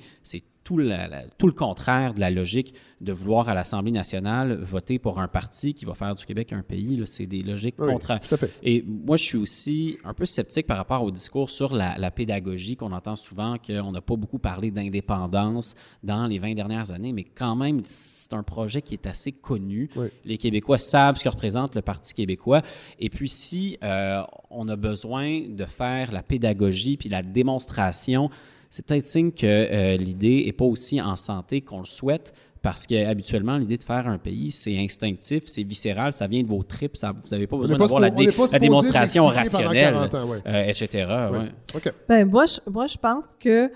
Tout, 0.68 0.78
la- 0.78 1.08
la- 1.08 1.24
tout 1.38 1.48
le 1.48 1.54
contraire 1.54 2.14
de 2.14 2.20
la 2.20 2.30
logique 2.30 2.74
de 3.00 3.14
vouloir 3.14 3.48
à 3.48 3.54
l'Assemblée 3.54 3.92
nationale 3.92 4.54
voter 4.62 5.00
pour 5.00 5.20
un 5.22 5.28
parti 5.30 5.74
qui 5.74 5.86
va 5.86 5.94
faire 5.94 6.14
du 6.14 6.26
Québec 6.26 6.52
un 6.52 6.62
pays. 6.64 7.02
C'est 7.06 7.26
des 7.26 7.42
logiques 7.42 7.76
Oui, 7.80 7.94
contraires. 7.94 8.20
tout 8.20 8.36
à 8.36 8.38
fait. 8.38 8.52
Et 8.64 8.84
moi, 8.86 9.16
je 9.16 9.24
suis 9.24 9.38
aussi 9.38 9.98
un 10.04 10.14
peu 10.14 10.26
sceptique 10.26 10.68
par 10.68 10.76
rapport 10.76 11.04
au 11.04 11.12
discours 11.12 11.50
sur 11.50 11.74
la, 11.74 11.98
la 11.98 12.12
pédagogie 12.12 12.76
qu'on 12.76 12.92
entend 12.92 13.16
souvent, 13.16 13.56
qu'on 13.66 13.92
n'a 13.94 14.02
pas 14.02 14.16
beaucoup 14.18 14.40
parlé 14.40 14.70
d'indépendance 14.72 15.76
dans 16.04 16.28
les 16.28 16.40
20 16.40 16.56
dernières 16.56 16.92
années, 16.92 17.14
mais 17.14 17.24
quand 17.24 17.56
même, 17.56 17.82
c'est 17.86 18.34
un 18.34 18.44
projet 18.44 18.82
qui 18.82 18.94
est 18.96 19.08
assez 19.08 19.32
connu. 19.32 19.90
Oui. 19.96 20.08
Les 20.26 20.38
Québécois 20.38 20.80
savent 20.80 21.16
ce 21.18 21.24
que 21.24 21.30
représente 21.30 21.76
le 21.76 21.82
Parti 21.82 22.14
québécois. 22.14 22.62
Et 23.00 23.10
puis, 23.10 23.30
si 23.30 23.78
euh, 23.84 24.22
on 24.50 24.68
a 24.68 24.76
besoin 24.76 25.44
de 25.48 25.64
faire 25.66 26.12
la 26.12 26.24
pédagogie 26.24 26.98
puis 26.98 27.08
la 27.08 27.24
démonstration, 27.24 28.30
c'est 28.70 28.86
peut-être 28.86 29.06
signe 29.06 29.32
que 29.32 29.46
euh, 29.46 29.98
l'idée 29.98 30.44
n'est 30.46 30.54
pas 30.54 30.66
aussi 30.66 31.02
en 31.02 31.16
santé 31.16 31.62
qu'on 31.62 31.80
le 31.80 31.86
souhaite. 31.86 32.34
Parce 32.62 32.88
qu'habituellement, 32.88 33.58
l'idée 33.58 33.78
de 33.78 33.84
faire 33.84 34.08
un 34.08 34.18
pays, 34.18 34.52
c'est 34.52 34.78
instinctif, 34.78 35.44
c'est 35.46 35.64
viscéral, 35.64 36.12
ça 36.12 36.28
vient 36.28 36.42
de 36.42 36.48
vos 36.48 36.64
tripes, 36.64 36.98
ça, 36.98 37.14
vous 37.14 37.30
n'avez 37.30 37.48
pas 37.48 37.56
besoin 37.56 37.78
d'avoir 37.78 38.02
la, 38.02 38.10
dé- 38.10 38.34
la 38.52 38.60
démonstration 38.60 39.28
rationnelle, 39.28 39.94
40 39.94 40.16
ans, 40.16 40.30
ouais. 40.30 40.42
euh, 40.46 40.66
etc. 40.66 41.06
Ouais. 41.32 41.94
Ben 42.10 42.26
moi, 42.28 42.46
je, 42.46 42.60
moi, 42.70 42.88
je 42.88 42.98
pense 42.98 43.36
que 43.40 43.72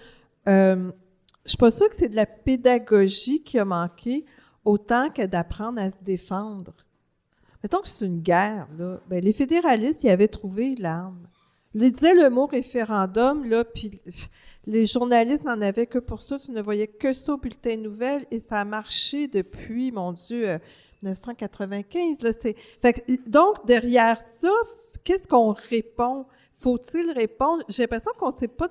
euh, 0.48 0.92
je 1.46 1.50
suis 1.50 1.58
pas 1.58 1.72
sûre 1.72 1.89
que 1.89 1.96
c'est 1.96 2.10
de 2.10 2.16
la 2.16 2.26
pédagogie 2.26 3.44
qui 3.44 3.60
a 3.60 3.66
manqué 3.66 4.26
autant 4.66 5.10
que 5.10 5.26
d'apprendre 5.26 5.80
à 5.80 5.89
se 5.89 6.04
défendre. 6.04 6.74
Mettons 7.64 7.82
que 7.82 7.88
c'est 7.88 8.06
une 8.06 8.22
guerre, 8.22 8.68
là. 8.78 9.00
Ben, 9.10 9.24
les 9.24 9.34
fédéralistes 9.34 10.04
y 10.04 10.10
avaient 10.10 10.28
trouvé 10.28 10.76
l'arme. 10.76 11.28
Ils 11.76 11.92
disaient 11.92 12.16
le 12.16 12.30
mot 12.30 12.48
référendum, 12.48 13.48
là, 13.48 13.64
puis 13.64 14.02
les 14.68 14.86
journalistes 14.86 15.43
n'en 15.43 15.62
avaient 15.62 15.88
que 15.88 15.99
pour 15.99 16.22
ça. 16.22 16.38
Tu 16.39 16.51
ne 16.51 16.62
voyais 16.62 16.88
que 16.88 17.14
ça 17.14 17.34
au 17.34 17.38
bulletin 17.38 17.78
de 17.78 17.82
nouvelles 17.82 18.26
et 18.32 18.39
ça 18.39 18.59
a 18.59 18.66
marché 18.66 19.28
depuis, 19.28 19.91
mon 19.91 20.14
Dieu, 20.14 20.49
euh, 20.49 20.57
1995. 21.01 22.22
Là, 22.22 22.34
c'est... 22.34 22.55
Donc, 23.28 23.66
derrière 23.66 24.22
ça, 24.22 24.51
qu'est-ce 25.03 25.28
qu'on 25.28 25.53
répond? 25.53 26.26
Faut-il 26.53 27.12
répondre? 27.12 27.64
J'ai 27.70 27.84
l'impression 27.84 28.12
qu'on 28.20 28.32
ne 28.32 28.36
s'est 28.36 28.47
pas 28.47 28.70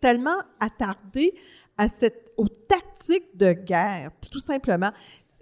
tellement 0.00 0.38
attardé 0.60 1.34
à 1.76 1.88
cette, 1.88 2.32
aux 2.36 2.48
tactiques 2.48 3.36
de 3.36 3.52
guerre, 3.52 4.10
tout 4.30 4.38
simplement. 4.38 4.92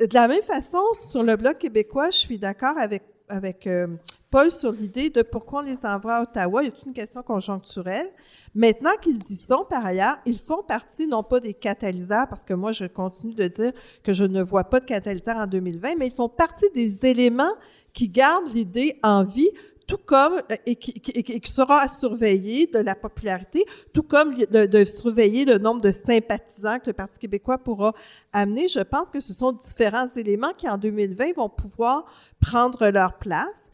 De 0.00 0.12
la 0.12 0.26
même 0.26 0.42
façon, 0.42 0.82
sur 1.10 1.22
le 1.22 1.36
Bloc 1.36 1.58
québécois, 1.58 2.10
je 2.10 2.18
suis 2.18 2.38
d'accord 2.38 2.76
avec, 2.78 3.02
avec 3.28 3.66
euh, 3.66 3.88
Paul 4.34 4.50
sur 4.50 4.72
l'idée 4.72 5.10
de 5.10 5.22
pourquoi 5.22 5.60
on 5.60 5.62
les 5.62 5.86
envoie 5.86 6.14
à 6.14 6.22
Ottawa. 6.22 6.64
Il 6.64 6.70
y 6.70 6.72
a 6.72 6.74
une 6.86 6.92
question 6.92 7.22
conjoncturelle? 7.22 8.10
Maintenant 8.52 8.96
qu'ils 9.00 9.22
y 9.30 9.36
sont, 9.36 9.64
par 9.64 9.86
ailleurs, 9.86 10.16
ils 10.26 10.40
font 10.40 10.64
partie 10.64 11.06
non 11.06 11.22
pas 11.22 11.38
des 11.38 11.54
catalyseurs, 11.54 12.26
parce 12.28 12.44
que 12.44 12.52
moi, 12.52 12.72
je 12.72 12.86
continue 12.86 13.34
de 13.34 13.46
dire 13.46 13.70
que 14.02 14.12
je 14.12 14.24
ne 14.24 14.42
vois 14.42 14.64
pas 14.64 14.80
de 14.80 14.86
catalyseurs 14.86 15.36
en 15.36 15.46
2020, 15.46 15.94
mais 16.00 16.08
ils 16.08 16.12
font 16.12 16.28
partie 16.28 16.68
des 16.74 17.06
éléments 17.06 17.52
qui 17.92 18.08
gardent 18.08 18.52
l'idée 18.52 18.98
en 19.04 19.22
vie, 19.22 19.50
tout 19.86 20.00
comme, 20.04 20.42
euh, 20.50 20.56
et 20.66 20.74
qui, 20.74 21.52
sera 21.52 21.82
à 21.82 21.86
surveiller 21.86 22.66
de 22.66 22.80
la 22.80 22.96
popularité, 22.96 23.64
tout 23.92 24.02
comme 24.02 24.34
de 24.34 24.84
surveiller 24.84 25.44
le 25.44 25.58
nombre 25.58 25.80
de 25.80 25.92
sympathisants 25.92 26.80
que 26.80 26.88
le 26.88 26.92
Parti 26.92 27.20
québécois 27.20 27.58
pourra 27.58 27.92
amener. 28.32 28.66
Je 28.66 28.80
pense 28.80 29.12
que 29.12 29.20
ce 29.20 29.32
sont 29.32 29.52
différents 29.52 30.08
éléments 30.08 30.54
qui, 30.56 30.68
en 30.68 30.76
2020, 30.76 31.36
vont 31.36 31.48
pouvoir 31.48 32.04
prendre 32.40 32.88
leur 32.88 33.18
place. 33.18 33.70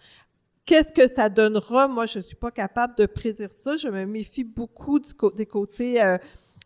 Qu'est-ce 0.71 0.93
que 0.93 1.09
ça 1.09 1.29
donnera? 1.29 1.89
Moi, 1.89 2.07
je 2.07 2.19
ne 2.19 2.23
suis 2.23 2.37
pas 2.37 2.53
capable 2.53 2.95
de 2.95 3.05
prédire 3.05 3.53
ça. 3.53 3.75
Je 3.75 3.89
me 3.89 4.05
méfie 4.07 4.45
beaucoup 4.45 5.01
des 5.35 5.45
côtés 5.45 6.01
euh, 6.01 6.17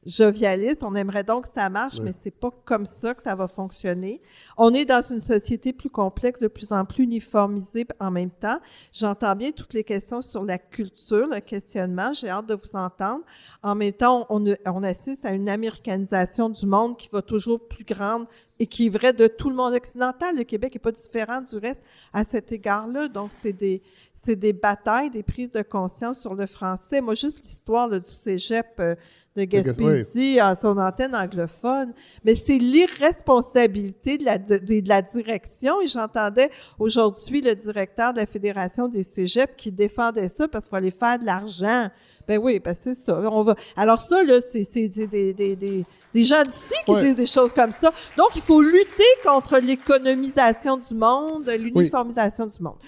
jovialistes. 0.06 0.82
On 0.82 0.94
aimerait 0.94 1.24
donc 1.24 1.44
que 1.44 1.52
ça 1.52 1.68
marche, 1.68 2.00
mais 2.00 2.12
c'est 2.12 2.30
pas 2.30 2.50
comme 2.64 2.86
ça 2.86 3.14
que 3.14 3.22
ça 3.22 3.34
va 3.34 3.48
fonctionner. 3.48 4.20
On 4.56 4.72
est 4.74 4.84
dans 4.84 5.02
une 5.02 5.20
société 5.20 5.72
plus 5.72 5.90
complexe, 5.90 6.40
de 6.40 6.48
plus 6.48 6.72
en 6.72 6.84
plus 6.84 7.04
uniformisée 7.04 7.86
en 8.00 8.10
même 8.10 8.30
temps. 8.30 8.58
J'entends 8.92 9.34
bien 9.36 9.52
toutes 9.52 9.74
les 9.74 9.84
questions 9.84 10.20
sur 10.20 10.44
la 10.44 10.58
culture, 10.58 11.26
le 11.26 11.40
questionnement. 11.40 12.12
J'ai 12.12 12.28
hâte 12.28 12.46
de 12.46 12.54
vous 12.54 12.76
entendre. 12.76 13.22
En 13.62 13.74
même 13.74 13.92
temps, 13.92 14.26
on, 14.30 14.44
on 14.66 14.82
assiste 14.82 15.24
à 15.24 15.32
une 15.32 15.48
américanisation 15.48 16.48
du 16.48 16.66
monde 16.66 16.96
qui 16.96 17.08
va 17.12 17.22
toujours 17.22 17.68
plus 17.68 17.84
grande 17.84 18.26
et 18.58 18.66
qui 18.66 18.86
est 18.86 18.88
vrai 18.88 19.12
de 19.12 19.26
tout 19.26 19.50
le 19.50 19.56
monde 19.56 19.74
occidental. 19.74 20.36
Le 20.36 20.44
Québec 20.44 20.74
n'est 20.74 20.80
pas 20.80 20.92
différent 20.92 21.40
du 21.40 21.56
reste 21.56 21.82
à 22.12 22.24
cet 22.24 22.52
égard-là. 22.52 23.08
Donc, 23.08 23.32
c'est 23.32 23.52
des, 23.52 23.82
c'est 24.12 24.36
des 24.36 24.52
batailles, 24.52 25.10
des 25.10 25.22
prises 25.22 25.50
de 25.50 25.62
conscience 25.62 26.20
sur 26.20 26.34
le 26.34 26.46
français. 26.46 27.00
Moi, 27.00 27.14
juste 27.14 27.40
l'histoire 27.42 27.88
du 27.90 28.08
cégep 28.08 28.66
euh, 28.78 28.94
de 29.36 29.44
Gaspésie 29.44 30.38
à 30.38 30.54
son 30.54 30.78
antenne 30.78 31.14
anglophone, 31.14 31.92
mais 32.24 32.36
c'est 32.36 32.58
l'irresponsabilité 32.58 34.16
de 34.16 34.24
la, 34.24 34.38
de, 34.38 34.58
de 34.58 34.88
la 34.88 35.02
direction. 35.02 35.80
Et 35.80 35.88
j'entendais 35.88 36.50
aujourd'hui 36.78 37.40
le 37.40 37.54
directeur 37.54 38.12
de 38.12 38.20
la 38.20 38.26
Fédération 38.26 38.88
des 38.88 39.02
cégeps 39.02 39.54
qui 39.56 39.72
défendait 39.72 40.28
ça 40.28 40.46
parce 40.46 40.66
qu'il 40.66 40.70
fallait 40.70 40.90
faire 40.92 41.18
de 41.18 41.24
l'argent. 41.24 41.88
Ben 42.28 42.38
oui, 42.38 42.58
ben 42.58 42.74
c'est 42.74 42.94
ça. 42.94 43.20
On 43.30 43.42
va. 43.42 43.54
Alors 43.76 44.00
ça, 44.00 44.22
là, 44.22 44.40
c'est 44.40 44.64
c'est 44.64 44.88
des, 44.88 45.06
des, 45.34 45.56
des, 45.56 45.84
des, 46.14 46.22
gens 46.22 46.42
d'ici 46.42 46.74
qui 46.86 46.96
disent 46.96 47.16
des 47.16 47.26
choses 47.26 47.52
comme 47.52 47.72
ça. 47.72 47.92
Donc, 48.16 48.28
il 48.36 48.40
faut 48.40 48.62
lutter 48.62 49.04
contre 49.24 49.58
l'économisation 49.58 50.76
du 50.76 50.94
monde, 50.94 51.50
l'uniformisation 51.58 52.46
du 52.46 52.62
monde. 52.62 52.78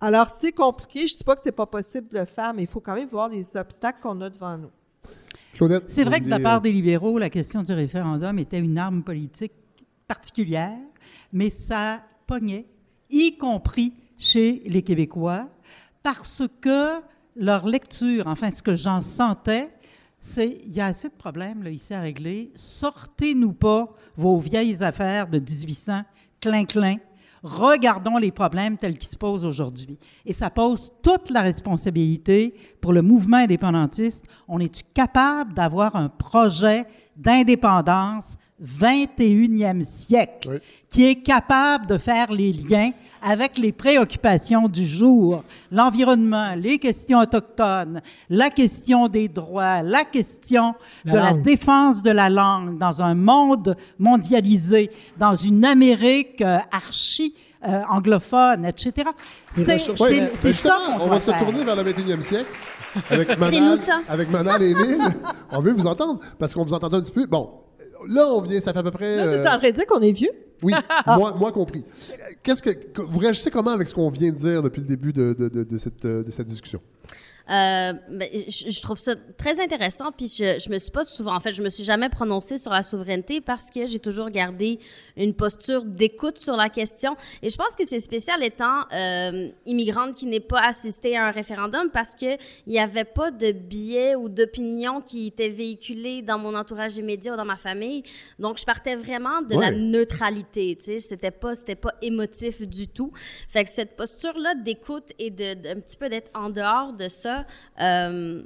Alors, 0.00 0.26
c'est 0.26 0.52
compliqué. 0.52 1.06
Je 1.06 1.16
dis 1.16 1.24
pas 1.24 1.36
que 1.36 1.42
c'est 1.42 1.52
pas 1.52 1.64
possible 1.64 2.08
de 2.08 2.18
le 2.18 2.24
faire, 2.24 2.52
mais 2.52 2.64
il 2.64 2.68
faut 2.68 2.80
quand 2.80 2.94
même 2.94 3.08
voir 3.08 3.28
les 3.28 3.56
obstacles 3.56 4.00
qu'on 4.02 4.20
a 4.20 4.28
devant 4.28 4.58
nous. 4.58 4.70
Claudette, 5.52 5.84
C'est 5.88 6.04
vrai 6.04 6.20
que 6.20 6.24
de 6.24 6.30
la 6.30 6.40
part 6.40 6.60
des 6.60 6.72
libéraux, 6.72 7.18
la 7.18 7.30
question 7.30 7.62
du 7.62 7.72
référendum 7.72 8.38
était 8.38 8.58
une 8.58 8.78
arme 8.78 9.02
politique 9.02 9.52
particulière, 10.08 10.78
mais 11.32 11.50
ça 11.50 12.02
pognait, 12.26 12.66
y 13.10 13.36
compris 13.36 13.92
chez 14.18 14.62
les 14.66 14.82
Québécois, 14.82 15.48
parce 16.02 16.42
que 16.60 17.00
leur 17.36 17.66
lecture, 17.66 18.26
enfin 18.26 18.50
ce 18.50 18.62
que 18.62 18.74
j'en 18.74 19.02
sentais, 19.02 19.70
c'est 20.20 20.60
il 20.64 20.72
y 20.72 20.80
a 20.80 20.86
assez 20.86 21.08
de 21.08 21.14
problèmes 21.14 21.62
là, 21.62 21.70
ici 21.70 21.92
à 21.92 22.00
régler. 22.00 22.52
Sortez-nous 22.54 23.52
pas 23.52 23.88
vos 24.16 24.38
vieilles 24.38 24.82
affaires 24.82 25.28
de 25.28 25.38
1800, 25.38 26.02
clin-clin. 26.40 26.96
Regardons 27.42 28.18
les 28.18 28.30
problèmes 28.30 28.76
tels 28.76 28.96
qu'ils 28.96 29.08
se 29.10 29.16
posent 29.16 29.44
aujourd'hui. 29.44 29.98
Et 30.24 30.32
ça 30.32 30.48
pose 30.48 30.92
toute 31.02 31.30
la 31.30 31.42
responsabilité 31.42 32.54
pour 32.80 32.92
le 32.92 33.02
mouvement 33.02 33.38
indépendantiste. 33.38 34.24
On 34.46 34.60
est-tu 34.60 34.82
capable 34.94 35.52
d'avoir 35.52 35.96
un 35.96 36.08
projet 36.08 36.84
d'indépendance 37.16 38.36
21e 38.62 39.84
siècle 39.84 40.48
Oui. 40.52 40.58
qui 40.88 41.04
est 41.04 41.22
capable 41.22 41.86
de 41.86 41.98
faire 41.98 42.32
les 42.32 42.52
liens 42.52 42.92
avec 43.22 43.58
les 43.58 43.72
préoccupations 43.72 44.68
du 44.68 44.86
jour, 44.86 45.44
l'environnement, 45.70 46.54
les 46.56 46.78
questions 46.78 47.20
autochtones, 47.20 48.02
la 48.28 48.50
question 48.50 49.08
des 49.08 49.28
droits, 49.28 49.82
la 49.82 50.04
question 50.04 50.74
La 51.04 51.12
de 51.12 51.16
la 51.18 51.32
défense 51.34 52.02
de 52.02 52.10
la 52.10 52.28
langue 52.28 52.78
dans 52.78 53.02
un 53.02 53.14
monde 53.14 53.76
mondialisé, 53.98 54.90
dans 55.18 55.34
une 55.34 55.64
Amérique 55.64 56.40
euh, 56.42 56.58
archi 56.70 57.34
euh, 57.66 57.82
anglophone, 57.88 58.64
etc. 58.66 59.08
C'est 59.54 59.66
Ben 59.66 59.78
ça 60.52 60.78
qu'on 60.96 61.04
on 61.04 61.08
va 61.08 61.20
se 61.20 61.30
tourner 61.30 61.64
vers 61.64 61.76
le 61.76 61.84
21e 61.84 62.22
siècle. 62.22 62.50
Avec 63.08 63.38
Manal, 63.38 63.54
C'est 63.54 63.60
nous, 63.60 63.76
ça. 63.76 64.00
Avec 64.08 64.30
Manal 64.30 64.62
et 64.62 64.70
Émile. 64.70 64.98
on 65.50 65.60
veut 65.60 65.72
vous 65.72 65.86
entendre 65.86 66.20
parce 66.38 66.54
qu'on 66.54 66.64
vous 66.64 66.74
entend 66.74 66.92
un 66.92 67.00
petit 67.00 67.12
peu. 67.12 67.26
Bon, 67.26 67.50
là, 68.08 68.28
on 68.28 68.40
vient, 68.40 68.60
ça 68.60 68.72
fait 68.72 68.78
à 68.78 68.82
peu 68.82 68.90
près. 68.90 69.16
Là, 69.16 69.22
tu 69.24 69.28
euh, 69.30 69.42
es 69.44 69.48
en 69.48 69.58
train 69.58 69.70
de 69.70 69.74
dire 69.74 69.86
qu'on 69.86 70.00
est 70.00 70.12
vieux? 70.12 70.30
Oui, 70.62 70.72
moi, 71.06 71.34
moi 71.38 71.52
compris. 71.52 71.84
Qu'est-ce 72.42 72.62
que 72.62 72.70
vous 73.02 73.18
réagissez 73.18 73.50
comment 73.50 73.70
avec 73.72 73.88
ce 73.88 73.94
qu'on 73.94 74.08
vient 74.10 74.30
de 74.30 74.36
dire 74.36 74.62
depuis 74.62 74.80
le 74.80 74.86
début 74.86 75.12
de, 75.12 75.34
de- 75.38 75.48
de- 75.48 75.64
de 75.64 75.78
cette, 75.78 76.04
euh, 76.04 76.22
de 76.22 76.30
cette 76.30 76.46
discussion? 76.46 76.80
Euh, 77.50 77.92
ben, 78.08 78.28
je, 78.48 78.70
je 78.70 78.82
trouve 78.82 78.98
ça 78.98 79.14
très 79.36 79.60
intéressant, 79.60 80.12
puis 80.12 80.28
je, 80.28 80.58
je 80.58 80.70
me 80.70 80.78
suis 80.78 80.90
pas 80.90 81.04
souvent, 81.04 81.34
en 81.34 81.40
fait, 81.40 81.52
je 81.52 81.62
me 81.62 81.70
suis 81.70 81.84
jamais 81.84 82.08
prononcée 82.08 82.56
sur 82.58 82.70
la 82.70 82.82
souveraineté 82.82 83.40
parce 83.40 83.68
que 83.70 83.86
j'ai 83.86 83.98
toujours 83.98 84.30
gardé 84.30 84.78
une 85.16 85.34
posture 85.34 85.82
d'écoute 85.84 86.38
sur 86.38 86.56
la 86.56 86.68
question. 86.68 87.16
Et 87.42 87.50
je 87.50 87.56
pense 87.56 87.74
que 87.76 87.86
c'est 87.86 88.00
spécial 88.00 88.42
étant 88.44 88.82
euh, 88.92 89.50
immigrante 89.66 90.14
qui 90.14 90.26
n'est 90.26 90.40
pas 90.40 90.60
assistée 90.60 91.16
à 91.16 91.26
un 91.26 91.30
référendum 91.32 91.90
parce 91.92 92.14
que 92.14 92.36
il 92.66 92.72
y 92.72 92.78
avait 92.78 93.04
pas 93.04 93.30
de 93.30 93.50
biais 93.52 94.14
ou 94.14 94.28
d'opinion 94.28 95.00
qui 95.00 95.26
étaient 95.26 95.48
véhiculés 95.48 96.22
dans 96.22 96.38
mon 96.38 96.54
entourage 96.54 96.96
immédiat 96.96 97.34
ou 97.34 97.36
dans 97.36 97.44
ma 97.44 97.56
famille. 97.56 98.02
Donc, 98.38 98.58
je 98.58 98.64
partais 98.64 98.94
vraiment 98.96 99.42
de 99.42 99.56
la 99.58 99.70
neutralité, 99.72 100.76
tu 100.76 100.84
sais, 100.84 100.98
c'était 100.98 101.30
pas, 101.30 101.54
c'était 101.54 101.74
pas 101.74 101.92
émotif 102.02 102.62
du 102.62 102.86
tout. 102.88 103.12
Fait 103.48 103.64
que 103.64 103.70
cette 103.70 103.96
posture-là 103.96 104.54
d'écoute 104.54 105.10
et 105.18 105.30
de, 105.30 105.54
de- 105.54 105.68
un 105.70 105.80
petit 105.80 105.96
peu 105.96 106.08
d'être 106.08 106.30
en 106.34 106.50
dehors 106.50 106.92
de 106.92 107.08
ça, 107.08 107.31
euh, 107.80 108.42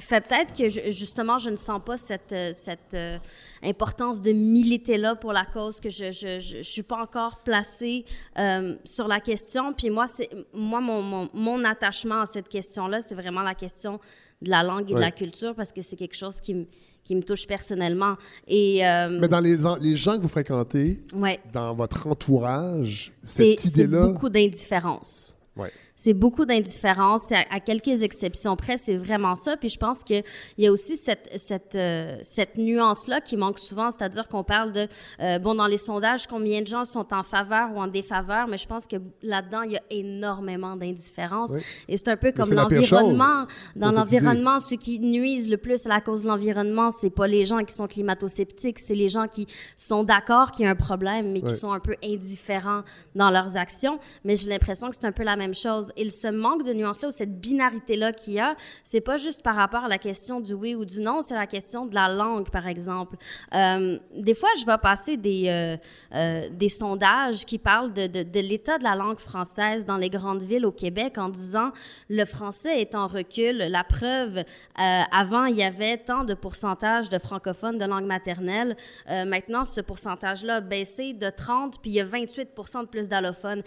fait 0.00 0.20
peut-être 0.20 0.54
que 0.56 0.68
je- 0.68 0.90
justement 0.90 1.38
je 1.38 1.50
ne 1.50 1.56
sens 1.56 1.80
pas 1.84 1.96
cette, 1.98 2.32
euh, 2.32 2.50
cette 2.52 2.94
euh, 2.94 3.18
importance 3.64 4.20
de 4.20 4.30
militer 4.32 4.96
là 4.96 5.16
pour 5.16 5.32
la 5.32 5.44
cause 5.44 5.80
que 5.80 5.90
je 5.90 6.12
je, 6.12 6.38
je, 6.38 6.58
je 6.58 6.62
suis 6.62 6.84
pas 6.84 7.00
encore 7.02 7.38
placée 7.38 8.04
euh, 8.38 8.76
sur 8.84 9.08
la 9.08 9.18
question 9.20 9.72
puis 9.72 9.90
moi 9.90 10.06
c'est 10.06 10.30
moi 10.54 10.80
mon, 10.80 11.02
mon, 11.02 11.28
mon 11.34 11.64
attachement 11.64 12.20
à 12.20 12.26
cette 12.26 12.48
question 12.48 12.86
là 12.86 13.00
c'est 13.00 13.16
vraiment 13.16 13.42
la 13.42 13.56
question 13.56 13.98
de 14.40 14.50
la 14.50 14.62
langue 14.62 14.88
et 14.92 14.94
de 14.94 15.00
la 15.00 15.10
culture 15.10 15.52
parce 15.56 15.72
que 15.72 15.82
c'est 15.82 15.96
quelque 15.96 16.16
chose 16.16 16.40
qui 16.40 16.54
me 16.54 16.66
qui 17.02 17.16
me 17.16 17.22
touche 17.22 17.46
personnellement 17.46 18.14
et 18.46 18.86
euh, 18.86 19.18
Mais 19.20 19.28
dans 19.28 19.40
les, 19.40 19.56
les 19.80 19.96
gens 19.96 20.16
que 20.16 20.22
vous 20.22 20.28
fréquentez, 20.28 21.02
ouais 21.14 21.40
dans 21.52 21.74
votre 21.74 22.06
entourage, 22.06 23.12
c'est 23.22 23.56
cette 23.56 23.60
c'est 23.60 23.82
idée-là. 23.82 24.06
beaucoup 24.08 24.28
d'indifférence 24.28 25.34
Ouais. 25.56 25.72
C'est 25.98 26.14
beaucoup 26.14 26.44
d'indifférence. 26.44 27.32
À, 27.32 27.40
à 27.50 27.58
quelques 27.58 28.04
exceptions 28.04 28.54
près, 28.54 28.76
c'est 28.76 28.96
vraiment 28.96 29.34
ça. 29.34 29.56
Puis 29.56 29.68
je 29.68 29.78
pense 29.78 30.04
qu'il 30.04 30.22
y 30.56 30.68
a 30.68 30.72
aussi 30.72 30.96
cette, 30.96 31.28
cette, 31.36 31.74
euh, 31.74 32.16
cette 32.22 32.56
nuance-là 32.56 33.20
qui 33.20 33.36
manque 33.36 33.58
souvent, 33.58 33.90
c'est-à-dire 33.90 34.28
qu'on 34.28 34.44
parle 34.44 34.72
de, 34.72 34.86
euh, 35.20 35.40
bon, 35.40 35.56
dans 35.56 35.66
les 35.66 35.76
sondages, 35.76 36.28
combien 36.28 36.62
de 36.62 36.68
gens 36.68 36.84
sont 36.84 37.12
en 37.12 37.24
faveur 37.24 37.72
ou 37.74 37.80
en 37.80 37.88
défaveur, 37.88 38.46
mais 38.46 38.58
je 38.58 38.66
pense 38.68 38.86
que 38.86 38.96
là-dedans, 39.22 39.62
il 39.62 39.72
y 39.72 39.76
a 39.76 39.82
énormément 39.90 40.76
d'indifférence. 40.76 41.50
Oui. 41.54 41.62
Et 41.88 41.96
c'est 41.96 42.08
un 42.08 42.16
peu 42.16 42.30
comme 42.30 42.52
l'environnement. 42.52 43.46
Dans 43.74 43.90
l'environnement, 43.90 44.60
ceux 44.60 44.76
qui 44.76 45.00
nuisent 45.00 45.50
le 45.50 45.56
plus 45.56 45.84
à 45.86 45.88
la 45.88 46.00
cause 46.00 46.22
de 46.22 46.28
l'environnement, 46.28 46.92
c'est 46.92 47.10
pas 47.10 47.26
les 47.26 47.44
gens 47.44 47.64
qui 47.64 47.74
sont 47.74 47.88
climato-sceptiques, 47.88 48.78
c'est 48.78 48.94
les 48.94 49.08
gens 49.08 49.26
qui 49.26 49.48
sont 49.74 50.04
d'accord 50.04 50.52
qu'il 50.52 50.64
y 50.64 50.68
a 50.68 50.70
un 50.70 50.76
problème, 50.76 51.32
mais 51.32 51.42
qui 51.42 51.52
sont 51.52 51.72
un 51.72 51.80
peu 51.80 51.96
indifférents 52.04 52.82
dans 53.16 53.30
leurs 53.30 53.56
actions. 53.56 53.98
Mais 54.22 54.36
j'ai 54.36 54.48
l'impression 54.48 54.90
que 54.90 54.94
c'est 54.94 55.06
un 55.06 55.12
peu 55.12 55.24
la 55.24 55.34
même 55.34 55.54
chose. 55.54 55.87
Et 55.96 56.10
ce 56.10 56.28
manque 56.28 56.64
de 56.64 56.72
nuance-là 56.72 57.08
ou 57.08 57.12
cette 57.12 57.40
binarité-là 57.40 58.12
qu'il 58.12 58.34
y 58.34 58.40
a, 58.40 58.56
c'est 58.84 59.00
pas 59.00 59.16
juste 59.16 59.42
par 59.42 59.56
rapport 59.56 59.84
à 59.84 59.88
la 59.88 59.98
question 59.98 60.40
du 60.40 60.54
oui 60.54 60.74
ou 60.74 60.84
du 60.84 61.00
non, 61.00 61.22
c'est 61.22 61.34
la 61.34 61.46
question 61.46 61.86
de 61.86 61.94
la 61.94 62.08
langue, 62.08 62.50
par 62.50 62.66
exemple. 62.66 63.16
Euh, 63.54 63.98
des 64.14 64.34
fois, 64.34 64.50
je 64.58 64.66
vais 64.66 64.78
passer 64.78 65.16
des, 65.16 65.44
euh, 65.48 65.76
euh, 66.14 66.48
des 66.50 66.68
sondages 66.68 67.44
qui 67.44 67.58
parlent 67.58 67.92
de, 67.92 68.06
de, 68.06 68.40
l'état 68.40 68.78
de 68.78 68.84
la 68.84 68.94
langue 68.94 69.18
française 69.18 69.84
dans 69.84 69.96
les 69.96 70.10
grandes 70.10 70.42
villes 70.42 70.66
au 70.66 70.72
Québec 70.72 71.18
en 71.18 71.28
disant 71.28 71.72
le 72.08 72.24
français 72.24 72.80
est 72.80 72.94
en 72.94 73.06
recul. 73.06 73.56
La 73.58 73.84
preuve, 73.84 74.44
avant, 74.76 75.46
il 75.46 75.56
y 75.56 75.62
avait 75.62 75.98
tant 75.98 76.24
de 76.24 76.34
pourcentage 76.34 77.08
de 77.08 77.18
francophones 77.18 77.78
de 77.78 77.84
langue 77.84 78.06
maternelle. 78.06 78.76
Maintenant, 79.08 79.64
ce 79.64 79.80
pourcentage-là 79.80 80.56
a 80.56 80.60
baissé 80.60 81.12
de 81.12 81.30
30, 81.30 81.80
puis 81.80 81.90
il 81.90 81.94
y 81.94 82.00
a 82.00 82.04
28 82.04 82.50
de 82.56 82.86
plus 82.86 83.08
d'allophones. 83.08 83.62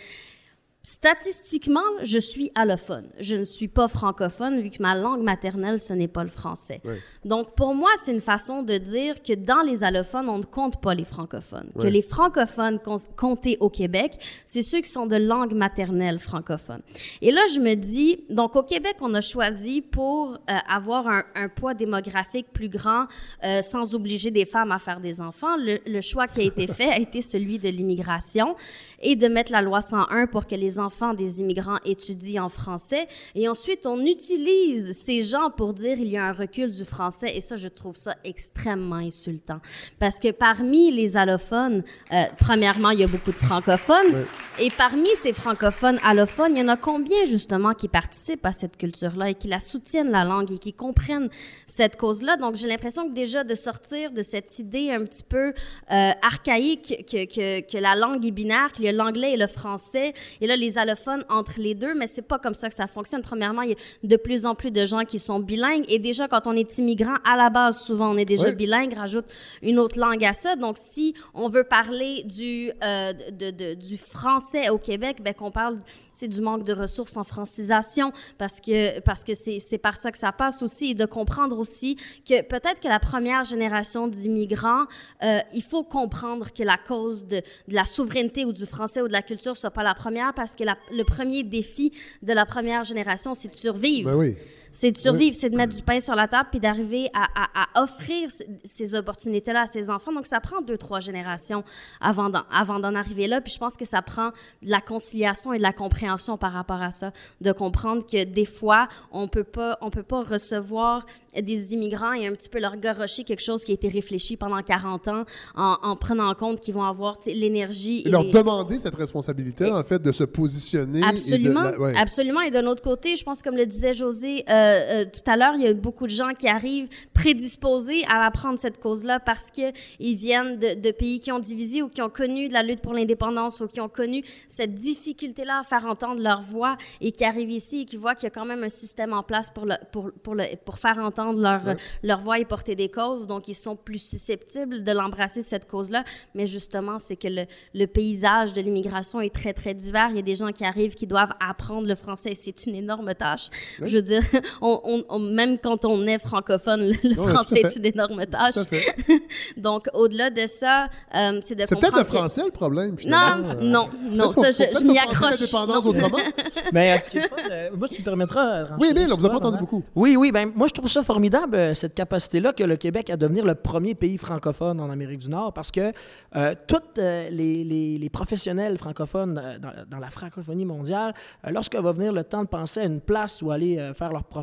Statistiquement, 0.84 1.80
je 2.02 2.18
suis 2.18 2.52
allophone. 2.56 3.08
Je 3.20 3.36
ne 3.36 3.44
suis 3.44 3.68
pas 3.68 3.88
francophone 3.88 4.62
vu 4.62 4.72
que 4.72 4.82
ma 4.82 4.96
langue 4.96 5.22
maternelle, 5.22 5.80
ce 5.80 5.94
n'est 5.94 6.08
pas 6.08 6.24
le 6.24 6.30
français. 6.30 6.82
Donc, 7.24 7.54
pour 7.56 7.76
moi, 7.76 7.90
c'est 7.98 8.12
une 8.12 8.20
façon 8.22 8.64
de 8.64 8.78
dire 8.80 9.22
que 9.22 9.34
dans 9.34 9.62
les 9.62 9.84
allophones, 9.84 10.28
on 10.28 10.40
ne 10.40 10.44
compte 10.44 10.82
pas 10.82 10.96
les 10.96 11.06
francophones. 11.06 11.70
Que 11.80 11.88
les 11.88 12.02
francophones 12.02 12.80
com- 12.80 12.98
comptés 13.16 13.58
au 13.60 13.70
Québec, 13.70 14.18
c'est 14.46 14.64
ceux 14.64 14.82
qui 14.82 14.90
sont 14.90 15.06
de 15.06 15.18
langue 15.18 15.54
maternelle 15.54 16.18
francophone. 16.20 16.82
Et 17.22 17.32
là, 17.32 17.42
je 17.54 17.60
me 17.60 17.76
dis, 17.76 18.24
donc 18.32 18.56
au 18.56 18.64
Québec, 18.64 18.96
on 19.02 19.14
a 19.14 19.22
choisi 19.22 19.82
pour 19.82 20.34
euh, 20.34 20.38
avoir 20.68 21.08
un, 21.08 21.24
un 21.36 21.48
poids 21.48 21.76
démographique 21.76 22.48
plus 22.54 22.70
grand, 22.70 23.06
euh, 23.44 23.62
sans 23.62 23.94
obliger 23.94 24.32
des 24.32 24.46
femmes 24.46 24.72
à 24.72 24.80
faire 24.80 25.00
des 25.00 25.22
enfants. 25.22 25.58
Le, 25.58 25.78
le 25.86 26.02
choix 26.02 26.28
qui 26.28 26.42
a 26.42 26.44
été 26.44 26.66
fait 26.66 26.90
a 26.90 26.98
été 26.98 27.22
celui 27.22 27.60
de 27.60 27.70
l'immigration 27.70 28.56
et 29.00 29.16
de 29.16 29.28
mettre 29.28 29.52
la 29.52 29.62
loi 29.62 29.82
101 29.82 30.26
pour 30.26 30.48
que 30.48 30.56
les 30.56 30.71
enfants 30.80 31.14
des 31.14 31.42
immigrants 31.42 31.78
étudient 31.86 32.46
en 32.46 32.50
français. 32.50 33.08
Et 33.36 33.48
ensuite, 33.48 33.86
on 33.86 34.06
utilise 34.06 34.92
ces 34.94 35.22
gens 35.22 35.50
pour 35.50 35.74
dire 35.74 36.00
il 36.00 36.08
y 36.08 36.18
a 36.18 36.26
un 36.26 36.34
recul 36.34 36.72
du 36.72 36.84
français. 36.84 37.36
Et 37.36 37.42
ça, 37.42 37.56
je 37.56 37.68
trouve 37.68 37.96
ça 37.96 38.16
extrêmement 38.24 38.96
insultant. 38.96 39.60
Parce 40.00 40.20
que 40.20 40.32
parmi 40.32 40.92
les 40.92 41.18
allophones, 41.18 41.84
euh, 42.12 42.24
premièrement, 42.40 42.92
il 42.92 43.00
y 43.00 43.04
a 43.04 43.08
beaucoup 43.08 43.32
de 43.32 43.38
francophones. 43.38 44.26
Et 44.60 44.70
parmi 44.78 45.10
ces 45.16 45.34
francophones 45.34 46.00
allophones, 46.04 46.56
il 46.56 46.60
y 46.60 46.62
en 46.62 46.68
a 46.68 46.78
combien 46.78 47.26
justement 47.26 47.74
qui 47.74 47.88
participent 47.88 48.46
à 48.46 48.52
cette 48.52 48.78
culture-là 48.78 49.30
et 49.30 49.36
qui 49.36 49.48
la 49.48 49.60
soutiennent 49.60 50.12
la 50.12 50.24
langue 50.24 50.52
et 50.52 50.58
qui 50.58 50.74
comprennent 50.74 51.30
cette 51.66 51.98
cause-là? 51.98 52.38
Donc 52.38 52.56
j'ai 52.56 52.68
l'impression 52.68 53.10
que 53.10 53.14
déjà 53.14 53.44
de 53.44 53.56
sortir 53.56 54.12
de 54.12 54.22
cette 54.22 54.60
idée 54.60 54.92
un 54.92 55.06
petit 55.06 55.24
peu 55.24 55.54
euh, 55.92 56.12
archaïque 56.22 57.06
que, 57.10 57.26
que, 57.26 57.62
que, 57.62 57.78
la 57.78 57.96
langue 57.96 58.26
est 58.26 58.32
binaire, 58.32 58.72
qu'il 58.72 58.86
y 58.86 58.88
a 58.88 58.92
l'anglais 58.92 59.34
et 59.34 59.38
le 59.38 59.48
français, 59.48 60.14
et 60.40 60.48
là 60.48 60.56
les 60.62 60.78
allophones 60.78 61.26
entre 61.30 61.60
les 61.60 61.76
deux, 61.76 61.94
mais 61.94 62.08
c'est 62.08 62.22
pas 62.22 62.40
comme 62.40 62.54
ça 62.54 62.70
que 62.70 62.76
ça 62.76 62.88
fonctionne. 62.88 63.22
Premièrement, 63.22 63.64
il 63.64 63.72
y 63.72 63.74
a 63.74 63.76
de 64.04 64.16
plus 64.16 64.46
en 64.46 64.56
plus 64.56 64.72
de 64.72 64.86
gens 64.86 65.04
qui 65.04 65.20
sont 65.20 65.40
bilingues 65.40 65.86
et 65.90 66.00
déjà 66.00 66.28
quand 66.28 66.48
on 66.48 66.54
est 66.54 66.78
immigrant, 66.78 67.16
à 67.26 67.36
la 67.36 67.50
base 67.50 67.82
souvent 67.82 68.12
on 68.12 68.18
est 68.18 68.26
déjà 68.26 68.52
bilingue, 68.52 68.94
rajoute 68.94 69.26
une 69.62 69.80
autre 69.80 70.00
langue 70.00 70.24
à 70.24 70.34
ça. 70.34 70.56
Donc 70.56 70.78
si 70.78 71.14
on 71.34 71.50
veut 71.50 71.64
parler 71.64 72.24
du 72.24 72.72
euh, 72.84 73.14
de, 73.14 73.52
de, 73.52 73.74
du 73.74 73.98
français 73.98 74.70
au 74.70 74.78
Québec, 74.78 75.18
ben 75.22 75.34
qu'on 75.34 75.52
parle 75.52 75.80
c'est 76.14 76.28
du 76.28 76.42
manque 76.42 76.64
de 76.64 76.74
ressources 76.74 77.18
en 77.18 77.24
francisation 77.24 78.12
parce 78.38 78.62
que 78.62 79.00
parce 79.02 79.24
que 79.24 79.34
c'est 79.34 79.60
c'est 79.60 79.78
par 79.78 79.98
ça 79.98 80.12
que 80.12 80.18
ça 80.18 80.32
passe 80.32 80.62
aussi 80.62 80.92
et 80.92 80.94
de 80.94 81.06
comprendre 81.06 81.58
aussi 81.58 81.98
que 82.28 82.42
peut-être 82.44 82.80
que 82.80 82.88
la 82.88 83.00
première 83.00 83.44
génération 83.44 84.08
d'immigrants, 84.08 84.86
euh, 85.24 85.40
il 85.54 85.64
faut 85.64 85.84
comprendre 85.84 86.54
que 86.54 86.64
la 86.64 86.78
cause 86.78 87.26
de, 87.26 87.38
de, 87.68 87.74
la 87.74 87.86
souveraineté 87.86 88.46
ou 88.46 88.54
du 88.54 88.66
français 88.66 89.02
ou 89.02 89.08
de 89.08 89.14
la 89.14 89.22
culture 89.22 89.58
soit 89.58 89.72
pas 89.72 89.84
la 89.84 89.96
première 89.96 90.34
parce 90.34 90.51
que 90.56 90.64
la, 90.64 90.78
le 90.92 91.04
premier 91.04 91.44
défi 91.44 91.92
de 92.22 92.34
la 92.34 92.46
première 92.46 92.84
génération, 92.84 93.36
c'est 93.36 93.50
de 93.50 93.56
survivre. 93.56 94.12
Ben. 94.18 94.36
C'est 94.72 94.92
de 94.92 94.98
survivre, 94.98 95.36
c'est 95.36 95.50
de 95.50 95.56
mettre 95.56 95.76
du 95.76 95.82
pain 95.82 96.00
sur 96.00 96.16
la 96.16 96.28
table 96.28 96.50
puis 96.52 96.60
d'arriver 96.60 97.10
à, 97.14 97.28
à, 97.36 97.64
à, 97.64 97.84
offrir 97.84 98.30
ces 98.64 98.96
opportunités-là 98.96 99.64
à 99.64 99.68
ses 99.68 99.90
enfants. 99.90 100.14
Donc, 100.14 100.26
ça 100.26 100.40
prend 100.40 100.62
deux, 100.62 100.78
trois 100.78 101.00
générations 101.00 101.64
avant 102.00 102.30
d'en, 102.30 102.44
avant 102.52 102.80
d'en 102.80 102.96
arriver 102.96 103.28
là. 103.28 103.42
Puis 103.42 103.54
je 103.54 103.60
pense 103.60 103.76
que 103.76 103.86
ça 103.86 104.02
prend 104.02 104.30
de 104.62 104.70
la 104.70 104.82
conciliation 104.82 105.54
et 105.54 105.58
de 105.58 105.64
la 105.64 105.74
compréhension 105.74 106.38
par 106.38 106.54
rapport 106.54 106.82
à 106.82 106.92
ça. 106.92 107.12
De 107.42 107.52
comprendre 107.52 108.06
que 108.06 108.24
des 108.24 108.46
fois, 108.46 108.88
on 109.12 109.28
peut 109.28 109.44
pas, 109.44 109.78
on 109.82 109.90
peut 109.90 110.04
pas 110.04 110.24
recevoir 110.24 111.06
des 111.40 111.74
immigrants 111.74 112.14
et 112.14 112.28
un 112.28 112.34
petit 112.34 112.50
peu 112.50 112.60
leur 112.60 112.76
garrocher 112.76 113.24
quelque 113.24 113.42
chose 113.42 113.64
qui 113.64 113.72
a 113.72 113.74
été 113.74 113.90
réfléchi 113.90 114.38
pendant 114.38 114.62
40 114.62 115.08
ans 115.08 115.24
en, 115.56 115.78
en 115.82 115.96
prenant 115.96 116.30
en 116.30 116.36
compte 116.36 116.60
qu'ils 116.60 116.74
vont 116.74 116.84
avoir 116.84 117.18
l'énergie. 117.26 118.00
Et, 118.00 118.08
et, 118.08 118.12
leur 118.12 118.24
les... 118.24 118.32
demander 118.32 118.80
cette 118.80 118.96
responsabilité, 118.96 119.68
et, 119.68 119.72
en 119.72 119.84
fait, 119.84 120.02
de 120.02 120.12
se 120.12 120.24
positionner. 120.24 121.02
Absolument. 121.04 121.70
Et 121.70 121.74
de, 121.74 121.78
ouais. 121.78 121.94
Absolument. 121.98 122.42
Et 122.42 122.52
d'un 122.52 122.66
autre 122.66 122.82
côté, 122.82 123.16
je 123.16 123.24
pense, 123.24 123.42
comme 123.42 123.56
le 123.56 123.66
disait 123.66 123.94
José, 123.94 124.44
euh, 124.50 124.61
euh, 124.62 125.06
tout 125.06 125.30
à 125.30 125.38
l'heure, 125.38 125.54
il 125.56 125.62
y 125.62 125.68
a 125.68 125.74
beaucoup 125.74 126.06
de 126.06 126.12
gens 126.12 126.34
qui 126.34 126.48
arrivent 126.48 126.90
prédisposés 127.14 128.04
à 128.08 128.26
apprendre 128.26 128.58
cette 128.58 128.80
cause-là 128.80 129.20
parce 129.20 129.52
que 129.52 129.72
ils 130.00 130.16
viennent 130.16 130.58
de, 130.58 130.80
de, 130.80 130.92
pays 130.92 131.20
qui 131.20 131.32
ont 131.32 131.40
divisé 131.40 131.82
ou 131.82 131.90
qui 131.90 132.02
ont 132.02 132.10
connu 132.10 132.48
de 132.48 132.54
la 132.54 132.64
lutte 132.64 132.82
pour 132.82 132.94
l'indépendance 132.94 133.62
ou 133.62 133.68
qui 133.68 133.80
ont 133.80 133.90
connu 133.90 134.24
cette 134.48 134.76
difficulté-là 134.76 135.60
à 135.60 135.64
faire 135.64 135.86
entendre 135.86 136.22
leur 136.22 136.42
voix 136.42 136.78
et 137.00 137.12
qui 137.12 137.24
arrivent 137.24 137.52
ici 137.52 137.82
et 137.82 137.86
qui 137.86 137.98
voient 137.98 138.16
qu'il 138.16 138.26
y 138.26 138.28
a 138.28 138.32
quand 138.32 138.46
même 138.46 138.64
un 138.64 138.70
système 138.70 139.14
en 139.14 139.24
place 139.24 139.50
pour 139.50 139.66
le, 139.66 139.76
pour, 139.92 140.12
pour 140.24 140.36
le, 140.36 140.44
pour 140.66 140.80
faire 140.80 140.98
entendre 141.00 141.40
leur, 141.40 141.66
ouais. 141.66 141.78
leur 142.04 142.20
voix 142.20 142.40
et 142.40 142.46
porter 142.46 142.76
des 142.76 142.90
causes. 142.90 143.28
Donc, 143.28 143.48
ils 143.48 143.56
sont 143.56 143.76
plus 143.76 144.00
susceptibles 144.00 144.84
de 144.84 144.92
l'embrasser, 144.92 145.42
cette 145.42 145.68
cause-là. 145.68 146.04
Mais 146.36 146.48
justement, 146.48 147.00
c'est 147.00 147.16
que 147.16 147.28
le, 147.28 147.46
le 147.74 147.86
paysage 147.86 148.54
de 148.54 148.62
l'immigration 148.62 149.22
est 149.22 149.34
très, 149.34 149.54
très 149.54 149.74
divers. 149.74 150.10
Il 150.12 150.16
y 150.18 150.20
a 150.20 150.24
des 150.24 150.36
gens 150.36 150.52
qui 150.52 150.66
arrivent 150.66 150.96
qui 150.96 151.08
doivent 151.08 151.34
apprendre 151.40 151.88
le 151.88 151.96
français. 151.96 152.34
C'est 152.36 152.66
une 152.66 152.76
énorme 152.76 153.14
tâche. 153.16 153.50
Oui. 153.80 153.90
Je 153.90 153.98
veux 153.98 154.04
dire, 154.04 154.24
on, 154.62 154.82
on, 154.84 155.04
on, 155.10 155.20
même 155.20 155.58
quand 155.60 155.86
on 155.86 156.06
est 156.08 156.18
francophone, 156.20 156.92
le, 157.04 157.14
français 157.16 157.62
est 157.62 157.76
une 157.76 157.86
énorme 157.86 158.26
tâche. 158.26 158.54
Tout 158.56 158.60
à 158.62 158.66
fait. 158.66 159.22
Donc, 159.58 159.88
au-delà 159.94 160.30
de 160.30 160.46
ça, 160.48 160.86
euh, 161.16 161.40
c'est 161.42 161.56
de 161.56 161.62
C'est 161.68 161.76
comprendre... 161.76 161.94
peut-être 161.94 161.98
le 161.98 162.04
que- 162.04 162.18
français 162.18 162.42
le 162.46 162.52
problème, 162.52 162.92
Non, 162.92 162.98
finalement. 162.98 163.50
Euh, 163.50 163.54
non, 163.62 163.90
non, 164.10 164.32
ça, 164.34 164.52
je, 164.52 164.64
je 164.80 164.84
m'y 164.84 164.98
accroche. 164.98 165.52
Non. 165.54 166.10
Mais 166.74 166.98
ce 166.98 167.10
qui 167.10 167.18
est 167.18 167.28
fun, 167.28 167.36
euh, 167.52 167.70
moi, 167.78 167.88
tu 167.88 168.02
me 168.02 168.06
permettras. 168.06 168.66
Oui, 168.80 168.92
mais 168.94 169.08
là, 169.08 169.16
vous 169.16 169.26
avez 169.26 169.30
pas 169.30 169.36
entendu 169.38 169.58
beaucoup. 169.60 169.84
Oui, 169.96 170.16
oui, 170.16 170.32
ben 170.32 170.52
moi 170.56 170.68
je 170.68 170.74
trouve 170.74 170.90
ça 170.90 171.04
formidable, 171.04 171.56
euh, 171.56 171.74
cette 171.74 171.94
capacité-là 171.94 172.54
que 172.54 172.64
le 172.64 172.76
Québec 172.78 173.10
à 173.10 173.18
devenir 173.18 173.46
le 173.46 173.56
premier 173.56 173.96
pays 173.96 174.18
francophone 174.18 174.80
en 174.80 174.90
Amérique 174.90 175.20
du 175.20 175.30
Nord, 175.30 175.54
parce 175.54 175.72
que 175.72 175.92
euh, 176.36 176.56
tous 176.68 176.78
euh, 176.98 177.30
les, 177.30 177.64
les- 177.64 177.98
les 177.98 178.10
professionnels 178.10 178.78
francophones 178.78 179.38
euh, 179.44 179.60
dans, 179.60 179.72
dans 179.90 179.98
la 180.00 180.10
francophonie 180.10 180.66
mondiale, 180.66 181.14
euh, 181.46 181.52
lorsque 181.52 181.76
va 181.76 181.92
venir 181.92 182.14
le 182.14 182.24
temps 182.24 182.44
de 182.44 182.48
penser 182.48 182.80
à 182.82 182.86
une 182.86 183.02
place 183.02 183.42
où 183.42 183.52
aller 183.52 183.78
euh, 183.78 183.94
faire 183.94 184.12
leur 184.12 184.24
profession, 184.24 184.41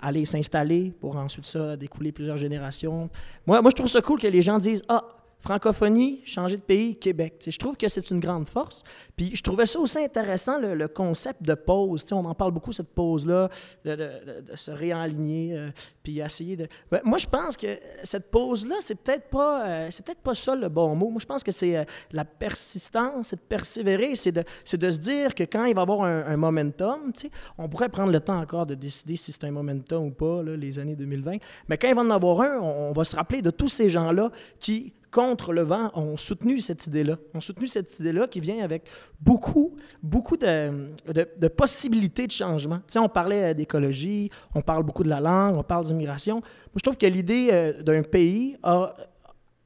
aller 0.00 0.24
s'installer 0.24 0.92
pour 1.00 1.16
ensuite 1.16 1.44
ça 1.44 1.76
découler 1.76 2.12
plusieurs 2.12 2.36
générations, 2.36 3.10
moi, 3.46 3.60
moi 3.62 3.70
je 3.70 3.76
trouve 3.76 3.88
ça 3.88 4.00
cool 4.02 4.20
que 4.20 4.26
les 4.26 4.42
gens 4.42 4.58
disent 4.58 4.82
ah 4.88 5.04
francophonie, 5.40 6.20
changer 6.24 6.56
de 6.56 6.62
pays, 6.62 6.96
Québec. 6.96 7.42
Je 7.46 7.58
trouve 7.58 7.76
que 7.76 7.88
c'est 7.88 8.10
une 8.10 8.20
grande 8.20 8.46
force. 8.46 8.82
Puis 9.16 9.34
je 9.34 9.42
trouvais 9.42 9.66
ça 9.66 9.78
aussi 9.78 9.98
intéressant, 9.98 10.58
le, 10.58 10.88
concept 10.88 11.42
de 11.42 11.54
pause. 11.54 12.04
On 12.12 12.24
en 12.24 12.34
parle 12.34 12.52
beaucoup, 12.52 12.72
cette 12.72 12.90
pause-là, 12.90 13.48
de, 13.84 14.10
se 14.54 14.70
réaligner, 14.70 15.56
euh, 15.56 15.70
puis 16.02 16.20
essayer 16.20 16.56
de... 16.56 16.68
Ben, 16.90 17.00
moi, 17.04 17.18
je 17.18 17.26
pense 17.26 17.56
que 17.56 17.78
cette 18.04 18.30
pause-là, 18.30 18.76
c'est 18.80 18.96
peut-être 18.96 19.28
pas, 19.28 19.66
euh, 19.66 19.88
peut-être 20.04 20.20
pas 20.20 20.34
ça 20.34 20.54
le 20.54 20.68
bon 20.68 20.94
mot. 20.94 21.08
Moi, 21.08 21.20
je 21.20 21.26
pense 21.26 21.42
que 21.42 21.52
c'est 21.52 21.76
euh, 21.76 21.84
la 22.12 22.24
persistance, 22.24 23.28
c'est 23.28 23.36
de 23.36 23.40
persévérer, 23.40 24.14
c'est 24.16 24.32
de, 24.32 24.44
de 24.72 24.90
se 24.90 24.98
dire 24.98 25.34
que 25.34 25.44
quand 25.44 25.64
il 25.64 25.74
va 25.74 25.80
y 25.80 25.82
avoir 25.82 26.02
un, 26.02 26.36
momentum, 26.36 27.12
on 27.58 27.68
pourrait 27.68 27.88
prendre 27.88 28.12
le 28.12 28.20
temps 28.20 28.38
encore 28.38 28.66
de 28.66 28.74
décider 28.74 29.16
si 29.16 29.32
c'est 29.32 29.44
un 29.44 29.50
momentum 29.50 30.06
ou 30.06 30.10
pas, 30.10 30.42
les 30.42 30.78
années 30.78 30.96
2020, 30.96 31.36
mais 31.68 31.78
quand 31.78 31.88
il 31.88 31.94
va 31.94 32.02
en 32.02 32.10
avoir 32.10 32.40
un, 32.40 32.58
on 32.58 32.92
va 32.92 33.04
se 33.04 33.16
rappeler 33.16 33.42
de 33.42 33.50
tous 33.50 33.68
ces 33.68 33.90
gens-là 33.90 34.30
qui 34.58 34.92
contre 35.10 35.52
le 35.52 35.62
vent, 35.62 35.90
ont 35.94 36.16
soutenu 36.16 36.60
cette 36.60 36.86
idée-là. 36.86 37.16
Ont 37.34 37.40
soutenu 37.40 37.66
cette 37.66 37.98
idée-là 37.98 38.26
qui 38.26 38.40
vient 38.40 38.62
avec 38.64 38.84
beaucoup, 39.20 39.76
beaucoup 40.02 40.36
de, 40.36 41.48
possibilités 41.48 42.26
de 42.26 42.32
changement. 42.32 42.80
On 42.96 43.08
parlait 43.08 43.50
euh, 43.50 43.54
d'écologie, 43.54 44.30
on 44.54 44.62
parle 44.62 44.82
beaucoup 44.84 45.04
de 45.04 45.08
la 45.08 45.20
langue, 45.20 45.56
on 45.56 45.62
parle 45.62 45.86
d'immigration. 45.86 46.36
Moi, 46.36 46.76
je 46.76 46.82
trouve 46.82 46.96
que 46.96 47.06
l'idée 47.06 47.48
euh, 47.52 47.82
d'un 47.82 48.02
pays 48.02 48.56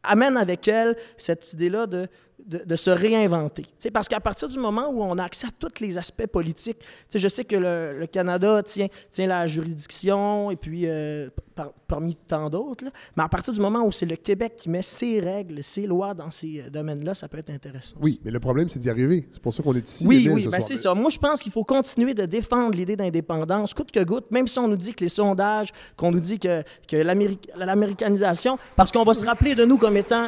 amène 0.03 0.37
avec 0.37 0.69
elle 0.69 0.97
cette 1.17 1.53
idée-là 1.53 1.87
de, 1.87 2.09
de, 2.47 2.59
de 2.65 2.77
se 2.77 2.91
réinventer. 2.91 3.63
Tu 3.63 3.69
sais, 3.79 3.91
parce 3.91 4.07
qu'à 4.09 4.21
partir 4.21 4.49
du 4.49 4.59
moment 4.59 4.89
où 4.91 5.03
on 5.03 5.17
a 5.19 5.25
accès 5.25 5.47
à 5.47 5.51
tous 5.59 5.81
les 5.81 5.97
aspects 5.99 6.27
politiques, 6.27 6.79
tu 6.79 6.87
sais, 7.09 7.19
je 7.19 7.29
sais 7.29 7.45
que 7.45 7.57
le, 7.57 7.99
le 7.99 8.07
Canada 8.07 8.63
tient, 8.63 8.89
tient 9.11 9.27
la 9.27 9.47
juridiction 9.47 10.51
et 10.51 10.57
puis 10.57 10.83
euh, 10.87 11.29
par- 11.55 11.73
parmi 11.89 12.15
tant 12.17 12.51
d'autres, 12.51 12.85
mais 13.17 13.23
à 13.23 13.29
partir 13.29 13.53
du 13.55 13.61
moment 13.61 13.83
où 13.85 13.93
c'est 13.93 14.07
le 14.07 14.17
Québec 14.17 14.55
qui 14.57 14.69
met 14.69 14.83
ses 14.83 15.21
règles, 15.21 15.63
ses 15.65 15.87
lois 15.87 16.13
dans 16.15 16.31
ces 16.31 16.61
euh, 16.67 16.71
domaines-là, 16.71 17.15
ça 17.15 17.29
peut 17.29 17.39
être 17.39 17.51
intéressant. 17.51 17.97
Oui, 18.01 18.21
mais 18.25 18.31
le 18.31 18.41
problème, 18.41 18.69
c'est 18.69 18.79
d'y 18.79 18.91
arriver. 18.91 19.27
C'est 19.31 19.41
pour 19.43 19.53
ça 19.55 19.63
qu'on 19.63 19.75
est 19.75 19.89
ici. 19.89 20.07
Oui, 20.07 20.29
oui, 20.31 20.43
ce 20.43 20.49
ben 20.51 20.61
c'est 20.61 20.77
ça. 20.77 20.95
Moi, 20.95 21.11
je 21.11 21.19
pense 21.19 21.41
qu'il 21.41 21.53
faut 21.53 21.65
continuer 21.65 22.13
de 22.15 22.27
défendre 22.27 22.75
l'idée 22.77 22.97
d'indépendance, 22.97 23.73
coûte 23.73 23.91
que 23.91 24.05
goutte, 24.05 24.31
même 24.31 24.49
si 24.49 24.59
on 24.59 24.69
nous 24.69 24.77
dit 24.77 24.93
que 24.95 25.03
les 25.05 25.09
sondages, 25.09 25.69
qu'on 25.97 26.11
nous 26.11 26.21
dit 26.21 26.39
que, 26.39 26.63
que 26.87 26.97
l'américanisation, 27.57 28.59
parce 28.77 28.93
qu'on 28.93 29.05
va 29.05 29.15
se 29.15 29.25
rappeler 29.25 29.55
de 29.55 29.65
nous 29.65 29.79
comme 29.79 29.97
étant 29.97 30.27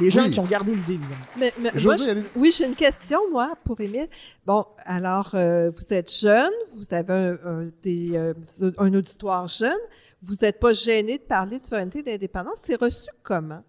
les 0.00 0.10
gens 0.10 0.24
Oui. 0.24 0.30
qui 0.30 0.40
ont 0.40 0.44
gardé 0.44 0.72
l'idée 0.74 0.94
vivante. 0.94 1.18
Mais, 1.38 1.52
mais 1.58 1.70
José, 1.74 2.14
moi, 2.14 2.22
oui, 2.36 2.52
j'ai 2.56 2.66
une 2.66 2.74
question, 2.74 3.18
moi, 3.30 3.54
pour 3.64 3.80
Émile. 3.80 4.08
Bon, 4.46 4.64
alors, 4.84 5.30
euh, 5.34 5.70
vous 5.70 5.92
êtes 5.92 6.12
jeune, 6.12 6.52
vous 6.74 6.92
avez 6.94 7.12
un, 7.12 7.38
un, 7.44 7.70
des, 7.82 8.16
euh, 8.16 8.34
un 8.78 8.94
auditoire 8.94 9.46
jeune, 9.46 9.78
vous 10.22 10.34
n'êtes 10.42 10.58
pas 10.58 10.72
gêné 10.72 11.18
de 11.18 11.22
parler 11.22 11.58
de 11.58 11.62
souveraineté 11.62 12.00
et 12.00 12.02
d'indépendance. 12.02 12.58
C'est 12.62 12.80
reçu 12.80 13.10
comment? 13.22 13.62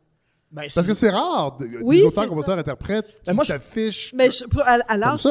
Ben, 0.55 0.67
Parce 0.73 0.87
que 0.87 0.93
c'est 0.93 1.09
rare, 1.09 1.57
de- 1.59 1.67
Oui, 1.81 1.97
des 1.97 2.03
auteurs, 2.03 2.27
compositeurs, 2.27 2.57
interprètes 2.57 3.07
qui 3.07 3.13
Ben, 3.27 3.33
moi, 3.33 3.43
je- 3.43 3.49
s'affichent. 3.49 4.13
Mais 4.15 4.31
je, 4.31 4.45
à, 4.63 4.79
à 4.87 4.95
l'âge 4.97 5.21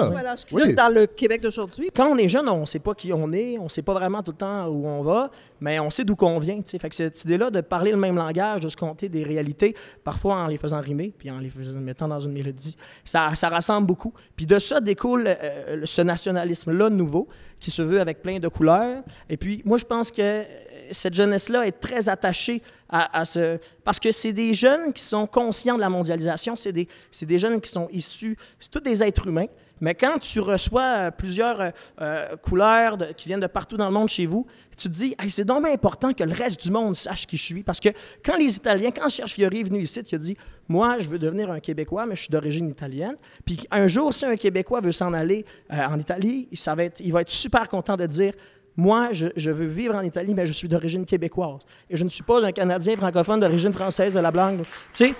Oui. 0.53 0.63
a 0.63 0.73
dans 0.75 0.89
le 0.95 1.07
Québec 1.07 1.41
d'aujourd'hui, 1.41 1.89
quand 1.97 2.07
on 2.09 2.17
est 2.19 2.29
jeune, 2.29 2.47
on 2.49 2.61
ne 2.61 2.67
sait 2.67 2.79
pas 2.79 2.95
qui 2.95 3.11
on 3.13 3.33
est, 3.33 3.57
on 3.59 3.65
ne 3.65 3.69
sait 3.71 3.81
pas 3.81 3.95
vraiment 3.95 4.23
tout 4.23 4.33
le 4.33 4.37
temps 4.37 4.67
où 4.67 4.87
on 4.87 5.03
va, 5.03 5.31
mais 5.63 5.81
on 5.81 5.89
sait 5.89 6.05
d'où 6.05 6.15
qu'on 6.15 6.39
vient. 6.39 6.57
tu 6.57 6.73
sais. 6.73 6.79
Fait 6.79 6.91
que 6.91 6.95
cette 6.95 7.25
idée-là 7.25 7.51
de 7.51 7.63
parler 7.63 7.91
le 7.91 7.97
même 7.97 8.17
langage, 8.17 8.61
de 8.61 8.69
se 8.69 8.77
compter 8.77 9.09
des 9.09 9.25
réalités, 9.25 9.75
parfois 10.05 10.37
en 10.37 10.47
les 10.47 10.59
faisant 10.59 10.81
rimer, 10.83 11.11
puis 11.17 11.31
en 11.31 11.39
les 11.39 11.49
faisant, 11.49 11.73
mettant 11.81 12.07
dans 12.09 12.21
une 12.21 12.33
mélodie, 12.33 12.77
ça, 13.05 13.31
ça 13.35 13.49
rassemble 13.49 13.87
beaucoup. 13.87 14.13
Puis 14.37 14.45
de 14.45 14.59
ça 14.59 14.81
découle 14.83 15.25
euh, 15.27 15.81
ce 15.85 16.03
nationalisme-là 16.03 16.91
nouveau, 16.91 17.29
qui 17.61 17.71
se 17.71 17.81
veut 17.81 18.01
avec 18.01 18.21
plein 18.21 18.39
de 18.41 18.49
couleurs. 18.49 19.03
Et 19.31 19.39
puis 19.39 19.63
moi, 19.65 19.79
je 19.79 19.85
pense 19.87 20.11
que 20.11 20.43
cette 20.91 21.15
jeunesse-là 21.15 21.67
est 21.67 21.81
très 21.81 22.09
attachée 22.09 22.63
à, 22.89 23.25
ce... 23.25 23.59
Parce 23.83 23.99
que 23.99 24.13
c'est 24.13 24.33
des 24.33 24.55
jeunes 24.55 24.93
qui 24.93 25.03
sont 25.03 25.27
conscients 25.27 25.75
de 25.75 25.81
la 25.81 25.89
mondialisation, 25.89 26.55
c'est 26.55 26.73
des, 26.73 26.87
des 27.23 27.39
jeunes 27.39 27.61
qui 27.61 27.71
sont 27.71 27.89
issus... 27.91 28.37
C'est 28.61 28.71
tous 28.71 28.81
des 28.81 29.03
êtres 29.03 29.27
humains. 29.27 29.49
Mais 29.81 29.95
quand 29.95 30.19
tu 30.19 30.41
reçois 30.41 30.83
euh, 30.83 31.11
plusieurs 31.11 31.61
euh, 31.61 31.71
euh, 32.01 32.37
couleurs 32.37 32.97
qui 33.17 33.29
viennent 33.29 33.41
de 33.41 33.47
partout 33.47 33.77
dans 33.77 33.87
le 33.87 33.93
monde 33.93 34.09
chez 34.09 34.27
vous, 34.27 34.47
tu 34.77 34.89
te 34.89 34.95
dis, 34.95 35.15
c'est 35.29 35.45
donc 35.45 35.67
important 35.67 36.13
que 36.13 36.25
le 36.25 36.33
reste 36.33 36.63
du 36.63 36.71
monde 36.71 36.95
sache 36.95 37.27
qui 37.27 37.37
je 37.37 37.43
suis. 37.43 37.63
Parce 37.63 37.81
que 37.81 37.91
quand 38.25 38.37
les 38.37 38.57
Italiens, 38.57 38.91
quand 38.91 39.09
Serge 39.09 39.33
Fiori 39.33 39.61
est 39.61 39.65
venu 39.65 39.81
ici, 39.81 40.01
il 40.01 40.15
a 40.15 40.19
dit, 40.19 40.37
moi, 40.69 40.99
je 40.99 41.09
veux 41.09 41.19
devenir 41.19 41.51
un 41.51 41.61
Québécois, 41.61 42.07
mais 42.07 42.17
je 42.17 42.23
suis 42.23 42.31
d'origine 42.31 42.69
italienne. 42.69 43.15
Puis 43.45 43.67
un 43.71 43.87
jour, 43.87 44.13
si 44.13 44.25
un 44.25 44.37
Québécois 44.37 44.81
veut 44.81 44.93
s'en 44.93 45.13
aller 45.13 45.45
en 45.71 45.99
Italie, 45.99 46.49
ça 46.55 46.75
va 46.75 46.85
être, 46.85 47.01
il 47.01 47.13
va 47.13 47.21
être 47.21 47.31
super 47.31 47.69
content 47.69 47.97
de 47.97 48.07
dire, 48.07 48.33
moi, 48.77 49.13
je, 49.13 49.27
je 49.37 49.51
veux 49.51 49.67
vivre 49.67 49.95
en 49.95 50.01
Italie, 50.03 50.35
mais 50.35 50.47
je 50.47 50.53
suis 50.53 50.69
d'origine 50.69 51.05
québécoise. 51.07 51.61
Et 51.89 51.97
je 51.97 52.05
ne 52.05 52.09
suis 52.09 52.23
pas 52.25 52.45
un 52.45 52.53
Canadien 52.53 52.97
francophone 52.97 53.41
d'origine 53.41 53.73
française 53.73 54.13
de 54.15 54.19
la 54.21 54.31
Blanque. 54.31 54.61
Tu 54.63 54.67
sais, 54.93 55.15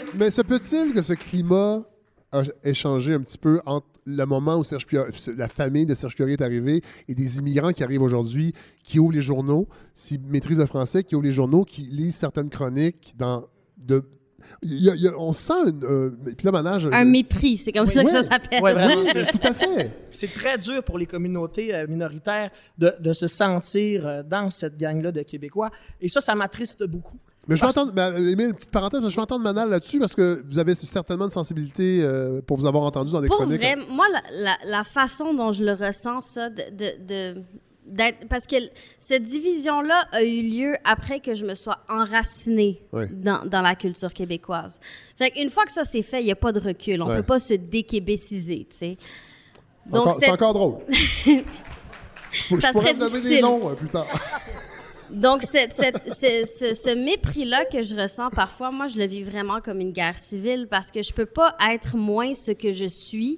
que- 0.00 0.16
Mais 0.16 0.30
se 0.30 0.42
peut-il 0.42 0.92
que 0.94 1.02
ce 1.02 1.14
climat 1.14 1.82
a 2.30 2.42
échangé 2.64 3.14
un 3.14 3.20
petit 3.20 3.38
peu 3.38 3.60
entre 3.66 3.86
le 4.06 4.24
moment 4.24 4.56
où 4.56 4.64
Serge 4.64 4.86
la 5.36 5.48
famille 5.48 5.86
de 5.86 5.94
Serge 5.94 6.14
Fiori 6.16 6.32
est 6.32 6.40
arrivée 6.40 6.82
et 7.08 7.14
des 7.14 7.38
immigrants 7.38 7.72
qui 7.72 7.84
arrivent 7.84 8.02
aujourd'hui, 8.02 8.52
qui 8.82 8.98
ouvrent 8.98 9.12
les 9.12 9.22
journaux, 9.22 9.68
s'ils 9.94 10.20
maîtrisent 10.22 10.58
le 10.58 10.66
français, 10.66 11.04
qui 11.04 11.14
ouvrent 11.14 11.24
les 11.26 11.32
journaux, 11.32 11.64
qui 11.64 11.82
lisent 11.82 12.16
certaines 12.16 12.48
chroniques 12.50 13.14
dans 13.18 13.44
de 13.76 14.02
y 14.62 14.90
a- 14.90 14.94
il 14.94 15.00
y 15.02 15.08
a- 15.08 15.18
on 15.18 15.32
sent 15.32 15.52
une, 15.68 15.84
euh, 15.84 16.10
puis 16.36 16.44
là, 16.44 16.52
maintenant, 16.52 16.78
je- 16.78 16.88
Un 16.90 17.04
mépris, 17.04 17.56
c'est 17.56 17.72
comme 17.72 17.86
ça 17.86 18.02
que 18.02 18.06
Ouais. 18.08 18.12
ça 18.12 18.22
s'appelle. 18.22 18.62
Ouais, 18.62 18.74
vraiment. 18.74 19.02
tout 19.30 19.38
à 19.46 19.52
fait. 19.54 19.90
C'est 20.10 20.32
très 20.32 20.58
dur 20.58 20.82
pour 20.84 20.98
les 20.98 21.06
communautés 21.06 21.74
euh, 21.74 21.86
minoritaires 21.88 22.50
de, 22.78 22.92
de 23.00 23.12
se 23.12 23.26
sentir 23.26 24.06
euh, 24.06 24.22
dans 24.22 24.50
cette 24.50 24.76
gang-là 24.78 25.12
de 25.12 25.22
Québécois. 25.22 25.70
Et 26.00 26.08
ça, 26.08 26.20
ça 26.20 26.34
m'attriste 26.34 26.84
beaucoup. 26.84 27.16
Mais 27.48 27.56
je 27.56 27.62
vais 27.62 27.66
entendre, 27.68 27.92
mais, 27.94 28.02
euh, 28.02 28.30
une 28.48 28.54
petite 28.54 28.70
parenthèse, 28.70 29.00
je 29.08 29.16
vais 29.16 29.22
entendre 29.22 29.42
Manal 29.42 29.68
là-dessus 29.68 29.98
parce 29.98 30.14
que 30.14 30.44
vous 30.48 30.58
avez 30.58 30.76
certainement 30.76 31.24
une 31.24 31.30
sensibilité 31.32 32.00
euh, 32.02 32.40
pour 32.40 32.56
vous 32.56 32.66
avoir 32.66 32.84
entendu 32.84 33.10
dans 33.12 33.20
des 33.20 33.26
Pour 33.26 33.38
chroniques. 33.38 33.60
vrai, 33.60 33.76
moi, 33.90 34.06
la, 34.12 34.22
la- 34.44 34.58
la 34.70 34.84
façon 34.84 35.34
dont 35.34 35.50
je 35.50 35.64
le 35.64 35.72
ressens, 35.72 36.20
ça, 36.20 36.50
de. 36.50 36.62
de- 36.70 37.04
de- 37.06 37.40
d'être- 37.40 37.42
parce 38.28 38.46
que 38.46 38.56
cette 38.98 39.22
division-là 39.22 40.06
a 40.12 40.22
eu 40.22 40.42
lieu 40.42 40.74
après 40.84 41.20
que 41.20 41.34
je 41.34 41.44
me 41.44 41.54
sois 41.54 41.78
enracinée 41.88 42.80
dans, 43.10 43.44
dans 43.44 43.60
la 43.62 43.74
culture 43.74 44.12
québécoise. 44.12 44.80
Fait 45.16 45.30
qu'une 45.30 45.50
fois 45.50 45.64
que 45.64 45.72
ça 45.72 45.84
c'est 45.84 46.02
fait, 46.02 46.20
il 46.20 46.26
n'y 46.26 46.32
a 46.32 46.36
pas 46.36 46.52
de 46.52 46.60
recul. 46.60 47.02
On 47.02 47.08
Ouais. 47.08 47.16
peut 47.16 47.22
pas 47.22 47.38
se 47.38 47.54
déquébéciser, 47.54 48.66
tu 48.70 48.76
sais. 48.76 48.96
C'est 49.90 49.96
encore- 49.98 50.12
C'est 50.12 50.20
cette- 50.20 50.30
encore 50.30 50.54
drôle. 50.54 50.74
je 50.88 52.60
Ça 52.60 52.72
pourrais 52.72 52.88
serait 52.90 52.94
donner 52.94 53.12
des 53.12 53.18
difficile. 53.20 53.40
noms 53.42 53.70
euh, 53.70 53.74
plus 53.74 53.88
tard. 53.88 54.06
Donc, 55.10 55.42
cette- 55.42 55.74
cette- 55.74 56.10
ce, 56.14 56.44
ce- 56.46 56.72
ce 56.74 56.94
mépris-là 56.94 57.66
que 57.66 57.82
je 57.82 57.94
ressens 57.94 58.30
parfois, 58.30 58.70
moi, 58.70 58.86
je 58.86 58.98
le 58.98 59.04
vis 59.06 59.22
vraiment 59.22 59.60
comme 59.60 59.80
une 59.80 59.92
guerre 59.92 60.16
civile 60.18 60.66
parce 60.70 60.90
que 60.90 61.02
je 61.02 61.12
peux 61.12 61.26
pas 61.26 61.54
être 61.70 61.96
moins 61.96 62.32
ce 62.32 62.52
que 62.52 62.72
je 62.72 62.86
suis, 62.86 63.36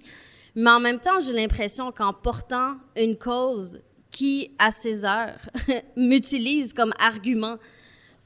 mais 0.54 0.70
en 0.70 0.78
même 0.78 1.00
temps, 1.00 1.18
j'ai 1.18 1.32
l'impression 1.32 1.90
qu'en 1.90 2.12
portant 2.12 2.76
une 2.96 3.16
cause 3.18 3.80
qui, 4.14 4.52
à 4.60 4.70
ses 4.70 5.04
heures, 5.04 5.40
m'utilise 5.96 6.72
comme 6.72 6.92
argument 7.00 7.58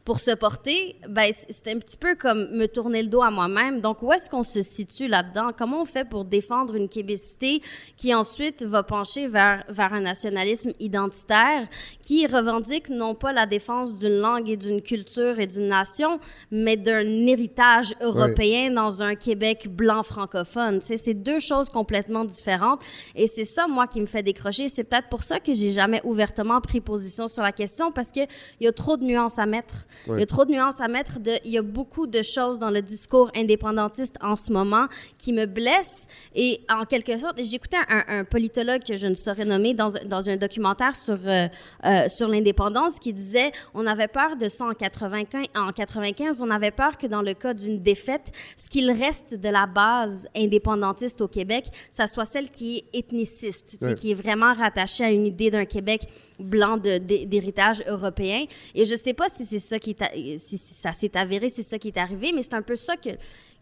pour 0.09 0.21
se 0.21 0.31
porter, 0.31 0.97
ben, 1.07 1.31
c'est 1.51 1.69
un 1.69 1.79
petit 1.79 1.99
peu 1.99 2.15
comme 2.15 2.49
me 2.57 2.65
tourner 2.65 3.03
le 3.03 3.09
dos 3.09 3.21
à 3.21 3.31
moi-même. 3.31 3.83
Donc, 3.83 4.03
où 4.03 4.11
est-ce 4.11 4.31
qu'on 4.31 4.43
se 4.43 4.63
situe 4.63 5.07
là-dedans? 5.07 5.51
Comment 5.55 5.83
on 5.83 5.85
fait 5.85 6.09
pour 6.09 6.25
défendre 6.25 6.77
une 6.77 6.89
québécité 6.89 7.61
qui 7.99 8.15
ensuite 8.15 8.63
va 8.63 8.83
pencher 8.83 9.27
vers, 9.27 9.65
vers 9.69 9.93
un 9.93 10.01
nationalisme 10.01 10.73
identitaire 10.81 11.69
qui 12.03 12.27
revendique 12.27 12.89
non 12.89 13.15
pas 13.15 13.35
la 13.35 13.45
défense 13.45 13.99
d'une 13.99 14.19
langue 14.19 14.49
et 14.49 14.57
d'une 14.57 14.81
culture 14.81 15.39
et 15.41 15.47
d'une 15.47 15.69
nation, 15.69 16.21
mais 16.51 16.79
d'un 16.79 17.27
héritage 17.27 17.95
européen 18.01 18.71
dans 18.71 19.03
un 19.03 19.15
Québec 19.15 19.69
blanc 19.69 20.03
francophone? 20.03 20.81
C'est 20.81 21.13
deux 21.13 21.39
choses 21.39 21.69
complètement 21.69 22.25
différentes. 22.25 22.81
Et 23.15 23.27
c'est 23.27 23.45
ça, 23.45 23.67
moi, 23.67 23.87
qui 23.87 24.01
me 24.01 24.07
fait 24.07 24.23
décrocher. 24.23 24.71
C'est 24.71 24.85
peut-être 24.85 25.11
pour 25.11 25.23
ça 25.23 25.39
que 25.39 25.53
j'ai 25.53 25.71
jamais 25.71 26.01
ouvertement 26.03 26.63
pris 26.63 26.81
position 26.81 27.29
sur 27.29 27.43
la 27.43 27.53
question 27.53 27.93
parce 27.93 28.11
qu'il 28.11 28.27
y 28.63 28.67
a 28.67 28.73
trop 28.73 28.97
de 28.97 29.05
nuances 29.05 29.39
à 29.39 29.45
mettre. 29.45 29.85
Il 30.07 30.19
y 30.19 30.23
a 30.23 30.27
trop 30.27 30.45
de 30.45 30.53
nuances 30.53 30.81
à 30.81 30.89
mettre. 30.89 31.19
De, 31.21 31.33
il 31.45 31.51
y 31.51 31.59
a 31.59 31.63
beaucoup 31.63 32.07
de 32.07 32.23
choses 32.23 32.59
dans 32.59 32.71
le 32.71 32.81
discours 32.83 33.31
indépendantiste 33.37 34.17
en 34.23 34.37
ce 34.37 34.53
moment 34.53 34.87
qui 35.19 35.33
me 35.33 35.47
blessent. 35.47 36.07
Et 36.35 36.61
en 36.71 36.85
quelque 36.85 37.17
sorte, 37.19 37.43
j'écoutais 37.43 37.77
un, 37.89 38.21
un 38.21 38.25
politologue 38.25 38.83
que 38.85 38.97
je 38.97 39.07
ne 39.07 39.15
saurais 39.15 39.45
nommer 39.45 39.75
dans, 39.75 39.97
un- 39.97 40.05
dans 40.05 40.31
un 40.31 40.37
documentaire 40.37 40.95
sur, 40.97 41.19
euh, 41.27 41.49
euh, 41.85 42.09
sur 42.09 42.29
l'indépendance 42.29 42.99
qui 42.99 43.13
disait 43.13 43.53
on 43.75 43.87
avait 43.87 44.09
peur 44.09 44.37
de 44.37 44.49
ça 44.49 44.65
en 44.67 44.73
95, 44.75 45.47
en 45.57 45.73
95. 45.73 46.41
On 46.43 46.51
avait 46.51 46.71
peur 46.71 46.97
que 46.99 47.07
dans 47.07 47.23
le 47.23 47.35
cas 47.35 47.55
d'une 47.55 47.83
défaite, 47.83 48.33
ce 48.57 48.71
qu'il 48.71 48.91
reste 48.91 49.35
de 49.35 49.49
la 49.49 49.67
base 49.67 50.29
indépendantiste 50.37 51.21
au 51.21 51.29
Québec, 51.29 51.67
ça 51.91 52.07
soit 52.07 52.25
celle 52.25 52.51
qui 52.51 52.79
est 52.93 52.99
ethniciste, 52.99 53.79
Ouais. 53.81 53.95
qui 53.95 54.11
est 54.11 54.15
vraiment 54.15 54.53
rattachée 54.55 55.05
à 55.05 55.11
une 55.11 55.27
idée 55.27 55.51
d'un 55.51 55.65
Québec 55.65 56.09
blanc 56.39 56.77
d'héritage 56.79 57.83
européen. 57.87 58.45
Et 58.75 58.85
je 58.85 58.95
sais 58.95 59.15
pas 59.15 59.29
si 59.29 59.45
c'est 59.45 59.59
ça 59.59 59.79
qui 59.79 59.91
est 59.91 60.03
a- 60.03 60.11
si 60.39 60.59
si 60.59 60.75
ça 60.75 60.93
s'est 60.93 61.17
avéré, 61.17 61.49
c'est 61.49 61.63
ça 61.63 61.79
qui 61.79 61.89
est 61.89 61.97
arrivé, 61.99 62.33
mais 62.35 62.43
c'est 62.43 62.55
un 62.55 62.63
peu 62.63 62.77
ça 62.77 62.97
que 62.97 63.11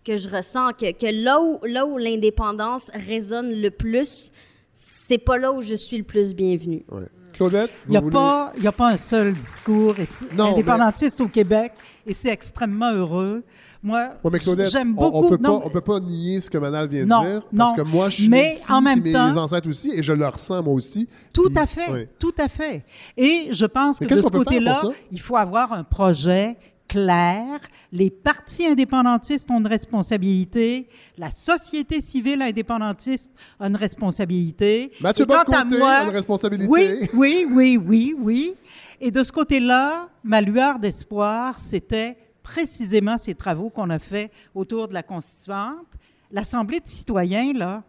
que 0.04 0.16
je 0.16 0.28
ressens 0.28 0.72
que, 0.74 0.92
que 0.92 1.24
là 1.24 1.40
où 1.42 1.58
là 1.64 1.84
où 1.86 1.98
l'indépendance 1.98 2.90
résonne 2.94 3.60
le 3.60 3.70
plus, 3.70 4.30
c'est 4.72 5.18
pas 5.18 5.36
là 5.38 5.52
où 5.52 5.60
je 5.60 5.74
suis 5.74 5.96
le 5.98 6.04
plus 6.04 6.34
bienvenue. 6.34 6.84
Ouais. 6.90 7.06
Claudette, 7.32 7.70
Il 7.86 7.90
n'y 7.90 7.96
a, 7.98 8.00
voulez- 8.00 8.12
pas- 8.12 8.52
il 8.56 8.62
y 8.62 8.66
a 8.66 8.72
pas 8.72 8.88
un 8.88 8.96
seul 8.96 9.32
discours 9.34 9.98
et 9.98 10.06
c'est- 10.06 10.32
Non, 10.32 10.52
indépendantiste 10.52 11.20
au 11.20 11.28
Québec 11.28 11.72
et 12.06 12.14
c'est 12.14 12.30
extrêmement 12.30 12.92
heureux. 12.92 13.42
Moi, 13.86 14.08
Ouais, 14.24 14.30
mais 14.32 14.38
Claudette, 14.40 14.70
j'aime 14.70 14.94
on- 14.98 15.10
beaucoup. 15.10 15.26
On, 15.26 15.28
peut 15.28 15.38
non, 15.40 15.60
pas, 15.60 15.66
on 15.66 15.70
peut 15.70 15.80
pas 15.80 16.00
nier 16.00 16.40
ce 16.40 16.50
que 16.50 16.58
Manal 16.58 16.88
vient 16.88 17.04
Non, 17.06 17.22
de 17.22 17.28
dire. 17.28 17.42
non. 17.52 17.64
Parce 17.66 17.76
que 17.76 17.82
moi, 17.82 18.10
je 18.10 18.14
suis 18.22 18.28
Mais 18.28 18.54
ici, 18.54 18.72
en 18.72 18.80
même 18.80 19.00
puis 19.00 19.12
temps- 19.12 19.30
mes 19.32 19.38
ancêtres 19.38 19.68
aussi, 19.68 19.92
et 19.94 20.02
je 20.02 20.12
le 20.12 20.26
ressens 20.26 20.60
moi 20.62 20.74
aussi. 20.74 21.08
Tout 21.32 21.44
Puis- 21.50 21.58
à 21.58 21.66
fait, 21.66 22.08
tout 22.18 22.34
à 22.36 22.48
fait. 22.48 22.84
Et 23.16 23.48
je 23.52 23.64
pense 23.64 24.00
Mais 24.00 24.08
que 24.08 24.14
de 24.14 24.22
ce 24.22 24.28
peut 24.28 24.38
côté-là, 24.38 24.82
il 25.12 25.20
faut 25.20 25.36
avoir 25.36 25.72
un 25.72 25.84
projet 25.84 26.56
clair. 26.88 27.60
Les 27.92 28.10
partis 28.10 28.66
indépendantistes 28.66 29.48
ont 29.50 29.58
une 29.58 29.66
responsabilité. 29.68 30.88
La 31.18 31.30
société 31.30 32.00
civile 32.00 32.42
indépendantiste 32.42 33.32
a 33.60 33.68
une 33.68 33.76
responsabilité. 33.76 34.90
Mathieu 35.00 35.24
Et 35.24 35.26
quant 35.28 35.42
à 35.42 35.44
Bocoté 35.64 35.78
moi- 35.78 35.90
a 35.92 36.02
une 36.04 36.10
responsabilité. 36.10 36.68
Oui, 36.68 36.88
oui, 37.14 37.46
oui, 37.52 37.76
oui, 37.84 38.14
oui. 38.18 38.54
Et 39.00 39.10
de 39.10 39.22
ce 39.22 39.30
côté-là, 39.30 40.08
ma 40.24 40.40
lueur 40.40 40.78
d'espoir, 40.78 41.58
c'était 41.60 42.16
précisément 42.46 43.18
ces 43.18 43.34
travaux 43.34 43.70
qu'on 43.70 43.90
a 43.90 43.98
faits 43.98 44.30
autour 44.54 44.86
de 44.86 44.94
la 44.94 45.02
Constituante. 45.02 45.88
L'Assemblée 46.30 46.78
de 46.78 46.86
citoyens, 46.86 47.52
là, 47.52 47.82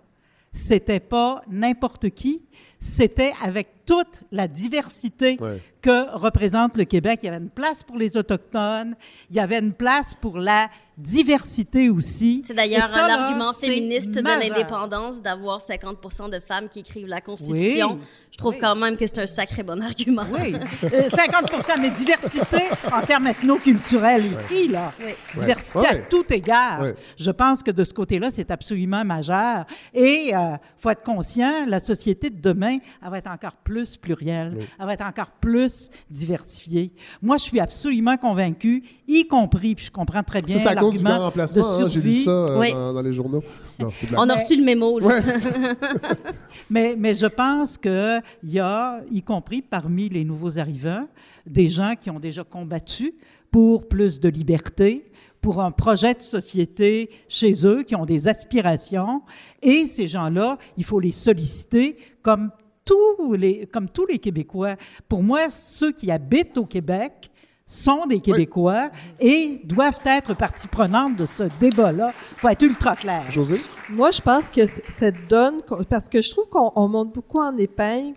c'était 0.51 0.99
pas 0.99 1.43
n'importe 1.47 2.09
qui, 2.09 2.41
c'était 2.79 3.33
avec 3.43 3.67
toute 3.85 4.23
la 4.31 4.47
diversité 4.47 5.37
Ouais. 5.39 5.61
que 5.81 6.13
représente 6.15 6.75
le 6.77 6.83
Québec. 6.83 7.19
Il 7.23 7.27
y 7.27 7.29
avait 7.29 7.37
une 7.43 7.49
place 7.49 7.83
pour 7.83 7.97
les 7.97 8.17
Autochtones, 8.17 8.95
il 9.29 9.35
y 9.37 9.39
avait 9.39 9.59
une 9.59 9.73
place 9.73 10.13
pour 10.19 10.37
la 10.39 10.67
diversité 10.97 11.89
aussi. 11.89 12.41
C'est 12.43 12.53
d'ailleurs 12.55 12.89
un 12.95 13.09
argument 13.09 13.53
féministe 13.53 14.11
de 14.15 14.21
l'indépendance 14.21 15.21
d'avoir 15.21 15.59
50% 15.61 16.29
de 16.29 16.39
femmes 16.39 16.67
qui 16.69 16.79
écrivent 16.79 17.07
la 17.07 17.21
Constitution. 17.21 17.93
Oui. 17.99 18.05
Je 18.31 18.37
trouve 18.37 18.53
Oui. 18.55 18.59
quand 18.59 18.75
même 18.75 18.97
que 18.97 19.05
c'est 19.07 19.19
un 19.19 19.27
sacré 19.27 19.63
bon 19.63 19.81
argument. 19.81 20.25
Oui, 20.31 20.53
Euh, 20.83 21.09
50% 21.09 21.79
mais 21.79 21.91
diversité 21.91 22.63
en 22.91 23.01
termes 23.01 23.27
ethno-culturels 23.27 24.25
ici, 24.33 24.67
là. 24.67 24.91
Oui. 25.03 25.11
Diversité 25.37 25.85
à 25.87 25.95
tout 25.99 26.25
égard. 26.33 26.83
Je 27.17 27.31
pense 27.31 27.63
que 27.63 27.71
de 27.71 27.83
ce 27.83 27.93
côté-là, 27.93 28.29
c'est 28.31 28.51
absolument 28.51 29.05
majeur. 29.05 29.65
Et 29.93 30.29
il 30.31 30.59
faut 30.77 30.89
être 30.89 31.03
conscient, 31.03 31.65
la 31.67 31.79
société 31.79 32.29
de 32.29 32.39
demain, 32.41 32.66
elle 32.75 33.09
va 33.09 33.17
être 33.17 33.29
encore 33.31 33.53
plus 33.63 33.97
plurielle, 33.97 34.57
elle 34.79 34.85
va 34.85 34.93
être 34.93 35.05
encore 35.05 35.31
plus 35.39 35.89
diversifiée. 36.09 36.91
Moi, 37.21 37.37
je 37.37 37.43
suis 37.43 37.59
absolument 37.59 38.17
convaincu, 38.17 38.83
y 39.07 39.27
compris, 39.27 39.75
puis 39.75 39.85
je 39.85 39.91
comprends 39.91 40.23
très 40.23 40.41
bien 40.41 40.57
Ça, 40.57 40.63
c'est 40.63 40.69
à 40.69 40.75
cause 40.75 40.91
du 40.93 40.97
grand 40.99 41.09
l'argument 41.09 41.19
de 41.19 41.25
remplacement. 41.25 41.79
hein, 41.79 41.87
J'ai 41.87 42.01
lu 42.01 42.13
ça 42.23 42.31
euh, 42.31 42.59
Oui. 42.59 42.73
dans, 42.73 42.93
dans 42.93 43.01
les 43.01 43.13
journaux. 43.13 43.43
Non. 43.79 43.89
On 44.17 44.29
a 44.29 44.35
reçu 44.35 44.55
le 44.57 44.63
mémo. 44.63 44.99
Ouais, 45.01 45.21
ça. 45.21 45.49
Mais, 46.69 46.95
mais 46.97 47.13
je 47.15 47.27
pense 47.27 47.77
qu'il 47.77 48.21
y 48.43 48.59
a, 48.59 49.01
y 49.11 49.21
compris 49.21 49.61
parmi 49.61 50.09
les 50.09 50.25
nouveaux 50.25 50.59
arrivants, 50.59 51.07
des 51.45 51.67
gens 51.69 51.93
qui 51.99 52.09
ont 52.09 52.19
déjà 52.19 52.43
combattu 52.43 53.13
pour 53.51 53.87
plus 53.87 54.19
de 54.19 54.27
liberté, 54.27 55.09
pour 55.47 55.61
un 55.61 55.71
projet 55.71 56.13
de 56.13 56.21
société 56.21 57.09
chez 57.29 57.65
eux, 57.65 57.83
qui 57.83 57.95
ont 57.95 58.05
des 58.05 58.27
aspirations. 58.27 59.21
Et 59.61 59.87
ces 59.87 60.05
gens-là, 60.05 60.57
il 60.75 60.83
faut 60.83 60.99
les 60.99 61.13
solliciter 61.13 61.95
comme 62.21 62.51
tous 62.83 63.31
les, 63.31 63.65
comme 63.65 63.87
tous 63.87 64.05
les 64.05 64.19
Québécois. 64.19 64.75
Pour 65.07 65.23
moi, 65.23 65.49
ceux 65.49 65.93
qui 65.93 66.11
habitent 66.11 66.57
au 66.57 66.65
Québec 66.65 67.31
sont 67.67 68.05
des 68.07 68.21
Québécois 68.21 68.89
et 69.19 69.59
doivent 69.65 69.99
être 70.05 70.33
partie 70.33 70.69
prenante 70.69 71.17
de 71.17 71.25
ce 71.25 71.43
débat-là. 71.59 72.13
Il 72.31 72.39
faut 72.39 72.47
être 72.47 72.63
ultra 72.63 72.95
clair. 72.95 73.29
José? 73.29 73.57
Moi, 73.89 74.11
je 74.11 74.21
pense 74.21 74.49
que 74.49 74.61
cette 74.65 75.27
donne, 75.27 75.61
parce 75.89 76.07
que 76.07 76.21
je 76.21 76.31
trouve 76.31 76.47
qu'on 76.47 76.71
on 76.75 76.87
monte 76.87 77.13
beaucoup 77.13 77.39
en 77.39 77.57
épingle 77.57 78.15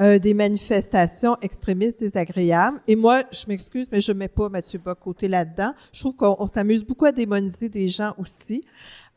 euh, 0.00 0.18
des 0.18 0.34
manifestations 0.34 1.36
extrémistes 1.42 2.00
désagréables. 2.00 2.80
Et 2.88 2.96
moi, 2.96 3.22
je 3.30 3.46
m'excuse, 3.46 3.86
mais 3.92 4.00
je 4.00 4.12
mets 4.12 4.28
pas 4.28 4.48
Mathieu 4.48 4.80
Bocoté 4.84 5.28
là-dedans. 5.28 5.72
Je 5.92 6.00
trouve 6.00 6.16
qu'on 6.16 6.36
on 6.40 6.48
s'amuse 6.48 6.84
beaucoup 6.84 7.04
à 7.04 7.12
démoniser 7.12 7.68
des 7.68 7.86
gens 7.86 8.14
aussi. 8.18 8.64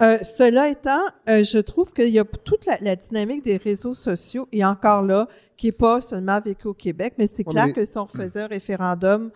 Euh, 0.01 0.17
cela 0.23 0.69
étant, 0.69 1.01
euh, 1.29 1.43
je 1.43 1.57
trouve 1.57 1.91
qu'il 1.91 2.09
y 2.09 2.19
a 2.19 2.23
toute 2.23 2.65
la, 2.67 2.77
la 2.81 2.95
dynamique 2.95 3.43
des 3.43 3.57
réseaux 3.57 3.93
sociaux, 3.93 4.47
et 4.51 4.63
encore 4.63 5.03
là, 5.03 5.27
qui 5.57 5.67
est 5.67 5.71
pas 5.71 6.01
seulement 6.01 6.39
vécu 6.39 6.67
au 6.67 6.73
Québec, 6.73 7.13
mais 7.17 7.27
c'est 7.27 7.43
clair 7.43 7.71
que 7.73 7.85
si 7.85 7.97
on 7.97 8.07
faisait 8.07 8.41
un 8.41 8.47
référendum 8.47 9.31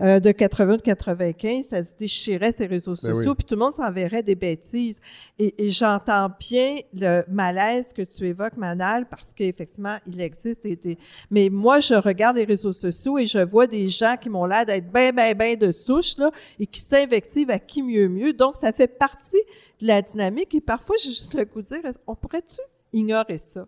euh, 0.00 0.20
de 0.20 0.30
80 0.30 0.76
de 0.76 0.82
95, 0.82 1.66
ça 1.66 1.82
se 1.84 1.96
déchirait 1.98 2.52
ces 2.52 2.66
réseaux 2.66 2.92
Ben 2.92 2.96
sociaux, 3.14 3.30
oui. 3.30 3.34
puis 3.36 3.44
tout 3.44 3.54
le 3.54 3.60
monde 3.60 3.72
s'enverrait 3.74 4.22
des 4.22 4.34
bêtises. 4.34 5.00
Et, 5.38 5.66
et 5.66 5.70
j'entends 5.70 6.28
bien 6.38 6.78
le 6.94 7.24
malaise 7.28 7.92
que 7.92 8.02
tu 8.02 8.24
évoques, 8.26 8.56
Manal, 8.56 9.06
parce 9.08 9.34
qu'effectivement, 9.34 9.96
il 10.06 10.20
existe. 10.20 10.64
et 10.66 10.76
des- 10.76 10.98
Mais 11.30 11.48
moi, 11.50 11.80
je 11.80 11.94
regarde 11.94 12.36
les 12.36 12.44
réseaux 12.44 12.72
sociaux 12.72 13.18
et 13.18 13.26
je 13.26 13.38
vois 13.38 13.66
des 13.66 13.86
gens 13.88 14.16
qui 14.20 14.28
m'ont 14.30 14.44
l'air 14.46 14.64
d'être 14.64 14.92
bien, 14.92 15.12
bien, 15.12 15.34
bien 15.34 15.56
de 15.56 15.72
souche, 15.72 16.16
là, 16.18 16.30
et 16.60 16.66
qui 16.66 16.80
s'invectivent 16.80 17.50
à 17.50 17.58
qui 17.58 17.82
mieux 17.82 18.08
mieux. 18.08 18.32
Donc, 18.32 18.56
ça 18.56 18.72
fait 18.72 18.86
partie 18.88 19.40
de 19.80 19.86
la 19.86 20.00
dynamique. 20.02 20.54
Et 20.54 20.60
parfois, 20.60 20.96
j'ai 21.02 21.10
juste 21.10 21.34
le 21.34 21.44
goût 21.44 21.62
de 21.62 21.66
dire, 21.66 21.80
on 22.06 22.14
pourrait-tu 22.14 22.60
ignorer 22.92 23.38
ça? 23.38 23.66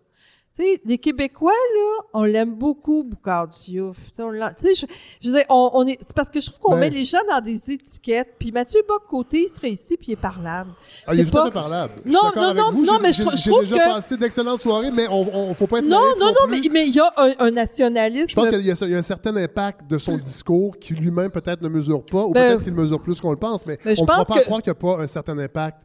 Tu 0.53 0.63
sais, 0.63 0.81
les 0.83 0.97
Québécois, 0.97 1.53
là, 1.53 2.03
on 2.13 2.23
l'aime 2.25 2.55
beaucoup, 2.55 3.05
Boucard 3.05 3.47
Diouf. 3.47 3.95
Tu 4.09 4.15
sais, 4.17 4.21
on 4.23 4.31
l'a- 4.31 4.53
tu 4.53 4.67
sais, 4.67 4.75
je, 4.75 4.85
je 5.21 5.29
veux 5.29 5.35
dire, 5.37 5.45
on, 5.47 5.69
on 5.73 5.87
est, 5.87 5.97
c'est 6.01 6.13
parce 6.13 6.29
que 6.29 6.41
je 6.41 6.47
trouve 6.47 6.59
qu'on 6.59 6.71
Ben- 6.73 6.81
met 6.81 6.89
les 6.89 7.05
gens 7.05 7.19
dans 7.29 7.39
des 7.39 7.71
étiquettes. 7.71 8.35
Puis 8.37 8.51
Mathieu 8.51 8.81
Bock-Côté, 8.85 9.43
il 9.43 9.47
serait 9.47 9.69
ici, 9.71 9.95
puis 9.95 10.07
il 10.09 10.11
est 10.11 10.15
parlable. 10.17 10.71
Ah, 11.07 11.13
il 11.13 11.21
est 11.21 11.23
tout 11.25 11.37
à 11.37 11.43
pas- 11.43 11.45
fait 11.45 11.51
parlable. 11.53 11.93
Je 12.05 12.11
Non, 12.11 12.19
non, 12.35 12.53
non, 12.53 12.71
vous. 12.73 12.83
non, 12.85 12.99
mais 13.01 13.13
je 13.13 13.19
j'ai- 13.19 13.23
trou- 13.23 13.37
je 13.37 13.43
J'ai 13.43 13.49
trouve 13.49 13.61
déjà 13.63 13.77
que- 13.77 13.93
passé 13.93 14.17
d'excellentes 14.17 14.59
soirées, 14.59 14.91
mais 14.91 15.07
on, 15.07 15.21
on 15.33 15.53
faut 15.55 15.67
pas 15.67 15.79
être 15.79 15.85
Non, 15.85 16.01
non, 16.19 16.25
non, 16.27 16.33
plus. 16.47 16.69
mais 16.69 16.85
il 16.85 16.95
y 16.95 16.99
a 16.99 17.13
un, 17.15 17.31
un 17.39 17.51
nationalisme. 17.51 18.27
Je 18.29 18.35
pense 18.35 18.49
qu'il 18.49 18.57
y, 18.59 18.71
a- 18.71 18.75
il 18.81 18.89
y 18.91 18.95
a 18.95 18.97
un 18.97 19.01
certain 19.03 19.33
impact 19.37 19.89
de 19.89 19.97
son 19.97 20.17
discours 20.17 20.77
qui 20.77 20.93
lui-même 20.95 21.31
peut-être 21.31 21.61
ne 21.61 21.69
mesure 21.69 22.03
pas, 22.03 22.25
ou 22.25 22.33
Ben, 22.33 22.49
peut-être 22.57 22.63
qu'il 22.65 22.73
mesure 22.73 22.99
plus 23.01 23.21
qu'on 23.21 23.31
le 23.31 23.37
pense, 23.37 23.65
mais, 23.65 23.79
mais 23.85 23.95
je 23.95 24.01
on 24.01 24.03
ne 24.03 24.07
pense 24.09 24.25
pas 24.27 24.39
que- 24.39 24.43
croire 24.43 24.61
qu'il 24.61 24.73
n'y 24.73 24.77
a 24.77 24.95
pas 24.97 25.01
un 25.01 25.07
certain 25.07 25.37
impact 25.39 25.83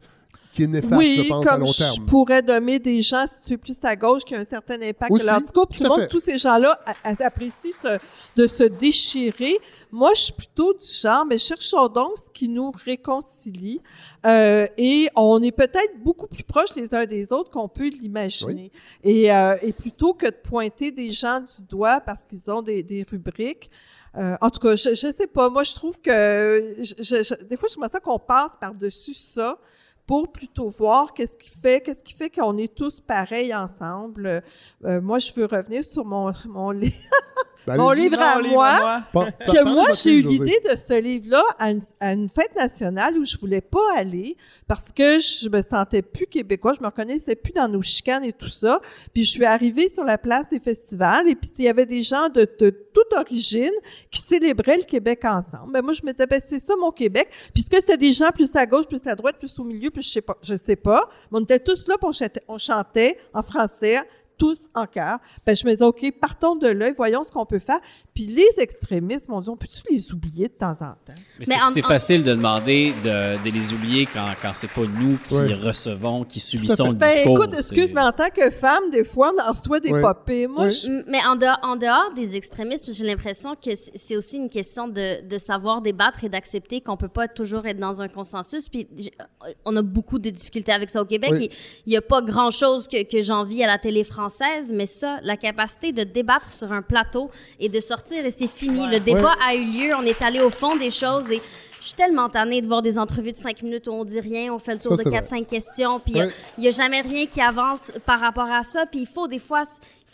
qui 0.57 0.63
est 0.63 0.67
néfaste, 0.67 0.93
oui, 0.97 1.21
je 1.23 1.29
pense, 1.29 1.47
à 1.47 1.51
comme 1.51 1.59
long 1.61 1.65
je 1.67 2.01
pourrais 2.07 2.41
nommer 2.41 2.79
des 2.79 3.01
gens 3.01 3.25
situés 3.27 3.57
plus 3.57 3.77
à 3.83 3.95
gauche 3.95 4.23
qui 4.23 4.35
ont 4.35 4.39
un 4.39 4.45
certain 4.45 4.81
impact 4.81 5.11
Aussi, 5.11 5.21
de 5.23 5.27
leur 5.27 5.41
discours. 5.41 5.67
Puis 5.67 5.77
tout 5.79 5.83
tout 5.85 5.89
le 5.89 5.95
à 5.95 5.99
monde, 6.01 6.07
tous 6.09 6.19
ces 6.19 6.37
gens-là 6.37 6.79
apprécient 7.03 7.71
ce- 7.81 7.99
de 8.35 8.47
se 8.47 8.63
déchirer. 8.63 9.57
Moi, 9.91 10.11
je 10.15 10.21
suis 10.23 10.33
plutôt 10.33 10.73
du 10.73 10.85
genre, 10.85 11.25
mais 11.25 11.37
cherchons 11.37 11.87
donc 11.87 12.17
ce 12.17 12.29
qui 12.29 12.49
nous 12.49 12.71
réconcilie. 12.85 13.81
Euh, 14.25 14.65
et 14.77 15.07
on 15.15 15.41
est 15.41 15.51
peut-être 15.51 15.97
beaucoup 16.03 16.27
plus 16.27 16.43
proches 16.43 16.75
les 16.75 16.93
uns 16.93 17.05
des 17.05 17.31
autres 17.31 17.49
qu'on 17.51 17.67
peut 17.69 17.87
l'imaginer. 17.89 18.71
Et, 19.03 19.31
euh, 19.31 19.55
et 19.61 19.71
plutôt 19.71 20.13
que 20.13 20.25
de 20.25 20.31
pointer 20.35 20.91
des 20.91 21.11
gens 21.11 21.39
du 21.39 21.63
doigt 21.69 22.01
parce 22.01 22.25
qu'ils 22.25 22.49
ont 22.51 22.61
des, 22.61 22.83
des 22.83 23.05
rubriques, 23.09 23.69
euh, 24.17 24.35
en 24.41 24.49
tout 24.49 24.59
cas, 24.59 24.75
je, 24.75 24.89
je 24.95 25.11
sais 25.13 25.27
pas. 25.27 25.49
Moi, 25.49 25.63
je 25.63 25.75
trouve 25.75 25.99
que 26.01 26.75
je, 26.79 26.93
je- 26.97 27.23
je- 27.23 27.43
des 27.45 27.55
fois, 27.55 27.69
je 27.73 27.79
me 27.79 27.87
sens 27.87 28.01
qu'on 28.03 28.17
passe 28.19 28.53
par-dessus 28.59 29.13
ça 29.13 29.59
pour 30.07 30.31
plutôt 30.31 30.69
voir 30.69 31.13
qu'est-ce 31.13 31.35
qui 31.35 31.49
fait, 31.49 31.81
qu'est-ce 31.81 32.03
qui 32.03 32.13
fait 32.13 32.29
qu'on 32.29 32.57
est 32.57 32.73
tous 32.73 33.01
pareils 33.01 33.53
ensemble. 33.53 34.41
Euh, 34.85 35.01
moi, 35.01 35.19
je 35.19 35.33
veux 35.33 35.45
revenir 35.45 35.83
sur 35.83 36.05
mon, 36.05 36.31
mon, 36.45 36.71
Ben, 37.67 37.75
mon 37.75 37.91
livre 37.91 38.17
à 38.21 38.41
moi. 38.41 39.03
Que 39.13 39.63
moi, 39.65 39.87
j'ai 39.93 40.13
eu 40.13 40.21
l'idée 40.21 40.57
de 40.71 40.77
ce 40.77 40.97
livre-là 41.01 41.43
à 41.59 41.71
une, 41.71 41.81
à 41.99 42.13
une 42.13 42.29
fête 42.29 42.55
nationale 42.55 43.17
où 43.17 43.25
je 43.25 43.37
voulais 43.37 43.59
pas 43.59 43.97
aller 43.97 44.37
parce 44.67 44.93
que 44.93 45.19
je 45.19 45.49
me 45.49 45.61
sentais 45.61 46.01
plus 46.01 46.27
québécois, 46.27 46.73
je 46.77 46.81
me 46.81 46.85
reconnaissais 46.85 47.35
plus 47.35 47.51
dans 47.51 47.67
nos 47.67 47.81
chicanes 47.81 48.23
et 48.23 48.31
tout 48.31 48.47
ça. 48.47 48.79
Puis 49.13 49.25
je 49.25 49.31
suis 49.31 49.43
arrivée 49.43 49.89
sur 49.89 50.05
la 50.05 50.17
place 50.17 50.47
des 50.47 50.61
festivals 50.61 51.27
et 51.27 51.35
puis 51.35 51.49
il 51.59 51.65
y 51.65 51.67
avait 51.67 51.85
des 51.85 52.03
gens 52.03 52.29
de, 52.29 52.47
de 52.57 52.69
toute 52.69 53.13
origine 53.13 53.73
qui 54.11 54.21
célébraient 54.21 54.77
le 54.77 54.83
Québec 54.83 55.25
ensemble. 55.25 55.73
Ben 55.73 55.81
moi, 55.81 55.91
je 55.91 56.05
me 56.05 56.13
disais, 56.13 56.25
ben 56.25 56.39
c'est 56.41 56.59
ça 56.59 56.73
mon 56.79 56.91
Québec. 56.91 57.27
Puisque 57.53 57.75
c'était 57.75 57.97
des 57.97 58.13
gens 58.13 58.29
plus 58.33 58.55
à 58.55 58.65
gauche, 58.65 58.87
plus 58.87 59.05
à 59.07 59.15
droite, 59.15 59.35
plus 59.39 59.59
au 59.59 59.65
milieu, 59.65 59.91
plus 59.91 60.03
je 60.03 60.09
sais 60.09 60.21
pas, 60.21 60.37
je 60.41 60.55
sais 60.55 60.77
pas. 60.77 61.09
Mais 61.31 61.39
on 61.39 61.43
était 61.43 61.59
tous 61.59 61.89
là, 61.89 61.95
chantait, 62.13 62.41
on 62.47 62.57
chantait 62.57 63.17
en 63.33 63.41
français 63.41 63.97
tous 64.37 64.59
en 64.75 64.85
chœur. 64.85 65.19
Ben, 65.45 65.55
je 65.55 65.65
me 65.65 65.71
disais, 65.71 65.83
OK, 65.83 66.05
partons 66.19 66.55
de 66.55 66.67
là, 66.67 66.89
et 66.89 66.93
voyons 66.93 67.23
ce 67.23 67.31
qu'on 67.31 67.45
peut 67.45 67.59
faire. 67.59 67.79
Puis 68.13 68.25
les 68.27 68.47
extrémistes, 68.59 69.29
mon 69.29 69.41
Dieu, 69.41 69.51
on 69.51 69.57
peut-tu 69.57 69.81
les 69.91 70.13
oublier 70.13 70.47
de 70.47 70.53
temps 70.53 70.71
en 70.73 70.93
temps? 70.93 70.95
Mais 71.39 71.45
Mais 71.47 71.55
c'est 71.73 71.83
en- 71.83 71.87
facile 71.87 72.23
de 72.23 72.31
demander 72.33 72.93
de, 73.03 73.43
de 73.43 73.51
les 73.53 73.73
oublier 73.73 74.05
quand, 74.05 74.27
quand 74.41 74.51
c'est 74.53 74.69
pas 74.69 74.81
nous 74.81 75.17
qui 75.27 75.35
recevons, 75.53 76.23
qui 76.23 76.39
subissons 76.39 76.89
le 76.89 76.93
Ben, 76.93 77.13
discours. 77.15 77.43
écoute, 77.43 77.53
excuse, 77.57 77.93
mais 77.93 78.01
en 78.01 78.11
tant 78.11 78.29
que 78.29 78.49
femme, 78.49 78.89
des 78.91 79.03
fois, 79.03 79.31
on 79.37 79.41
en 79.47 79.51
reçoit 79.51 79.79
des 79.79 79.91
Ouais. 79.91 80.01
popées. 80.01 80.47
Moi, 80.47 80.65
Ouais. 80.65 80.71
je- 80.71 80.87
M- 80.87 81.03
Mais 81.07 81.19
en 81.25 81.35
dehors, 81.35 81.59
en 81.63 81.75
dehors 81.75 82.13
des 82.15 82.35
extrémismes, 82.35 82.93
j'ai 82.93 83.05
l'impression 83.05 83.55
que 83.55 83.71
c'est 83.75 84.15
aussi 84.17 84.37
une 84.37 84.49
question 84.49 84.87
de, 84.87 85.25
de 85.27 85.37
savoir 85.37 85.81
débattre 85.81 86.23
et 86.23 86.29
d'accepter 86.29 86.81
qu'on 86.81 86.97
peut 86.97 87.07
pas 87.07 87.27
toujours 87.27 87.65
être 87.65 87.79
dans 87.79 88.01
un 88.01 88.07
consensus. 88.07 88.69
Puis 88.69 88.87
on 89.65 89.75
a 89.75 89.81
beaucoup 89.81 90.19
de 90.19 90.29
difficultés 90.29 90.71
avec 90.71 90.89
ça 90.89 91.01
au 91.01 91.05
Québec. 91.05 91.31
Oui. 91.33 91.49
Il 91.85 91.93
y 91.93 91.97
a 91.97 92.01
pas 92.01 92.21
grand 92.21 92.51
chose 92.51 92.87
que, 92.87 93.03
que 93.03 93.21
j'envie 93.21 93.63
à 93.63 93.67
la 93.67 93.77
télé 93.77 94.03
française, 94.03 94.26
mais 94.71 94.85
ça, 94.85 95.19
la 95.23 95.37
capacité 95.37 95.91
de 95.91 96.03
débattre 96.03 96.51
sur 96.53 96.71
un 96.71 96.81
plateau 96.81 97.29
et 97.59 97.69
de 97.69 97.79
sortir 97.79 98.25
et 98.25 98.31
c'est 98.31 98.47
fini. 98.47 98.87
Le 98.87 98.99
débat 98.99 99.33
a 99.45 99.55
eu 99.55 99.65
lieu, 99.65 99.95
on 99.95 100.01
est 100.01 100.21
allé 100.21 100.41
au 100.41 100.49
fond 100.49 100.75
des 100.75 100.89
choses 100.89 101.31
et 101.31 101.41
je 101.79 101.85
suis 101.87 101.95
tellement 101.95 102.27
tannée 102.27 102.61
de 102.61 102.67
voir 102.67 102.81
des 102.81 102.97
entrevues 102.97 103.31
de 103.31 103.37
cinq 103.37 103.61
minutes 103.61 103.87
où 103.87 103.91
on 103.91 104.03
dit 104.03 104.19
rien, 104.19 104.51
on 104.53 104.57
fait 104.59 104.73
le 104.73 104.79
tour 104.79 104.97
Ça, 104.97 105.03
de 105.03 105.09
c'est 105.09 105.15
4-5 105.15 105.45
questions, 105.45 105.99
puis 105.99 106.13
il 106.15 106.21
Ouais. 106.21 106.31
n'y 106.57 106.67
a, 106.67 106.71
jamais 106.71 107.01
rien 107.01 107.27
qui 107.27 107.39
avance 107.39 107.91
par 108.05 108.19
rapport 108.19 108.49
à 108.51 108.63
ça. 108.63 108.85
Puis 108.87 109.01
il 109.01 109.05
faut 109.07 109.27
des 109.27 109.37
fois, 109.39 109.61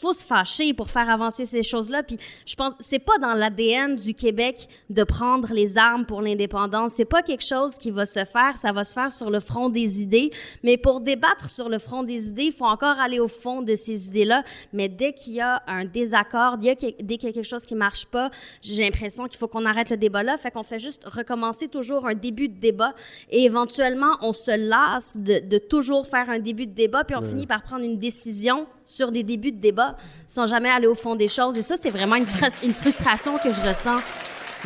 faut 0.03 0.13
se 0.13 0.25
fâcher 0.25 0.73
pour 0.73 0.89
faire 0.89 1.09
avancer 1.09 1.45
ces 1.45 1.63
choses-là. 1.63 2.03
Puis 2.03 2.17
je 2.45 2.55
pense, 2.55 2.73
c'est 2.80 2.99
pas 2.99 3.17
dans 3.19 3.34
l'ADN 3.34 3.95
du 3.95 4.13
Québec 4.13 4.67
de 4.89 5.03
prendre 5.03 5.53
les 5.53 5.77
armes 5.77 6.05
pour 6.05 6.21
l'indépendance. 6.21 6.93
C'est 6.97 7.05
pas 7.05 7.21
quelque 7.23 7.43
chose 7.45 7.77
qui 7.77 7.89
va 7.89 8.05
se 8.05 8.25
faire. 8.25 8.57
Ça 8.57 8.71
va 8.73 8.84
se 8.84 8.93
faire 8.93 9.11
sur 9.11 9.30
le 9.30 9.39
front 9.39 9.69
des 9.69 10.01
idées. 10.01 10.30
Mais 10.63 10.77
pour 10.77 10.99
débattre 10.99 11.49
sur 11.49 11.69
le 11.69 11.80
front 11.80 12.03
des 12.03 12.27
idées, 12.27 12.47
il 12.47 12.51
faut 12.53 12.65
encore 12.65 12.99
aller 12.99 13.19
au 13.19 13.27
fond 13.30 13.61
de 13.61 13.75
ces 13.75 14.07
idées-là. 14.07 14.43
Mais 14.73 14.89
dès 14.89 15.13
qu'il 15.13 15.34
y 15.34 15.41
a 15.41 15.63
un 15.67 15.85
désaccord, 15.85 16.57
dès 16.57 16.75
qu'il 16.75 16.95
y 17.09 17.13
a- 17.13 17.17
quelque 17.17 17.43
chose 17.43 17.65
qui 17.65 17.75
marche 17.75 18.05
pas, 18.07 18.30
j'ai 18.61 18.84
l'impression 18.84 19.27
qu'il 19.27 19.38
faut 19.38 19.47
qu'on 19.47 19.65
arrête 19.65 19.89
le 19.89 19.97
débat 19.97 20.23
là. 20.23 20.38
Fait 20.38 20.51
qu'on 20.51 20.63
fait 20.63 20.80
juste 20.80 21.05
recommencer 21.05 21.67
toujours 21.69 22.05
un 22.07 22.15
début 22.15 22.49
de 22.49 22.59
débat. 22.59 22.93
Et 23.30 23.43
éventuellement, 23.45 24.17
on 24.21 24.34
se 24.34 24.51
lasse 24.57 25.15
de, 25.17 25.39
de 25.39 25.57
toujours 25.57 26.05
faire 26.07 26.30
un 26.30 26.39
début 26.39 26.67
de 26.67 26.73
débat, 26.73 27.03
puis 27.05 27.15
on 27.15 27.21
finit 27.21 27.47
par 27.47 27.63
prendre 27.63 27.84
une 27.85 27.97
décision 27.99 28.67
sur 28.85 29.11
des 29.11 29.23
débuts 29.23 29.51
de 29.51 29.60
débat 29.60 29.95
sans 30.27 30.47
jamais 30.47 30.69
aller 30.69 30.88
au 30.88 30.95
fond 30.95 31.15
des 31.15 31.27
choses. 31.27 31.57
Et 31.57 31.61
ça, 31.61 31.76
c'est 31.77 31.91
vraiment 31.91 32.15
une, 32.15 32.26
frus- 32.26 32.64
une 32.64 32.73
frustration 32.73 33.38
que 33.38 33.51
je 33.51 33.61
ressens 33.61 33.97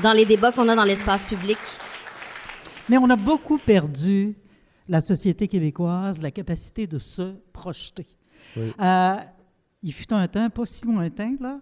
dans 0.02 0.14
les 0.14 0.26
débats 0.26 0.52
qu'on 0.52 0.68
a 0.70 0.76
dans 0.76 0.84
l'espace 0.84 1.24
public. 1.24 1.58
Mais 2.90 2.98
on 2.98 3.10
a 3.10 3.16
beaucoup 3.16 3.58
perdu, 3.58 4.36
la 4.88 5.02
société 5.02 5.48
québécoise, 5.48 6.22
la 6.22 6.32
capacité 6.32 6.88
de 6.88 7.00
se 7.00 7.34
projeter. 7.52 8.08
Euh, 8.58 9.16
il 9.84 9.94
fut 9.94 10.14
un 10.14 10.28
temps, 10.28 10.50
pas 10.50 10.66
si 10.66 10.86
lointain, 10.86 11.36
là, 11.40 11.60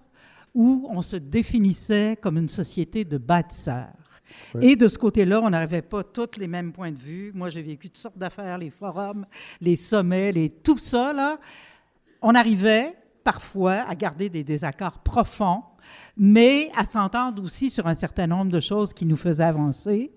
où 0.54 0.88
on 0.90 1.02
se 1.02 1.16
définissait 1.16 2.18
comme 2.22 2.38
une 2.38 2.48
société 2.48 3.04
de 3.04 3.18
bâtisseurs. 3.18 3.88
Et 4.62 4.76
de 4.76 4.88
ce 4.88 4.98
côté-là, 4.98 5.42
on 5.42 5.50
n'arrivait 5.50 5.82
pas 5.82 6.04
tous 6.04 6.40
les 6.40 6.48
mêmes 6.48 6.72
points 6.72 6.92
de 6.92 6.98
vue. 6.98 7.32
Moi, 7.34 7.50
j'ai 7.50 7.62
vécu 7.62 7.90
toutes 7.90 8.02
sortes 8.02 8.18
d'affaires, 8.18 8.58
les 8.58 8.70
forums, 8.70 9.26
les 9.62 9.76
sommets, 9.76 10.32
les, 10.32 10.50
tout 10.50 10.78
ça, 10.78 11.14
là. 11.14 11.40
On 12.22 12.36
arrivait 12.36 12.96
parfois 13.24 13.84
à 13.88 13.96
garder 13.96 14.30
des 14.30 14.44
désaccords 14.44 15.00
profonds, 15.00 15.64
mais 16.16 16.72
à 16.78 16.86
s'entendre 16.86 17.44
aussi 17.44 17.70
sur 17.70 17.88
un 17.88 17.96
certain 17.96 18.28
nombre 18.28 18.52
de 18.52 18.60
choses 18.60 18.94
qui 18.94 19.06
nous 19.06 19.18
faisaient 19.18 19.44
avancer. 19.44 20.12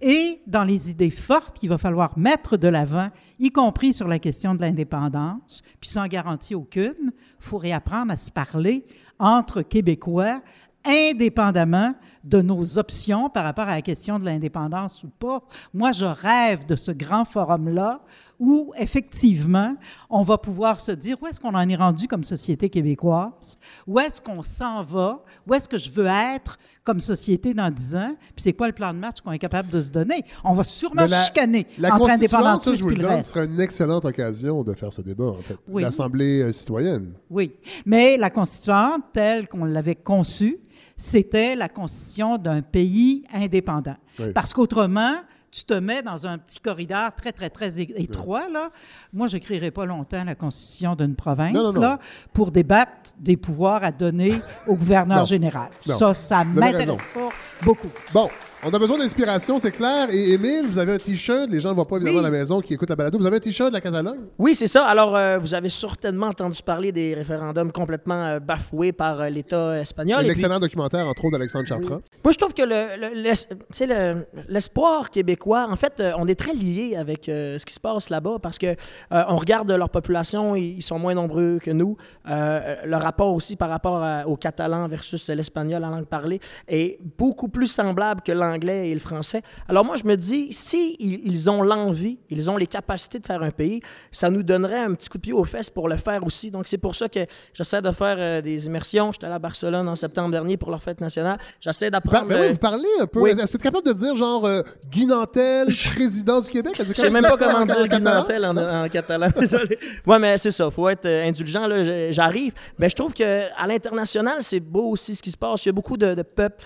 Et 0.00 0.40
dans 0.46 0.64
les 0.64 0.90
idées 0.90 1.10
fortes 1.10 1.58
qu'il 1.58 1.68
va 1.68 1.78
falloir 1.78 2.16
mettre 2.18 2.56
de 2.56 2.68
l'avant, 2.68 3.10
y 3.38 3.50
compris 3.50 3.92
sur 3.92 4.06
la 4.06 4.18
question 4.18 4.54
de 4.54 4.60
l'indépendance, 4.60 5.62
puis 5.80 5.90
sans 5.90 6.06
garantie 6.06 6.54
aucune, 6.54 7.12
il 7.12 7.12
faut 7.40 7.58
réapprendre 7.58 8.12
à 8.12 8.16
se 8.16 8.30
parler 8.30 8.84
entre 9.18 9.62
Québécois, 9.62 10.40
indépendamment 10.84 11.94
de 12.28 12.42
nos 12.42 12.78
options 12.78 13.30
par 13.30 13.44
rapport 13.44 13.64
à 13.68 13.76
la 13.76 13.82
question 13.82 14.18
de 14.18 14.24
l'indépendance 14.24 15.02
ou 15.02 15.08
pas. 15.08 15.42
Moi, 15.72 15.92
je 15.92 16.04
rêve 16.04 16.66
de 16.66 16.76
ce 16.76 16.92
grand 16.92 17.24
forum-là 17.24 18.00
où, 18.38 18.72
effectivement, 18.78 19.74
on 20.10 20.22
va 20.22 20.38
pouvoir 20.38 20.78
se 20.78 20.92
dire 20.92 21.16
où 21.20 21.26
est-ce 21.26 21.40
qu'on 21.40 21.54
en 21.54 21.68
est 21.68 21.74
rendu 21.76 22.06
comme 22.06 22.22
société 22.22 22.68
québécoise, 22.70 23.58
où 23.86 23.98
est-ce 23.98 24.20
qu'on 24.20 24.42
s'en 24.44 24.82
va, 24.84 25.24
où 25.46 25.54
est-ce 25.54 25.68
que 25.68 25.78
je 25.78 25.90
veux 25.90 26.06
être 26.06 26.58
comme 26.84 27.00
société 27.00 27.52
dans 27.52 27.70
10 27.70 27.96
ans, 27.96 28.14
puis 28.36 28.42
c'est 28.44 28.52
quoi 28.52 28.66
le 28.68 28.72
plan 28.72 28.94
de 28.94 28.98
match 28.98 29.20
qu'on 29.22 29.32
est 29.32 29.38
capable 29.38 29.70
de 29.70 29.80
se 29.80 29.90
donner? 29.90 30.24
On 30.44 30.52
va 30.52 30.62
sûrement 30.64 31.06
la- 31.06 31.24
chicaner 31.24 31.66
La 31.78 31.94
entre 31.94 32.72
vous 32.72 32.90
et 32.90 32.94
le 32.94 33.06
reste. 33.06 33.30
serait 33.34 33.46
une 33.46 33.60
excellente 33.60 34.04
occasion 34.04 34.62
de 34.62 34.72
faire 34.74 34.92
ce 34.92 35.02
débat, 35.02 35.26
en 35.30 35.42
fait. 35.42 35.56
Oui. 35.68 35.82
L'Assemblée 35.82 36.42
euh, 36.42 36.52
citoyenne. 36.52 37.12
Oui, 37.30 37.52
mais 37.84 38.16
la 38.16 38.30
constituante, 38.30 39.02
telle 39.12 39.48
qu'on 39.48 39.64
l'avait 39.64 39.96
conçue, 39.96 40.58
c'était 40.98 41.56
la 41.56 41.68
constitution 41.70 42.36
d'un 42.36 42.60
pays 42.60 43.24
indépendant. 43.32 43.96
Oui. 44.18 44.32
Parce 44.34 44.52
qu'autrement, 44.52 45.14
tu 45.50 45.64
te 45.64 45.74
mets 45.74 46.02
dans 46.02 46.26
un 46.26 46.36
petit 46.38 46.60
corridor 46.60 47.14
très, 47.14 47.32
très, 47.32 47.48
très 47.48 47.80
étroit. 47.80 48.48
Là. 48.48 48.68
Moi, 49.12 49.28
je 49.28 49.36
n'écrirai 49.36 49.70
pas 49.70 49.86
longtemps 49.86 50.24
la 50.24 50.34
constitution 50.34 50.94
d'une 50.94 51.14
province 51.14 51.54
Non, 51.54 51.62
non, 51.62 51.72
non. 51.72 51.80
Là, 51.80 51.98
pour 52.32 52.50
débattre 52.50 53.12
des 53.18 53.36
pouvoirs 53.36 53.82
à 53.84 53.92
donner 53.92 54.34
au 54.66 54.74
gouverneur 54.74 55.24
général. 55.24 55.68
Ça, 55.86 56.12
ça 56.12 56.40
avez 56.40 56.60
m'intéresse 56.60 56.98
pas 57.14 57.30
beaucoup. 57.64 57.88
Bon, 58.12 58.28
on 58.64 58.70
a 58.70 58.78
besoin 58.78 58.98
d'inspiration, 58.98 59.58
c'est 59.58 59.70
clair. 59.70 60.08
Et 60.10 60.32
Émile, 60.32 60.66
vous 60.68 60.78
avez 60.78 60.94
un 60.94 60.98
T-shirt. 60.98 61.48
Les 61.48 61.60
gens 61.60 61.68
ne 61.68 61.74
le 61.74 61.76
voient 61.76 61.86
pas 61.88 61.96
évidemment 61.96 62.18
Oui. 62.18 62.24
à 62.26 62.30
la 62.30 62.36
maison 62.38 62.60
qui 62.60 62.74
écoutent 62.74 62.90
la 62.90 62.96
balado. 62.96 63.16
Vous 63.18 63.26
avez 63.26 63.36
un 63.36 63.40
T-shirt 63.40 63.68
de 63.70 63.74
la 63.74 63.80
Catalogne? 63.80 64.18
Oui, 64.38 64.54
c'est 64.56 64.66
ça. 64.66 64.84
Alors, 64.84 65.14
euh, 65.14 65.38
vous 65.38 65.54
avez 65.54 65.68
certainement 65.68 66.26
entendu 66.28 66.60
parler 66.64 66.90
des 66.90 67.14
référendums 67.14 67.70
complètement 67.70 68.24
euh, 68.24 68.40
bafoués 68.40 68.90
par 68.92 69.20
euh, 69.20 69.28
l'État 69.28 69.78
espagnol. 69.78 70.18
Un 70.18 70.22
puis- 70.22 70.30
excellent 70.32 70.58
documentaire, 70.58 71.06
entre 71.06 71.24
autres, 71.24 71.36
d'Alexandre 71.38 71.66
Chartrand. 71.68 72.00
Moi, 72.24 72.32
je 72.32 72.38
trouve 72.38 72.52
que 72.52 72.62
le- 72.62 72.96
le- 73.00 73.22
le- 73.22 74.26
l'espoir 74.48 75.10
québécois, 75.10 75.68
en 75.70 75.76
fait, 75.76 76.02
on 76.18 76.26
est 76.26 76.34
très 76.38 76.52
lié 76.52 76.96
avec 76.96 77.24
ce 77.26 77.64
qui 77.64 77.74
se 77.74 77.80
passe 77.80 78.10
là-bas 78.10 78.38
parce 78.42 78.58
que 78.58 78.74
on 79.10 79.36
regarde 79.36 79.70
leur 79.70 79.90
population, 79.90 80.56
ils 80.56 80.82
sont 80.82 80.98
moins 80.98 81.14
nombreux 81.14 81.58
que 81.62 81.70
nous. 81.70 81.96
Le 82.26 82.96
rapport 82.96 83.34
aussi 83.34 83.56
par 83.56 83.68
rapport 83.68 84.02
à- 84.02 84.26
au 84.26 84.36
catalan 84.36 84.88
versus 84.88 85.28
l'espagnol 85.28 85.84
en 85.84 85.90
langue 85.90 86.06
parlée 86.06 86.40
est 86.66 86.98
beaucoup 87.18 87.47
plus 87.48 87.66
semblable 87.66 88.22
que 88.22 88.32
l'anglais 88.32 88.90
et 88.90 88.94
le 88.94 89.00
français. 89.00 89.42
Alors 89.68 89.84
moi, 89.84 89.96
je 89.96 90.04
me 90.04 90.16
dis, 90.16 90.52
si 90.52 90.96
ils, 90.98 91.50
ont 91.50 91.62
l'envie, 91.62 92.18
ils 92.30 92.50
ont 92.50 92.56
les 92.56 92.66
capacités 92.66 93.18
de 93.18 93.26
faire 93.26 93.42
un 93.42 93.50
pays, 93.50 93.80
ça 94.12 94.30
nous 94.30 94.42
donnerait 94.42 94.80
un 94.80 94.94
petit 94.94 95.08
coup 95.08 95.18
de 95.18 95.22
pied 95.22 95.32
aux 95.32 95.44
fesses 95.44 95.70
pour 95.70 95.88
le 95.88 95.96
faire 95.96 96.24
aussi. 96.24 96.50
Donc 96.50 96.66
c'est 96.66 96.78
pour 96.78 96.94
ça 96.94 97.08
que 97.08 97.20
j'essaie 97.52 97.82
de 97.82 97.90
faire 97.90 98.16
euh, 98.18 98.40
des 98.40 98.66
immersions. 98.66 99.12
J'étais 99.12 99.26
allé 99.26 99.34
à 99.34 99.38
Barcelone 99.38 99.88
en 99.88 99.96
septembre 99.96 100.30
dernier 100.30 100.56
pour 100.56 100.70
leur 100.70 100.82
fête 100.82 101.00
nationale. 101.00 101.38
J'essaie 101.60 101.90
d'apprendre... 101.90 102.28
Ben, 102.28 102.40
oui, 102.40 102.48
vous 102.52 102.58
parlez 102.58 102.88
un 103.00 103.06
peu. 103.06 103.26
Est-ce 103.28 103.52
que 103.52 103.56
tu 103.56 103.56
es 103.56 103.70
capable 103.70 103.86
de 103.86 103.92
dire 103.92 104.14
genre 104.14 104.44
euh, 104.44 104.62
Guy 104.90 105.06
Nantel, 105.06 105.68
président 105.94 106.40
du 106.40 106.50
Québec? 106.50 106.80
Je 106.86 106.92
sais 106.94 107.10
même 107.10 107.22
pas 107.22 107.36
comment 107.36 107.64
dire 107.64 107.88
Guy 107.88 108.00
Nantel 108.00 108.44
en, 108.44 108.88
catalan, 108.88 109.28
désolé. 109.38 109.78
Ouais, 110.06 110.18
mais 110.18 110.38
c'est 110.38 110.50
ça, 110.50 110.70
faut 110.70 110.88
être 110.88 111.06
euh, 111.06 111.28
indulgent. 111.28 111.66
Là, 111.66 112.10
j'arrive. 112.12 112.52
Mais 112.78 112.88
je 112.88 112.96
trouve 112.96 113.12
qu'à 113.12 113.66
l'international, 113.66 114.38
c'est 114.40 114.60
beau 114.60 114.90
aussi 114.90 115.14
ce 115.14 115.22
qui 115.22 115.30
se 115.30 115.36
passe. 115.36 115.64
Il 115.64 115.68
y 115.68 115.70
a 115.70 115.72
beaucoup 115.72 115.96
de, 115.96 116.22
peuples 116.22 116.64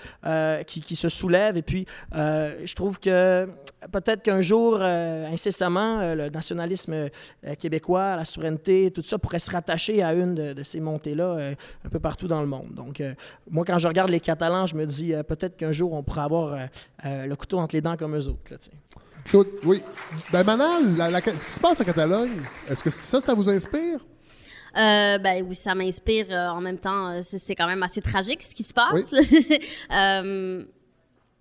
qui, 0.65 0.72
qui, 0.81 0.95
se 0.95 1.09
soulèvent. 1.09 1.57
Et 1.57 1.61
puis, 1.61 1.85
je 2.13 2.73
trouve 2.75 2.99
que 2.99 3.47
peut-être 3.91 4.21
qu'un 4.23 4.41
jour, 4.41 4.81
incessamment, 4.81 6.13
le 6.13 6.29
nationalisme 6.29 7.09
québécois, 7.59 8.15
la 8.15 8.25
souveraineté, 8.25 8.91
tout 8.91 9.03
ça 9.03 9.17
pourrait 9.17 9.39
se 9.39 9.51
rattacher 9.51 10.03
à 10.03 10.13
une 10.13 10.35
de, 10.35 10.63
ces 10.63 10.79
montées-là 10.79 11.53
un 11.85 11.89
peu 11.89 11.99
partout 11.99 12.27
dans 12.27 12.41
le 12.41 12.47
monde. 12.47 12.73
Donc, 12.73 13.01
moi, 13.49 13.65
quand 13.65 13.77
je 13.77 13.87
regarde 13.87 14.09
les 14.09 14.19
Catalans, 14.19 14.67
je 14.67 14.75
me 14.75 14.85
dis 14.85 15.13
peut-être 15.27 15.57
qu'un 15.57 15.71
jour, 15.71 15.93
on 15.93 16.03
pourra 16.03 16.23
avoir 16.23 16.57
le 17.03 17.35
couteau 17.35 17.59
entre 17.59 17.75
les 17.75 17.81
dents 17.81 17.97
comme 17.97 18.15
eux 18.15 18.27
autres. 18.27 18.51
Là, 18.51 18.57
Claude, 19.25 19.47
oui. 19.63 19.81
Ben, 20.31 20.43
Manal, 20.43 21.21
ce 21.37 21.45
qui 21.45 21.51
se 21.51 21.59
passe 21.59 21.79
en 21.79 21.83
Catalogne, 21.83 22.41
est-ce 22.69 22.83
que 22.83 22.89
ça, 22.89 23.21
ça 23.21 23.33
vous 23.33 23.49
inspire? 23.49 23.99
Euh, 24.75 25.17
ben 25.17 25.45
oui, 25.47 25.55
ça 25.55 25.75
m'inspire. 25.75 26.27
Euh, 26.29 26.47
en 26.49 26.61
même 26.61 26.77
temps, 26.77 27.09
euh, 27.09 27.19
c'est 27.21 27.55
quand 27.55 27.67
même 27.67 27.83
assez 27.83 28.01
tragique 28.01 28.41
ce 28.41 28.55
qui 28.55 28.63
se 28.63 28.73
passe. 28.73 29.13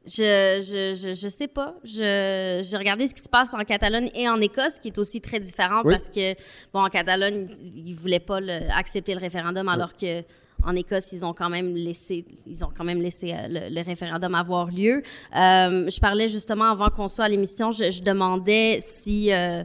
je, 0.04 0.60
je, 0.60 1.14
je, 1.14 1.28
sais 1.28 1.48
pas. 1.48 1.74
Je, 1.84 2.60
j'ai 2.62 2.76
regardé 2.76 3.06
ce 3.06 3.14
qui 3.14 3.22
se 3.22 3.28
passe 3.28 3.54
en 3.54 3.64
Catalogne 3.64 4.10
et 4.14 4.28
en 4.28 4.40
Écosse, 4.40 4.78
qui 4.80 4.88
est 4.88 4.98
aussi 4.98 5.20
très 5.20 5.40
différent 5.40 5.82
parce 5.82 6.10
que, 6.10 6.34
bon, 6.72 6.84
en 6.84 6.88
Catalogne, 6.88 7.48
ils 7.62 7.94
voulaient 7.94 8.18
pas 8.20 8.40
accepter 8.76 9.14
le 9.14 9.20
référendum 9.20 9.68
alors 9.68 9.96
que 9.96 10.22
en 10.64 10.76
Écosse, 10.76 11.12
ils 11.12 11.24
ont 11.24 11.32
quand 11.32 11.50
même 11.50 11.74
laissé, 11.74 12.24
ils 12.46 12.64
ont 12.64 12.70
quand 12.76 12.84
même 12.84 13.00
laissé 13.00 13.34
le, 13.48 13.82
référendum 13.82 14.34
avoir 14.34 14.66
lieu. 14.66 15.02
Euh, 15.36 15.90
je 15.90 16.00
parlais 16.00 16.28
justement 16.28 16.70
avant 16.70 16.88
qu'on 16.88 17.08
soit 17.08 17.24
à 17.24 17.28
l'émission, 17.28 17.70
je, 17.70 18.02
demandais 18.02 18.78
si 18.80 19.32
euh, 19.32 19.64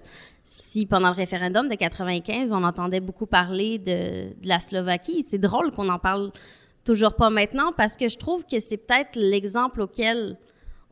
si 0.49 0.85
pendant 0.85 1.09
le 1.09 1.15
référendum 1.15 1.67
de 1.67 1.75
95, 1.75 2.53
on 2.53 2.63
entendait 2.63 3.01
beaucoup 3.01 3.25
parler 3.25 3.79
de, 3.79 4.33
de 4.33 4.47
la 4.47 4.61
Slovaquie. 4.61 5.21
C'est 5.21 5.39
drôle 5.39 5.71
qu'on 5.71 5.89
en 5.89 5.99
parle 5.99 6.31
toujours 6.85 7.15
pas 7.15 7.29
maintenant 7.29 7.73
parce 7.75 7.97
que 7.97 8.07
je 8.07 8.17
trouve 8.17 8.45
que 8.45 8.61
c'est 8.61 8.77
peut-être 8.77 9.17
l'exemple 9.17 9.81
auquel 9.81 10.37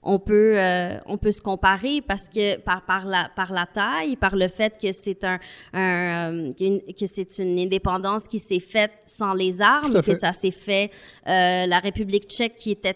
on 0.05 0.19
peut, 0.19 0.59
euh, 0.59 0.97
on 1.07 1.17
peut 1.17 1.31
se 1.31 1.41
comparer 1.41 2.01
parce 2.01 2.27
que 2.27 2.59
par, 2.59 2.85
par, 2.85 3.05
la, 3.05 3.29
par 3.33 3.53
la 3.53 3.65
taille, 3.65 4.17
par 4.17 4.35
le 4.35 4.49
fait 4.49 4.77
que 4.79 4.91
c'est 4.91 5.23
un, 5.23 5.39
un 5.73 6.49
euh, 6.49 6.51
que 6.53 7.05
c'est 7.05 7.39
une 7.39 7.57
indépendance 7.57 8.27
qui 8.27 8.39
s'est 8.39 8.59
faite 8.59 8.91
sans 9.05 9.33
les 9.33 9.61
armes, 9.61 10.01
que 10.01 10.13
ça 10.13 10.33
s'est 10.33 10.51
fait 10.51 10.91
euh, 11.27 11.65
la 11.65 11.79
République 11.79 12.25
tchèque 12.25 12.55
qui 12.57 12.71
était 12.71 12.95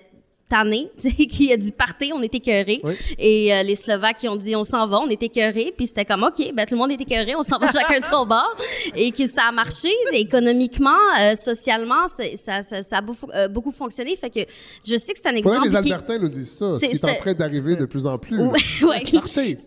tanné, 0.50 0.90
qui 1.30 1.54
a 1.54 1.58
dit 1.58 1.72
partez, 1.72 2.12
on 2.12 2.22
était 2.22 2.38
écœurés. 2.38 2.82
Et 3.18 3.54
euh, 3.54 3.64
les 3.64 3.76
Slovaques 3.76 4.18
qui 4.18 4.28
ont 4.28 4.36
dit 4.36 4.56
on 4.56 4.64
s'en 4.64 4.88
va, 4.88 5.00
on 5.00 5.10
était 5.10 5.28
écœurés. 5.28 5.74
Puis 5.76 5.88
c'était 5.88 6.06
comme 6.06 6.24
OK, 6.24 6.54
ben, 6.54 6.66
tout 6.66 6.74
le 6.74 6.80
monde 6.80 6.92
était 6.92 7.04
écœuré, 7.04 7.36
on 7.36 7.44
s'en 7.44 7.60
va 7.60 7.72
chacun 7.72 8.00
de 8.00 8.06
son 8.06 8.26
bord. 8.26 8.58
Et 8.96 9.12
que 9.12 9.28
ça 9.28 9.44
a 9.50 9.52
marché 9.52 9.90
économiquement, 10.14 10.98
euh, 11.22 11.36
socialement, 11.36 12.08
ça, 12.08 12.24
ça, 12.64 12.82
ça, 12.84 12.98
a 12.98 13.02
beaucoup, 13.02 13.28
euh, 13.34 13.48
beaucoup, 13.48 13.72
fonctionné. 13.72 14.16
Fait 14.16 14.30
que 14.30 14.40
je 14.86 14.98
sais 14.98 15.14
que 15.14 15.20
c'est 15.22 15.30
un 15.30 15.36
exemple. 15.36 15.70
les 15.70 15.76
Albertains 15.76 16.18
nous 16.18 16.30
disent 16.30 16.52
ça, 16.52 16.80
ce 16.80 16.86
qui 16.86 16.96
est 16.96 17.06
en 17.06 17.16
train 17.16 17.34
d'arriver 17.34 17.76
de 17.76 17.86
plus 17.86 18.06
en 18.06 18.18
plus. 18.18 18.40
Ouais, 18.40 18.60
ouais. 18.84 19.04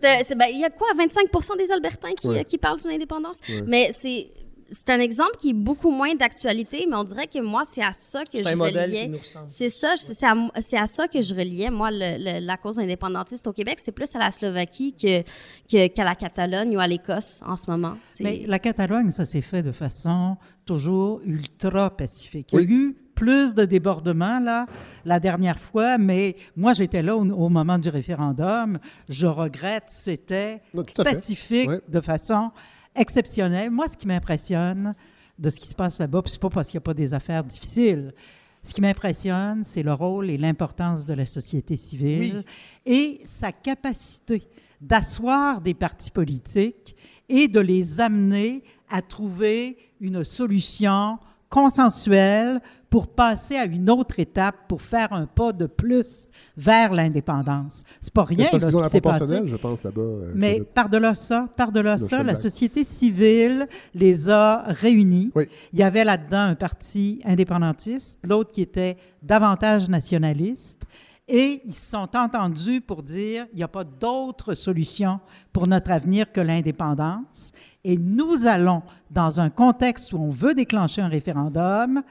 Ben, 0.01 0.47
il 0.51 0.59
y 0.59 0.65
a 0.65 0.69
quoi, 0.69 0.89
25 0.97 1.57
des 1.57 1.71
Albertains 1.71 2.13
qui, 2.19 2.45
qui 2.45 2.57
parlent 2.57 2.79
d'une 2.79 2.91
indépendance? 2.91 3.37
Mais 3.65 3.89
c'est 3.93 4.27
c'est 4.73 4.89
un 4.89 4.99
exemple 4.99 5.37
qui 5.39 5.51
est 5.51 5.53
beaucoup 5.53 5.91
moins 5.91 6.15
d'actualité, 6.15 6.87
mais 6.89 6.95
on 6.95 7.03
dirait 7.03 7.27
que 7.27 7.39
moi, 7.39 7.61
c'est 7.63 7.83
à 7.83 7.93
ça 7.93 8.23
que 8.25 8.39
je 8.39 8.57
reliais. 8.57 9.11
C'est 9.47 9.69
ça, 9.69 9.93
c'est 9.95 10.25
à, 10.25 10.33
à, 10.81 10.85
ça 10.87 11.07
que 11.07 11.21
je 11.21 11.33
reliais, 11.35 11.69
moi, 11.69 11.91
la 11.91 12.57
cause 12.57 12.79
indépendantiste 12.79 13.45
au 13.45 13.53
Québec. 13.53 13.79
C'est 13.79 13.91
plus 13.91 14.13
à 14.15 14.19
la 14.19 14.31
Slovaquie 14.31 14.93
qu'à 14.93 15.23
que, 15.69 16.01
la 16.01 16.15
Catalogne 16.15 16.75
ou 16.75 16.79
à 16.79 16.87
l'Écosse 16.87 17.41
en 17.45 17.55
ce 17.55 17.69
moment. 17.69 17.95
Mais 18.19 18.45
la 18.47 18.57
Catalogne, 18.57 19.11
ça 19.11 19.25
s'est 19.25 19.41
fait 19.41 19.61
de 19.61 19.71
façon 19.71 20.37
toujours 20.65 21.21
ultra 21.23 21.95
pacifique. 21.95 22.49
Il 22.53 22.59
y 22.59 22.61
a 22.61 22.65
eu 22.65 22.97
plus 23.13 23.53
de 23.53 23.65
débordements 23.65 24.39
là 24.39 24.65
la 25.05 25.19
dernière 25.19 25.59
fois, 25.59 25.99
mais 25.99 26.35
moi 26.55 26.73
j'étais 26.73 27.03
là 27.03 27.15
au, 27.15 27.49
moment 27.49 27.77
du 27.77 27.89
référendum. 27.89 28.79
Je 29.07 29.27
regrette, 29.27 29.85
c'était 29.87 30.61
pacifique 30.95 31.69
de 31.87 32.01
façon 32.01 32.51
exceptionnel. 32.95 33.71
Moi, 33.71 33.87
ce 33.87 33.97
qui 33.97 34.07
m'impressionne 34.07 34.95
de 35.37 35.49
ce 35.49 35.59
qui 35.59 35.67
se 35.67 35.75
passe 35.75 35.99
là-bas, 35.99 36.21
c'est 36.25 36.39
pas 36.39 36.49
parce 36.49 36.69
qu'il 36.69 36.77
n'y 36.77 36.83
a 36.83 36.85
pas 36.85 36.93
des 36.93 37.13
affaires 37.13 37.43
difficiles. 37.43 38.13
Ce 38.61 38.73
qui 38.73 38.81
m'impressionne, 38.81 39.63
c'est 39.63 39.83
le 39.83 39.93
rôle 39.93 40.29
et 40.29 40.37
l'importance 40.37 41.05
de 41.05 41.13
la 41.13 41.25
société 41.25 41.75
civile 41.75 42.43
et 42.85 43.19
sa 43.25 43.51
capacité 43.51 44.47
d'asseoir 44.79 45.59
des 45.59 45.73
partis 45.73 46.11
politiques 46.11 46.95
et 47.27 47.47
de 47.47 47.59
les 47.59 47.99
amener 47.99 48.63
à 48.89 49.01
trouver 49.01 49.77
une 49.99 50.23
solution 50.23 51.17
consensuelle 51.53 52.59
pour 52.89 53.07
passer 53.07 53.55
à 53.57 53.65
une 53.65 53.91
autre 53.91 54.19
étape, 54.19 54.55
pour 54.67 54.81
faire 54.81 55.13
un 55.13 55.27
pas 55.27 55.53
de 55.53 55.67
plus 55.67 56.27
vers 56.57 56.91
l'indépendance. 56.91 57.83
C'est 58.01 58.13
pas 58.13 58.23
rien, 58.23 58.47
parce 58.49 58.63
là, 58.63 58.71
ce 58.71 58.77
qui 58.77 58.89
s'est 58.89 59.01
passé. 59.01 59.41
je 59.45 59.55
pense, 59.55 59.83
là-bas. 59.83 60.01
Euh, 60.01 60.31
Mais 60.33 60.61
par-delà 60.61 61.13
ça, 61.13 61.47
par-delà 61.55 61.99
ça, 61.99 62.23
la 62.23 62.33
société 62.33 62.83
civile 62.83 63.67
les 63.93 64.31
a 64.31 64.63
réunis. 64.65 65.31
Il 65.73 65.79
y 65.79 65.83
avait 65.83 66.03
là-dedans 66.03 66.41
un 66.41 66.55
parti 66.55 67.21
indépendantiste, 67.23 68.19
l'autre 68.27 68.51
qui 68.51 68.63
était 68.63 68.97
davantage 69.21 69.89
nationaliste. 69.89 70.87
Et 71.27 71.61
ils 71.63 71.73
se 71.73 71.91
sont 71.91 72.09
entendus 72.15 72.81
pour 72.81 73.01
dire 73.01 73.45
il 73.53 73.57
n'y 73.57 73.63
a 73.63 73.69
pas 73.69 73.85
d'autre 73.85 74.53
solution 74.55 75.19
pour 75.53 75.67
notre 75.67 75.91
avenir 75.91 76.31
que 76.31 76.41
l'indépendance. 76.41 77.53
Et 77.83 77.97
nous 77.97 78.45
allons, 78.45 78.83
dans 79.09 79.39
un 79.39 79.49
contexte 79.49 80.11
où 80.11 80.17
on 80.17 80.31
veut 80.31 80.53
déclencher 80.53 81.01
un 81.01 81.07
référendum, 81.07 82.03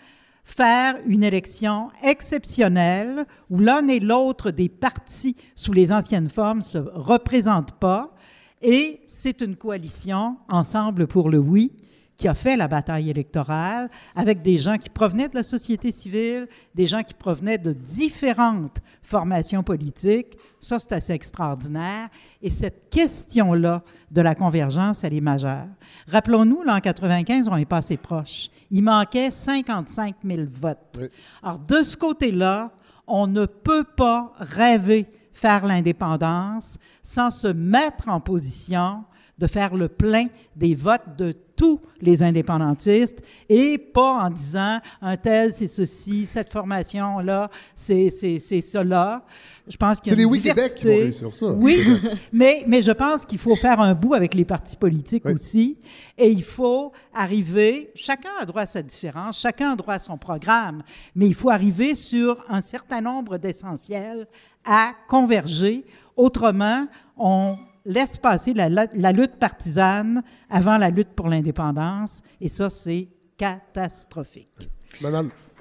faire 0.45 0.97
une 1.07 1.25
élection 1.25 1.91
exceptionnelle 2.03 3.27
où 3.51 3.59
l'un 3.59 3.87
et 3.89 4.01
l'autre 4.01 4.51
des 4.51 4.69
partis 4.69 5.37
sous 5.55 5.73
les 5.73 5.93
anciennes 5.93 6.31
formes 6.31 6.59
ne 6.59 6.63
se 6.63 6.79
représentent 6.79 7.79
pas. 7.79 8.15
Et 8.63 9.03
c'est 9.07 9.41
une 9.41 9.57
coalition, 9.57 10.37
Ensemble 10.49 11.07
pour 11.07 11.29
le 11.29 11.39
oui, 11.39 11.73
qui 12.23 12.29
a 12.29 12.35
fait 12.35 12.57
la 12.57 12.69
bataille 12.69 13.11
électorale 13.11 13.91
avec 14.15 14.43
des 14.43 14.57
gens 14.57 14.79
qui 14.79 14.89
provenaient 14.89 15.29
de 15.29 15.35
la 15.35 15.43
société 15.43 15.91
civile, 15.91 16.47
des 16.73 16.87
gens 16.87 17.03
qui 17.03 17.15
provenaient 17.15 17.59
de 17.59 17.73
différentes 17.73 18.79
formations 19.03 19.65
politiques. 19.65 20.39
Ça, 20.61 20.79
c'est 20.79 20.93
assez 20.93 21.15
extraordinaire. 21.15 22.09
Et 22.41 22.49
cette 22.49 22.91
question-là 22.91 23.83
de 24.13 24.23
la 24.23 24.37
convergence, 24.37 25.03
elle 25.03 25.15
est 25.15 25.21
majeure. 25.21 25.67
Rappelons-nous, 26.07 26.63
là, 26.63 26.77
en 26.77 26.81
95, 26.81 27.49
on 27.49 27.57
est 27.57 27.65
passé 27.65 27.97
proche. 27.97 28.51
Il 28.71 28.85
manquait 28.85 29.33
55 29.33 30.15
000 30.25 30.43
votes. 30.49 31.01
Alors, 31.43 31.59
de 31.59 31.83
ce 31.83 31.97
côté-là, 31.97 32.71
on 33.09 33.27
ne 33.27 33.47
peut 33.47 33.83
pas 33.83 34.33
rêver 34.37 35.09
faire 35.33 35.67
l'indépendance 35.67 36.79
sans 37.03 37.33
se 37.33 37.49
mettre 37.49 38.09
en 38.09 38.21
position 38.21 39.03
de 39.43 39.49
faire 39.49 39.75
le 39.75 39.89
plein 39.89 40.29
des 40.55 40.77
votes 40.77 41.17
de 41.19 41.35
tous 41.57 41.81
les 42.01 42.23
indépendantistes 42.23 43.21
et 43.49 43.77
pas 43.77 44.25
en 44.25 44.31
disant 44.31 44.79
un 45.01 45.17
tel 45.17 45.53
c'est 45.53 45.67
ceci, 45.67 46.27
cette 46.27 46.49
formation-là, 46.49 47.51
c'est 47.75 48.09
cela. 48.09 49.25
Je 49.67 49.77
pense 49.77 50.01
qu'il 50.01 50.11
C'est 50.11 50.17
les 50.17 50.25
Oui 50.25 50.41
Québec 50.41 50.75
qui 50.77 50.87
vont 50.87 50.97
réussir 50.97 51.33
ça. 51.33 51.47
Oui, 51.47 51.85
mais, 52.33 52.63
mais 52.69 52.83
je 52.83 52.93
pense 52.93 53.25
qu'il 53.27 53.39
faut 53.39 53.57
faire 53.57 53.81
un 53.81 53.95
bout 53.95 54.15
avec 54.15 54.35
les 54.35 54.45
partis 54.45 54.77
politiques 54.77 55.27
aussi 55.27 55.77
et 56.17 56.31
il 56.31 56.45
faut 56.45 56.93
arriver, 57.13 57.91
chacun 57.97 58.31
a 58.41 58.47
droit 58.47 58.63
à 58.63 58.67
sa 58.67 58.81
différence, 58.81 59.41
chacun 59.41 59.73
a 59.73 59.77
droit 59.77 59.95
à 59.95 59.99
son 59.99 60.17
programme, 60.17 60.85
mais 61.17 61.27
il 61.27 61.35
faut 61.35 61.51
arriver 61.51 61.97
sur 61.97 62.45
un 62.49 62.61
certain 62.61 63.01
nombre 63.01 63.39
d'essentiels 63.39 64.29
à 64.65 64.93
converger. 65.09 65.85
Autrement, 66.17 66.87
on 67.17 67.57
laisse 67.85 68.19
passer 68.19 68.55
la, 68.55 69.13
lutte 69.13 69.37
partisane 69.37 70.23
avant 70.51 70.79
la 70.79 70.91
lutte 70.91 71.11
pour 71.15 71.29
l'indépendance, 71.29 72.23
et 72.41 72.49
ça, 72.49 72.69
c'est 72.69 73.09
catastrophique. 73.37 74.71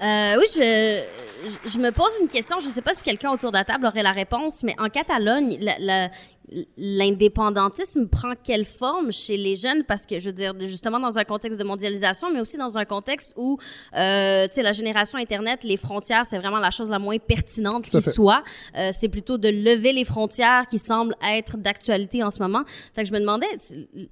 Euh, 0.01 0.35
oui, 0.39 0.45
je, 0.55 1.69
je- 1.69 1.77
me 1.79 1.91
pose 1.91 2.11
une 2.21 2.27
question. 2.27 2.59
Je 2.59 2.67
ne 2.67 2.71
sais 2.71 2.81
pas 2.81 2.93
si 2.93 3.03
quelqu'un 3.03 3.31
autour 3.31 3.51
de 3.51 3.57
la 3.57 3.63
table 3.65 3.85
aurait 3.85 4.01
la 4.03 4.11
réponse, 4.11 4.63
mais 4.63 4.75
en 4.79 4.89
Catalogne, 4.89 5.57
la- 5.61 5.77
la- 5.79 6.09
l'indépendantisme 6.75 8.07
prend 8.09 8.33
quelle 8.43 8.65
forme 8.65 9.11
chez 9.11 9.37
les 9.37 9.55
jeunes? 9.55 9.83
Parce 9.87 10.05
que, 10.05 10.19
je 10.19 10.25
veux 10.25 10.33
dire, 10.33 10.53
justement 10.59 10.99
dans 10.99 11.17
un 11.17 11.23
contexte 11.23 11.59
de 11.59 11.63
mondialisation, 11.63 12.29
mais 12.31 12.41
aussi 12.41 12.57
dans 12.57 12.77
un 12.77 12.85
contexte 12.85 13.33
où, 13.37 13.57
euh, 13.95 14.47
tu 14.47 14.55
sais, 14.55 14.63
la 14.63 14.71
génération 14.73 15.17
Internet, 15.17 15.63
les 15.63 15.77
frontières, 15.77 16.25
c'est 16.25 16.37
vraiment 16.37 16.59
la 16.59 16.71
chose 16.71 16.89
la 16.89 16.99
moins 16.99 17.17
pertinente 17.19 17.85
qui 17.89 18.01
soit. 18.01 18.43
Euh, 18.77 18.89
c'est 18.91 19.09
plutôt 19.09 19.37
de 19.37 19.47
lever 19.49 19.93
les 19.93 20.03
frontières 20.05 20.65
qui 20.69 20.79
semble 20.79 21.15
être 21.23 21.57
d'actualité 21.57 22.23
en 22.23 22.31
ce 22.31 22.39
moment. 22.41 22.63
Fait 22.95 23.03
que 23.03 23.07
je 23.07 23.13
me 23.13 23.19
demandais, 23.19 23.47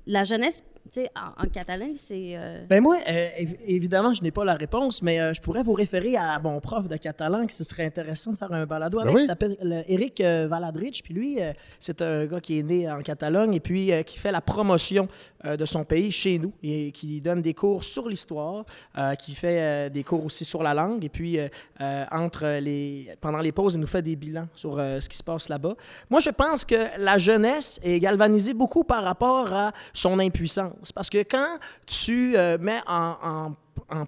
la 0.08 0.24
jeunesse, 0.24 0.64
tu 0.92 1.02
sais, 1.02 1.12
en, 1.16 1.44
en 1.46 1.48
Catalogne, 1.50 1.96
c'est... 1.98 2.36
euh, 2.36 2.66
Ben 2.68 2.82
moi, 2.82 2.98
euh, 3.08 3.30
év- 3.40 3.58
évidemment, 3.66 4.14
je 4.14 4.22
n'ai 4.24 4.32
pas 4.32 4.44
la 4.46 4.56
réponse, 4.56 5.02
mais 5.02 5.20
euh, 5.20 5.34
je 5.34 5.42
pourrais 5.42 5.64
vous 5.64 5.74
référer 5.74 6.16
à 6.18 6.40
mon 6.40 6.60
prof 6.60 6.88
de 6.88 6.98
catalan 6.98 7.46
qui 7.46 7.56
ce 7.56 7.64
serait 7.64 7.86
intéressant 7.86 8.32
de 8.32 8.38
faire 8.38 8.52
un 8.52 8.66
balado 8.66 8.98
Ben 8.98 9.04
avec. 9.04 9.16
oui. 9.16 9.22
Il 9.24 9.26
s'appelle 9.26 9.86
Eric 9.88 10.22
euh, 10.22 10.48
Valadrich. 10.50 11.04
Puis 11.04 11.14
lui, 11.14 11.42
euh, 11.42 11.54
c'est 11.80 12.02
un 12.02 12.26
gars 12.26 12.42
qui 12.42 12.60
est 12.60 12.64
né 12.64 12.90
en 12.92 13.02
Catalogne 13.02 13.54
et 13.54 13.60
puis 13.60 13.92
euh, 13.92 14.04
qui 14.04 14.18
fait 14.18 14.32
la 14.32 14.42
promotion 14.42 15.08
euh, 15.46 15.56
de 15.58 15.66
son 15.66 15.84
pays 15.84 16.12
chez 16.12 16.40
nous 16.40 16.54
et 16.64 16.92
qui 16.92 17.22
donne 17.22 17.42
des 17.42 17.54
cours 17.54 17.84
sur 17.84 18.08
l'histoire, 18.10 18.66
euh, 18.98 19.16
qui 19.16 19.34
fait 19.36 19.60
euh, 19.60 19.90
des 19.90 20.04
cours 20.04 20.26
aussi 20.26 20.46
sur 20.46 20.64
la 20.64 20.74
langue. 20.74 21.04
Et 21.06 21.10
puis, 21.10 21.40
euh, 21.40 21.48
euh, 21.82 22.06
entre 22.12 22.60
les, 22.60 23.14
pendant 23.22 23.40
les 23.40 23.52
pauses, 23.52 23.76
il 23.76 23.80
nous 23.80 23.88
fait 23.88 24.02
des 24.02 24.16
bilans 24.16 24.48
sur 24.56 24.78
euh, 24.80 25.00
ce 25.00 25.08
qui 25.10 25.18
se 25.18 25.24
passe 25.24 25.50
là-bas. 25.50 25.76
Moi, 26.10 26.20
je 26.20 26.30
pense 26.32 26.66
que 26.66 26.76
la 26.98 27.18
jeunesse 27.18 27.80
est 27.84 28.00
galvanisée 28.00 28.54
beaucoup 28.54 28.84
par 28.84 29.04
rapport 29.04 29.54
à 29.54 29.72
son 29.94 30.20
impuissance. 30.20 30.70
Parce 30.94 31.10
que 31.10 31.20
quand 31.20 31.58
tu 31.86 32.36
euh, 32.36 32.58
mets 32.60 32.82
en, 32.88 33.54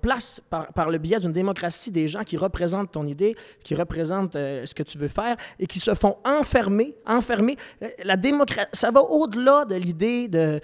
place, 0.02 0.42
par, 0.50 0.90
le 0.90 0.98
biais 0.98 1.20
d'une 1.20 1.32
démocratie, 1.32 1.92
des 1.92 2.08
gens 2.08 2.24
qui 2.24 2.38
représentent 2.38 2.92
ton 2.92 3.06
idée, 3.06 3.36
qui 3.64 3.76
représentent 3.76 4.36
euh, 4.36 4.66
ce 4.66 4.76
que 4.76 4.84
tu 4.84 4.98
veux 4.98 5.08
faire 5.08 5.36
et 5.60 5.68
qui 5.68 5.80
se 5.80 5.94
font 5.94 6.18
enfermer, 6.24 6.96
enfermer, 7.06 7.58
euh, 7.82 7.88
la 8.04 8.18
démocratie, 8.18 8.70
ça 8.74 8.92
va 8.92 9.02
au-delà 9.02 9.66
de 9.66 9.76
l'idée 9.76 10.28
de, 10.28 10.60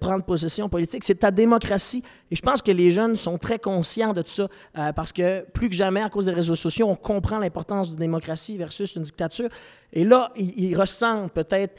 prendre 0.00 0.24
possession 0.24 0.68
politique. 0.68 1.04
C'est 1.04 1.16
ta 1.16 1.30
démocratie. 1.30 2.02
Et 2.30 2.36
je 2.36 2.42
pense 2.42 2.62
que 2.62 2.70
les 2.70 2.90
jeunes 2.90 3.16
sont 3.16 3.38
très 3.38 3.58
conscients 3.58 4.12
de 4.12 4.22
ça 4.24 4.48
euh, 4.78 4.92
parce 4.92 5.12
que 5.12 5.42
plus 5.50 5.68
que 5.68 5.74
jamais, 5.74 6.02
à 6.02 6.08
cause 6.08 6.26
des 6.26 6.32
réseaux 6.32 6.56
sociaux, 6.56 6.88
on 6.88 6.96
comprend 6.96 7.38
l'importance 7.38 7.90
d'une 7.90 8.00
démocratie 8.00 8.56
versus 8.56 8.96
une 8.96 9.02
dictature. 9.02 9.48
Et 9.92 10.04
là, 10.04 10.30
ils, 10.36 10.76
ressentent 10.76 11.32
peut-être 11.32 11.74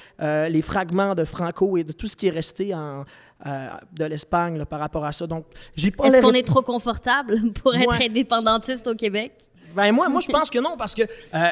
les 0.49 0.61
fragments 0.61 1.13
de 1.13 1.25
Franco 1.25 1.77
et 1.77 1.83
de 1.83 1.91
tout 1.91 2.07
ce 2.07 2.15
qui 2.15 2.27
est 2.27 2.31
resté 2.31 2.73
en, 2.73 3.03
euh, 3.45 3.67
de 3.93 4.05
l'Espagne 4.05 4.57
là, 4.57 4.65
par 4.65 4.79
rapport 4.79 5.05
à 5.05 5.11
ça. 5.11 5.27
Donc, 5.27 5.45
j'ai 5.75 5.91
pas 5.91 6.05
Est-ce 6.05 6.21
qu'on 6.21 6.31
est 6.33 6.45
trop 6.47 6.61
confortable 6.63 7.51
pour 7.53 7.75
être 7.75 7.87
Ouais. 7.99 8.05
indépendantiste 8.09 8.87
au 8.87 8.95
Québec? 8.95 9.33
Ben 9.75 9.91
moi, 9.91 10.09
moi 10.09 10.21
je 10.21 10.27
pense 10.31 10.49
que 10.49 10.59
non, 10.59 10.75
parce 10.77 10.95
que 10.95 11.03
euh, 11.03 11.07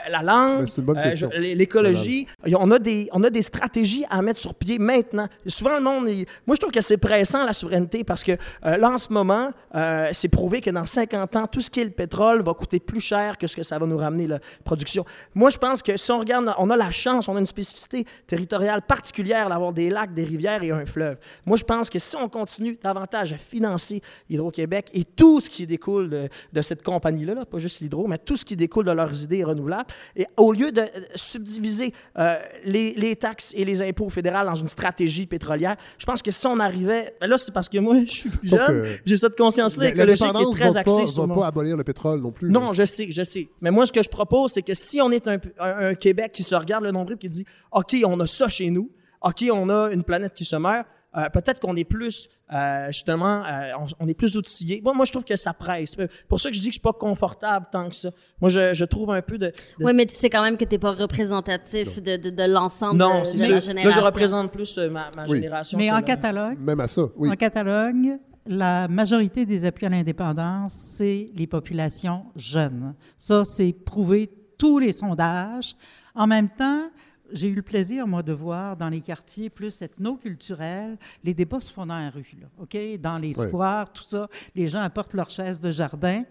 la 0.09 0.21
langue, 0.23 0.61
Ben, 0.95 1.11
euh, 1.33 1.39
l'écologie, 1.55 2.27
on 2.57 2.71
a, 2.71 2.79
des, 2.79 3.07
on 3.11 3.23
a 3.23 3.29
des 3.29 3.41
stratégies 3.41 4.05
à 4.09 4.21
mettre 4.21 4.39
sur 4.39 4.55
pied 4.55 4.79
maintenant. 4.79 5.27
Souvent, 5.47 5.75
le 5.75 5.81
monde, 5.81 6.09
il- 6.09 6.25
moi, 6.47 6.55
je 6.55 6.59
trouve 6.59 6.71
que 6.71 6.81
c'est 6.81 6.97
pressant, 6.97 7.43
la 7.45 7.53
souveraineté, 7.53 8.03
parce 8.03 8.23
que 8.23 8.31
euh, 8.31 8.77
là, 8.77 8.89
en 8.91 8.97
ce 8.97 9.11
moment, 9.13 9.51
euh, 9.75 10.09
c'est 10.13 10.27
prouvé 10.29 10.61
que 10.61 10.69
dans 10.69 10.85
50 10.85 11.35
ans, 11.35 11.47
tout 11.47 11.61
ce 11.61 11.69
qui 11.69 11.81
est 11.81 11.85
le 11.85 11.91
pétrole 11.91 12.41
va 12.41 12.53
coûter 12.53 12.79
plus 12.79 13.01
cher 13.01 13.37
que 13.37 13.47
ce 13.47 13.55
que 13.55 13.63
ça 13.63 13.77
va 13.77 13.85
nous 13.85 13.97
ramener, 13.97 14.27
la 14.27 14.39
production. 14.63 15.05
Moi, 15.33 15.49
je 15.49 15.57
pense 15.57 15.81
que 15.81 15.97
si 15.97 16.11
on 16.11 16.19
regarde, 16.19 16.51
on 16.57 16.69
a 16.69 16.77
la 16.77 16.91
chance, 16.91 17.27
on 17.29 17.35
a 17.35 17.39
une 17.39 17.45
spécificité 17.45 18.05
territoriale 18.27 18.81
particulière 18.81 19.49
d'avoir 19.49 19.73
des 19.73 19.89
lacs, 19.89 20.13
des 20.13 20.23
rivières 20.23 20.63
et 20.63 20.71
un 20.71 20.85
fleuve. 20.85 21.17
Moi, 21.45 21.57
je 21.57 21.63
pense 21.63 21.89
que 21.89 21.99
si 21.99 22.15
on 22.15 22.29
continue 22.29 22.77
davantage 22.81 23.33
à 23.33 23.37
financer 23.37 24.01
Hydro-Québec 24.29 24.89
et 24.93 25.03
tout 25.03 25.39
ce 25.39 25.49
qui 25.49 25.67
découle 25.67 26.09
de, 26.09 26.29
de 26.53 26.61
cette 26.61 26.83
compagnie-là, 26.83 27.33
là, 27.35 27.45
pas 27.45 27.59
juste 27.59 27.81
l'hydro, 27.81 28.04
mais 28.07 28.17
tout 28.17 28.35
ce 28.35 28.45
qui 28.45 28.55
découle 28.55 28.85
de 28.85 28.91
leurs 28.91 29.23
idées 29.23 29.43
renouvelables, 29.43 29.89
et 30.15 30.25
au 30.37 30.51
lieu 30.53 30.71
de 30.71 30.81
euh, 30.81 30.85
subdiviser 31.15 31.93
euh, 32.17 32.37
les, 32.63 32.93
les 32.95 33.15
taxes 33.15 33.51
et 33.55 33.65
les 33.65 33.81
impôts 33.81 34.09
fédéraux 34.09 34.45
dans 34.45 34.55
une 34.55 34.67
stratégie 34.67 35.25
pétrolière, 35.25 35.75
je 35.97 36.05
pense 36.05 36.21
que 36.21 36.31
si 36.31 36.45
on 36.47 36.59
arrivait... 36.59 37.15
ben 37.19 37.27
là, 37.27 37.37
c'est 37.37 37.53
parce 37.53 37.69
que 37.69 37.77
moi, 37.77 37.95
je 38.05 38.11
suis 38.11 38.29
plus 38.29 38.47
jeune, 38.49 38.85
j'ai 39.05 39.17
cette 39.17 39.37
conscience-là 39.37 39.89
écologique 39.89 40.31
qui 40.33 40.41
est 40.43 40.51
très 40.51 40.69
va 40.69 40.79
axée 40.81 41.01
pas, 41.01 41.07
sur 41.07 41.21
va 41.23 41.27
mon- 41.27 41.41
pas 41.41 41.47
abolir 41.47 41.77
le 41.77 41.83
pétrole 41.83 42.19
non 42.21 42.31
plus. 42.31 42.49
non, 42.49 42.67
là. 42.67 42.73
je 42.73 42.85
sais, 42.85 43.07
je 43.11 43.23
sais. 43.23 43.47
Mais 43.61 43.71
moi, 43.71 43.85
ce 43.85 43.91
que 43.91 44.03
je 44.03 44.09
propose, 44.09 44.51
c'est 44.53 44.61
que 44.61 44.73
si 44.73 45.01
on 45.01 45.11
est 45.11 45.27
un, 45.27 45.37
un- 45.59 45.87
un 45.89 45.95
Québec 45.95 46.31
qui 46.33 46.43
se 46.43 46.55
regarde 46.55 46.83
le 46.83 46.91
nombril 46.91 47.15
et 47.15 47.19
qui 47.19 47.29
dit 47.29 47.45
OK, 47.71 47.95
on 48.05 48.19
a 48.19 48.25
ça 48.25 48.47
chez 48.49 48.69
nous, 48.69 48.89
OK, 49.21 49.43
on 49.51 49.69
a 49.69 49.91
une 49.91 50.03
planète 50.03 50.33
qui 50.33 50.45
se 50.45 50.55
meurt, 50.55 50.85
euh, 51.17 51.29
peut-être 51.29 51.59
qu'on 51.59 51.75
est 51.75 51.83
plus, 51.85 52.27
euh, 52.53 52.87
justement, 52.87 53.43
euh, 53.45 53.71
on, 53.79 53.85
on 54.03 54.07
est 54.07 54.13
plus 54.13 54.35
outillé. 54.37 54.81
Moi, 54.83 54.93
moi, 54.93 55.05
je 55.05 55.11
trouve 55.11 55.23
que 55.23 55.35
ça 55.35 55.53
presse. 55.53 55.95
Pour 56.27 56.39
ça 56.39 56.49
que 56.49 56.55
je 56.55 56.59
dis 56.61 56.67
que 56.67 56.71
je 56.73 56.79
suis 56.79 56.81
pas 56.81 56.93
confortable 56.93 57.67
tant 57.71 57.89
que 57.89 57.95
ça. 57.95 58.09
Moi, 58.41 58.49
je, 58.49 58.73
je 58.73 58.85
trouve 58.85 59.11
un 59.11 59.21
peu 59.21 59.37
de. 59.37 59.47
de- 59.47 59.53
Oui, 59.79 59.93
mais 59.95 60.05
tu 60.05 60.13
sais 60.15 60.29
quand 60.29 60.41
même 60.43 60.57
que 60.57 60.65
tu 60.65 60.71
n'es 60.71 60.79
pas 60.79 60.91
représentatif 60.91 62.01
de, 62.01 62.17
de, 62.17 62.29
de 62.29 62.43
l'ensemble 62.51 62.97
non, 62.97 63.21
de, 63.21 63.25
c'est 63.25 63.37
de 63.37 63.41
ça. 63.43 63.47
la 63.49 63.53
Là, 63.55 63.59
génération. 63.61 64.01
je 64.01 64.05
représente 64.05 64.51
plus 64.51 64.77
ma, 64.77 65.09
ma 65.15 65.25
Oui. 65.27 65.37
génération. 65.37 65.77
Mais 65.77 65.91
en 65.91 66.01
Catalogne, 66.01 66.57
Même 66.59 66.79
à 66.79 66.87
ça, 66.87 67.03
oui. 67.15 67.29
En 67.29 67.35
Catalogne, 67.35 68.19
la 68.45 68.87
majorité 68.87 69.45
des 69.45 69.65
appuis 69.65 69.85
à 69.85 69.89
l'indépendance, 69.89 70.73
c'est 70.73 71.29
les 71.35 71.47
populations 71.47 72.25
jeunes. 72.35 72.93
Ça, 73.17 73.43
c'est 73.45 73.73
prouvé 73.73 74.29
tous 74.57 74.79
les 74.79 74.91
sondages. 74.91 75.75
En 76.13 76.27
même 76.27 76.49
temps, 76.49 76.83
j'ai 77.31 77.49
eu 77.49 77.55
le 77.55 77.61
plaisir, 77.61 78.07
moi, 78.07 78.23
de 78.23 78.33
voir 78.33 78.77
dans 78.77 78.89
les 78.89 79.01
quartiers 79.01 79.49
plus 79.49 79.81
ethno-culturels, 79.81 80.97
les 81.23 81.33
débats 81.33 81.59
se 81.59 81.71
font 81.71 81.85
dans 81.85 81.97
la 81.97 82.09
rue, 82.09 82.25
là, 82.39 82.47
OK? 82.61 82.77
Dans 82.99 83.17
les 83.17 83.37
Ouais. 83.37 83.47
squares, 83.47 83.91
tout 83.91 84.03
ça. 84.03 84.27
Les 84.55 84.67
gens 84.67 84.81
apportent 84.81 85.13
leurs 85.13 85.29
chaises 85.29 85.59
de 85.59 85.71
jardin. 85.71 86.23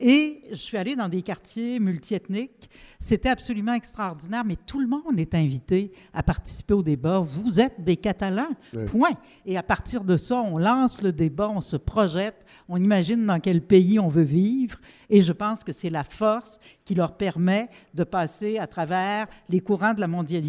Et 0.00 0.42
je 0.50 0.56
suis 0.56 0.76
allée 0.76 0.94
dans 0.96 1.08
des 1.08 1.22
quartiers 1.22 1.78
multiethniques. 1.80 2.68
C'était 3.00 3.28
absolument 3.30 3.74
extraordinaire, 3.74 4.44
mais 4.44 4.56
tout 4.56 4.80
le 4.80 4.86
monde 4.86 5.18
est 5.18 5.34
invité 5.34 5.92
à 6.12 6.22
participer 6.22 6.74
au 6.74 6.82
débat. 6.82 7.18
Vous 7.20 7.60
êtes 7.60 7.82
des 7.82 7.96
Catalans, 7.96 8.50
point. 8.86 9.10
Et 9.46 9.56
à 9.56 9.62
partir 9.62 10.04
de 10.04 10.16
ça, 10.16 10.36
on 10.36 10.58
lance 10.58 11.02
le 11.02 11.12
débat, 11.12 11.48
on 11.48 11.60
se 11.60 11.76
projette, 11.76 12.44
on 12.68 12.76
imagine 12.76 13.24
dans 13.26 13.40
quel 13.40 13.60
pays 13.62 13.98
on 13.98 14.08
veut 14.08 14.22
vivre. 14.22 14.78
Et 15.10 15.20
je 15.20 15.32
pense 15.32 15.62
que 15.64 15.72
c'est 15.72 15.90
la 15.90 16.04
force 16.04 16.58
qui 16.84 16.94
leur 16.94 17.16
permet 17.16 17.68
de 17.94 18.04
passer 18.04 18.58
à 18.58 18.66
travers 18.66 19.26
les 19.48 19.60
courants 19.60 19.94
de 19.94 20.00
la 20.00 20.06
mondialisation. 20.06 20.41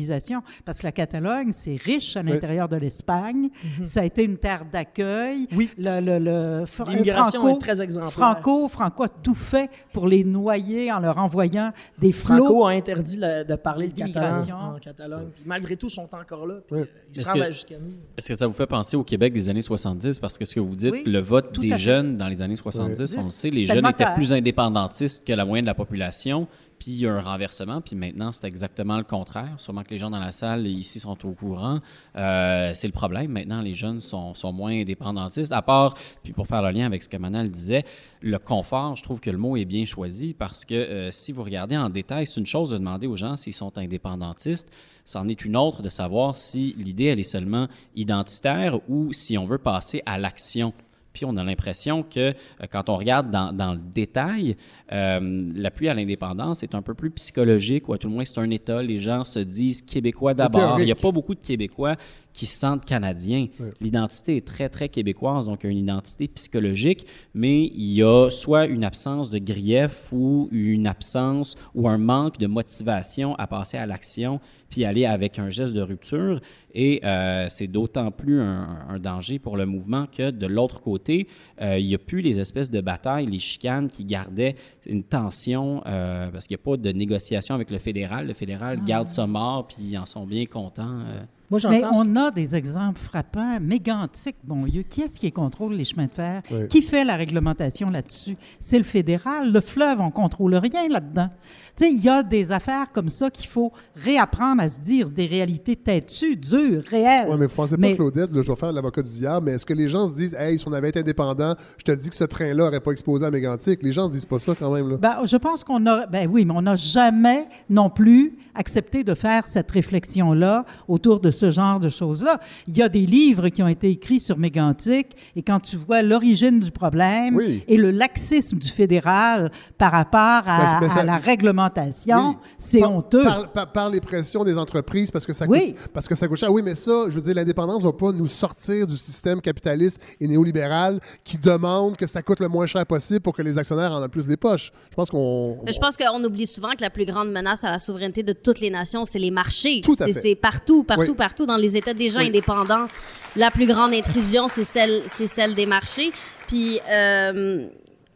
Parce 0.66 0.80
que 0.80 0.84
la 0.86 0.92
Catalogne, 0.92 1.52
c'est 1.54 1.76
riche 1.76 2.16
à 2.18 2.24
l'intérieur 2.24 2.68
de 2.68 2.76
l'Espagne. 2.76 3.50
Ça 3.84 4.02
a 4.02 4.06
été 4.06 4.24
une 4.24 4.38
terre 4.38 4.66
d'accueil. 4.72 5.48
Oui. 5.56 5.70
Le, 5.78 6.00
le, 6.00 6.20
le 6.20 6.66
Fr- 6.66 6.90
L'immigration 6.90 7.40
Franco- 7.40 7.58
est 7.58 7.60
très 7.62 7.82
exemplaire. 7.82 8.12
Franco, 8.12 8.68
Franco 8.68 9.04
a 9.04 9.10
tout 9.10 9.36
fait 9.36 9.70
pour 9.94 10.08
les 10.08 10.24
noyer 10.24 10.92
en 10.92 11.00
leur 11.00 11.18
envoyant 11.18 11.72
des 12.00 12.12
flots. 12.12 12.46
Franco 12.46 12.66
a 12.66 12.72
interdit 12.72 13.18
le- 13.20 13.44
de 13.44 13.56
parler 13.56 13.88
le 13.88 13.94
catalan 13.94 14.76
en 14.76 14.80
Catalogne. 14.80 15.30
Puis 15.36 15.44
malgré 15.46 15.76
tout, 15.78 15.88
ils 15.88 15.92
sont 15.92 16.10
encore 16.14 16.46
là. 16.48 16.56
Puis, 16.68 16.80
euh, 16.82 16.86
ils 17.14 17.22
se 17.22 17.28
rendent 17.28 17.48
jusqu'à 17.52 17.80
nous. 17.80 17.94
Est-ce 18.18 18.28
que 18.30 18.36
ça 18.36 18.48
vous 18.48 18.54
fait 18.54 18.68
penser 18.68 18.96
au 18.98 19.04
Québec 19.04 19.34
des 19.34 19.50
années 19.50 19.62
70? 19.62 20.20
Parce 20.20 20.38
que 20.38 20.46
ce 20.46 20.56
que 20.56 20.60
vous 20.60 20.76
dites, 20.76 20.92
Oui, 20.94 21.04
le 21.06 21.20
vote 21.20 21.54
tout 21.54 21.62
des 21.62 21.78
jeunes 21.78 22.18
dans 22.18 22.28
les 22.28 22.42
années 22.42 22.56
70, 22.56 23.18
on 23.18 23.26
le 23.26 23.32
sait, 23.32 23.50
les 23.50 23.66
jeunes 23.66 23.86
étaient 23.86 24.04
clair. 24.04 24.16
plus 24.16 24.34
indépendantistes 24.34 25.26
que 25.26 25.34
la 25.34 25.46
moyenne 25.46 25.66
de 25.66 25.70
la 25.70 25.74
population. 25.76 26.48
Puis 26.84 26.92
il 26.92 27.00
y 27.00 27.08
a 27.08 27.14
un 27.14 27.22
renversement, 27.22 27.80
puis 27.80 27.96
maintenant 27.96 28.34
c'est 28.34 28.46
exactement 28.46 28.98
le 28.98 29.06
contraire. 29.06 29.54
Sûrement 29.56 29.84
que 29.84 29.92
les 29.92 29.98
gens 29.98 30.10
dans 30.10 30.20
la 30.20 30.34
salle 30.34 30.68
ici 30.68 31.00
sont 31.00 31.18
au 31.26 31.32
courant. 31.32 31.80
Euh, 32.18 32.74
c'est 32.76 32.88
le 32.88 32.94
problème. 32.94 33.32
Maintenant, 33.32 33.62
les 33.62 33.74
jeunes 33.74 34.02
sont, 34.02 34.34
moins 34.52 34.74
indépendantistes. 34.74 35.54
À 35.54 35.62
part, 35.62 35.94
puis 36.24 36.34
pour 36.34 36.46
faire 36.46 36.62
le 36.62 36.72
lien 36.72 36.86
avec 36.86 37.02
ce 37.02 37.08
que 37.08 37.16
Manal 37.16 37.50
disait, 37.50 37.86
le 38.22 38.38
confort, 38.38 38.98
je 38.98 39.04
trouve 39.04 39.22
que 39.22 39.30
le 39.30 39.38
mot 39.38 39.56
est 39.56 39.64
bien 39.64 39.86
choisi 39.86 40.34
parce 40.34 40.66
que 40.66 40.74
euh, 40.74 41.10
si 41.10 41.32
vous 41.32 41.44
regardez 41.44 41.78
en 41.78 41.90
détail, 41.90 42.28
c'est 42.28 42.42
une 42.42 42.46
chose 42.46 42.72
de 42.72 42.78
demander 42.78 43.08
aux 43.08 43.16
gens 43.16 43.38
s'ils 43.38 43.54
sont 43.54 43.78
indépendantistes. 43.78 44.70
C'en 45.06 45.30
est 45.30 45.46
une 45.46 45.56
autre 45.56 45.84
de 45.84 45.90
savoir 45.90 46.36
si 46.36 46.76
l'idée, 46.78 47.06
elle 47.06 47.20
est 47.20 47.24
seulement 47.24 47.70
identitaire 47.96 48.78
ou 48.90 49.14
si 49.14 49.38
on 49.38 49.46
veut 49.46 49.58
passer 49.58 50.04
à 50.06 50.18
l'action. 50.18 50.74
Puis 51.14 51.26
on 51.26 51.38
a 51.38 51.44
l'impression 51.44 52.04
que 52.04 52.20
euh, 52.20 52.34
quand 52.72 52.90
on 52.90 52.98
regarde 52.98 53.32
dans, 53.32 53.54
dans 53.54 53.74
le 53.74 53.80
détail, 53.80 54.58
euh, 54.92 55.52
l'appui 55.56 55.88
à 55.88 55.94
l'indépendance 55.94 56.64
est 56.64 56.76
un 56.76 56.82
peu 56.82 56.94
plus 56.94 57.12
psychologique, 57.12 57.88
ou 57.88 57.94
à 57.94 57.98
tout 57.98 58.08
le 58.08 58.14
moins 58.14 58.26
c'est 58.26 58.40
un 58.40 58.50
État. 58.50 58.82
Les 58.82 59.00
gens 59.00 59.24
se 59.24 59.40
disent 59.40 59.82
québécois 59.82 60.34
d'abord. 60.34 60.80
Il 60.80 60.86
n'y 60.86 60.92
a 60.92 60.96
pas 60.96 61.12
beaucoup 61.12 61.36
de 61.36 61.40
Québécois 61.40 61.96
qui 62.34 62.46
se 62.46 62.60
sentent 62.60 62.86
canadiens. 62.86 63.48
L'identité 63.80 64.38
est 64.38 64.46
très, 64.46 64.70
très 64.70 64.90
québécoise, 64.90 65.46
donc 65.46 65.60
il 65.64 65.68
y 65.68 65.70
a 65.70 65.72
une 65.72 65.78
identité 65.78 66.28
psychologique, 66.28 67.06
mais 67.34 67.66
il 67.66 67.94
y 67.94 68.04
a 68.04 68.30
soit 68.30 68.66
une 68.66 68.84
absence 68.84 69.30
de 69.30 69.40
grief 69.40 70.12
ou 70.12 70.50
une 70.52 70.88
absence 70.88 71.56
ou 71.76 71.88
un 71.88 71.98
manque 71.98 72.38
de 72.38 72.48
motivation 72.48 73.36
à 73.36 73.48
passer 73.48 73.78
à 73.78 73.86
l'action 73.86 74.40
puis 74.74 74.86
aller 74.86 75.06
avec 75.06 75.38
un 75.38 75.52
geste 75.52 75.74
de 75.74 75.82
rupture. 75.82 76.42
Et 76.74 77.00
euh, 77.04 77.46
c'est 77.52 77.68
d'autant 77.68 78.10
plus 78.10 78.42
un, 78.42 78.80
un 78.90 78.98
danger 78.98 79.38
pour 79.38 79.56
le 79.56 79.68
mouvement 79.68 80.08
que 80.08 80.32
de 80.32 80.48
l'autre 80.48 80.82
côté, 80.82 81.28
euh, 81.62 81.78
il 81.78 81.86
n'y 81.86 81.94
a 81.94 82.00
plus 82.00 82.22
les 82.22 82.40
espèces 82.40 82.72
de 82.72 82.82
batailles, 82.82 83.28
les 83.28 83.38
chicanes 83.38 83.88
qui 83.88 84.04
gardaient 84.04 84.56
une 84.88 85.04
tension, 85.04 85.84
euh, 85.86 86.32
parce 86.32 86.48
qu'il 86.48 86.58
n'y 86.58 86.62
a 86.62 86.66
pas 86.72 86.78
de 86.78 86.92
négociation 86.92 87.54
avec 87.54 87.70
le 87.70 87.78
fédéral. 87.78 88.26
Le 88.26 88.34
fédéral 88.34 88.84
garde 88.84 89.10
ça 89.10 89.28
mort, 89.28 89.68
puis 89.68 89.78
ils 89.92 89.98
en 90.00 90.08
sont 90.08 90.26
bien 90.26 90.48
contents. 90.48 91.02
Moi, 91.50 91.60
Mais 91.70 91.82
pense 91.82 92.00
on 92.00 92.16
a 92.16 92.32
des 92.32 92.56
exemples 92.56 93.00
frappants. 93.00 93.60
Mégantic, 93.62 94.36
bon 94.44 94.64
Dieu, 94.66 94.84
qui 94.84 95.02
est-ce 95.02 95.20
qui 95.20 95.32
contrôle 95.32 95.74
les 95.74 95.84
chemins 95.84 96.06
de 96.06 96.12
fer? 96.12 96.42
Oui. 96.52 96.68
Qui 96.68 96.82
fait 96.82 97.04
la 97.04 97.16
réglementation 97.16 97.90
là-dessus? 97.90 98.36
C'est 98.60 98.78
le 98.78 98.84
fédéral. 98.84 99.52
Le 99.52 99.62
fleuve, 99.62 100.00
on 100.02 100.10
contrôle 100.10 100.56
rien 100.56 100.88
là-dedans. 100.88 101.30
Tu 101.76 101.86
sais, 101.86 101.92
il 101.92 102.04
y 102.04 102.10
a 102.10 102.22
des 102.24 102.52
affaires 102.52 102.92
comme 102.92 103.10
ça 103.10 103.30
qu'il 103.30 103.48
faut 103.48 103.72
réapprendre 103.96 104.62
à 104.62 104.68
se 104.68 104.80
dire. 104.80 105.08
C'est 105.08 105.14
des 105.16 105.26
réalités 105.26 105.76
têtues, 105.76 106.36
dures, 106.36 106.84
réelles. 106.90 107.28
Oui, 107.30 107.36
mais 107.40 107.46
vous 107.48 107.56
pensez 107.56 107.76
pas, 107.76 107.82
Mais- 107.82 107.96
Claudette, 107.96 108.32
là, 108.32 108.42
je 108.42 108.48
vais 108.52 108.56
faire 108.56 108.72
l'avocat 108.72 109.02
du 109.02 109.10
diable, 109.12 109.48
mais 109.48 109.54
est-ce 109.54 109.66
que 109.66 109.74
les 109.74 109.88
gens 109.88 110.08
se 110.08 110.14
disent, 110.14 110.36
hey, 110.36 110.58
si 110.58 110.68
on 110.68 110.74
avait 110.74 110.90
été 110.90 111.00
indépendant, 111.00 111.56
je 111.78 111.84
te 111.84 111.92
dis 111.92 112.10
que 112.10 112.16
ce 112.16 112.24
train-là 112.26 112.54
n'aurait 112.66 112.80
pas 112.80 112.92
explosé 112.92 113.26
à 113.26 113.32
Mégantic? 113.32 113.82
Les 113.84 113.92
gens 113.92 114.06
se 114.08 114.12
disent 114.12 114.26
pas 114.26 114.40
ça 114.40 114.54
quand 114.58 114.72
même, 114.72 114.90
là. 114.90 114.98
Ben, 114.98 115.18
je 115.26 115.38
pense 115.38 115.64
qu'on 115.64 115.86
a. 115.88 116.06
Ben 116.08 116.28
oui, 116.32 116.46
mais 116.46 116.54
on 116.56 116.62
n'a 116.62 116.76
jamais 116.76 117.48
non 117.70 117.90
plus 117.90 118.38
accepté 118.56 119.04
de 119.04 119.14
faire 119.16 119.48
cette 119.48 119.70
réflexion-là 119.72 120.66
autour 120.88 121.20
de 121.20 121.32
ce 121.34 121.52
genre 121.52 121.80
de 121.80 121.90
choses-là. 121.90 122.40
Il 122.68 122.78
y 122.78 122.82
a 122.82 122.88
des 122.90 123.06
livres 123.06 123.50
qui 123.50 123.62
ont 123.62 123.68
été 123.68 123.90
écrits 123.90 124.20
sur 124.22 124.38
Mégantic, 124.38 125.08
et 125.36 125.42
quand 125.44 125.60
tu 125.60 125.76
vois 125.76 126.02
l'origine 126.02 126.60
du 126.60 126.72
problème 126.72 127.36
Oui. 127.36 127.64
et 127.68 127.76
le 127.78 127.92
laxisme 127.92 128.58
du 128.58 128.70
fédéral 128.70 129.52
par 129.78 129.92
rapport 129.92 130.44
à, 130.48 130.80
Ben, 130.80 130.88
c'est- 130.88 130.94
ça- 130.94 131.00
à 131.02 131.04
la 131.04 131.18
réglementation, 131.18 132.30
Oui. 132.30 132.36
c'est 132.58 132.80
Par- 132.80 132.92
honteux. 132.96 133.24
Par, 133.24 133.52
par- 133.52 133.72
par 133.72 133.90
les 133.90 134.00
pressions 134.02 134.44
des 134.44 134.58
entreprises, 134.58 135.12
parce 135.12 135.26
que 135.26 135.34
ça 135.34 135.46
Oui. 135.48 135.74
coûte, 135.74 135.88
parce 135.94 136.08
que 136.08 136.16
ça 136.16 136.28
coûte 136.28 136.38
cher. 136.38 136.52
Oui, 136.52 136.62
mais 136.64 136.76
ça, 136.76 137.06
je 137.08 137.12
veux 137.12 137.22
dire, 137.22 137.36
l'indépendance 137.36 137.80
ne 137.82 137.88
va 137.88 137.94
pas 137.94 138.12
nous 138.12 138.28
sortir 138.28 138.88
du 138.88 138.96
système 138.96 139.42
capitaliste 139.42 140.00
et 140.20 140.28
néolibéral 140.28 141.00
qui 141.24 141.38
demande 141.38 141.98
que 141.98 142.08
ça 142.08 142.22
coûte 142.22 142.40
le 142.40 142.48
moins 142.48 142.66
cher 142.66 142.86
possible 142.86 143.22
pour 143.22 143.36
que 143.36 143.42
les 143.42 143.58
actionnaires 143.58 143.92
en 143.92 144.04
aient 144.04 144.10
plus 144.10 144.28
des 144.28 144.38
poches. 144.38 144.72
Je 144.92 144.96
pense 144.96 145.10
qu'on... 145.10 145.58
Je 145.66 145.78
pense 145.80 145.98
qu'on 145.98 146.24
oublie 146.24 146.48
souvent 146.48 146.72
que 146.72 146.82
la 146.82 146.90
plus 146.90 147.06
grande 147.06 147.32
menace 147.32 147.64
à 147.64 147.72
la 147.72 147.80
souveraineté 147.80 148.24
de 148.24 148.34
toutes 148.34 148.60
les 148.60 148.70
nations, 148.70 149.06
c'est 149.06 149.20
les 149.20 149.32
marchés. 149.32 149.82
Tout 149.84 149.96
à 150.00 150.06
C'est- 150.06 150.14
fait. 150.14 150.22
C'est 150.22 150.36
partout, 150.36 150.84
partout, 150.84 151.02
Oui. 151.02 151.16
partout 151.16 151.23
dans 151.46 151.56
les 151.58 151.76
États 151.78 151.94
déjà 151.94 152.20
Oui. 152.20 152.28
indépendants. 152.28 152.88
La 153.36 153.50
plus 153.52 153.66
grande 153.68 153.94
intrusion, 153.94 154.48
c'est 154.48 154.64
celle, 154.64 155.02
c'est 155.08 155.28
celle 155.28 155.56
des 155.56 155.66
marchés. 155.66 156.12
Puis, 156.48 156.80
euh, 156.90 157.68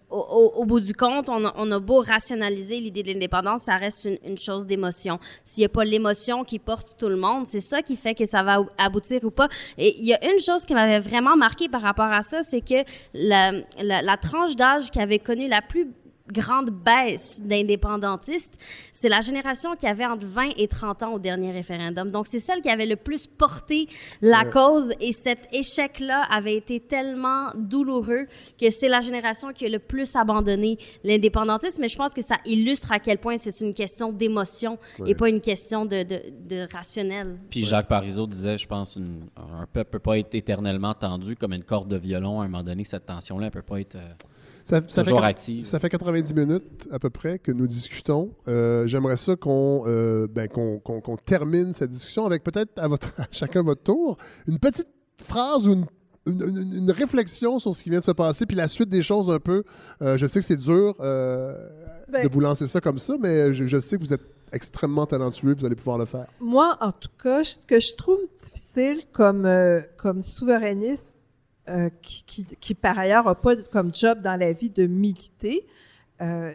au, 0.09 0.17
au- 0.19 0.61
au 0.61 0.65
bout 0.65 0.79
du 0.79 0.93
compte, 0.93 1.27
on 1.27 1.43
a, 1.45 1.53
on 1.57 1.69
a 1.71 1.79
beau 1.79 2.01
rationaliser 2.01 2.79
l'idée 2.79 3.03
de 3.03 3.11
l'indépendance, 3.11 3.63
ça 3.63 3.75
reste 3.75 4.05
une, 4.05 4.17
une 4.25 4.37
chose 4.37 4.65
d'émotion. 4.65 5.19
S'il 5.43 5.61
n'y 5.61 5.65
a 5.65 5.69
pas 5.69 5.83
l'émotion 5.83 6.43
qui 6.45 6.59
porte 6.59 6.95
tout 6.97 7.09
le 7.09 7.17
monde, 7.17 7.45
c'est 7.45 7.59
ça 7.59 7.81
qui 7.81 7.95
fait 7.95 8.13
que 8.15 8.25
ça 8.25 8.41
va 8.43 8.59
aboutir 8.77 9.19
ou 9.23 9.31
pas. 9.31 9.49
Et 9.77 9.97
il 9.99 10.05
y 10.05 10.13
a 10.13 10.23
une 10.31 10.39
chose 10.39 10.65
qui 10.65 10.73
m'avait 10.73 10.99
vraiment 10.99 11.35
marqué 11.35 11.67
par 11.67 11.81
rapport 11.81 12.05
à 12.11 12.21
ça, 12.21 12.41
c'est 12.43 12.61
que 12.61 12.83
la, 13.13 13.51
la, 13.81 14.01
la 14.01 14.17
tranche 14.17 14.55
d'âge 14.55 14.91
qui 14.91 14.99
avait 15.01 15.19
connu 15.19 15.47
la 15.49 15.61
plus 15.61 15.87
grande 16.31 16.69
baisse 16.69 17.41
d'indépendantistes, 17.41 18.57
c'est 18.93 19.09
la 19.09 19.21
génération 19.21 19.75
qui 19.75 19.87
avait 19.87 20.05
entre 20.05 20.25
20 20.25 20.51
et 20.57 20.67
30 20.67 21.03
ans 21.03 21.13
au 21.13 21.19
dernier 21.19 21.51
référendum. 21.51 22.11
Donc, 22.11 22.27
c'est 22.27 22.39
celle 22.39 22.61
qui 22.61 22.69
avait 22.69 22.85
le 22.85 22.95
plus 22.95 23.27
porté 23.27 23.87
la 24.21 24.45
cause 24.45 24.91
et 24.99 25.11
cet 25.11 25.39
échec-là 25.53 26.23
avait 26.29 26.55
été 26.55 26.79
tellement 26.79 27.51
douloureux 27.55 28.25
que 28.59 28.69
c'est 28.69 28.89
la 28.89 29.01
génération 29.01 29.53
qui 29.53 29.65
a 29.65 29.69
le 29.69 29.79
plus 29.79 30.15
abandonné 30.15 30.77
l'indépendantisme. 31.03 31.81
Mais 31.81 31.89
je 31.89 31.97
pense 31.97 32.13
que 32.13 32.21
ça 32.21 32.35
illustre 32.45 32.91
à 32.91 32.99
quel 32.99 33.17
point 33.17 33.37
c'est 33.37 33.59
une 33.65 33.73
question 33.73 34.11
d'émotion 34.11 34.77
et 35.05 35.15
pas 35.15 35.29
une 35.29 35.41
question 35.41 35.85
de, 35.85 36.03
de, 36.03 36.21
de 36.49 36.67
rationnel. 36.73 37.37
Puis 37.49 37.63
Jacques 37.65 37.87
Parizeau 37.87 38.27
disait, 38.27 38.57
je 38.57 38.67
pense, 38.67 38.95
une- 38.95 39.27
un 39.37 39.65
peuple 39.65 39.91
peut 39.91 39.99
pas 39.99 40.17
être 40.17 40.35
éternellement 40.35 40.93
tendu 40.93 41.35
comme 41.35 41.53
une 41.53 41.63
corde 41.63 41.87
de 41.87 41.97
violon. 41.97 42.41
À 42.41 42.45
un 42.45 42.47
moment 42.47 42.63
donné, 42.63 42.83
cette 42.83 43.05
tension-là, 43.05 43.45
elle 43.47 43.51
peut 43.51 43.61
pas 43.61 43.79
être 43.79 43.95
euh, 43.95 43.99
Ça, 44.69 44.81
ça 44.87 45.03
fait, 45.03 45.09
toujours 45.11 45.21
quat- 45.21 45.27
active. 45.29 45.63
ça 45.63 45.79
fait 45.79 45.89
90 45.89 46.33
minutes 46.33 46.87
à 46.91 46.99
peu 46.99 47.09
près 47.09 47.39
que 47.39 47.51
nous 47.53 47.67
discutons. 47.67 48.31
Euh, 48.49 48.85
J'aimerais 48.85 49.15
ça 49.15 49.35
qu'on 49.37 49.83
euh, 49.87 50.27
ben, 50.27 50.49
termine 51.25 51.71
cette 51.73 51.89
discussion 51.91 52.25
avec 52.25 52.43
peut-être 52.43 52.77
à, 52.77 52.87
votre, 52.89 53.13
à 53.17 53.25
chacun 53.31 53.63
votre 53.63 53.83
tour 53.83 54.17
une 54.47 54.59
petite 54.59 54.89
phrase 55.23 55.67
ou 55.67 55.71
une, 55.73 55.85
une- 56.27 56.41
une- 56.49 56.73
une 56.79 56.91
réflexion 56.91 57.59
sur 57.59 57.73
ce 57.73 57.81
qui 57.83 57.89
vient 57.89 57.99
de 58.01 58.05
se 58.05 58.11
passer, 58.11 58.45
puis 58.45 58.57
la 58.57 58.67
suite 58.67 58.89
des 58.89 59.01
choses 59.01 59.29
un 59.29 59.39
peu. 59.39 59.63
Euh, 60.01 60.17
je 60.17 60.25
sais 60.27 60.39
que 60.39 60.45
c'est 60.45 60.57
dur 60.57 60.95
euh, 60.99 61.55
Ben- 62.11 62.27
de 62.27 62.29
vous 62.33 62.41
lancer 62.41 62.67
ça 62.67 62.81
comme 62.81 62.97
ça, 62.99 63.15
mais 63.19 63.53
je, 63.53 63.65
je 63.65 63.79
sais 63.79 63.95
que 63.97 64.01
vous 64.03 64.11
êtes 64.13 64.25
extrêmement 64.51 65.05
talentueux, 65.05 65.55
vous 65.57 65.65
allez 65.65 65.75
pouvoir 65.75 65.97
le 65.97 66.05
faire. 66.05 66.25
Moi, 66.41 66.77
en 66.81 66.91
tout 66.91 67.09
cas, 67.21 67.43
ce 67.45 67.65
que 67.65 67.79
je 67.79 67.95
trouve 67.95 68.19
difficile 68.37 68.99
comme, 69.13 69.45
euh, 69.45 69.79
comme 69.97 70.21
souverainiste, 70.23 71.19
euh, 71.69 71.89
qui, 72.01 72.73
par 72.75 72.97
ailleurs 72.97 73.25
n'a 73.25 73.35
pas 73.35 73.55
comme 73.71 73.93
job 73.93 74.21
dans 74.21 74.39
la 74.39 74.53
vie 74.53 74.69
de 74.69 74.87
militer, 74.87 75.65
euh, 76.21 76.51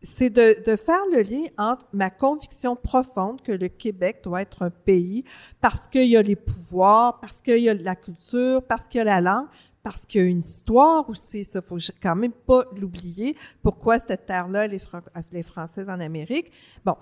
c'est 0.00 0.30
de, 0.30 0.62
de 0.64 0.76
faire 0.76 1.02
le 1.12 1.22
lien 1.22 1.44
entre 1.58 1.86
ma 1.92 2.10
conviction 2.10 2.74
profonde 2.74 3.40
que 3.42 3.52
le 3.52 3.68
Québec 3.68 4.20
doit 4.24 4.42
être 4.42 4.62
un 4.62 4.70
pays 4.70 5.24
parce 5.60 5.86
qu'il 5.86 6.06
y 6.06 6.16
a 6.16 6.22
les 6.22 6.36
pouvoirs, 6.36 7.20
parce 7.20 7.40
qu'il 7.40 7.58
y 7.58 7.68
a 7.68 7.74
la 7.74 7.94
culture, 7.94 8.62
parce 8.64 8.88
qu'il 8.88 8.98
y 8.98 9.02
a 9.02 9.04
la 9.04 9.20
langue, 9.20 9.46
parce 9.82 10.06
qu'il 10.06 10.20
y 10.20 10.24
a 10.24 10.26
une 10.26 10.40
histoire 10.40 11.08
aussi, 11.08 11.44
ça 11.44 11.60
faut 11.60 11.78
quand 12.00 12.16
même 12.16 12.32
pas 12.32 12.64
l'oublier. 12.76 13.36
Pourquoi 13.62 13.98
cette 13.98 14.26
terre-là, 14.26 14.66
les, 14.66 14.78
Fran 14.78 15.00
les 15.32 15.42
Françaises 15.42 15.88
en 15.88 16.00
Amérique? 16.00 16.52
Bon, 16.84 16.96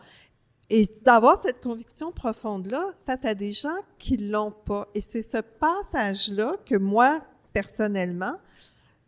et 0.70 0.86
d'avoir 1.02 1.38
cette 1.38 1.60
conviction 1.60 2.12
profonde-là 2.12 2.92
face 3.04 3.24
à 3.24 3.34
des 3.34 3.52
gens 3.52 3.76
qui 3.98 4.16
l'ont 4.16 4.52
pas. 4.52 4.88
Et 4.94 5.00
c'est 5.00 5.22
ce 5.22 5.38
passage-là 5.38 6.56
que 6.64 6.76
moi, 6.76 7.20
personnellement, 7.52 8.36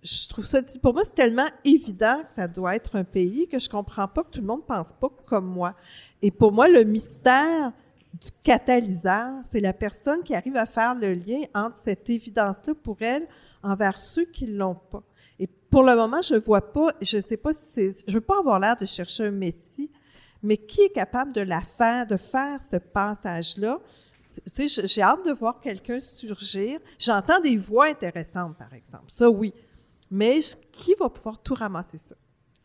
je 0.02 0.28
trouve 0.28 0.44
ça, 0.44 0.60
pour 0.82 0.94
moi, 0.94 1.04
c'est 1.04 1.14
tellement 1.14 1.46
évident 1.64 2.22
que 2.28 2.34
ça 2.34 2.48
doit 2.48 2.74
être 2.74 2.96
un 2.96 3.04
pays 3.04 3.46
que 3.46 3.60
je 3.60 3.68
comprends 3.68 4.08
pas 4.08 4.24
que 4.24 4.30
tout 4.30 4.40
le 4.40 4.46
monde 4.46 4.66
pense 4.66 4.92
pas 4.92 5.08
comme 5.26 5.46
moi. 5.46 5.74
Et 6.22 6.30
pour 6.32 6.50
moi, 6.50 6.68
le 6.68 6.82
mystère 6.82 7.72
du 8.14 8.30
catalyseur, 8.42 9.30
c'est 9.44 9.60
la 9.60 9.72
personne 9.72 10.22
qui 10.22 10.34
arrive 10.34 10.56
à 10.56 10.66
faire 10.66 10.94
le 10.94 11.14
lien 11.14 11.42
entre 11.54 11.76
cette 11.76 12.10
évidence-là 12.10 12.74
pour 12.82 12.96
elle 13.00 13.26
envers 13.62 14.00
ceux 14.00 14.24
qui 14.24 14.46
l'ont 14.46 14.74
pas. 14.74 15.02
Et 15.38 15.46
pour 15.46 15.84
le 15.84 15.94
moment, 15.94 16.20
je 16.20 16.34
vois 16.34 16.72
pas, 16.72 16.88
je 17.00 17.20
sais 17.20 17.36
pas 17.36 17.54
si 17.54 17.90
je 18.06 18.12
veux 18.12 18.20
pas 18.20 18.38
avoir 18.38 18.58
l'air 18.58 18.76
de 18.76 18.86
chercher 18.86 19.26
un 19.26 19.30
messie, 19.30 19.90
mais 20.42 20.56
qui 20.56 20.82
est 20.82 20.92
capable 20.92 21.32
de 21.32 21.40
la 21.40 21.60
faire, 21.60 22.06
de 22.06 22.16
faire 22.16 22.60
ce 22.60 22.76
passage-là? 22.76 23.80
Tu 24.46 24.68
sais, 24.68 24.86
j'ai 24.86 25.02
hâte 25.02 25.24
de 25.26 25.32
voir 25.32 25.60
quelqu'un 25.60 26.00
surgir. 26.00 26.80
J'entends 26.98 27.40
des 27.40 27.56
voix 27.56 27.86
intéressantes, 27.86 28.56
par 28.56 28.72
exemple. 28.74 29.04
Ça, 29.08 29.28
oui. 29.28 29.52
Mais 30.10 30.40
qui 30.72 30.94
va 30.94 31.08
pouvoir 31.08 31.38
tout 31.38 31.54
ramasser 31.54 31.98
ça? 31.98 32.14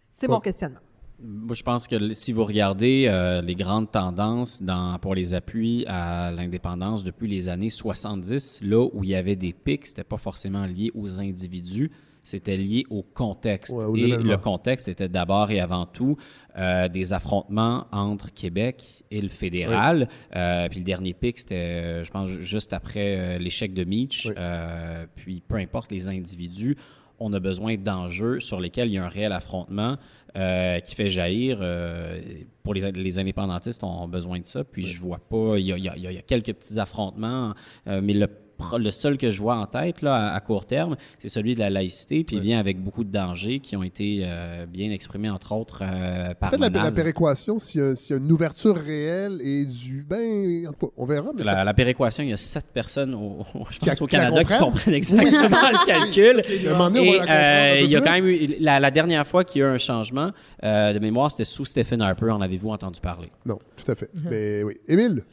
C'est 0.10 0.28
mon 0.28 0.40
questionnement. 0.40 0.80
Moi, 1.20 1.56
je 1.56 1.64
pense 1.64 1.88
que 1.88 2.14
si 2.14 2.32
vous 2.32 2.46
regardez 2.46 3.06
euh, 3.08 3.42
les 3.42 3.56
grandes 3.56 3.92
tendances 3.92 4.62
dans, 4.62 5.00
pour 5.00 5.16
les 5.16 5.34
appuis 5.34 5.84
à 5.88 6.32
l'indépendance 6.32 7.04
depuis 7.04 7.28
les 7.28 7.50
années 7.50 7.72
70, 7.72 8.62
là 8.62 8.88
où 8.94 9.04
il 9.04 9.10
y 9.10 9.16
avait 9.16 9.36
des 9.36 9.52
pics, 9.52 9.88
c'était 9.88 10.04
pas 10.04 10.18
forcément 10.18 10.66
lié 10.66 10.92
aux 10.94 11.20
individus, 11.20 11.90
c'était 12.28 12.58
lié 12.58 12.84
au 12.90 13.04
contexte. 13.04 13.74
Ouais, 13.74 14.00
et 14.00 14.04
événements. 14.06 14.32
le 14.32 14.38
contexte 14.38 14.88
était 14.88 15.10
d'abord 15.10 15.52
et 15.52 15.60
avant 15.60 15.86
tout 15.86 16.18
euh, 16.58 16.88
des 16.88 17.14
affrontements 17.14 17.88
entre 17.92 18.34
Québec 18.34 19.04
et 19.12 19.22
le 19.22 19.30
fédéral. 19.30 20.08
Euh, 20.36 20.68
puis 20.70 20.80
le 20.80 20.86
dernier 20.86 21.14
pic, 21.14 21.40
c'était, 21.40 21.56
euh, 21.56 22.04
je 22.04 22.12
pense, 22.12 22.30
juste 22.30 22.74
après 22.74 23.40
l'échec 23.40 23.74
de 23.74 23.84
Meach. 23.84 24.26
Oui. 24.26 24.34
Euh, 24.38 25.06
puis 25.16 25.42
peu 25.48 25.56
importe 25.56 25.92
les 25.92 26.08
individus, 26.08 26.76
on 27.20 27.34
a 27.34 27.40
besoin 27.40 27.78
d'enjeux 27.78 28.40
sur 28.40 28.60
lesquels 28.60 28.90
il 28.90 28.94
y 28.94 28.98
a 29.00 29.06
un 29.06 29.10
réel 29.10 29.32
affrontement 29.32 29.98
euh, 30.36 30.80
qui 30.82 30.94
fait 30.94 31.10
jaillir. 31.10 31.60
euh, 31.62 32.20
pour 32.62 32.74
les, 32.74 32.92
les 32.92 33.18
indépendantistes, 33.18 33.84
on 33.84 34.04
a 34.04 34.08
besoin 34.08 34.40
de 34.40 34.46
ça. 34.46 34.64
Puis 34.64 34.86
je 34.86 35.02
vois 35.02 35.20
pas, 35.20 35.58
il 35.58 35.66
y 35.66 35.72
a, 35.74 35.78
il 35.78 35.84
y 35.86 35.90
a- 35.90 35.96
il 35.96 36.04
y 36.04 36.18
a 36.18 36.22
quelques 36.22 36.54
petits 36.54 36.78
affrontements, 36.80 37.54
euh, 37.88 38.02
mais 38.04 38.14
le, 38.14 38.28
le 38.78 38.92
seul 38.92 39.18
que 39.18 39.32
je 39.32 39.42
vois 39.42 39.56
en 39.58 39.66
tête 39.66 40.02
là, 40.02 40.32
à, 40.32 40.36
à 40.36 40.40
court 40.40 40.66
terme, 40.66 40.96
c'est 41.20 41.30
celui 41.30 41.54
de 41.56 41.60
la 41.60 41.70
laïcité, 41.70 42.24
puis 42.24 42.38
il 42.38 42.42
vient 42.42 42.60
avec 42.60 42.82
beaucoup 42.82 43.04
de 43.04 43.12
dangers 43.12 43.60
qui 43.60 43.76
ont 43.76 43.84
été 43.84 44.22
euh, 44.24 44.66
bien 44.66 44.92
exprimés, 44.92 45.30
entre 45.30 45.52
autres, 45.54 45.82
euh, 45.84 46.34
par 46.34 46.50
Peut-être 46.50 46.74
la, 46.74 46.92
péréquation, 46.92 47.60
s'il 47.60 47.82
y, 47.82 47.84
a- 47.84 47.96
s'il 47.96 48.16
y 48.16 48.20
a 48.20 48.22
une 48.22 48.32
ouverture 48.32 48.76
réelle 48.78 49.40
et 49.44 49.66
du. 49.66 50.04
Ben, 50.08 50.70
on 50.98 51.06
verra. 51.06 51.32
Mais 51.36 51.44
ça- 51.44 51.54
La, 51.56 51.64
la 51.64 51.74
péréquation, 51.74 52.24
il 52.24 52.30
y 52.30 52.34
a 52.34 52.38
sept 52.38 52.68
personnes 52.74 53.14
au, 53.16 53.46
je 53.70 53.80
pense, 53.80 54.00
qui 54.00 54.06
Canada 54.08 54.44
qui 54.44 54.54
comprennent? 54.54 54.60
comprennent 54.60 54.94
exactement 54.96 55.58
le 55.72 55.86
calcul. 55.86 56.42
Un 56.74 56.78
donné, 56.90 57.16
Et 57.18 57.22
euh, 57.30 57.80
il 57.82 57.90
y 57.92 57.96
a 57.96 58.02
quand 58.02 58.12
même 58.12 58.28
eu, 58.28 58.56
la, 58.60 58.80
la 58.80 58.92
dernière 58.92 59.26
fois 59.28 59.44
qu'il 59.44 59.62
y 59.62 59.64
a 59.64 59.68
eu 59.68 59.72
un 59.72 59.78
changement 59.78 60.32
euh, 60.64 60.94
de 60.94 61.00
mémoire, 61.00 61.30
c'était 61.32 61.44
sous 61.44 61.66
Stephen 61.66 62.02
Harper. 62.02 62.32
En 62.32 62.42
avez-vous 62.42 62.70
entendu 62.70 63.00
parler? 63.02 63.28
Non, 63.46 63.60
tout 63.76 63.92
à 63.92 63.96
fait. 63.96 64.10
Mais 64.30 64.64
oui. 64.64 64.78
Émile, 64.88 65.24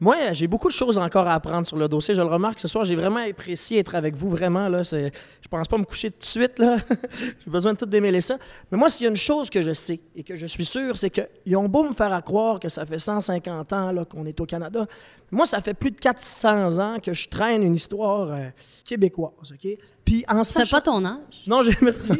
Moi, 0.00 0.32
j'ai 0.32 0.46
beaucoup 0.48 0.68
de 0.68 0.72
choses 0.72 0.98
encore 0.98 1.26
à 1.28 1.34
apprendre 1.34 1.66
sur 1.66 1.76
le 1.76 1.88
dossier. 1.88 2.14
Je 2.14 2.20
le 2.20 2.28
remarque 2.28 2.58
ce 2.58 2.66
soir. 2.68 2.84
J'ai 2.84 2.96
vraiment 2.96 3.20
apprécié 3.20 3.78
être 3.78 3.94
avec 3.94 4.16
vous, 4.16 4.28
vraiment. 4.28 4.68
Là, 4.68 4.82
c'est, 4.82 5.12
je 5.40 5.48
pense 5.48 5.68
pas 5.68 5.78
me 5.78 5.84
coucher 5.84 6.10
tout 6.10 6.18
de 6.18 6.24
suite. 6.24 6.58
Là. 6.58 6.78
j'ai 7.20 7.50
besoin 7.50 7.72
de 7.72 7.78
tout 7.78 7.86
démêler 7.86 8.20
ça. 8.20 8.36
Mais 8.70 8.78
moi, 8.78 8.88
s'il 8.88 9.04
y 9.04 9.06
a 9.06 9.10
une 9.10 9.16
chose 9.16 9.50
que 9.50 9.62
je 9.62 9.72
sais 9.72 10.00
et 10.16 10.24
que 10.24 10.36
je 10.36 10.46
suis 10.46 10.64
sûr, 10.64 10.96
c'est 10.96 11.10
qu'ils 11.10 11.56
ont 11.56 11.68
beau 11.68 11.84
me 11.84 11.94
faire 11.94 12.22
croire 12.24 12.58
que 12.58 12.68
ça 12.68 12.84
fait 12.84 12.98
150 12.98 13.72
ans 13.72 13.92
là, 13.92 14.04
qu'on 14.04 14.26
est 14.26 14.40
au 14.40 14.46
Canada. 14.46 14.86
Moi, 15.30 15.46
ça 15.46 15.60
fait 15.60 15.74
plus 15.74 15.92
de 15.92 15.98
400 15.98 16.78
ans 16.78 16.98
que 17.00 17.12
je 17.12 17.28
traîne 17.28 17.62
une 17.62 17.74
histoire 17.74 18.32
euh, 18.32 18.48
québécoise. 18.84 19.52
OK? 19.52 19.78
Puis 20.04 20.24
en 20.28 20.42
C'est 20.44 20.58
sachant... 20.60 20.76
pas 20.78 20.82
ton 20.82 21.04
âge. 21.04 21.16
Non, 21.46 21.62
je 21.62 21.70
merci. 21.82 22.12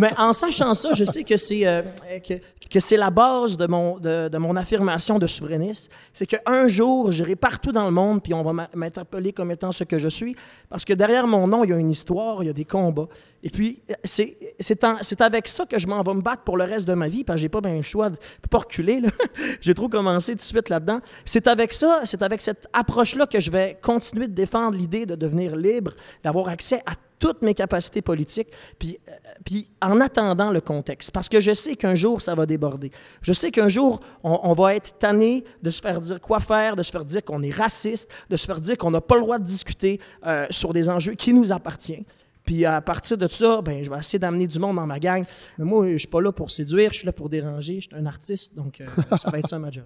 Mais 0.00 0.10
en 0.18 0.32
sachant 0.32 0.74
ça, 0.74 0.92
je 0.92 1.04
sais 1.04 1.22
que 1.24 1.36
c'est 1.36 1.66
euh, 1.66 1.82
que, 2.26 2.34
que 2.68 2.80
c'est 2.80 2.96
la 2.96 3.10
base 3.10 3.56
de 3.56 3.66
mon 3.66 3.98
de, 3.98 4.28
de 4.28 4.38
mon 4.38 4.56
affirmation 4.56 5.18
de 5.18 5.26
souverainiste. 5.26 5.90
C'est 6.12 6.26
qu'un 6.26 6.66
jour, 6.68 7.10
j'irai 7.12 7.36
partout 7.36 7.70
dans 7.72 7.84
le 7.84 7.90
monde, 7.92 8.22
puis 8.22 8.34
on 8.34 8.42
va 8.42 8.68
m'interpeller 8.74 9.32
comme 9.32 9.50
étant 9.52 9.70
ce 9.72 9.84
que 9.84 9.98
je 9.98 10.08
suis, 10.08 10.34
parce 10.68 10.84
que 10.84 10.92
derrière 10.92 11.26
mon 11.26 11.46
nom, 11.46 11.62
il 11.64 11.70
y 11.70 11.72
a 11.72 11.76
une 11.76 11.90
histoire, 11.90 12.42
il 12.42 12.46
y 12.46 12.50
a 12.50 12.52
des 12.52 12.64
combats. 12.64 13.06
Et 13.42 13.48
puis 13.50 13.80
c'est 14.04 14.36
c'est 14.58 14.82
en- 14.84 14.98
c'est 15.00 15.20
avec 15.20 15.48
ça 15.48 15.64
que 15.66 15.78
je 15.78 15.86
m'en 15.86 16.02
vais 16.02 16.14
me 16.14 16.20
battre 16.20 16.42
pour 16.42 16.56
le 16.56 16.64
reste 16.64 16.86
de 16.88 16.94
ma 16.94 17.08
vie, 17.08 17.22
parce 17.24 17.36
que 17.36 17.42
j'ai 17.42 17.48
pas 17.48 17.60
bien 17.60 17.74
le 17.76 17.82
choix 17.82 18.10
de 18.10 18.16
pas 18.50 18.58
reculer. 18.58 19.00
là. 19.00 19.08
j'ai 19.60 19.72
trop 19.74 19.88
commencé 19.88 20.32
tout 20.32 20.38
de 20.38 20.42
suite 20.42 20.68
là-dedans. 20.68 21.00
C'est 21.24 21.46
avec 21.46 21.72
ça, 21.72 22.02
c'est 22.04 22.22
avec 22.22 22.40
cette 22.40 22.66
approche-là 22.72 23.26
que 23.26 23.38
je 23.40 23.50
vais 23.50 23.78
continuer 23.80 24.26
de 24.26 24.34
défendre 24.34 24.76
l'idée 24.76 25.06
de 25.06 25.14
devenir 25.14 25.54
libre, 25.56 25.92
d'avoir 26.24 26.48
accès 26.48 26.82
à 26.86 26.92
toutes 27.20 27.42
mes 27.42 27.54
capacités 27.54 28.02
politiques, 28.02 28.48
puis, 28.78 28.98
euh, 29.08 29.12
puis 29.44 29.68
en 29.80 30.00
attendant 30.00 30.50
le 30.50 30.60
contexte. 30.60 31.12
Parce 31.12 31.28
que 31.28 31.38
je 31.38 31.52
sais 31.52 31.76
qu'un 31.76 31.94
jour, 31.94 32.20
ça 32.20 32.34
va 32.34 32.46
déborder. 32.46 32.90
Je 33.22 33.32
sais 33.32 33.52
qu'un 33.52 33.68
jour, 33.68 34.00
on, 34.24 34.40
on 34.42 34.52
va 34.54 34.74
être 34.74 34.98
tanné 34.98 35.44
de 35.62 35.70
se 35.70 35.80
faire 35.80 36.00
dire 36.00 36.20
quoi 36.20 36.40
faire, 36.40 36.74
de 36.74 36.82
se 36.82 36.90
faire 36.90 37.04
dire 37.04 37.22
qu'on 37.22 37.42
est 37.42 37.54
raciste, 37.54 38.10
de 38.28 38.36
se 38.36 38.46
faire 38.46 38.60
dire 38.60 38.76
qu'on 38.76 38.90
n'a 38.90 39.00
pas 39.00 39.14
le 39.14 39.20
droit 39.20 39.38
de 39.38 39.44
discuter 39.44 40.00
euh, 40.26 40.46
sur 40.50 40.72
des 40.72 40.88
enjeux 40.88 41.14
qui 41.14 41.32
nous 41.32 41.52
appartiennent. 41.52 42.04
Puis 42.44 42.64
à 42.64 42.80
partir 42.80 43.18
de 43.18 43.28
ça, 43.28 43.60
ben, 43.62 43.84
je 43.84 43.90
vais 43.90 43.98
essayer 43.98 44.18
d'amener 44.18 44.46
du 44.46 44.58
monde 44.58 44.76
dans 44.76 44.86
ma 44.86 44.98
gang. 44.98 45.24
Mais 45.58 45.64
moi, 45.64 45.92
je 45.92 45.98
suis 45.98 46.08
pas 46.08 46.20
là 46.20 46.32
pour 46.32 46.50
séduire, 46.50 46.90
je 46.90 46.98
suis 46.98 47.06
là 47.06 47.12
pour 47.12 47.28
déranger. 47.28 47.80
Je 47.80 47.88
suis 47.88 47.94
un 47.94 48.06
artiste, 48.06 48.56
donc 48.56 48.80
euh, 48.80 48.86
ça 49.18 49.30
va 49.30 49.38
être 49.38 49.48
ça 49.48 49.58
ma 49.58 49.70
job. 49.70 49.84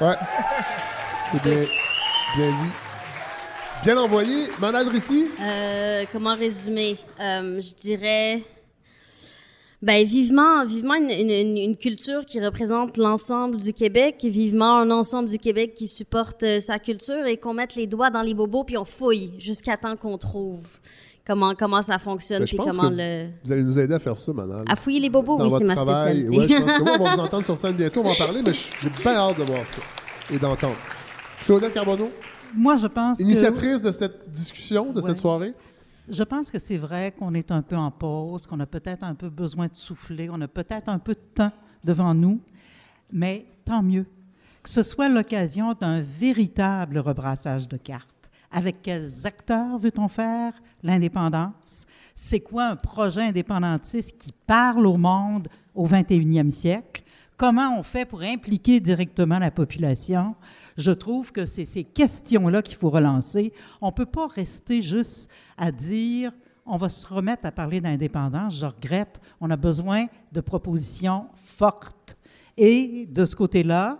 Ouais. 0.00 0.14
C'est 1.36 1.54
bien, 1.54 1.66
bien 2.36 2.50
dit. 2.50 2.81
Bien 3.84 3.96
envoyé. 3.98 4.46
Manal 4.60 4.88
Rissi? 4.88 5.26
Euh, 5.40 6.04
comment 6.12 6.36
résumer? 6.36 6.96
Euh, 7.20 7.60
je 7.60 7.74
dirais. 7.74 8.42
Ben, 9.82 10.06
vivement, 10.06 10.64
vivement 10.64 10.94
une, 10.94 11.10
une- 11.10 11.30
une- 11.30 11.56
une 11.56 11.76
culture 11.76 12.24
qui 12.24 12.40
représente 12.40 12.96
l'ensemble 12.96 13.56
du 13.56 13.72
Québec, 13.72 14.18
vivement 14.22 14.78
un 14.78 14.90
ensemble 14.92 15.28
du 15.28 15.38
Québec 15.38 15.74
qui 15.74 15.88
supporte 15.88 16.44
euh, 16.44 16.60
sa 16.60 16.78
culture 16.78 17.26
et 17.26 17.36
qu'on 17.36 17.54
mette 17.54 17.74
les 17.74 17.88
doigts 17.88 18.10
dans 18.10 18.22
les 18.22 18.34
bobos 18.34 18.62
puis 18.62 18.78
on 18.78 18.84
fouille 18.84 19.32
jusqu'à 19.40 19.76
temps 19.76 19.96
qu'on 19.96 20.16
trouve 20.18 20.60
comment, 21.26 21.56
comment 21.56 21.82
ça 21.82 21.98
fonctionne 21.98 22.40
Ben, 22.40 22.46
puis 22.46 22.56
comment 22.56 22.90
le. 22.90 23.30
Vous 23.44 23.50
allez 23.50 23.64
nous 23.64 23.76
aider 23.80 23.94
à 23.94 23.98
faire 23.98 24.16
ça, 24.16 24.32
Manal. 24.32 24.62
À 24.68 24.76
fouiller 24.76 25.00
les 25.00 25.10
bobos, 25.10 25.36
Dans 25.38 25.48
oui, 25.48 25.54
c'est 25.58 25.64
ma 25.64 25.74
spécialité. 25.74 26.36
Ouais, 26.38 26.46
je 26.48 26.54
pense 26.54 26.72
que 26.78 26.82
oui, 26.84 26.90
on 27.00 27.02
va 27.04 27.14
vous 27.16 27.20
entendre 27.22 27.44
sur 27.44 27.58
scène 27.58 27.72
bientôt, 27.74 28.00
on 28.02 28.04
va 28.04 28.10
en 28.10 28.14
parler, 28.14 28.42
mais 28.46 28.52
j'ai 28.52 28.88
bien 29.02 29.14
hâte 29.16 29.38
de 29.40 29.42
voir 29.42 29.66
ça 29.66 29.82
et 30.32 30.38
d'entendre. 30.38 30.76
Claudette 31.44 31.74
Carbonneau, 31.74 32.08
Moi, 32.54 32.76
je 32.76 32.86
pense 32.86 33.18
que... 33.18 33.22
initiatrice 33.22 33.82
de 33.82 33.90
cette 33.92 34.30
discussion, 34.30 34.92
de 34.92 35.00
Ouais. 35.00 35.06
cette 35.08 35.18
soirée? 35.18 35.54
Je 36.08 36.22
pense 36.24 36.50
que 36.50 36.58
c'est 36.58 36.78
vrai 36.78 37.12
qu'on 37.16 37.32
est 37.34 37.50
un 37.52 37.62
peu 37.62 37.76
en 37.76 37.90
pause, 37.90 38.46
qu'on 38.46 38.58
a 38.60 38.66
peut-être 38.66 39.04
un 39.04 39.14
peu 39.14 39.28
besoin 39.30 39.66
de 39.66 39.74
souffler, 39.74 40.28
on 40.30 40.40
a 40.40 40.48
peut-être 40.48 40.88
un 40.88 40.98
peu 40.98 41.14
de 41.14 41.20
temps 41.34 41.52
devant 41.84 42.12
nous, 42.14 42.40
mais 43.12 43.46
tant 43.64 43.82
mieux. 43.82 44.06
Que 44.62 44.68
ce 44.68 44.82
soit 44.82 45.08
l'occasion 45.08 45.74
d'un 45.74 46.00
véritable 46.00 46.98
rebrassage 46.98 47.68
de 47.68 47.76
cartes. 47.76 48.08
Avec 48.50 48.82
quels 48.82 49.26
acteurs 49.26 49.78
veut-on 49.78 50.08
faire 50.08 50.52
l'indépendance? 50.82 51.86
C'est 52.14 52.40
quoi 52.40 52.64
un 52.66 52.76
projet 52.76 53.22
indépendantiste 53.22 54.18
qui 54.18 54.32
parle 54.46 54.86
au 54.86 54.96
monde 54.96 55.48
au 55.74 55.86
21e 55.86 56.50
siècle? 56.50 57.02
Comment 57.36 57.78
on 57.78 57.82
fait 57.82 58.04
pour 58.04 58.22
impliquer 58.22 58.80
directement 58.80 59.38
la 59.38 59.50
population? 59.50 60.36
Je 60.76 60.92
trouve 60.92 61.32
que 61.32 61.44
c'est 61.46 61.64
ces 61.64 61.84
questions-là 61.84 62.62
qu'il 62.62 62.76
faut 62.76 62.90
relancer. 62.90 63.52
On 63.80 63.88
ne 63.88 63.92
peut 63.92 64.06
pas 64.06 64.26
rester 64.28 64.82
juste 64.82 65.30
à 65.56 65.72
dire 65.72 66.32
on 66.64 66.76
va 66.76 66.88
se 66.88 67.06
remettre 67.06 67.44
à 67.44 67.50
parler 67.50 67.80
d'indépendance. 67.80 68.58
Je 68.58 68.66
regrette. 68.66 69.20
On 69.40 69.50
a 69.50 69.56
besoin 69.56 70.06
de 70.30 70.40
propositions 70.40 71.26
fortes. 71.34 72.16
Et 72.56 73.08
de 73.10 73.24
ce 73.24 73.34
côté-là, 73.34 73.98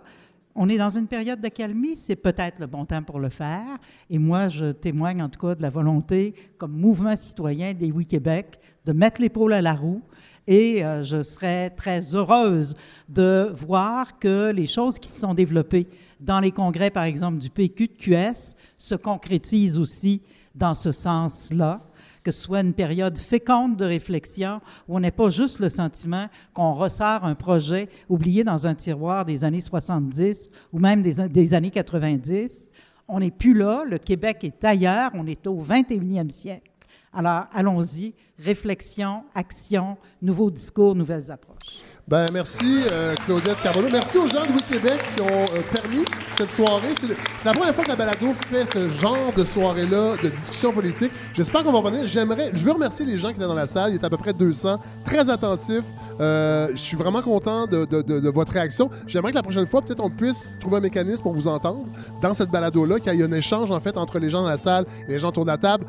on 0.55 0.69
est 0.69 0.77
dans 0.77 0.89
une 0.89 1.07
période 1.07 1.41
d'accalmie, 1.41 1.95
c'est 1.95 2.15
peut-être 2.15 2.59
le 2.59 2.67
bon 2.67 2.85
temps 2.85 3.01
pour 3.01 3.19
le 3.19 3.29
faire. 3.29 3.79
Et 4.09 4.19
moi, 4.19 4.47
je 4.47 4.71
témoigne 4.71 5.21
en 5.23 5.29
tout 5.29 5.39
cas 5.39 5.55
de 5.55 5.61
la 5.63 5.71
volonté, 5.71 6.35
comme 6.57 6.73
mouvement 6.73 7.15
citoyen 7.15 7.73
des 7.73 7.91
Oui 7.91 8.05
Québec, 8.05 8.59
de 8.85 8.93
mettre 8.93 9.19
l'épaule 9.19 9.53
à 9.53 9.61
la 9.61 9.73
roue. 9.73 10.03
Et 10.47 10.83
euh, 10.83 11.03
je 11.03 11.23
serais 11.23 11.69
très 11.69 12.15
heureuse 12.15 12.75
de 13.07 13.51
voir 13.55 14.19
que 14.19 14.51
les 14.51 14.67
choses 14.67 14.99
qui 14.99 15.09
se 15.09 15.21
sont 15.21 15.33
développées 15.33 15.87
dans 16.19 16.39
les 16.39 16.51
congrès, 16.51 16.89
par 16.89 17.03
exemple, 17.03 17.37
du 17.37 17.49
PQ 17.49 17.87
de 17.87 17.93
QS, 17.93 18.55
se 18.77 18.95
concrétisent 18.95 19.79
aussi 19.79 20.21
dans 20.55 20.73
ce 20.73 20.91
sens-là 20.91 21.79
que 22.23 22.31
ce 22.31 22.41
soit 22.41 22.61
une 22.61 22.73
période 22.73 23.17
féconde 23.17 23.75
de 23.75 23.85
réflexion 23.85 24.61
où 24.87 24.95
on 24.95 24.99
n'ait 24.99 25.11
pas 25.11 25.29
juste 25.29 25.59
le 25.59 25.69
sentiment 25.69 26.27
qu'on 26.53 26.73
ressort 26.73 27.25
un 27.25 27.35
projet 27.35 27.89
oublié 28.09 28.43
dans 28.43 28.65
un 28.65 28.75
tiroir 28.75 29.25
des 29.25 29.43
années 29.43 29.59
70 29.59 30.49
ou 30.71 30.79
même 30.79 31.01
des, 31.01 31.27
des 31.27 31.53
années 31.53 31.71
90. 31.71 32.69
On 33.07 33.19
n'est 33.19 33.31
plus 33.31 33.53
là, 33.53 33.83
le 33.85 33.97
Québec 33.97 34.43
est 34.43 34.63
ailleurs, 34.63 35.11
on 35.13 35.27
est 35.27 35.45
au 35.47 35.61
21e 35.61 36.29
siècle. 36.29 36.71
Alors, 37.13 37.45
allons-y, 37.53 38.15
réflexion, 38.39 39.23
action, 39.35 39.97
nouveaux 40.21 40.49
discours, 40.49 40.95
nouvelles 40.95 41.31
approches. 41.31 41.81
Ben, 42.05 42.25
merci, 42.33 42.83
euh, 42.91 43.15
Claudette 43.25 43.61
Carbonneau. 43.63 43.87
Merci 43.89 44.17
aux 44.17 44.27
gens 44.27 44.41
de 44.41 44.51
Oui-Québec 44.51 44.99
qui 45.15 45.21
ont 45.21 45.25
euh, 45.25 45.61
permis 45.71 46.03
cette 46.37 46.51
soirée. 46.51 46.89
C'est 46.99 47.45
la 47.45 47.53
première 47.53 47.73
fois 47.73 47.85
que 47.85 47.89
la 47.89 47.95
balado 47.95 48.33
fait 48.33 48.65
ce 48.65 48.89
genre 48.89 49.31
de 49.37 49.45
soirée-là, 49.45 50.17
de 50.21 50.27
discussion 50.27 50.73
politique. 50.73 51.13
J'espère 51.33 51.63
qu'on 51.63 51.71
va 51.71 51.79
revenir. 51.79 52.05
J'aimerais, 52.05 52.51
je 52.53 52.65
veux 52.65 52.73
remercier 52.73 53.05
les 53.05 53.17
gens 53.17 53.29
qui 53.29 53.35
étaient 53.35 53.47
dans 53.47 53.53
la 53.53 53.67
salle. 53.67 53.91
Il 53.91 53.93
y 53.93 53.95
était 53.95 54.05
à 54.05 54.09
peu 54.09 54.17
près 54.17 54.33
200, 54.33 54.81
très 55.05 55.29
attentifs. 55.29 55.85
Euh, 56.19 56.71
je 56.73 56.79
suis 56.81 56.97
vraiment 56.97 57.21
content 57.21 57.67
de, 57.67 58.29
votre 58.29 58.51
réaction. 58.51 58.89
J'aimerais 59.07 59.31
que 59.31 59.37
la 59.37 59.43
prochaine 59.43 59.65
fois, 59.65 59.81
peut-être, 59.81 60.03
on 60.03 60.09
puisse 60.09 60.57
trouver 60.59 60.77
un 60.77 60.81
mécanisme 60.81 61.23
pour 61.23 61.33
vous 61.33 61.47
entendre 61.47 61.85
dans 62.21 62.33
cette 62.33 62.49
balado-là, 62.49 62.99
qu'il 62.99 63.13
y 63.13 63.21
ait 63.21 63.23
un 63.23 63.31
échange, 63.31 63.71
en 63.71 63.79
fait, 63.79 63.97
entre 63.97 64.19
les 64.19 64.29
gens 64.29 64.41
dans 64.41 64.49
la 64.49 64.57
salle 64.57 64.85
et 65.07 65.13
les 65.13 65.19
gens 65.19 65.29
autour 65.29 65.45
de 65.45 65.51
la 65.51 65.57
table. 65.57 65.85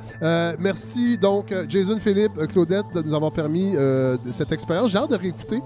Merci, 0.60 1.18
donc, 1.18 1.52
Jason, 1.68 1.98
Philippe, 1.98 2.32
Claudette, 2.52 2.86
de 2.94 3.02
nous 3.02 3.14
avoir 3.14 3.32
permis 3.32 3.74
cette 4.30 4.52
expérience. 4.52 4.92
J'ai 4.92 4.98
hâte 4.98 5.10
de 5.10 5.16
réécouter. 5.16 5.60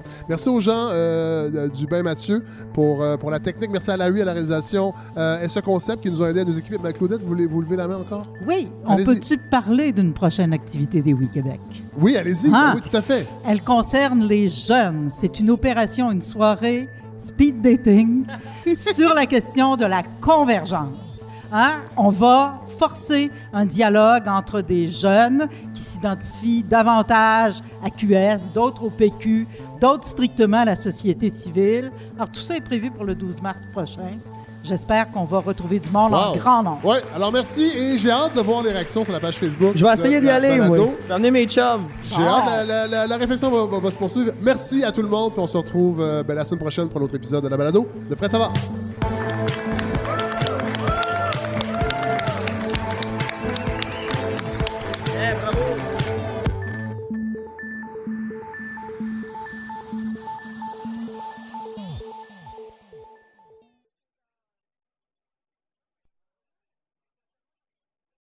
Aux 0.47 0.61
gens 0.61 0.89
euh, 0.91 1.69
du 1.69 1.87
Bain 1.87 2.03
Mathieu 2.03 2.45
pour, 2.73 3.03
euh, 3.03 3.17
pour 3.17 3.31
la 3.31 3.41
technique. 3.41 3.71
Merci 3.71 3.91
à 3.91 3.97
Larry 3.97 4.23
à 4.23 4.27
la 4.27 4.33
réalisation 4.33 4.95
euh, 5.17 5.43
et 5.43 5.49
ce 5.49 5.61
concept 5.61 6.03
qui 6.03 6.11
nous 6.11 6.23
ont 6.23 6.27
aidé 6.27 6.41
à 6.41 6.45
nous 6.45 6.57
équiper. 6.57 6.79
Ben, 6.79 6.93
Claudette, 6.93 7.21
vous 7.23 7.29
voulez 7.29 7.47
vous 7.47 7.61
lever 7.61 7.77
la 7.77 7.89
main 7.89 7.99
encore? 7.99 8.23
Oui, 8.47 8.69
on 8.87 8.97
peut-tu 8.97 9.39
parler 9.39 9.93
d'une 9.93 10.13
prochaine 10.13 10.53
activité 10.53 11.01
des 11.01 11.13
Oui 11.13 11.29
Québec? 11.33 11.61
Oui, 11.99 12.17
allez-y. 12.17 12.51
Ah. 12.53 12.75
Ben 12.75 12.77
oui, 12.77 12.89
tout 12.89 12.97
à 12.97 13.03
fait. 13.03 13.27
Elle 13.47 13.63
concerne 13.63 14.25
les 14.27 14.49
jeunes. 14.49 15.09
C'est 15.11 15.41
une 15.41 15.51
opération, 15.51 16.13
une 16.13 16.23
soirée 16.23 16.89
speed 17.19 17.61
dating 17.61 18.25
sur 18.77 19.15
la 19.15 19.27
question 19.27 19.77
de 19.77 19.85
la 19.85 20.03
convergence. 20.21 21.27
Hein? 21.53 21.81
On 21.97 22.11
va 22.11 22.61
forcer 22.79 23.31
un 23.53 23.67
dialogue 23.67 24.29
entre 24.29 24.61
des 24.61 24.87
jeunes 24.87 25.49
qui 25.75 25.83
s'identifient 25.83 26.63
davantage 26.63 27.61
à 27.85 27.91
QS, 27.91 28.53
d'autres 28.55 28.85
au 28.85 28.91
PQ, 28.91 29.47
d'autres 29.81 30.07
strictement 30.07 30.59
à 30.61 30.65
la 30.67 30.77
société 30.77 31.31
civile. 31.31 31.91
Alors 32.17 32.31
tout 32.31 32.41
ça 32.41 32.57
est 32.57 32.61
prévu 32.61 32.91
pour 32.91 33.05
le 33.05 33.15
12 33.15 33.41
mars 33.43 33.67
prochain. 33.73 34.01
J'espère 34.65 35.11
qu'on 35.13 35.25
va 35.25 35.39
retrouver 35.39 35.79
du 35.79 35.89
monde 35.89 36.13
en 36.15 36.33
Wow. 36.33 36.37
grand 36.37 36.63
nombre. 36.63 36.85
Ouais, 36.85 37.01
alors 37.15 37.31
merci 37.33 37.63
et 37.75 37.97
j'ai 37.97 38.11
hâte 38.11 38.35
de 38.37 38.41
voir 38.41 38.63
les 38.63 38.73
réactions 38.73 39.05
sur 39.05 39.13
la 39.13 39.21
page 39.21 39.37
Facebook. 39.39 39.73
Je 39.77 39.85
vais 39.87 39.93
essayer 39.93 40.21
d'y 40.21 40.29
aller. 40.29 40.61
J'ai 41.07 41.13
emmené 41.15 41.31
mes 41.31 41.47
chums. 41.47 41.85
J'ai 42.05 42.23
hâte, 42.23 42.67
la, 42.67 43.07
la- 43.07 43.17
réflexion 43.17 43.51
va, 43.51 43.65
va- 43.67 43.79
va 43.81 43.91
se 43.91 43.97
poursuivre. 43.97 44.33
Merci 44.43 44.83
à 44.85 44.91
tout 44.93 45.01
le 45.03 45.09
monde, 45.09 45.33
puis 45.33 45.41
on 45.41 45.47
se 45.47 45.57
retrouve 45.57 46.01
euh, 46.01 46.23
ben, 46.25 46.35
la 46.35 46.45
semaine 46.45 46.61
prochaine 46.61 46.89
pour 46.89 47.01
un 47.01 47.05
autre 47.05 47.15
épisode 47.15 47.45
de 47.45 47.49
la 47.49 47.57
balado 47.57 47.87
de 48.11 48.15
Fred 48.17 48.31
Savard. 48.31 48.53